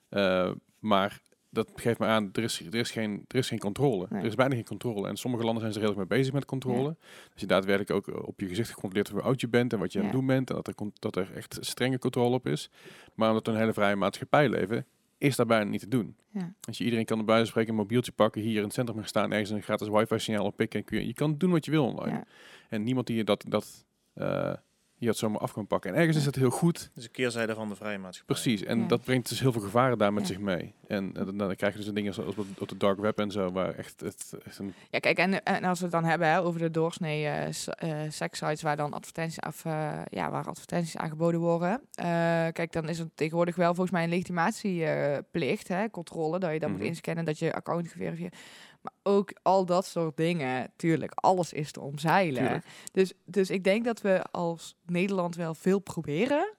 Eh, 0.10 0.52
maar 0.80 1.22
dat 1.50 1.72
geeft 1.76 2.00
me 2.00 2.06
aan, 2.06 2.30
er 2.34 2.44
is, 2.44 2.60
er 2.66 2.76
is, 2.76 2.92
geen, 2.92 3.26
er 3.28 3.36
is 3.38 3.48
geen 3.48 3.60
controle. 3.60 4.06
Nee. 4.10 4.22
Er 4.22 4.28
is 4.28 4.36
bijna 4.36 4.56
geen 4.56 4.66
controle. 4.66 5.08
En 5.08 5.18
sommige 5.18 5.44
landen 5.44 5.62
zijn 5.62 5.74
er 5.74 5.80
redelijk 5.80 6.10
mee 6.10 6.20
bezig 6.20 6.34
met 6.34 6.46
controle. 6.46 6.96
Dat 7.30 7.40
je 7.42 7.46
daadwerkelijk 7.46 7.92
ook 7.92 8.16
eh, 8.16 8.28
op 8.28 8.40
je 8.40 8.48
gezicht 8.48 8.70
gecontroleerd 8.70 9.10
hoe 9.10 9.22
oud 9.22 9.42
je 9.42 9.48
bent 9.48 9.74
en 9.74 9.80
wat 9.80 9.92
je 9.92 10.00
aan 10.00 10.06
het 10.06 10.14
Ja. 10.14 10.20
doen 10.20 10.28
bent. 10.28 10.50
En 10.50 10.56
dat 10.56 10.68
er, 10.68 10.74
dat 11.00 11.16
er 11.16 11.36
echt 11.36 11.58
strenge 11.60 12.00
controle 12.00 12.36
op 12.36 12.48
is. 12.48 12.70
Maar 13.16 13.30
omdat 13.30 13.46
we 13.46 13.52
een 13.52 13.58
hele 13.60 13.74
vrije 13.74 13.96
maatschappij 13.96 14.50
leven, 14.50 14.86
is 15.18 15.36
dat 15.36 15.48
bijna 15.48 15.70
niet 15.70 15.80
te 15.80 15.88
doen. 15.88 16.16
Ja. 16.30 16.54
Als 16.68 16.78
je 16.78 16.84
iedereen 16.84 17.06
kan 17.06 17.18
wijze 17.26 17.38
van 17.42 17.48
spreken 17.48 17.72
een 17.72 17.76
mobieltje 17.80 18.12
pakken, 18.12 18.42
hier 18.42 18.58
in 18.58 18.64
het 18.64 18.74
centrum 18.74 18.98
gaan 18.98 19.08
staan, 19.08 19.32
ergens 19.32 19.50
een 19.50 19.62
gratis 19.62 19.88
wifi-signaal 19.88 20.46
oppikken 20.46 20.80
en 20.80 20.86
kun 20.86 21.00
je, 21.00 21.08
je 21.08 21.14
kan 21.14 21.38
doen 21.38 21.52
wat 21.52 21.66
je 21.66 21.72
wil 21.72 21.86
online. 21.86 22.18
Ja. 22.18 22.26
En 22.70 22.84
niemand 22.84 23.08
die 23.08 23.16
je 23.16 23.24
dat, 23.24 23.46
dat 23.48 23.86
eh, 24.14 24.54
hier 25.02 25.10
dat 25.10 25.20
zomaar 25.20 25.42
af 25.42 25.54
kan 25.54 25.68
pakken. 25.68 25.92
En 25.94 25.98
ergens 26.00 26.18
is 26.18 26.24
dat 26.24 26.36
heel 26.36 26.50
goed, 26.50 26.92
Dus 26.96 27.04
een 27.04 27.12
keerzijde 27.12 27.54
van 27.56 27.70
de 27.70 27.76
vrije 27.76 27.98
maatschappij. 27.98 28.36
precies. 28.36 28.64
En 28.64 28.80
Ja. 28.80 28.88
dat 28.88 29.04
brengt 29.04 29.30
dus 29.30 29.40
heel 29.40 29.52
veel 29.52 29.62
gevaren 29.62 29.98
daar 29.98 30.14
met 30.14 30.22
Ja. 30.28 30.34
zich 30.34 30.40
mee. 30.40 30.74
En 30.88 31.14
dan, 31.14 31.38
dan 31.38 31.56
krijg 31.56 31.74
je 31.78 31.80
dus 31.84 31.94
dingen 31.94 32.14
zoals 32.14 32.36
op, 32.36 32.46
op 32.60 32.70
de 32.70 32.78
dark 32.78 33.00
web 33.00 33.20
en 33.20 33.32
zo, 33.32 33.52
waar 33.52 33.74
echt, 33.76 34.00
het, 34.00 34.34
echt 34.46 34.60
een... 34.60 34.74
Ja, 34.90 35.00
kijk, 35.00 35.18
en, 35.18 35.44
en 35.44 35.64
als 35.64 35.78
we 35.80 35.84
het 35.86 35.94
dan 35.94 36.04
hebben 36.04 36.28
hè, 36.28 36.42
over 36.42 36.60
de 36.60 36.72
doorsnee 36.72 37.26
eh, 37.26 37.48
eh, 37.48 38.12
sekssites 38.12 38.62
waar 38.62 38.76
dan 38.78 38.94
advertenties, 38.94 39.40
af, 39.42 39.66
eh, 39.66 40.02
ja, 40.10 40.32
waar 40.32 40.46
advertenties 40.48 40.98
aangeboden 40.98 41.40
worden. 41.40 41.82
Eh, 41.94 42.06
kijk, 42.52 42.72
dan 42.72 42.90
is 42.90 43.00
er 43.00 43.10
tegenwoordig 43.16 43.56
wel 43.56 43.68
volgens 43.74 43.92
mij 43.92 44.04
een 44.04 44.10
legitimatieplicht, 44.10 45.68
hè, 45.68 45.90
controle, 45.90 46.40
dat 46.40 46.52
je 46.54 46.60
dat 46.60 46.70
Mhm. 46.70 46.78
moet 46.78 46.88
inscannen, 46.88 47.26
dat 47.26 47.40
je 47.40 47.54
account 47.54 47.88
geverifieerd. 47.88 48.36
Maar 48.82 48.94
ook 49.04 49.34
al 49.42 49.66
dat 49.66 49.86
soort 49.86 50.18
dingen, 50.18 50.72
tuurlijk, 50.76 51.12
alles 51.16 51.54
is 51.54 51.72
te 51.72 51.80
omzeilen. 51.82 52.42
Tuurlijk. 52.42 52.66
Dus, 52.92 53.14
dus 53.26 53.50
ik 53.50 53.64
denk 53.64 53.86
dat 53.86 54.02
we 54.02 54.22
als 54.32 54.76
Nederland 54.86 55.36
wel 55.36 55.54
veel 55.56 55.80
proberen. 55.80 56.54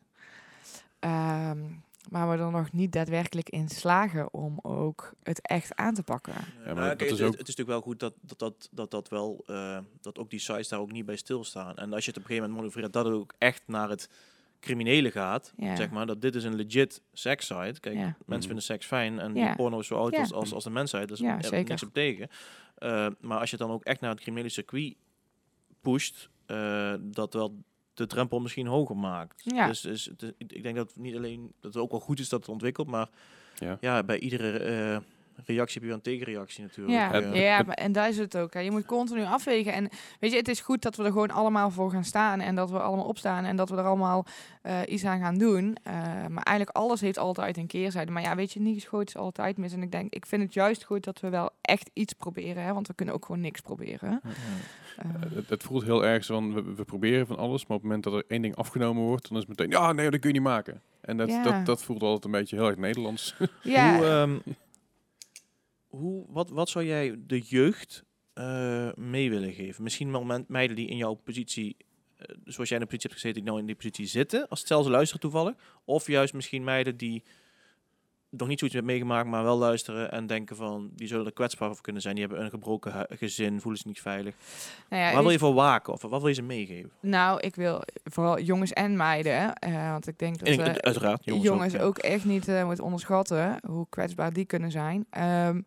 Ehm, 0.99 1.59
maar 2.11 2.31
we 2.31 2.37
er 2.45 2.51
nog 2.51 2.73
niet 2.73 2.93
daadwerkelijk 2.93 3.49
in 3.49 3.68
slagen 3.68 4.35
om 4.35 4.59
ook 4.62 5.12
het 5.23 5.41
echt 5.41 5.75
aan 5.75 5.95
te 5.95 6.03
pakken. 6.03 6.35
Ja, 6.64 6.75
maar 6.75 6.97
kijk, 6.97 7.11
is 7.11 7.18
het, 7.18 7.20
ook- 7.29 7.39
het 7.39 7.49
is 7.49 7.57
natuurlijk 7.57 7.68
wel 7.68 7.81
goed 7.81 8.01
dat 8.01 8.14
dat, 8.20 8.39
dat, 8.39 8.68
dat, 8.73 8.91
dat 8.91 9.09
wel, 9.09 9.45
eh, 9.47 9.79
dat 10.01 10.18
ook 10.18 10.31
die 10.31 10.39
sites 10.41 10.68
daar 10.68 10.81
ook 10.81 10.93
niet 10.93 11.07
bij 11.07 11.16
stilstaan. 11.16 11.77
En 11.77 11.93
als 11.93 12.05
je 12.05 12.11
het 12.11 12.18
op 12.20 12.23
een 12.25 12.29
gegeven 12.29 12.51
moment 12.51 12.55
manoeuvreert, 12.55 12.93
dat 12.93 13.05
het 13.05 13.14
ook 13.14 13.35
echt 13.39 13.62
naar 13.66 13.89
het 13.89 14.09
criminele 14.62 15.10
gaat, 15.10 15.52
Ja. 15.56 15.76
zeg 15.76 15.90
maar, 15.90 16.06
dat 16.06 16.20
dit 16.20 16.34
is 16.34 16.44
een 16.44 16.54
legit 16.54 17.02
sekssite. 17.12 17.80
Kijk, 17.80 17.94
Ja. 17.94 18.00
mensen 18.02 18.16
Mhm. 18.26 18.40
vinden 18.40 18.62
seks 18.62 18.86
fijn 18.86 19.18
en 19.18 19.34
Ja. 19.34 19.46
die 19.46 19.56
porno 19.56 19.78
is 19.78 19.86
zo 19.86 19.94
oud 19.96 20.12
Ja. 20.12 20.20
als, 20.20 20.32
als, 20.32 20.52
als 20.52 20.64
de 20.64 20.70
mensheid, 20.70 21.08
dus 21.08 21.18
Ja, 21.18 21.26
daar 21.36 21.42
heb 21.50 21.52
ik 21.60 21.68
niks 21.68 21.82
op 21.82 21.92
tegen. 21.92 22.28
Eh, 22.74 23.06
maar 23.20 23.38
als 23.38 23.50
je 23.50 23.56
het 23.56 23.66
dan 23.66 23.74
ook 23.76 23.84
echt 23.84 24.00
naar 24.00 24.10
het 24.10 24.20
criminele 24.20 24.48
circuit 24.48 24.94
pusht, 25.80 26.28
eh, 26.46 26.94
dat 27.00 27.34
wel 27.34 27.62
de 27.94 28.06
drempel 28.06 28.40
misschien 28.40 28.66
hoger 28.66 28.96
maakt. 28.96 29.42
Ja. 29.44 29.66
Dus, 29.66 29.80
dus 29.80 30.08
is- 30.08 30.32
ik 30.36 30.62
denk 30.62 30.76
dat 30.76 30.88
het 30.88 30.96
niet 30.96 31.16
alleen 31.16 31.52
dat 31.60 31.74
het 31.74 31.82
ook 31.82 31.90
wel 31.90 32.00
goed 32.00 32.18
is 32.20 32.28
dat 32.28 32.40
het 32.40 32.48
ontwikkelt, 32.48 32.86
maar 32.86 33.08
Ja. 33.54 33.76
ja, 33.80 34.02
bij 34.04 34.18
iedere 34.18 34.58
eh, 34.58 34.98
reactie 35.45 35.80
heb 35.80 35.89
je 35.91 35.95
een 35.95 36.03
tegenreactie 36.03 36.62
natuurlijk. 36.62 36.99
Ja, 36.99 37.12
Eh, 37.12 37.43
ja 37.43 37.62
maar, 37.62 37.74
en 37.76 37.93
daar 37.93 38.09
is 38.09 38.18
het 38.18 38.37
ook. 38.37 38.55
Hè. 38.55 38.61
Je 38.61 38.70
moet 38.70 38.87
continu 38.87 39.24
afwegen. 39.24 39.72
En 39.72 39.89
weet 40.20 40.30
je, 40.30 40.37
het 40.37 40.49
is 40.49 40.61
goed 40.61 40.83
dat 40.83 40.97
we 40.97 41.03
er 41.05 41.12
gewoon 41.12 41.30
allemaal 41.30 41.70
voor 41.70 41.91
gaan 41.91 42.05
staan. 42.05 42.41
En 42.41 42.55
dat 42.55 42.70
we 42.70 42.80
allemaal 42.80 43.07
opstaan. 43.07 43.45
En 43.45 43.57
dat 43.57 43.70
we 43.70 43.76
er 43.76 43.85
allemaal 43.85 44.26
eh, 44.62 44.78
iets 44.89 45.05
aan 45.05 45.20
gaan 45.20 45.39
doen. 45.39 45.76
Eh, 45.83 45.93
maar 46.28 46.43
eigenlijk 46.43 46.76
alles 46.76 47.01
heeft 47.01 47.18
altijd 47.18 47.57
een 47.57 47.66
keerzijde. 47.66 48.11
Maar 48.12 48.22
ja, 48.22 48.35
weet 48.37 48.53
je, 48.53 48.61
niet 48.61 48.74
geschoten 48.74 49.07
is 49.07 49.16
altijd 49.16 49.57
mis. 49.57 49.72
En 49.72 49.83
ik 49.83 49.93
denk, 49.93 50.12
ik 50.14 50.26
vind 50.26 50.43
het 50.43 50.55
juist 50.55 50.85
goed 50.85 51.05
dat 51.05 51.20
we 51.20 51.28
wel 51.28 51.51
echt 51.61 51.91
iets 51.93 52.12
proberen. 52.12 52.62
Hè, 52.64 52.72
want 52.72 52.87
we 52.87 52.95
kunnen 52.95 53.14
ook 53.14 53.24
gewoon 53.24 53.41
niks 53.41 53.61
proberen. 53.61 54.20
ja. 54.22 54.30
Het, 55.35 55.49
het 55.49 55.62
voelt 55.62 55.85
heel 55.85 56.05
erg 56.05 56.24
zo 56.24 56.35
van, 56.35 56.55
we, 56.55 56.74
we 56.74 56.85
proberen 56.85 57.26
van 57.26 57.37
alles, 57.37 57.66
maar 57.66 57.76
op 57.76 57.83
het 57.83 57.93
moment 57.93 58.03
dat 58.05 58.12
er 58.12 58.24
één 58.28 58.43
ding 58.43 58.57
afgenomen 58.57 59.03
wordt, 59.03 59.28
dan 59.28 59.37
is 59.39 59.45
het 59.49 59.59
meteen, 59.59 59.70
ja, 59.70 59.93
nee, 59.93 60.11
dat 60.11 60.20
kun 60.20 60.28
je 60.28 60.35
niet 60.35 60.45
maken. 60.49 60.80
En 61.01 61.16
dat, 61.16 61.28
Ja. 61.28 61.43
dat, 61.43 61.66
dat 61.66 61.83
voelt 61.83 62.03
altijd 62.03 62.24
een 62.24 62.30
beetje 62.30 62.57
heel 62.57 62.66
erg 62.66 62.76
Nederlands. 62.76 63.35
ja, 63.62 63.97
Hoe, 63.97 64.07
ehm, 64.07 64.39
hoe, 65.97 66.24
wat, 66.28 66.51
wat 66.51 66.68
zou 66.68 66.84
jij 66.84 67.16
de 67.26 67.40
jeugd 67.40 68.05
eh, 68.32 68.93
mee 68.95 69.30
willen 69.30 69.53
geven? 69.53 69.82
Misschien 69.82 70.26
men- 70.26 70.45
meiden 70.49 70.76
die 70.76 70.88
in 70.88 70.97
jouw 70.97 71.14
positie, 71.14 71.76
eh, 72.16 72.36
zoals 72.45 72.68
jij 72.68 72.78
in 72.78 72.84
de 72.84 72.90
positie 72.90 73.11
hebt 73.11 73.20
gezeten, 73.20 73.34
die 73.34 73.43
nou 73.43 73.59
in 73.59 73.66
die 73.66 73.74
positie 73.74 74.07
zitten, 74.07 74.49
als 74.49 74.61
stel 74.61 74.82
ze 74.82 74.90
luisteren 74.90 75.20
toevallig. 75.20 75.55
Of 75.84 76.07
juist 76.07 76.34
misschien 76.34 76.64
meiden 76.64 76.97
die 76.97 77.22
nog 78.37 78.49
niet 78.49 78.59
zoiets 78.59 78.76
hebben 78.76 78.95
meegemaakt, 78.95 79.28
maar 79.28 79.43
wel 79.43 79.57
luisteren 79.59 80.12
en 80.12 80.26
denken 80.26 80.57
van, 80.57 80.91
die 80.95 81.07
zullen 81.09 81.26
er 81.26 81.33
kwetsbaar 81.33 81.72
voor 81.72 81.80
kunnen 81.83 82.03
zijn. 82.03 82.14
Die 82.14 82.24
hebben 82.26 82.45
een 82.45 82.51
gebroken 82.51 83.07
gezin, 83.11 83.61
voelen 83.61 83.76
zich 83.80 83.87
niet 83.87 84.01
veilig. 84.01 84.35
nou 84.89 85.03
ja, 85.03 85.12
weet 85.12 85.22
wil 85.22 85.30
je 85.30 85.39
voor 85.39 85.55
waken? 85.55 85.93
Of 85.93 86.03
wat 86.03 86.20
wil 86.20 86.28
je 86.28 86.35
ze 86.35 86.43
meegeven? 86.43 86.91
Nou, 87.01 87.41
ik 87.41 87.55
wil 87.55 87.83
vooral 88.05 88.41
jongens 88.41 88.72
en 88.72 88.97
meiden. 88.97 89.55
eh, 89.55 89.91
want 89.91 90.07
ik 90.07 90.18
denk 90.18 90.39
dat 90.39 90.49
En, 90.49 90.55
ik- 90.55 90.78
uiteraard, 90.78 91.24
jongens, 91.24 91.47
jongens, 91.47 91.74
ook, 91.74 91.80
ja. 91.80 91.87
ook, 91.87 91.99
echt 91.99 92.24
niet 92.24 92.49
eh 92.49 92.64
moeten 92.64 92.85
onderschatten 92.85 93.59
hoe 93.66 93.87
kwetsbaar 93.89 94.33
die 94.33 94.45
kunnen 94.45 94.70
zijn. 94.70 95.07
Ehm, 95.11 95.61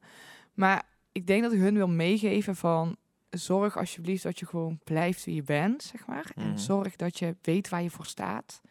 maar 0.54 0.84
ik 1.12 1.28
denk 1.28 1.42
dat 1.44 1.52
ik 1.54 1.60
hun 1.60 1.74
wil 1.76 1.88
meegeven 1.88 2.56
van 2.56 2.96
zorg 3.30 3.78
alsjeblieft 3.78 4.24
dat 4.24 4.40
je 4.40 4.46
gewoon 4.46 4.80
blijft 4.84 5.26
wie 5.26 5.36
je 5.36 5.44
bent, 5.44 5.84
zeg 5.84 6.08
maar. 6.08 6.32
Mhm. 6.36 6.48
En 6.48 6.60
zorg 6.60 6.96
dat 6.96 7.20
je 7.20 7.36
weet 7.42 7.70
waar 7.70 7.82
je 7.84 7.90
voor 7.90 8.06
staat. 8.06 8.62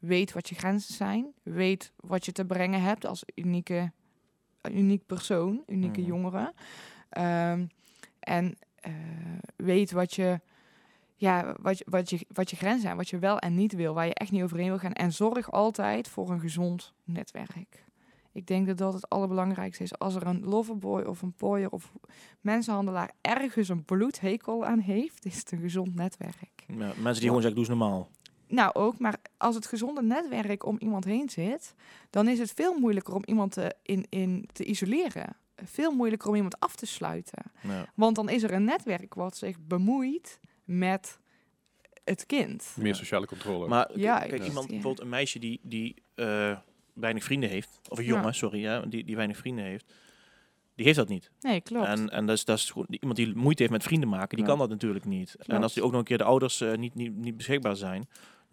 Weet 0.00 0.32
wat 0.32 0.48
je 0.48 0.54
grenzen 0.54 0.94
zijn. 0.94 1.26
Weet 1.42 1.92
wat 1.96 2.24
je 2.24 2.32
te 2.32 2.44
brengen 2.44 2.82
hebt 2.82 3.06
als 3.06 3.22
unieke, 3.34 3.92
uniek 4.72 5.06
persoon, 5.06 5.62
unieke 5.66 6.00
Mhm. 6.00 6.08
jongere. 6.08 6.52
Ehm, 7.08 7.66
en 8.20 8.56
eh, 8.74 8.92
weet 9.56 9.90
wat 9.92 10.14
je, 10.14 10.40
ja, 11.14 11.56
wat, 11.60 11.78
je, 11.78 11.84
wat, 11.88 12.10
je, 12.10 12.26
wat 12.32 12.50
je 12.50 12.56
grenzen 12.56 12.80
zijn, 12.80 12.96
wat 12.96 13.08
je 13.08 13.18
wel 13.18 13.38
en 13.38 13.54
niet 13.54 13.72
wil, 13.72 13.94
waar 13.94 14.06
je 14.06 14.14
echt 14.14 14.30
niet 14.30 14.42
overheen 14.42 14.68
wil 14.68 14.78
gaan. 14.78 14.92
En 14.92 15.12
zorg 15.12 15.50
altijd 15.52 16.08
voor 16.08 16.30
een 16.30 16.40
gezond 16.40 16.92
netwerk. 17.04 17.84
Ik 18.32 18.46
denk 18.46 18.66
dat 18.66 18.78
dat 18.78 18.92
het 18.92 19.08
allerbelangrijkste 19.08 19.82
is. 19.82 19.98
Als 19.98 20.14
er 20.14 20.26
een 20.26 20.44
loverboy 20.44 21.02
of 21.02 21.22
een 21.22 21.32
pooier 21.32 21.70
of 21.70 21.92
mensenhandelaar 22.40 23.10
ergens 23.20 23.68
een 23.68 23.84
bloedhekel 23.84 24.64
aan 24.64 24.78
heeft, 24.78 25.24
is 25.26 25.38
het 25.38 25.52
een 25.52 25.60
gezond 25.60 25.94
netwerk. 25.94 26.64
Ja, 26.66 26.74
mensen 26.76 27.02
die 27.02 27.14
gewoon 27.14 27.42
zeggen, 27.42 27.50
doe 27.54 27.58
eens 27.58 27.68
normaal. 27.68 28.08
Nou 28.50 28.70
ook, 28.74 28.98
maar 28.98 29.16
als 29.36 29.54
het 29.54 29.66
gezonde 29.66 30.02
netwerk 30.02 30.64
om 30.66 30.76
iemand 30.78 31.04
heen 31.04 31.28
zit, 31.28 31.74
dan 32.10 32.28
is 32.28 32.38
het 32.38 32.52
veel 32.52 32.78
moeilijker 32.78 33.14
om 33.14 33.22
iemand 33.24 33.52
te, 33.52 33.74
in, 33.82 34.06
in 34.08 34.48
te 34.52 34.64
isoleren. 34.64 35.36
Veel 35.56 35.92
moeilijker 35.92 36.28
om 36.28 36.34
iemand 36.34 36.60
af 36.60 36.76
te 36.76 36.86
sluiten. 36.86 37.42
Ja. 37.62 37.86
Want 37.94 38.16
dan 38.16 38.28
is 38.28 38.42
er 38.42 38.52
een 38.52 38.64
netwerk 38.64 39.14
wat 39.14 39.36
zich 39.36 39.56
bemoeit 39.60 40.40
met 40.64 41.18
het 42.04 42.26
kind. 42.26 42.74
Meer 42.78 42.94
sociale 42.94 43.26
controle. 43.26 43.68
Maar 43.68 43.98
Ja, 43.98 44.18
kijk, 44.18 44.30
juist, 44.30 44.46
iemand, 44.46 44.66
ja. 44.66 44.72
bijvoorbeeld 44.72 45.02
een 45.04 45.08
meisje 45.10 45.38
die, 45.38 45.60
die 45.62 45.94
eh, 46.14 46.56
weinig 46.94 47.24
vrienden 47.24 47.48
heeft, 47.50 47.80
of 47.88 47.98
een 47.98 48.04
Ja. 48.04 48.10
jongen, 48.10 48.34
sorry, 48.34 48.60
ja, 48.60 48.80
die, 48.80 49.04
die 49.04 49.16
weinig 49.16 49.36
vrienden 49.36 49.64
heeft, 49.64 49.92
die 50.74 50.84
heeft 50.84 50.98
dat 50.98 51.08
niet. 51.08 51.30
Nee, 51.40 51.60
klopt. 51.60 51.86
En, 51.86 52.08
en 52.10 52.26
dat 52.26 52.36
is, 52.36 52.44
dat 52.44 52.58
is 52.58 52.70
gewoon, 52.70 52.86
iemand 52.90 53.16
die 53.16 53.34
moeite 53.34 53.62
heeft 53.62 53.74
met 53.74 53.82
vrienden 53.82 54.08
maken, 54.08 54.28
die 54.36 54.38
Ja. 54.38 54.50
kan 54.50 54.58
dat 54.58 54.68
natuurlijk 54.68 55.04
niet. 55.04 55.34
En 55.46 55.62
als 55.62 55.74
die 55.74 55.82
ook 55.82 55.90
nog 55.90 56.00
een 56.00 56.06
keer 56.06 56.18
de 56.18 56.24
ouders 56.24 56.60
eh, 56.60 56.74
niet, 56.76 56.94
niet, 56.94 57.16
niet 57.16 57.36
beschikbaar 57.36 57.76
zijn, 57.76 58.08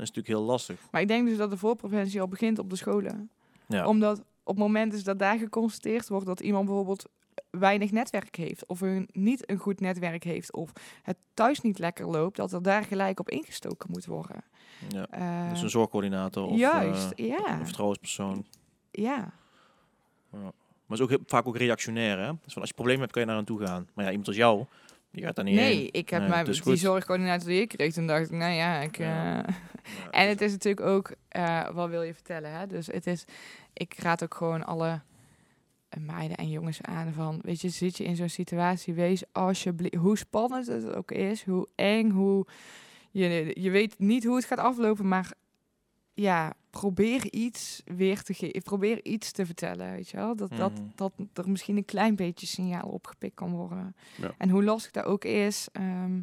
is 0.06 0.08
natuurlijk 0.14 0.28
heel 0.28 0.41
lastig. 0.43 0.80
Maar 0.91 1.02
ik 1.02 1.08
denk 1.08 1.28
dus 1.28 1.38
dat 1.38 1.50
de 1.50 1.58
voorpreventie 1.58 2.22
al 2.22 2.28
begint 2.28 2.60
op 2.60 2.70
de 2.70 2.76
scholen. 2.76 3.30
Ja. 3.68 3.88
Omdat 3.88 4.20
op 4.20 4.56
het 4.56 4.58
moment 4.58 4.93
is 4.93 5.04
dat 5.04 5.20
daar 5.20 5.38
geconstateerd 5.38 6.08
wordt 6.10 6.26
dat 6.26 6.39
iemand 6.39 6.66
bijvoorbeeld 6.66 7.06
weinig 7.50 7.91
netwerk 7.91 8.36
heeft. 8.36 8.66
Of 8.66 8.82
een, 8.82 9.10
niet 9.12 9.50
een 9.50 9.58
goed 9.58 9.80
netwerk 9.80 10.24
heeft. 10.24 10.54
Of 10.54 10.72
het 11.04 11.18
thuis 11.34 11.62
niet 11.62 11.80
lekker 11.80 12.08
loopt. 12.08 12.36
Dat 12.38 12.54
er 12.54 12.62
daar 12.62 12.84
gelijk 12.84 13.20
op 13.20 13.30
ingestoken 13.30 13.91
moet 13.91 14.06
worden. 14.06 14.43
ja. 14.88 15.08
Eh, 15.10 15.50
Dus 15.50 15.62
een 15.62 15.70
zorgcoördinator 15.70 16.45
of 16.48 16.58
juist, 16.58 17.12
eh, 17.12 17.28
ja. 17.28 17.60
een 17.60 17.66
vertrouwenspersoon. 17.66 18.45
ja. 18.91 19.34
Maar 20.30 20.41
het 20.95 20.98
is 20.98 21.02
ook 21.02 21.10
heel- 21.10 21.24
vaak 21.26 21.48
ook 21.48 21.58
reactionair, 21.58 22.18
hè? 22.20 22.32
Dus 22.43 22.54
van 22.54 22.62
als 22.62 22.70
je 22.70 22.76
problemen 22.76 23.02
hebt, 23.02 23.12
kan 23.14 23.22
je 23.22 23.28
naar 23.28 23.38
aan 23.38 23.43
toe 23.45 23.66
gaan. 23.66 23.88
Maar 23.93 24.04
ja, 24.06 24.10
iemand 24.10 24.28
als 24.28 24.38
jou, 24.38 24.66
die 25.18 25.26
gaat 25.26 25.36
daar 25.36 25.45
niet 25.45 25.55
Nee, 25.55 25.76
heen. 25.76 25.89
ik 25.91 26.09
heb 26.09 26.20
Nee, 26.20 26.30
mij 26.30 26.38
het 26.39 26.47
is 26.47 26.61
die 26.61 26.76
zorgcoördinator 26.76 27.47
die 27.47 27.61
ik 27.61 27.68
kreeg. 27.68 27.93
Toen 27.93 28.07
dacht 28.07 28.26
ik, 28.26 28.32
nou 28.32 28.51
ja, 28.53 28.80
ik... 28.80 28.97
Ja. 28.97 29.45
eh, 29.45 29.53
En 30.22 30.28
het 30.28 30.41
is 30.41 30.51
natuurlijk 30.51 30.86
ook, 30.88 31.11
eh, 31.28 31.70
wat 31.70 31.89
wil 31.89 32.01
je 32.01 32.13
vertellen? 32.13 32.51
Hè? 32.51 32.68
Dus 32.68 32.88
het 32.88 33.07
is, 33.07 33.26
ik 33.74 33.99
raad 33.99 34.24
ook 34.24 34.34
gewoon 34.34 34.65
alle 34.65 35.01
eh, 35.89 36.01
meiden 36.01 36.38
en 36.38 36.49
jongens 36.49 36.82
aan 36.82 37.13
van, 37.13 37.39
weet 37.41 37.61
je, 37.61 37.70
zit 37.70 37.97
je 37.97 38.03
in 38.03 38.15
zo'n 38.15 38.30
situatie, 38.30 38.93
wees 38.93 39.24
alsjeblieft, 39.32 39.95
hoe 39.95 40.18
spannend 40.18 40.68
het 40.68 40.93
ook 40.95 41.11
is, 41.11 41.43
hoe 41.43 41.68
eng, 41.76 42.09
hoe 42.09 42.45
je, 43.11 43.51
je 43.61 43.70
weet 43.70 43.99
niet 43.99 44.24
hoe 44.26 44.36
het 44.36 44.45
gaat 44.45 44.59
aflopen, 44.59 45.07
maar 45.07 45.32
ja, 46.13 46.53
probeer 46.80 47.32
iets 47.34 47.82
weer 47.86 48.21
te 48.23 48.34
geven. 48.34 48.61
Probeer 48.61 49.05
iets 49.05 49.32
te 49.32 49.45
vertellen, 49.45 49.91
weet 49.91 50.09
je 50.09 50.17
wel. 50.17 50.36
Dat, 50.36 50.49
dat, 50.57 50.71
Mhm. 50.71 50.82
dat 50.95 51.11
er 51.34 51.49
misschien 51.49 51.78
een 51.78 51.86
klein 51.86 52.15
beetje 52.15 52.45
signaal 52.47 52.89
opgepikt 52.89 53.36
kan 53.36 53.51
worden. 53.51 53.95
Ja. 54.21 54.34
En 54.38 54.49
hoe 54.49 54.63
lastig 54.63 54.91
dat 54.91 55.05
ook 55.05 55.25
is. 55.25 55.67
ehm, 55.71 56.21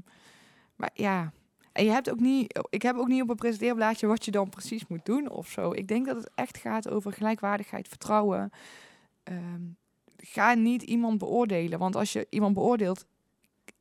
maar 0.76 0.90
ja, 0.94 1.32
en 1.72 1.84
je 1.84 1.90
hebt 1.90 2.10
ook 2.10 2.20
niet... 2.20 2.60
Ik 2.70 2.82
heb 2.82 2.96
ook 2.96 3.08
niet 3.08 3.22
op 3.22 3.28
een 3.30 3.36
presenteerblaadje 3.36 4.06
wat 4.06 4.24
je 4.24 4.30
dan 4.30 4.48
precies 4.48 4.86
moet 4.86 5.04
doen 5.04 5.30
of 5.30 5.48
zo. 5.48 5.72
Ik 5.72 5.86
denk 5.88 6.06
dat 6.06 6.16
het 6.16 6.30
echt 6.34 6.58
gaat 6.58 6.88
over 6.88 7.12
gelijkwaardigheid, 7.12 7.88
vertrouwen. 7.88 8.50
Ehm, 9.22 9.62
ga 10.16 10.54
niet 10.54 10.82
iemand 10.82 11.18
beoordelen. 11.18 11.78
Want 11.78 11.96
als 11.96 12.12
je 12.12 12.26
iemand 12.30 12.54
beoordeelt... 12.54 13.06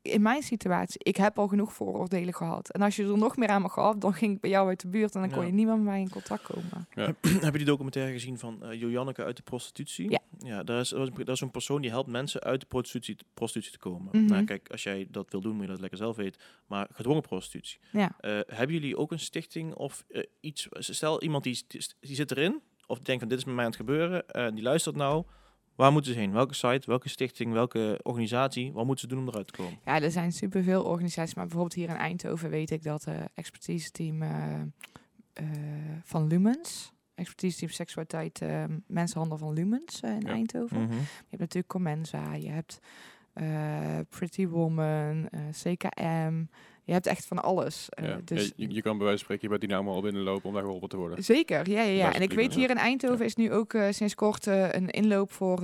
In 0.02 0.22
mijn 0.22 0.42
situatie, 0.42 1.00
ik 1.04 1.16
heb 1.16 1.40
al 1.40 1.48
genoeg 1.48 1.74
vooroordelen 1.74 2.34
gehad. 2.34 2.70
En 2.70 2.82
als 2.82 2.96
je 2.96 3.04
er 3.04 3.18
nog 3.18 3.38
meer 3.38 3.48
aan 3.48 3.62
me 3.62 3.70
gaf, 3.70 3.96
dan 3.96 4.14
ging 4.14 4.36
ik 4.36 4.42
bij 4.42 4.50
jou 4.50 4.68
uit 4.68 4.82
de 4.82 4.88
buurt 4.88 5.16
en 5.16 5.22
dan 5.22 5.30
kon 5.30 5.40
Ja. 5.40 5.46
je 5.46 5.54
niet 5.54 5.66
meer 5.66 5.76
met 5.76 5.84
mij 5.84 6.00
in 6.00 6.10
contact 6.10 6.44
komen. 6.44 6.88
Heb 7.46 7.52
je 7.52 7.58
die 7.58 7.66
documentaire 7.66 8.12
gezien 8.12 8.38
van 8.40 8.64
eh 8.64 8.80
Joanneke 8.80 9.24
uit 9.24 9.38
de 9.38 9.44
prostitutie? 9.44 10.10
Ja. 10.10 10.20
Ja, 10.38 10.64
daar 10.64 10.80
is, 10.80 10.90
dat 11.16 11.30
is 11.30 11.42
een 11.42 11.52
persoon 11.52 11.82
die 11.82 11.90
helpt 11.90 12.10
mensen 12.10 12.42
uit 12.42 12.60
de 12.60 12.66
prostitutie, 12.66 13.18
prostitutie 13.34 13.72
te 13.72 13.78
komen. 13.78 14.08
Mhm. 14.12 14.26
Nou, 14.26 14.44
kijk, 14.44 14.70
als 14.72 14.84
jij 14.84 15.08
dat 15.10 15.32
wil 15.32 15.42
doen, 15.42 15.54
moet 15.56 15.66
je 15.66 15.72
dat 15.72 15.80
lekker 15.80 15.98
zelf 15.98 16.16
weten. 16.16 16.42
Maar 16.68 16.88
gedwongen 16.92 17.22
prostitutie. 17.22 17.80
Ja. 17.92 18.16
Eh, 18.20 18.40
hebben 18.48 18.76
jullie 18.76 18.98
ook 18.98 19.12
een 19.12 19.20
stichting 19.20 19.74
of 19.74 20.06
eh, 20.10 20.24
iets? 20.40 20.68
Stel, 20.72 21.22
iemand 21.22 21.44
die, 21.44 21.66
die 22.00 22.16
zit 22.16 22.32
erin, 22.32 22.62
of 22.88 23.00
denkt 23.00 23.20
van 23.22 23.30
dit 23.30 23.38
is 23.38 23.46
met 23.46 23.56
mij 23.56 23.64
aan 23.64 23.70
het 23.70 23.80
gebeuren, 23.80 24.28
en 24.30 24.56
die 24.56 24.64
luistert 24.64 24.96
nou. 24.96 25.24
Waar 25.76 25.92
moeten 25.92 26.14
ze 26.14 26.20
heen? 26.20 26.32
Welke 26.32 26.54
site, 26.54 26.84
welke 26.86 27.10
stichting, 27.10 27.54
welke 27.54 28.00
organisatie? 28.04 28.72
Wat 28.74 28.86
moeten 28.86 29.10
ze 29.10 29.16
doen 29.16 29.24
om 29.24 29.30
eruit 29.30 29.48
te 29.48 29.54
komen? 29.54 29.80
Ja, 29.86 30.02
er 30.02 30.12
zijn 30.12 30.32
superveel 30.32 30.84
organisaties, 30.84 31.34
maar 31.36 31.44
bijvoorbeeld 31.46 31.74
hier 31.76 31.90
in 31.90 31.96
Eindhoven 31.96 32.50
weet 32.50 32.72
ik 32.72 32.84
dat 32.84 33.04
het 33.06 33.30
expertise 33.34 33.92
team 33.92 34.22
eh, 34.22 34.62
eh, 35.34 35.46
van 36.04 36.28
Lumens, 36.28 36.92
expertise 37.16 37.58
team 37.58 37.72
seksualiteit, 37.72 38.42
eh, 38.42 38.64
mensenhandel 38.88 39.38
van 39.38 39.54
Lumens 39.54 40.00
eh, 40.02 40.12
in 40.12 40.22
Ja. 40.22 40.28
Eindhoven. 40.34 40.82
Mhm. 40.82 40.94
Je 40.94 41.28
hebt 41.30 41.40
natuurlijk 41.42 41.68
Comensa, 41.68 42.34
je 42.34 42.50
hebt 42.50 42.80
eh, 43.34 44.00
Pretty 44.10 44.48
Woman, 44.48 45.28
eh, 45.30 45.42
CKM, 45.52 46.44
je 46.84 46.94
hebt 46.94 47.08
echt 47.08 47.26
van 47.26 47.44
alles. 47.44 47.88
Ja. 47.90 48.20
dus 48.24 48.46
Ja, 48.46 48.54
je, 48.56 48.74
je 48.74 48.82
kan 48.82 48.98
bij 48.98 49.06
wijze 49.06 49.26
van 49.26 49.36
spreken 49.36 49.50
bij 49.50 49.58
Dynamo 49.68 49.94
al 49.94 50.02
binnenlopen 50.02 50.46
om 50.46 50.54
daar 50.54 50.64
geholpen 50.64 50.90
te 50.90 50.98
worden. 50.98 51.24
Zeker, 51.24 51.70
ja, 51.70 51.82
ja, 51.82 51.92
ja. 51.92 52.14
En 52.14 52.22
ik 52.22 52.32
weet 52.32 52.54
hier 52.54 52.70
in 52.70 52.78
Eindhoven 52.78 53.26
is 53.26 53.36
nu 53.36 53.52
ook 53.52 53.74
eh, 53.74 53.92
sinds 53.92 54.16
kort 54.16 54.48
eh, 54.48 54.72
een 54.72 54.90
inloop 54.90 55.32
voor 55.32 55.62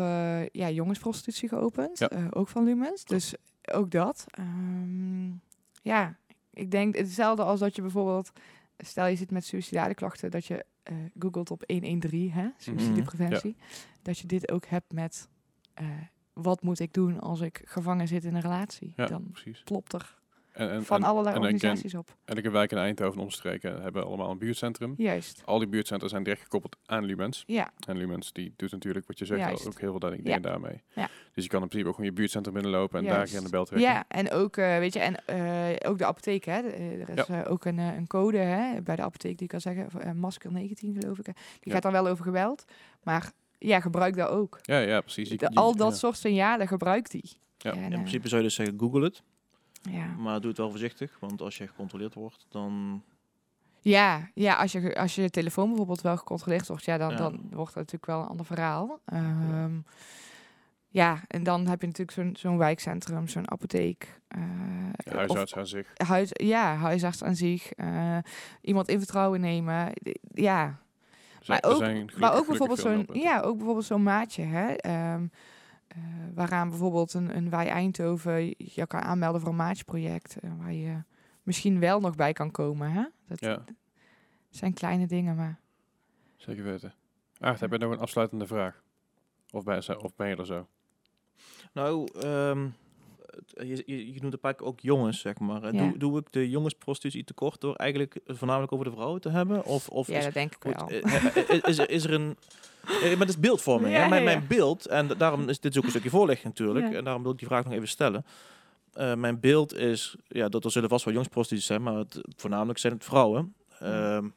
ja, 0.51 0.69
jongensprostitutie 0.69 1.49
geopend. 1.49 2.07
Ook 2.33 2.47
van 2.47 2.63
Lumens. 2.63 3.05
Dus 3.05 3.33
ook 3.71 3.91
dat. 3.91 4.25
Ehm, 4.27 5.29
ja, 5.81 6.17
ik 6.53 6.71
denk 6.71 6.95
hetzelfde 6.95 7.43
als 7.43 7.59
dat 7.59 7.75
je 7.75 7.81
bijvoorbeeld, 7.81 8.31
stel 8.77 9.07
je 9.07 9.15
zit 9.15 9.31
met 9.31 9.45
suïcidale 9.45 9.93
klachten, 9.93 10.31
dat 10.31 10.45
je 10.45 10.65
googelt 11.19 11.51
op 11.51 11.63
113, 11.67 12.31
hè, 12.31 12.47
suïcidepreventie. 12.57 13.55
Dat 14.01 14.19
je 14.19 14.27
dit 14.27 14.51
ook 14.51 14.65
hebt 14.65 14.93
met 14.93 15.27
wat 16.33 16.61
moet 16.61 16.79
ik 16.79 16.93
doen 16.93 17.19
als 17.19 17.41
ik 17.41 17.61
gevangen 17.65 18.07
zit 18.07 18.23
in 18.23 18.35
een 18.35 18.41
relatie. 18.41 18.93
Ja, 18.95 19.05
Dan 19.05 19.29
precies. 19.31 19.61
plopt 19.63 19.93
er 19.93 20.18
En, 20.59 20.69
en, 20.71 20.85
van 20.85 21.03
allerlei 21.03 21.35
en 21.35 21.41
organisaties 21.41 21.95
op. 21.95 22.15
elke 22.25 22.49
wijk 22.49 22.71
in 22.71 22.77
Eindhoven 22.77 23.17
en 23.17 23.23
omstreken 23.23 23.81
hebben 23.81 24.05
allemaal 24.05 24.31
een 24.31 24.37
buurtcentrum. 24.37 24.93
Juist, 24.97 25.41
Al 25.45 25.59
die 25.59 25.67
buurtcentra 25.67 26.07
zijn 26.07 26.23
direct 26.23 26.41
gekoppeld 26.41 26.75
aan 26.85 27.03
Lumens. 27.03 27.43
ja. 27.47 27.71
En 27.87 27.97
Lumens 27.97 28.33
die 28.33 28.53
doet 28.55 28.71
natuurlijk 28.71 29.07
wat 29.07 29.19
je 29.19 29.25
zegt 29.25 29.39
Juist. 29.39 29.67
ook 29.67 29.79
heel 29.79 29.89
veel 29.99 30.09
dingen 30.09 30.23
Ja. 30.25 30.39
daarmee. 30.39 30.81
Ja. 30.93 31.09
Dus 31.33 31.43
je 31.43 31.49
kan 31.49 31.61
in 31.61 31.67
principe 31.67 31.89
ook 31.89 31.95
gewoon 31.95 32.09
je 32.09 32.15
buurtcentrum 32.15 32.53
binnenlopen 32.53 32.99
en 32.99 33.05
Juist. 33.05 33.31
daar 33.31 33.37
aan 33.39 33.45
de 33.45 33.51
bel 33.51 33.65
trekken. 33.65 33.89
Ja, 33.89 34.03
en 34.07 34.31
ook, 34.31 34.57
eh, 34.57 34.77
weet 34.77 34.93
je, 34.93 34.99
en 34.99 35.25
eh, 35.25 35.89
ook 35.89 35.97
de 35.97 36.05
apotheek, 36.05 36.45
hè. 36.45 36.59
Eh, 36.59 37.09
Er 37.09 37.09
is 37.39 37.47
ook 37.47 37.65
een, 37.65 37.77
een 37.77 38.07
code 38.07 38.37
hè, 38.37 38.81
bij 38.81 38.95
de 38.95 39.01
apotheek 39.01 39.37
die 39.37 39.47
kan 39.47 39.61
zeggen, 39.61 40.17
masker 40.17 40.51
19 40.51 40.95
geloof 40.99 41.19
ik. 41.19 41.25
hè. 41.25 41.31
Die 41.33 41.41
Ja. 41.59 41.71
gaat 41.73 41.81
dan 41.81 41.91
wel 41.91 42.07
over 42.07 42.23
geweld, 42.23 42.65
maar 43.03 43.31
ja, 43.57 43.79
gebruik 43.79 44.15
dat 44.15 44.29
ook. 44.29 44.59
Ja, 44.61 44.79
ja, 44.79 45.01
precies. 45.01 45.29
Je- 45.29 45.37
De- 45.37 45.47
je- 45.51 45.55
al 45.59 45.75
dat 45.75 45.91
ja. 45.91 45.97
soort 45.97 46.17
signalen 46.17 46.67
gebruik 46.67 47.09
die. 47.11 47.37
Ja. 47.57 47.71
En, 47.73 47.83
In 47.83 47.89
principe 47.89 48.27
zou 48.27 48.41
je 48.41 48.47
dus 48.47 48.55
zeggen, 48.55 48.79
google 48.79 49.03
het. 49.03 49.23
Ja. 49.81 50.05
Maar 50.05 50.39
doe 50.39 50.49
het 50.49 50.57
wel 50.57 50.69
voorzichtig, 50.69 51.17
want 51.19 51.41
als 51.41 51.57
je 51.57 51.67
gecontroleerd 51.67 52.13
wordt, 52.13 52.45
dan... 52.49 53.03
Ja, 53.81 54.29
ja 54.33 54.55
als, 54.55 54.71
je, 54.71 54.95
als 54.95 55.15
je 55.15 55.29
telefoon 55.29 55.67
bijvoorbeeld 55.67 56.01
wel 56.01 56.17
gecontroleerd 56.17 56.67
wordt, 56.67 56.85
ja, 56.85 56.97
dan, 56.97 57.09
Ja. 57.09 57.15
dan 57.17 57.31
wordt 57.51 57.73
dat 57.73 57.75
natuurlijk 57.75 58.05
wel 58.05 58.21
een 58.21 58.27
ander 58.27 58.45
verhaal. 58.45 58.99
Ehm, 59.05 59.77
ja, 60.87 61.19
en 61.27 61.43
dan 61.43 61.67
heb 61.67 61.81
je 61.81 61.87
natuurlijk 61.87 62.17
zo'n 62.17 62.35
zo'n 62.37 62.57
wijkcentrum, 62.57 63.27
zo'n 63.27 63.51
apotheek. 63.51 64.17
eh, 64.27 64.41
huisarts 65.15 65.55
aan 65.55 65.67
zich. 65.67 65.91
huis, 65.95 66.29
ja, 66.33 66.75
huisarts 66.75 67.23
aan 67.23 67.35
zich. 67.35 67.71
eh, 67.71 68.17
iemand 68.61 68.87
in 68.87 68.97
vertrouwen 68.97 69.41
nemen. 69.41 69.91
Ja, 70.33 70.79
zijn, 71.41 71.59
Maar 71.61 71.71
ook- 71.71 72.17
maar 72.17 72.33
ook 72.35 72.47
bijvoorbeeld 72.47 72.79
zo'n 72.79 73.07
ja, 73.13 73.39
ook 73.41 73.55
bijvoorbeeld 73.57 73.85
zo'n 73.85 74.03
maatje, 74.03 74.43
hè, 74.43 74.67
ehm, 74.73 75.25
eh, 75.89 75.97
waaraan 76.33 76.69
bijvoorbeeld 76.69 77.13
een, 77.13 77.35
een 77.37 77.49
Wij 77.49 77.67
Eindhoven 77.69 78.53
je 78.57 78.87
kan 78.87 79.01
aanmelden 79.01 79.41
voor 79.41 79.49
een 79.49 79.55
maatjeproject, 79.55 80.39
eh, 80.39 80.51
waar 80.57 80.73
je 80.73 81.03
misschien 81.43 81.79
wel 81.79 81.99
nog 81.99 82.15
bij 82.15 82.33
kan 82.33 82.51
komen. 82.51 82.91
Hè? 82.91 83.03
Dat 83.27 83.39
Ja, 83.39 83.63
zijn 84.49 84.73
kleine 84.73 85.07
dingen, 85.07 85.35
maar 85.35 85.59
zeker 86.35 86.63
weten. 86.63 86.93
Aart, 87.39 87.59
heb 87.59 87.71
je 87.71 87.77
nog 87.77 87.91
een 87.91 87.99
afsluitende 87.99 88.47
vraag? 88.47 88.83
Of 89.51 89.63
ben, 89.63 90.01
of 90.03 90.15
ben 90.15 90.27
je 90.27 90.35
er 90.35 90.45
zo? 90.45 90.67
Nou, 91.73 92.07
ehm, 92.21 92.63
het- 92.63 92.73
je, 93.47 93.83
je, 93.85 94.13
je 94.13 94.21
noemt 94.21 94.33
een 94.33 94.39
paar 94.39 94.53
keer 94.53 94.67
ook 94.67 94.79
jongens, 94.79 95.19
zeg 95.19 95.39
maar. 95.39 95.63
Ja. 95.63 95.71
Doe, 95.87 95.97
doe 95.97 96.19
ik 96.19 96.31
de 96.31 96.49
jongensprostitutie 96.49 97.23
tekort 97.23 97.61
door 97.61 97.75
eigenlijk 97.75 98.19
voornamelijk 98.25 98.71
over 98.71 98.85
de 98.85 98.91
vrouwen 98.91 99.21
te 99.21 99.29
hebben? 99.29 99.65
Of, 99.65 99.87
of 99.89 100.07
ja, 100.07 100.17
is, 100.17 100.23
dat 100.23 100.33
denk 100.33 100.55
ik 100.55 100.63
wel. 100.63 100.89
eh, 100.89 101.59
is, 101.63 101.77
er, 101.77 101.89
is 101.89 102.03
er 102.03 102.13
een... 102.13 102.35
eh, 102.85 103.01
Maar 103.01 103.19
het 103.19 103.29
is 103.29 103.39
beeldvorming, 103.39 103.93
Ja, 103.93 104.01
hè? 104.03 104.09
Mijn, 104.09 104.23
mijn 104.23 104.45
beeld, 104.47 104.85
en 104.87 105.07
da- 105.07 105.15
daarom 105.15 105.49
is 105.49 105.59
dit 105.59 105.77
ook 105.77 105.83
een 105.83 105.89
stukje 105.89 106.09
voorlichting 106.09 106.47
natuurlijk, 106.57 106.93
en 106.93 107.03
daarom 107.03 107.23
wil 107.23 107.31
ik 107.31 107.37
die 107.37 107.47
vraag 107.47 107.63
nog 107.63 107.73
even 107.73 107.87
stellen. 107.87 108.25
Eh, 108.93 109.15
mijn 109.15 109.39
beeld 109.39 109.73
is, 109.75 110.15
ja, 110.27 110.49
dat 110.49 110.65
er 110.65 110.71
zullen 110.71 110.89
vast 110.89 111.05
wel 111.05 111.13
jongensprostituties 111.13 111.67
zijn, 111.67 111.83
maar 111.83 111.95
het, 111.95 112.21
voornamelijk 112.35 112.79
zijn 112.79 112.93
het 112.93 113.03
vrouwen. 113.03 113.53
Ehm, 113.79 114.27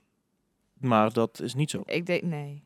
maar 0.79 1.13
dat 1.13 1.41
is 1.41 1.55
niet 1.55 1.71
zo. 1.71 1.83
Ik 1.87 2.07
denk, 2.07 2.23
nee. 2.23 2.63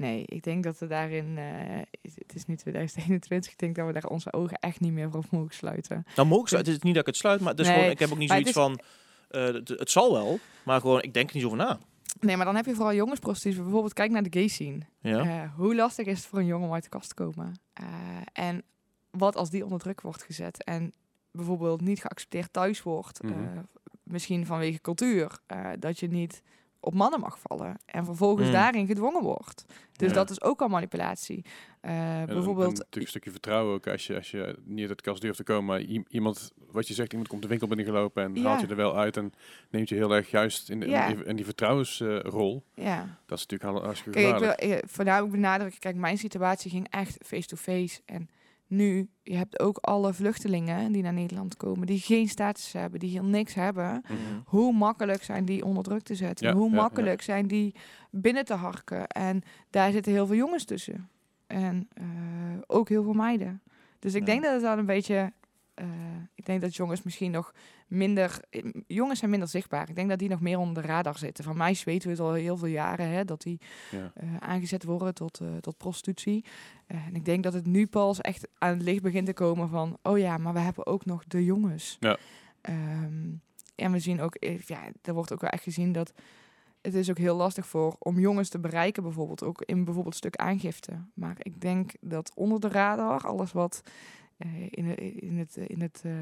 Nee, 0.00 0.22
ik 0.26 0.42
denk 0.42 0.64
dat 0.64 0.78
we 0.78 0.86
daarin, 0.86 1.38
eh, 1.38 1.78
het 2.02 2.34
is 2.34 2.46
nu 2.46 2.56
2021, 2.56 3.52
ik 3.52 3.58
denk 3.58 3.76
dat 3.76 3.86
we 3.86 3.92
daar 3.92 4.06
onze 4.06 4.32
ogen 4.32 4.58
echt 4.58 4.80
niet 4.80 4.92
meer 4.92 5.10
voor 5.10 5.24
mogen 5.30 5.54
sluiten. 5.54 6.04
Nou, 6.16 6.28
mogen 6.28 6.48
ze, 6.48 6.56
het 6.56 6.68
is 6.68 6.78
niet 6.78 6.92
dat 6.94 7.02
ik 7.02 7.06
het 7.06 7.16
sluit, 7.16 7.40
maar 7.40 7.50
het 7.50 7.60
is 7.60 7.66
Nee, 7.66 7.74
gewoon, 7.76 7.90
ik 7.90 7.98
heb 7.98 8.10
ook 8.10 8.18
niet 8.18 8.30
zoiets 8.30 8.50
van, 8.52 8.80
eh, 9.28 9.44
het, 9.44 9.68
het 9.68 9.90
zal 9.90 10.12
wel, 10.12 10.38
maar 10.64 10.80
gewoon, 10.80 11.02
ik 11.02 11.14
denk 11.14 11.28
er 11.28 11.34
niet 11.34 11.42
zo 11.44 11.48
over 11.50 11.64
na. 11.66 11.78
Nee, 12.20 12.36
maar 12.36 12.44
dan 12.46 12.56
heb 12.56 12.66
je 12.66 12.74
vooral 12.74 12.94
jongensprostitutie. 12.94 13.62
Bijvoorbeeld, 13.62 13.92
kijk 13.92 14.10
naar 14.10 14.22
de 14.22 14.38
gay 14.38 14.48
scene. 14.48 14.78
Ja. 15.00 15.18
Eh, 15.42 15.54
hoe 15.54 15.74
lastig 15.74 16.06
is 16.06 16.18
het 16.18 16.26
voor 16.26 16.38
een 16.38 16.46
jongen 16.46 16.68
om 16.68 16.74
uit 16.74 16.82
de 16.82 16.88
kast 16.88 17.08
te 17.08 17.14
komen? 17.14 17.60
En 18.32 18.62
wat 19.10 19.36
als 19.36 19.50
die 19.50 19.64
onder 19.64 19.78
druk 19.78 20.00
wordt 20.00 20.22
gezet 20.22 20.64
en 20.64 20.92
bijvoorbeeld 21.30 21.80
niet 21.80 22.00
geaccepteerd 22.00 22.52
thuis 22.52 22.82
wordt, 22.82 23.22
Mhm. 23.22 23.58
misschien 24.02 24.46
vanwege 24.46 24.80
cultuur, 24.80 25.38
dat 25.78 25.98
je 25.98 26.08
niet 26.08 26.42
op 26.80 26.94
mannen 26.94 27.20
mag 27.20 27.38
vallen 27.48 27.76
en 27.86 28.04
vervolgens 28.04 28.46
Mm. 28.46 28.52
daarin 28.52 28.86
gedwongen 28.86 29.22
wordt. 29.22 29.64
Dus 29.92 30.08
Ja. 30.08 30.14
dat 30.14 30.30
is 30.30 30.42
ook 30.42 30.60
al 30.62 30.68
manipulatie. 30.68 31.44
En- 31.80 32.26
bijvoorbeeld, 32.26 32.66
En, 32.72 32.78
natuurlijk 32.78 32.94
een 33.02 33.06
stukje 33.08 33.30
vertrouwen 33.30 33.74
ook 33.74 33.86
als 33.86 34.06
je, 34.06 34.14
als 34.16 34.30
je 34.30 34.58
niet 34.64 34.88
uit 34.88 34.98
de 34.98 35.04
kast 35.04 35.20
durft 35.20 35.36
te 35.36 35.42
komen. 35.42 35.64
Maar 35.64 35.80
iemand, 36.08 36.50
wat 36.70 36.88
je 36.88 36.94
zegt, 36.94 37.10
iemand 37.10 37.28
komt 37.28 37.42
de 37.42 37.48
winkel 37.48 37.68
binnengelopen 37.68 38.22
en 38.24 38.34
Ja. 38.34 38.42
haalt 38.42 38.60
je 38.60 38.66
er 38.66 38.76
wel 38.76 38.96
uit 38.96 39.16
en 39.16 39.32
neemt 39.70 39.88
je 39.88 39.94
heel 39.94 40.14
erg 40.14 40.30
juist 40.30 40.70
in, 40.70 40.82
in, 40.82 41.06
die, 41.16 41.24
in 41.24 41.36
die 41.36 41.44
vertrouwensrol. 41.44 42.64
ja. 42.74 43.18
dat 43.26 43.38
is 43.38 43.46
natuurlijk 43.46 43.78
al 43.78 43.84
hartstikke 43.84 44.18
Kijk, 44.18 44.32
ik 44.34 44.38
wil 44.40 44.52
eh, 44.52 44.78
voornamelijk 44.86 45.32
benadrukken, 45.32 45.80
kijk, 45.80 45.96
mijn 45.96 46.18
situatie 46.18 46.70
ging 46.70 46.86
echt 46.90 47.16
face-to-face. 47.26 48.00
En 48.04 48.28
nu, 48.70 49.08
je 49.22 49.36
hebt 49.36 49.60
ook 49.60 49.76
alle 49.76 50.14
vluchtelingen 50.14 50.92
die 50.92 51.02
naar 51.02 51.12
Nederland 51.12 51.56
komen, 51.56 51.86
die 51.86 51.98
geen 51.98 52.28
status 52.28 52.72
hebben, 52.72 53.00
die 53.00 53.10
hier 53.10 53.24
niks 53.24 53.54
hebben. 53.54 54.02
Mhm. 54.02 54.16
Hoe 54.44 54.72
makkelijk 54.72 55.22
zijn 55.22 55.44
die 55.44 55.64
onder 55.64 55.82
druk 55.82 56.02
te 56.02 56.14
zetten? 56.14 56.48
Ja, 56.48 56.54
Hoe 56.54 56.68
ja, 56.68 56.74
ja. 56.74 56.80
makkelijk 56.80 57.22
zijn 57.22 57.46
die 57.46 57.74
binnen 58.10 58.44
te 58.44 58.54
harken? 58.54 59.06
En 59.06 59.42
daar 59.70 59.92
zitten 59.92 60.12
heel 60.12 60.26
veel 60.26 60.36
jongens 60.36 60.64
tussen. 60.64 61.08
En 61.46 61.88
eh, 61.94 62.04
ook 62.66 62.88
heel 62.88 63.02
veel 63.02 63.12
meiden. 63.12 63.62
Dus 63.98 64.14
ik 64.14 64.26
denk 64.26 64.42
dat 64.42 64.52
het 64.52 64.62
dan 64.62 64.78
een 64.78 64.86
beetje... 64.86 65.32
eh, 65.80 65.86
ik 66.34 66.46
denk 66.46 66.60
dat 66.60 66.76
jongens 66.76 67.02
misschien 67.02 67.30
nog 67.30 67.54
minder... 67.88 68.40
eh, 68.50 68.64
Jongens 68.86 69.18
zijn 69.18 69.30
minder 69.30 69.48
zichtbaar. 69.48 69.88
Ik 69.88 69.94
denk 69.94 70.08
dat 70.08 70.18
die 70.18 70.28
nog 70.28 70.40
meer 70.40 70.58
onder 70.58 70.82
de 70.82 70.88
radar 70.88 71.18
zitten. 71.18 71.44
Van 71.44 71.56
mij 71.56 71.76
weten 71.84 72.08
we 72.08 72.14
het 72.14 72.22
al 72.22 72.32
heel 72.32 72.56
veel 72.56 72.68
jaren, 72.68 73.08
hè, 73.08 73.24
dat 73.24 73.42
die 73.42 73.60
Ja. 73.90 74.12
eh, 74.14 74.36
aangezet 74.36 74.84
worden 74.84 75.14
tot, 75.14 75.40
tot 75.60 75.76
prostitutie. 75.76 76.44
En 76.86 77.14
ik 77.14 77.24
denk 77.24 77.42
dat 77.42 77.52
het 77.52 77.66
nu 77.66 77.86
pas 77.86 78.20
echt 78.20 78.48
aan 78.58 78.72
het 78.72 78.82
licht 78.82 79.02
begint 79.02 79.26
te 79.26 79.32
komen 79.32 79.68
van... 79.68 79.98
oh 80.02 80.18
ja, 80.18 80.38
maar 80.38 80.52
we 80.52 80.58
hebben 80.58 80.86
ook 80.86 81.04
nog 81.04 81.24
de 81.26 81.44
jongens. 81.44 81.96
Ja. 82.00 82.16
Ehm, 82.60 83.28
en 83.74 83.92
we 83.92 83.98
zien 83.98 84.20
ook, 84.20 84.36
ja, 84.66 84.80
er 85.02 85.14
wordt 85.14 85.32
ook 85.32 85.40
wel 85.40 85.50
echt 85.50 85.62
gezien 85.62 85.92
dat... 85.92 86.12
het 86.80 86.94
is 86.94 87.10
ook 87.10 87.18
heel 87.18 87.36
lastig 87.36 87.66
voor 87.66 87.96
om 87.98 88.18
jongens 88.18 88.48
te 88.48 88.58
bereiken, 88.60 89.02
bijvoorbeeld 89.02 89.42
ook 89.44 89.62
in 89.62 89.84
bijvoorbeeld 89.84 90.14
stuk 90.14 90.36
aangifte. 90.36 90.92
Maar 91.14 91.36
ik 91.38 91.60
denk 91.60 91.90
dat 92.00 92.32
onder 92.34 92.60
de 92.60 92.68
radar, 92.68 93.20
alles 93.26 93.52
wat 93.52 93.82
in, 94.70 94.84
de- 94.88 94.94
in 95.20 95.38
het, 95.38 95.56
in 95.56 95.80
het 95.80 96.02
eh, 96.04 96.12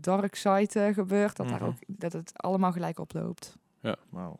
dark 0.00 0.34
side 0.34 0.80
eh, 0.80 0.94
gebeurt, 0.94 1.36
dat, 1.36 1.48
daar 1.48 1.58
Mhm. 1.60 1.68
ook, 1.68 1.76
dat 1.86 2.12
het 2.12 2.32
allemaal 2.42 2.72
gelijk 2.72 2.98
oploopt. 2.98 3.56
Wauw. 4.10 4.38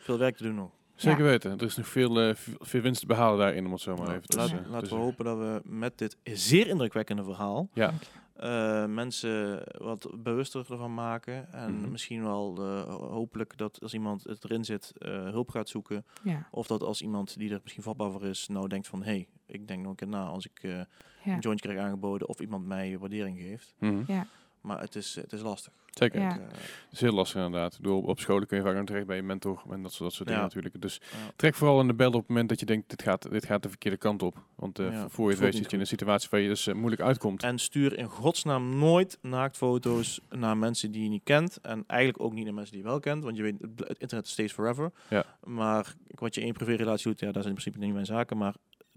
Veel 0.00 0.18
werk 0.18 0.36
te 0.36 0.42
doen 0.42 0.54
nog. 0.54 0.70
Zeker 0.94 1.24
Ja. 1.24 1.30
weten. 1.30 1.50
Er 1.58 1.62
is 1.64 1.76
nog 1.76 1.86
veel, 1.88 2.20
eh, 2.20 2.34
veel- 2.58 2.80
winst 2.82 3.00
te 3.00 3.06
behalen 3.06 3.38
daarin, 3.38 3.66
om 3.66 3.72
het 3.72 3.80
zo 3.80 3.94
maar 3.96 4.04
Nou, 4.06 4.16
even 4.16 4.28
te 4.28 4.36
eh, 4.36 4.42
laten 4.70 4.88
te 4.88 4.94
we 4.94 5.00
hopen 5.00 5.24
dat 5.24 5.38
we 5.38 5.60
met 5.64 5.98
dit 5.98 6.16
zeer 6.22 6.66
indrukwekkende 6.66 7.24
verhaal 7.24 7.68
Ja, 7.72 7.92
eh, 8.34 8.86
mensen 8.86 9.62
wat 9.78 10.10
bewuster 10.22 10.66
ervan 10.70 10.94
maken. 10.94 11.52
En 11.52 11.74
Mhm. 11.74 11.90
misschien 11.90 12.22
wel 12.22 12.54
eh, 12.58 12.94
hopelijk 12.94 13.56
dat 13.58 13.80
als 13.82 13.94
iemand 13.94 14.24
het 14.24 14.44
erin 14.44 14.64
zit, 14.64 14.92
eh, 14.98 15.10
hulp 15.10 15.50
gaat 15.50 15.68
zoeken. 15.68 16.04
Ja. 16.22 16.48
Of 16.50 16.66
dat 16.66 16.82
als 16.82 17.02
iemand 17.02 17.38
die 17.38 17.50
er 17.52 17.60
misschien 17.62 17.82
vatbaar 17.82 18.10
voor 18.10 18.24
is, 18.26 18.48
nou 18.48 18.68
denkt 18.68 18.86
van 18.86 19.02
hé, 19.02 19.10
hey, 19.10 19.28
ik 19.46 19.68
denk 19.68 19.80
nog 19.80 19.90
een 19.90 19.96
keer 19.96 20.08
na 20.08 20.24
als 20.24 20.46
ik 20.46 20.62
eh, 20.62 20.80
Ja. 21.24 21.32
een 21.32 21.38
jointje 21.38 21.68
krijg 21.68 21.84
aangeboden 21.86 22.28
of 22.28 22.40
iemand 22.40 22.66
mij 22.66 22.98
waardering 22.98 23.38
geeft. 23.38 23.74
Mhm. 23.78 24.02
Ja. 24.06 24.26
Maar 24.60 24.80
het 24.80 24.94
is, 24.96 25.14
het 25.14 25.32
is 25.32 25.40
lastig. 25.40 25.72
zeker. 25.90 26.20
Ja. 26.20 26.30
Eh, 26.30 26.36
Het 26.50 26.92
is 26.92 27.00
heel 27.00 27.12
lastig 27.12 27.44
inderdaad. 27.44 27.76
Bedoel, 27.80 28.02
op 28.02 28.20
scholen 28.20 28.46
kun 28.46 28.56
je 28.56 28.62
vaak 28.62 28.76
aan 28.76 28.84
terecht 28.84 29.06
bij 29.06 29.16
je 29.16 29.22
mentor 29.22 29.62
en 29.70 29.82
dat 29.82 29.92
soort, 29.92 30.02
dat 30.08 30.12
soort 30.12 30.28
Ja. 30.28 30.34
dingen 30.34 30.42
natuurlijk. 30.42 30.80
Dus 30.80 31.00
Ja. 31.10 31.32
trek 31.36 31.54
vooral 31.54 31.80
in 31.80 31.86
de 31.86 31.94
bel 31.94 32.08
op 32.08 32.14
het 32.20 32.28
moment 32.28 32.48
dat 32.48 32.60
je 32.60 32.66
denkt, 32.66 32.90
dit 32.90 33.02
gaat, 33.02 33.30
dit 33.30 33.46
gaat 33.46 33.62
de 33.62 33.68
verkeerde 33.68 33.96
kant 33.96 34.22
op. 34.22 34.42
Want 34.54 34.78
eh, 34.78 34.90
Ja, 34.92 35.08
voor 35.08 35.24
je 35.24 35.30
het 35.30 35.40
weet 35.40 35.54
zit 35.54 35.64
je 35.70 35.74
in 35.76 35.80
een 35.80 35.86
situatie 35.86 36.28
waar 36.30 36.40
je 36.40 36.48
dus 36.48 36.66
eh, 36.66 36.74
moeilijk 36.74 37.02
uitkomt. 37.02 37.42
En 37.42 37.58
stuur 37.58 37.98
in 37.98 38.06
godsnaam 38.06 38.78
nooit 38.78 39.18
naaktfoto's 39.22 40.20
naar 40.30 40.56
mensen 40.56 40.90
die 40.90 41.02
je 41.02 41.08
niet 41.08 41.24
kent. 41.24 41.56
En 41.60 41.84
eigenlijk 41.86 42.22
ook 42.22 42.32
niet 42.32 42.44
naar 42.44 42.54
mensen 42.54 42.72
die 42.72 42.82
je 42.82 42.88
wel 42.88 43.00
kent. 43.00 43.22
Want 43.24 43.36
je 43.36 43.42
weet, 43.42 43.54
het 43.76 43.98
internet 43.98 44.28
stays 44.28 44.52
forever. 44.52 44.92
Ja. 45.10 45.24
Maar 45.44 45.94
wat 46.08 46.34
je 46.34 46.40
in 46.40 46.46
je 46.46 46.52
privérelatie 46.52 47.06
doet, 47.08 47.20
ja, 47.20 47.26
dat 47.26 47.42
zijn 47.42 47.54
in 47.56 47.60
principe 47.62 47.84
niet 47.84 47.94
mijn 47.94 48.06
zaken. 48.06 48.36
Maar 48.36 48.54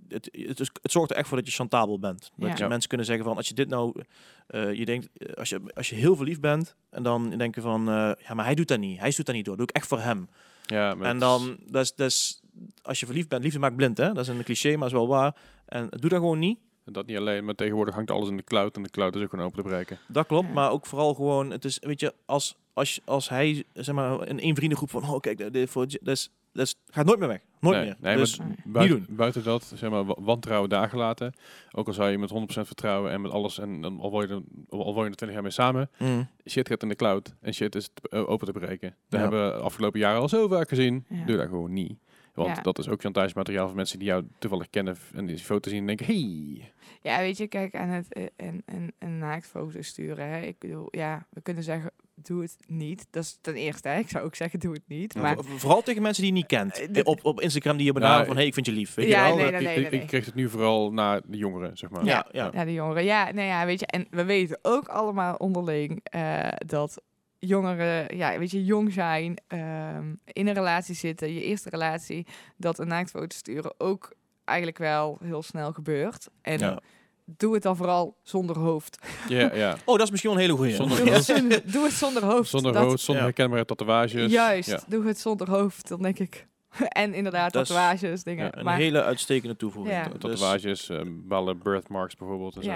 het, 0.09 0.29
het, 0.31 0.59
is, 0.59 0.69
het 0.81 0.91
zorgt 0.91 1.11
er 1.11 1.17
echt 1.17 1.27
voor 1.27 1.37
dat 1.37 1.45
je 1.47 1.53
chantabel 1.53 1.99
bent. 1.99 2.31
Dat 2.35 2.57
Ja. 2.57 2.67
mensen 2.67 2.89
kunnen 2.89 3.05
zeggen 3.07 3.25
van, 3.25 3.35
als 3.37 3.47
je 3.47 3.53
dit 3.53 3.69
nou... 3.69 4.01
eh, 4.47 4.73
je 4.73 4.85
denkt, 4.85 5.09
eh, 5.17 5.33
als 5.33 5.49
je, 5.49 5.61
als 5.73 5.89
je 5.89 5.95
heel 5.95 6.15
verliefd 6.15 6.41
bent, 6.41 6.75
en 6.89 7.03
dan 7.03 7.29
denk 7.29 7.55
je 7.55 7.61
van... 7.61 7.87
eh, 7.89 8.11
ja, 8.27 8.33
maar 8.33 8.45
hij 8.45 8.55
doet 8.55 8.67
dat 8.67 8.79
niet. 8.79 8.99
Hij 8.99 9.11
doet 9.15 9.25
dat 9.25 9.35
niet 9.35 9.45
door. 9.45 9.57
Dat 9.57 9.67
doe 9.67 9.75
ik 9.75 9.81
echt 9.81 9.87
voor 9.87 9.99
hem. 9.99 10.29
Ja, 10.65 10.95
maar 10.95 11.09
En 11.09 11.19
dan, 11.19 11.57
dat 11.67 11.83
is, 11.83 11.95
dat 11.95 12.07
is, 12.07 12.41
als 12.81 12.99
je 12.99 13.05
verliefd 13.05 13.27
bent, 13.29 13.43
liefde 13.43 13.59
maakt 13.59 13.75
blind, 13.75 13.97
hè? 13.97 14.07
Dat 14.13 14.17
is 14.17 14.27
een 14.27 14.43
cliché, 14.43 14.75
maar 14.77 14.87
is 14.87 14.93
wel 14.93 15.07
waar. 15.07 15.35
En 15.65 15.87
doe 15.89 16.09
dat 16.09 16.19
gewoon 16.19 16.39
niet. 16.39 16.57
is- 16.85 16.93
dat 16.93 17.05
niet 17.05 17.17
alleen, 17.17 17.45
maar 17.45 17.55
tegenwoordig 17.55 17.93
hangt 17.95 18.11
alles 18.11 18.29
in 18.29 18.37
de 18.37 18.43
cloud 18.43 18.75
en 18.75 18.83
de 18.83 18.89
cloud 18.89 19.15
is 19.15 19.21
ook 19.21 19.29
gewoon 19.29 19.45
open 19.45 19.57
te 19.57 19.63
bereiken. 19.63 19.99
Dat 20.07 20.27
klopt, 20.27 20.47
Ja. 20.47 20.53
maar 20.53 20.71
ook 20.71 20.85
vooral 20.85 21.13
gewoon, 21.13 21.49
het 21.51 21.65
is, 21.65 21.77
weet 21.81 21.99
je, 21.99 22.13
als, 22.25 22.55
als, 22.73 22.99
als 23.05 23.29
hij, 23.29 23.63
zeg 23.73 23.95
maar, 23.95 24.27
in 24.27 24.39
één 24.39 24.55
vriendengroep 24.55 24.89
van, 24.89 25.09
oh 25.09 25.19
kijk, 25.19 25.37
dit, 25.37 25.53
dit, 25.53 25.69
voor, 25.69 25.87
dat, 25.87 26.15
is, 26.15 26.29
dat 26.53 26.65
is, 26.65 26.75
gaat 26.89 27.05
nooit 27.05 27.19
meer 27.19 27.27
weg. 27.27 27.41
Nooit 27.59 27.75
nee, 27.77 27.85
meer. 27.85 27.95
Nee, 27.99 28.15
dus, 28.17 28.39
buiten, 28.65 29.05
buiten 29.09 29.43
dat, 29.43 29.71
zeg 29.75 29.89
maar, 29.89 30.05
wa- 30.05 30.15
wantrouwen 30.19 30.69
daar 30.69 30.89
gelaten. 30.89 31.33
Ook 31.71 31.87
al 31.87 31.93
zou 31.93 32.09
je 32.09 32.17
met 32.17 32.29
100% 32.29 32.33
vertrouwen 32.67 33.11
en 33.11 33.21
met 33.21 33.31
alles, 33.31 33.59
en 33.59 33.81
dan 33.81 33.99
al 33.99 34.11
word 34.11 34.29
je 34.29 34.35
er, 34.69 34.77
al 34.77 34.93
je 35.03 35.09
er 35.09 35.15
20 35.15 35.31
jaar 35.31 35.41
mee 35.41 35.51
samen, 35.51 35.89
Mm, 35.99 36.27
shit 36.49 36.67
gaat 36.67 36.81
in 36.83 36.89
de 36.89 36.95
cloud 36.95 37.35
en 37.41 37.53
shit 37.53 37.75
is 37.75 37.89
te- 37.93 38.27
open 38.27 38.45
te 38.47 38.53
bereiken. 38.53 38.89
Dat 39.09 39.19
Ja. 39.19 39.27
hebben 39.27 39.47
we 39.47 39.53
afgelopen 39.61 39.99
jaren 39.99 40.21
al 40.21 40.29
zo 40.29 40.47
vaak 40.47 40.69
gezien. 40.69 41.05
Ja. 41.09 41.25
Doe 41.25 41.37
dat 41.37 41.47
gewoon 41.47 41.73
niet. 41.73 41.99
Want 42.33 42.55
Ja. 42.55 42.61
dat 42.61 42.79
is 42.79 42.89
ook 42.89 43.01
chantagemateriaal 43.01 43.67
voor 43.67 43.75
mensen 43.75 43.99
die 43.99 44.07
jou 44.07 44.23
toevallig 44.39 44.69
kennen 44.69 44.97
en 45.13 45.25
die 45.25 45.37
foto 45.37 45.69
zien 45.69 45.79
en 45.79 45.85
denken, 45.85 46.05
hey. 46.05 46.71
Ja, 47.01 47.17
weet 47.19 47.37
je, 47.37 47.47
kijk, 47.47 47.75
aan 47.75 47.89
het 47.89 48.13
eh, 48.13 48.23
en, 48.35 48.61
en, 48.65 48.93
een 48.99 49.17
naaktfoto 49.17 49.81
sturen. 49.81 50.27
Hè. 50.29 50.39
Ik 50.41 50.59
bedoel, 50.59 50.87
ja, 50.91 51.25
we 51.29 51.41
kunnen 51.41 51.63
zeggen, 51.63 51.91
doe 52.15 52.41
het 52.41 52.55
niet. 52.67 53.07
Dat 53.09 53.23
is 53.23 53.37
ten 53.41 53.55
eerste, 53.55 53.87
hè. 53.87 53.97
ik 53.99 54.09
zou 54.09 54.25
ook 54.25 54.35
zeggen, 54.35 54.59
doe 54.59 54.73
het 54.73 54.87
niet. 54.87 55.13
Ja, 55.13 55.21
Maar 55.21 55.35
voor- 55.35 55.59
vooral 55.59 55.81
tegen 55.81 56.01
mensen 56.01 56.23
die 56.23 56.31
je 56.31 56.37
niet 56.37 56.47
kent. 56.47 56.79
Eh, 56.79 56.87
dit- 56.93 57.05
op, 57.05 57.19
op 57.25 57.41
Instagram 57.41 57.77
die 57.77 57.85
je 57.85 57.93
benaderen 57.93 58.25
van, 58.25 58.35
hey, 58.35 58.45
ik 58.45 58.53
vind 58.53 58.65
je 58.65 58.71
lief. 58.71 58.93
Weet 58.93 59.07
Ja, 59.07 59.27
je 59.27 59.27
wel? 59.27 59.35
nee, 59.43 59.51
Dat- 59.51 59.61
nee, 59.61 59.75
ik, 59.83 59.91
nee, 59.91 60.01
ik, 60.01 60.07
kreeg 60.07 60.25
het 60.25 60.35
nu 60.35 60.49
vooral 60.49 60.91
naar 60.93 61.21
de 61.25 61.37
jongeren, 61.37 61.77
zeg 61.77 61.89
maar. 61.89 62.05
Ja, 62.05 62.27
ja. 62.31 62.49
ja, 62.53 62.65
de 62.65 62.73
jongeren. 62.73 63.03
Ja, 63.03 63.31
nee, 63.31 63.47
ja, 63.47 63.65
weet 63.65 63.79
je, 63.79 63.85
en 63.85 64.07
we 64.09 64.23
weten 64.25 64.59
ook 64.61 64.87
allemaal 64.87 65.35
onderling 65.35 65.99
eh, 66.03 66.47
dat 66.65 67.01
jongeren, 67.47 68.17
ja, 68.17 68.37
weet 68.39 68.51
je, 68.51 68.65
jong 68.65 68.93
zijn, 68.93 69.37
ehm, 69.47 70.13
in 70.25 70.47
een 70.47 70.53
relatie 70.53 70.95
zitten, 70.95 71.33
je 71.33 71.43
eerste 71.43 71.69
relatie, 71.69 72.25
dat 72.57 72.79
een 72.79 72.87
naaktfoto 72.87 73.35
sturen 73.35 73.73
ook 73.77 74.13
eigenlijk 74.45 74.77
wel 74.77 75.17
heel 75.23 75.41
snel 75.43 75.71
gebeurt. 75.73 76.29
En 76.41 76.59
Ja. 76.59 76.79
doe 77.25 77.53
het 77.53 77.63
dan 77.63 77.75
vooral 77.75 78.17
zonder 78.23 78.57
hoofd. 78.57 78.97
Ja, 79.27 79.53
ja. 79.55 79.75
Oh, 79.85 79.95
dat 79.97 80.01
is 80.01 80.09
misschien 80.11 80.31
wel 80.31 80.39
een 80.39 80.45
hele 80.45 80.57
goeie. 80.57 80.75
Zonder 80.75 80.97
Doe 80.97 81.09
het, 81.09 81.23
zonder- 81.25 81.71
doe 81.71 81.83
het 81.83 81.93
zonder 81.93 82.25
hoofd. 82.25 82.49
Zonder 82.49 82.73
Dat- 82.73 82.83
rood, 82.83 82.99
zonder 82.99 83.23
herkenbare 83.23 83.65
tatoeages. 83.65 84.31
Juist, 84.31 84.69
Ja. 84.69 84.79
doe 84.87 85.05
het 85.07 85.19
zonder 85.19 85.49
hoofd, 85.49 85.87
dan 85.87 86.01
denk 86.01 86.19
ik. 86.19 86.47
en 86.87 87.13
inderdaad, 87.13 87.53
Dat 87.53 87.67
tatoeages, 87.67 88.23
dingen. 88.23 88.45
ja, 88.45 88.57
Een 88.57 88.63
maar 88.65 88.77
hele 88.77 89.03
uitstekende 89.03 89.55
toevoeging. 89.55 89.95
Ja. 89.95 90.03
Dus 90.03 90.39
Tatoeages, 90.39 90.89
eh, 90.89 90.97
bepaalde 91.01 91.55
birthmarks 91.55 92.15
bijvoorbeeld. 92.15 92.55
En 92.55 92.63
zo. 92.63 92.71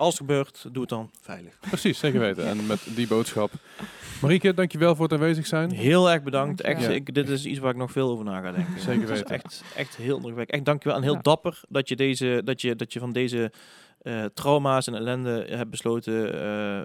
Als 0.00 0.08
het 0.18 0.26
gebeurt, 0.26 0.64
doe 0.72 0.80
het 0.80 0.90
dan 0.90 1.10
veilig. 1.20 1.54
Precies, 1.60 1.98
zeker 1.98 2.20
weten. 2.20 2.46
En 2.46 2.66
met 2.66 2.80
die 2.94 3.06
boodschap. 3.06 3.50
Marieke, 4.20 4.54
dankjewel 4.54 4.94
voor 4.94 5.04
het 5.04 5.12
aanwezig 5.12 5.46
zijn. 5.46 5.70
Heel 5.70 6.10
erg 6.10 6.22
bedankt. 6.22 6.60
Echt, 6.60 6.88
ik, 6.88 7.14
dit 7.14 7.28
is 7.28 7.44
iets 7.44 7.58
waar 7.58 7.70
ik 7.70 7.76
nog 7.76 7.90
veel 7.92 8.10
over 8.10 8.24
na 8.24 8.40
ga 8.40 8.52
denken. 8.52 8.80
Zeker 8.80 9.00
Het 9.00 9.10
is 9.10 9.16
weten. 9.18 9.34
Echt, 9.34 9.62
echt 9.76 9.96
heel 9.96 10.16
indrukwekkend. 10.16 10.56
Echt 10.56 10.64
dankjewel 10.64 10.96
en 10.98 11.02
heel 11.02 11.14
Ja. 11.14 11.20
dapper 11.22 11.60
dat 11.68 11.88
je, 11.88 11.96
deze, 11.96 12.40
dat, 12.44 12.60
je, 12.60 12.76
dat 12.76 12.92
je 12.92 12.98
van 12.98 13.12
deze 13.12 13.52
eh, 14.00 14.24
trauma's 14.24 14.86
en 14.86 14.94
ellende 14.94 15.46
hebt 15.48 15.70
besloten 15.70 16.34
eh, 16.42 16.84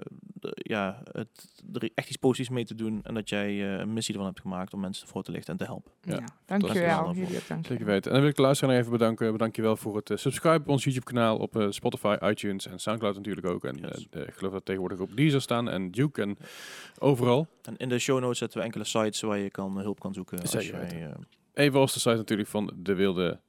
ja, 0.52 1.02
het, 1.12 1.62
er 1.72 1.90
echt 1.94 2.08
iets 2.08 2.16
positiefs 2.16 2.48
mee 2.50 2.64
te 2.64 2.74
doen. 2.74 3.00
En 3.02 3.14
dat 3.14 3.28
jij 3.28 3.48
eh, 3.48 3.78
een 3.78 3.92
missie 3.92 4.14
ervan 4.14 4.28
hebt 4.30 4.40
gemaakt 4.40 4.72
om 4.74 4.80
mensen 4.80 5.08
voor 5.08 5.22
te 5.22 5.30
lichten 5.30 5.52
en 5.52 5.58
te 5.58 5.64
helpen. 5.64 5.92
ja, 6.02 6.14
Ja, 6.16 6.24
dankjewel. 6.44 7.14
Zeker 7.62 7.84
weten. 7.84 8.04
En 8.04 8.10
dan 8.10 8.20
wil 8.20 8.28
ik 8.28 8.36
de 8.36 8.42
luisteraar 8.42 8.72
nog 8.72 8.80
even 8.80 8.92
bedanken. 8.98 9.32
Bedank 9.32 9.56
je 9.56 9.62
wel 9.62 9.76
voor 9.76 9.96
het 9.96 10.10
subscribe 10.14 10.58
op 10.58 10.68
ons 10.68 10.84
YouTube 10.84 11.04
kanaal. 11.06 11.36
Op 11.36 11.66
Spotify, 11.70 12.16
iTunes 12.22 12.66
en 12.66 12.78
Soundcloud 12.78 13.14
natuurlijk 13.16 13.46
ook. 13.46 13.64
En 13.64 13.76
Yes. 13.76 14.06
eh, 14.10 14.22
ik 14.22 14.34
geloof 14.34 14.52
dat 14.52 14.64
tegenwoordig 14.64 14.98
op 15.00 15.16
Deezer 15.16 15.40
staan 15.40 15.68
en 15.68 15.90
Duke 15.90 16.22
en 16.22 16.36
overal. 16.98 17.46
En 17.62 17.76
in 17.76 17.88
de 17.88 17.98
show 17.98 18.20
notes 18.20 18.38
zetten 18.38 18.58
we 18.58 18.64
enkele 18.64 18.84
sites 18.84 19.20
waar 19.20 19.38
je 19.38 19.50
kan, 19.50 19.78
hulp 19.78 20.00
kan 20.00 20.14
zoeken. 20.14 20.40
Als 20.40 20.50
Zeker 20.50 20.86
jij, 20.88 21.02
eh, 21.08 21.14
Even 21.64 21.80
als 21.80 21.92
de 21.92 22.00
site 22.00 22.16
natuurlijk 22.16 22.48
van 22.48 22.72
de 22.76 22.94
wilde... 22.94 23.40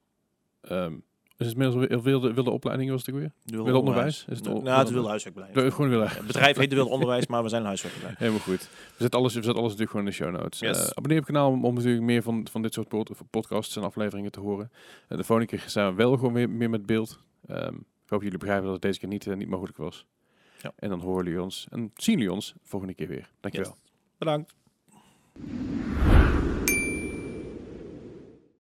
ehm, 0.61 0.93
is 1.37 1.45
het 1.45 1.55
inmiddels 1.57 1.87
wel- 1.87 2.01
wilde, 2.01 2.33
wilde 2.33 2.49
opleiding 2.49 2.89
was 2.89 3.05
het 3.05 3.15
weer? 3.15 3.23
de 3.23 3.31
wilde 3.43 3.63
Wilde 3.63 3.79
onderwijs? 3.79 4.25
Is 4.29 4.37
het 4.37 4.45
nou, 4.47 4.55
nou, 4.63 4.67
het 4.67 4.75
wilde- 4.77 4.93
wilde 4.93 5.09
huiswerkbedrijf. 5.09 5.55
De- 5.55 5.71
gewoon 5.71 5.89
wilde. 5.89 6.07
Het 6.07 6.27
bedrijf 6.27 6.57
heet 6.57 6.69
de 6.69 6.75
wilde 6.75 6.91
onderwijs, 6.91 7.27
maar 7.27 7.43
we 7.43 7.49
zijn 7.49 7.61
een 7.61 7.67
huiswerkbedrijf. 7.67 8.17
Helemaal 8.23 8.39
goed. 8.39 8.59
We 8.69 8.95
zetten 8.97 9.19
alles, 9.19 9.33
we 9.33 9.41
zetten 9.43 9.61
alles 9.63 9.75
natuurlijk 9.77 9.89
gewoon 9.91 10.05
in 10.05 10.11
de 10.11 10.17
show 10.17 10.31
notes. 10.41 10.59
Yes. 10.59 10.77
Eh, 10.77 10.83
abonneer 10.89 11.19
op 11.19 11.25
het 11.27 11.35
kanaal 11.35 11.51
om, 11.51 11.65
om 11.65 11.73
natuurlijk 11.75 12.03
meer 12.03 12.21
van, 12.23 12.47
van 12.51 12.61
dit 12.61 12.73
soort 12.73 12.87
pod- 12.87 13.11
podcasts 13.29 13.75
en 13.75 13.83
afleveringen 13.83 14.31
te 14.31 14.39
horen. 14.39 14.71
Eh, 15.07 15.17
de 15.17 15.23
volgende 15.23 15.51
keer 15.57 15.63
zijn 15.69 15.89
we 15.89 15.95
wel 15.95 16.11
gewoon 16.17 16.33
weer 16.33 16.49
meer 16.49 16.69
met 16.69 16.85
beeld. 16.85 17.19
Ehm, 17.47 17.73
ik 17.75 18.09
hoop 18.13 18.21
jullie 18.21 18.37
begrijpen 18.37 18.65
dat 18.65 18.73
het 18.73 18.81
deze 18.81 18.99
keer 18.99 19.09
niet, 19.09 19.27
eh, 19.27 19.35
niet 19.35 19.49
mogelijk 19.49 19.77
was. 19.77 20.05
Ja. 20.61 20.71
En 20.75 20.89
dan 20.89 20.99
horen 20.99 21.23
jullie 21.25 21.41
ons 21.41 21.67
en 21.69 21.91
zien 21.95 22.15
jullie 22.17 22.33
ons 22.33 22.53
volgende 22.63 22.93
keer 22.95 23.07
weer. 23.07 23.29
Dankjewel. 23.39 23.75
Bedankt. 24.17 24.55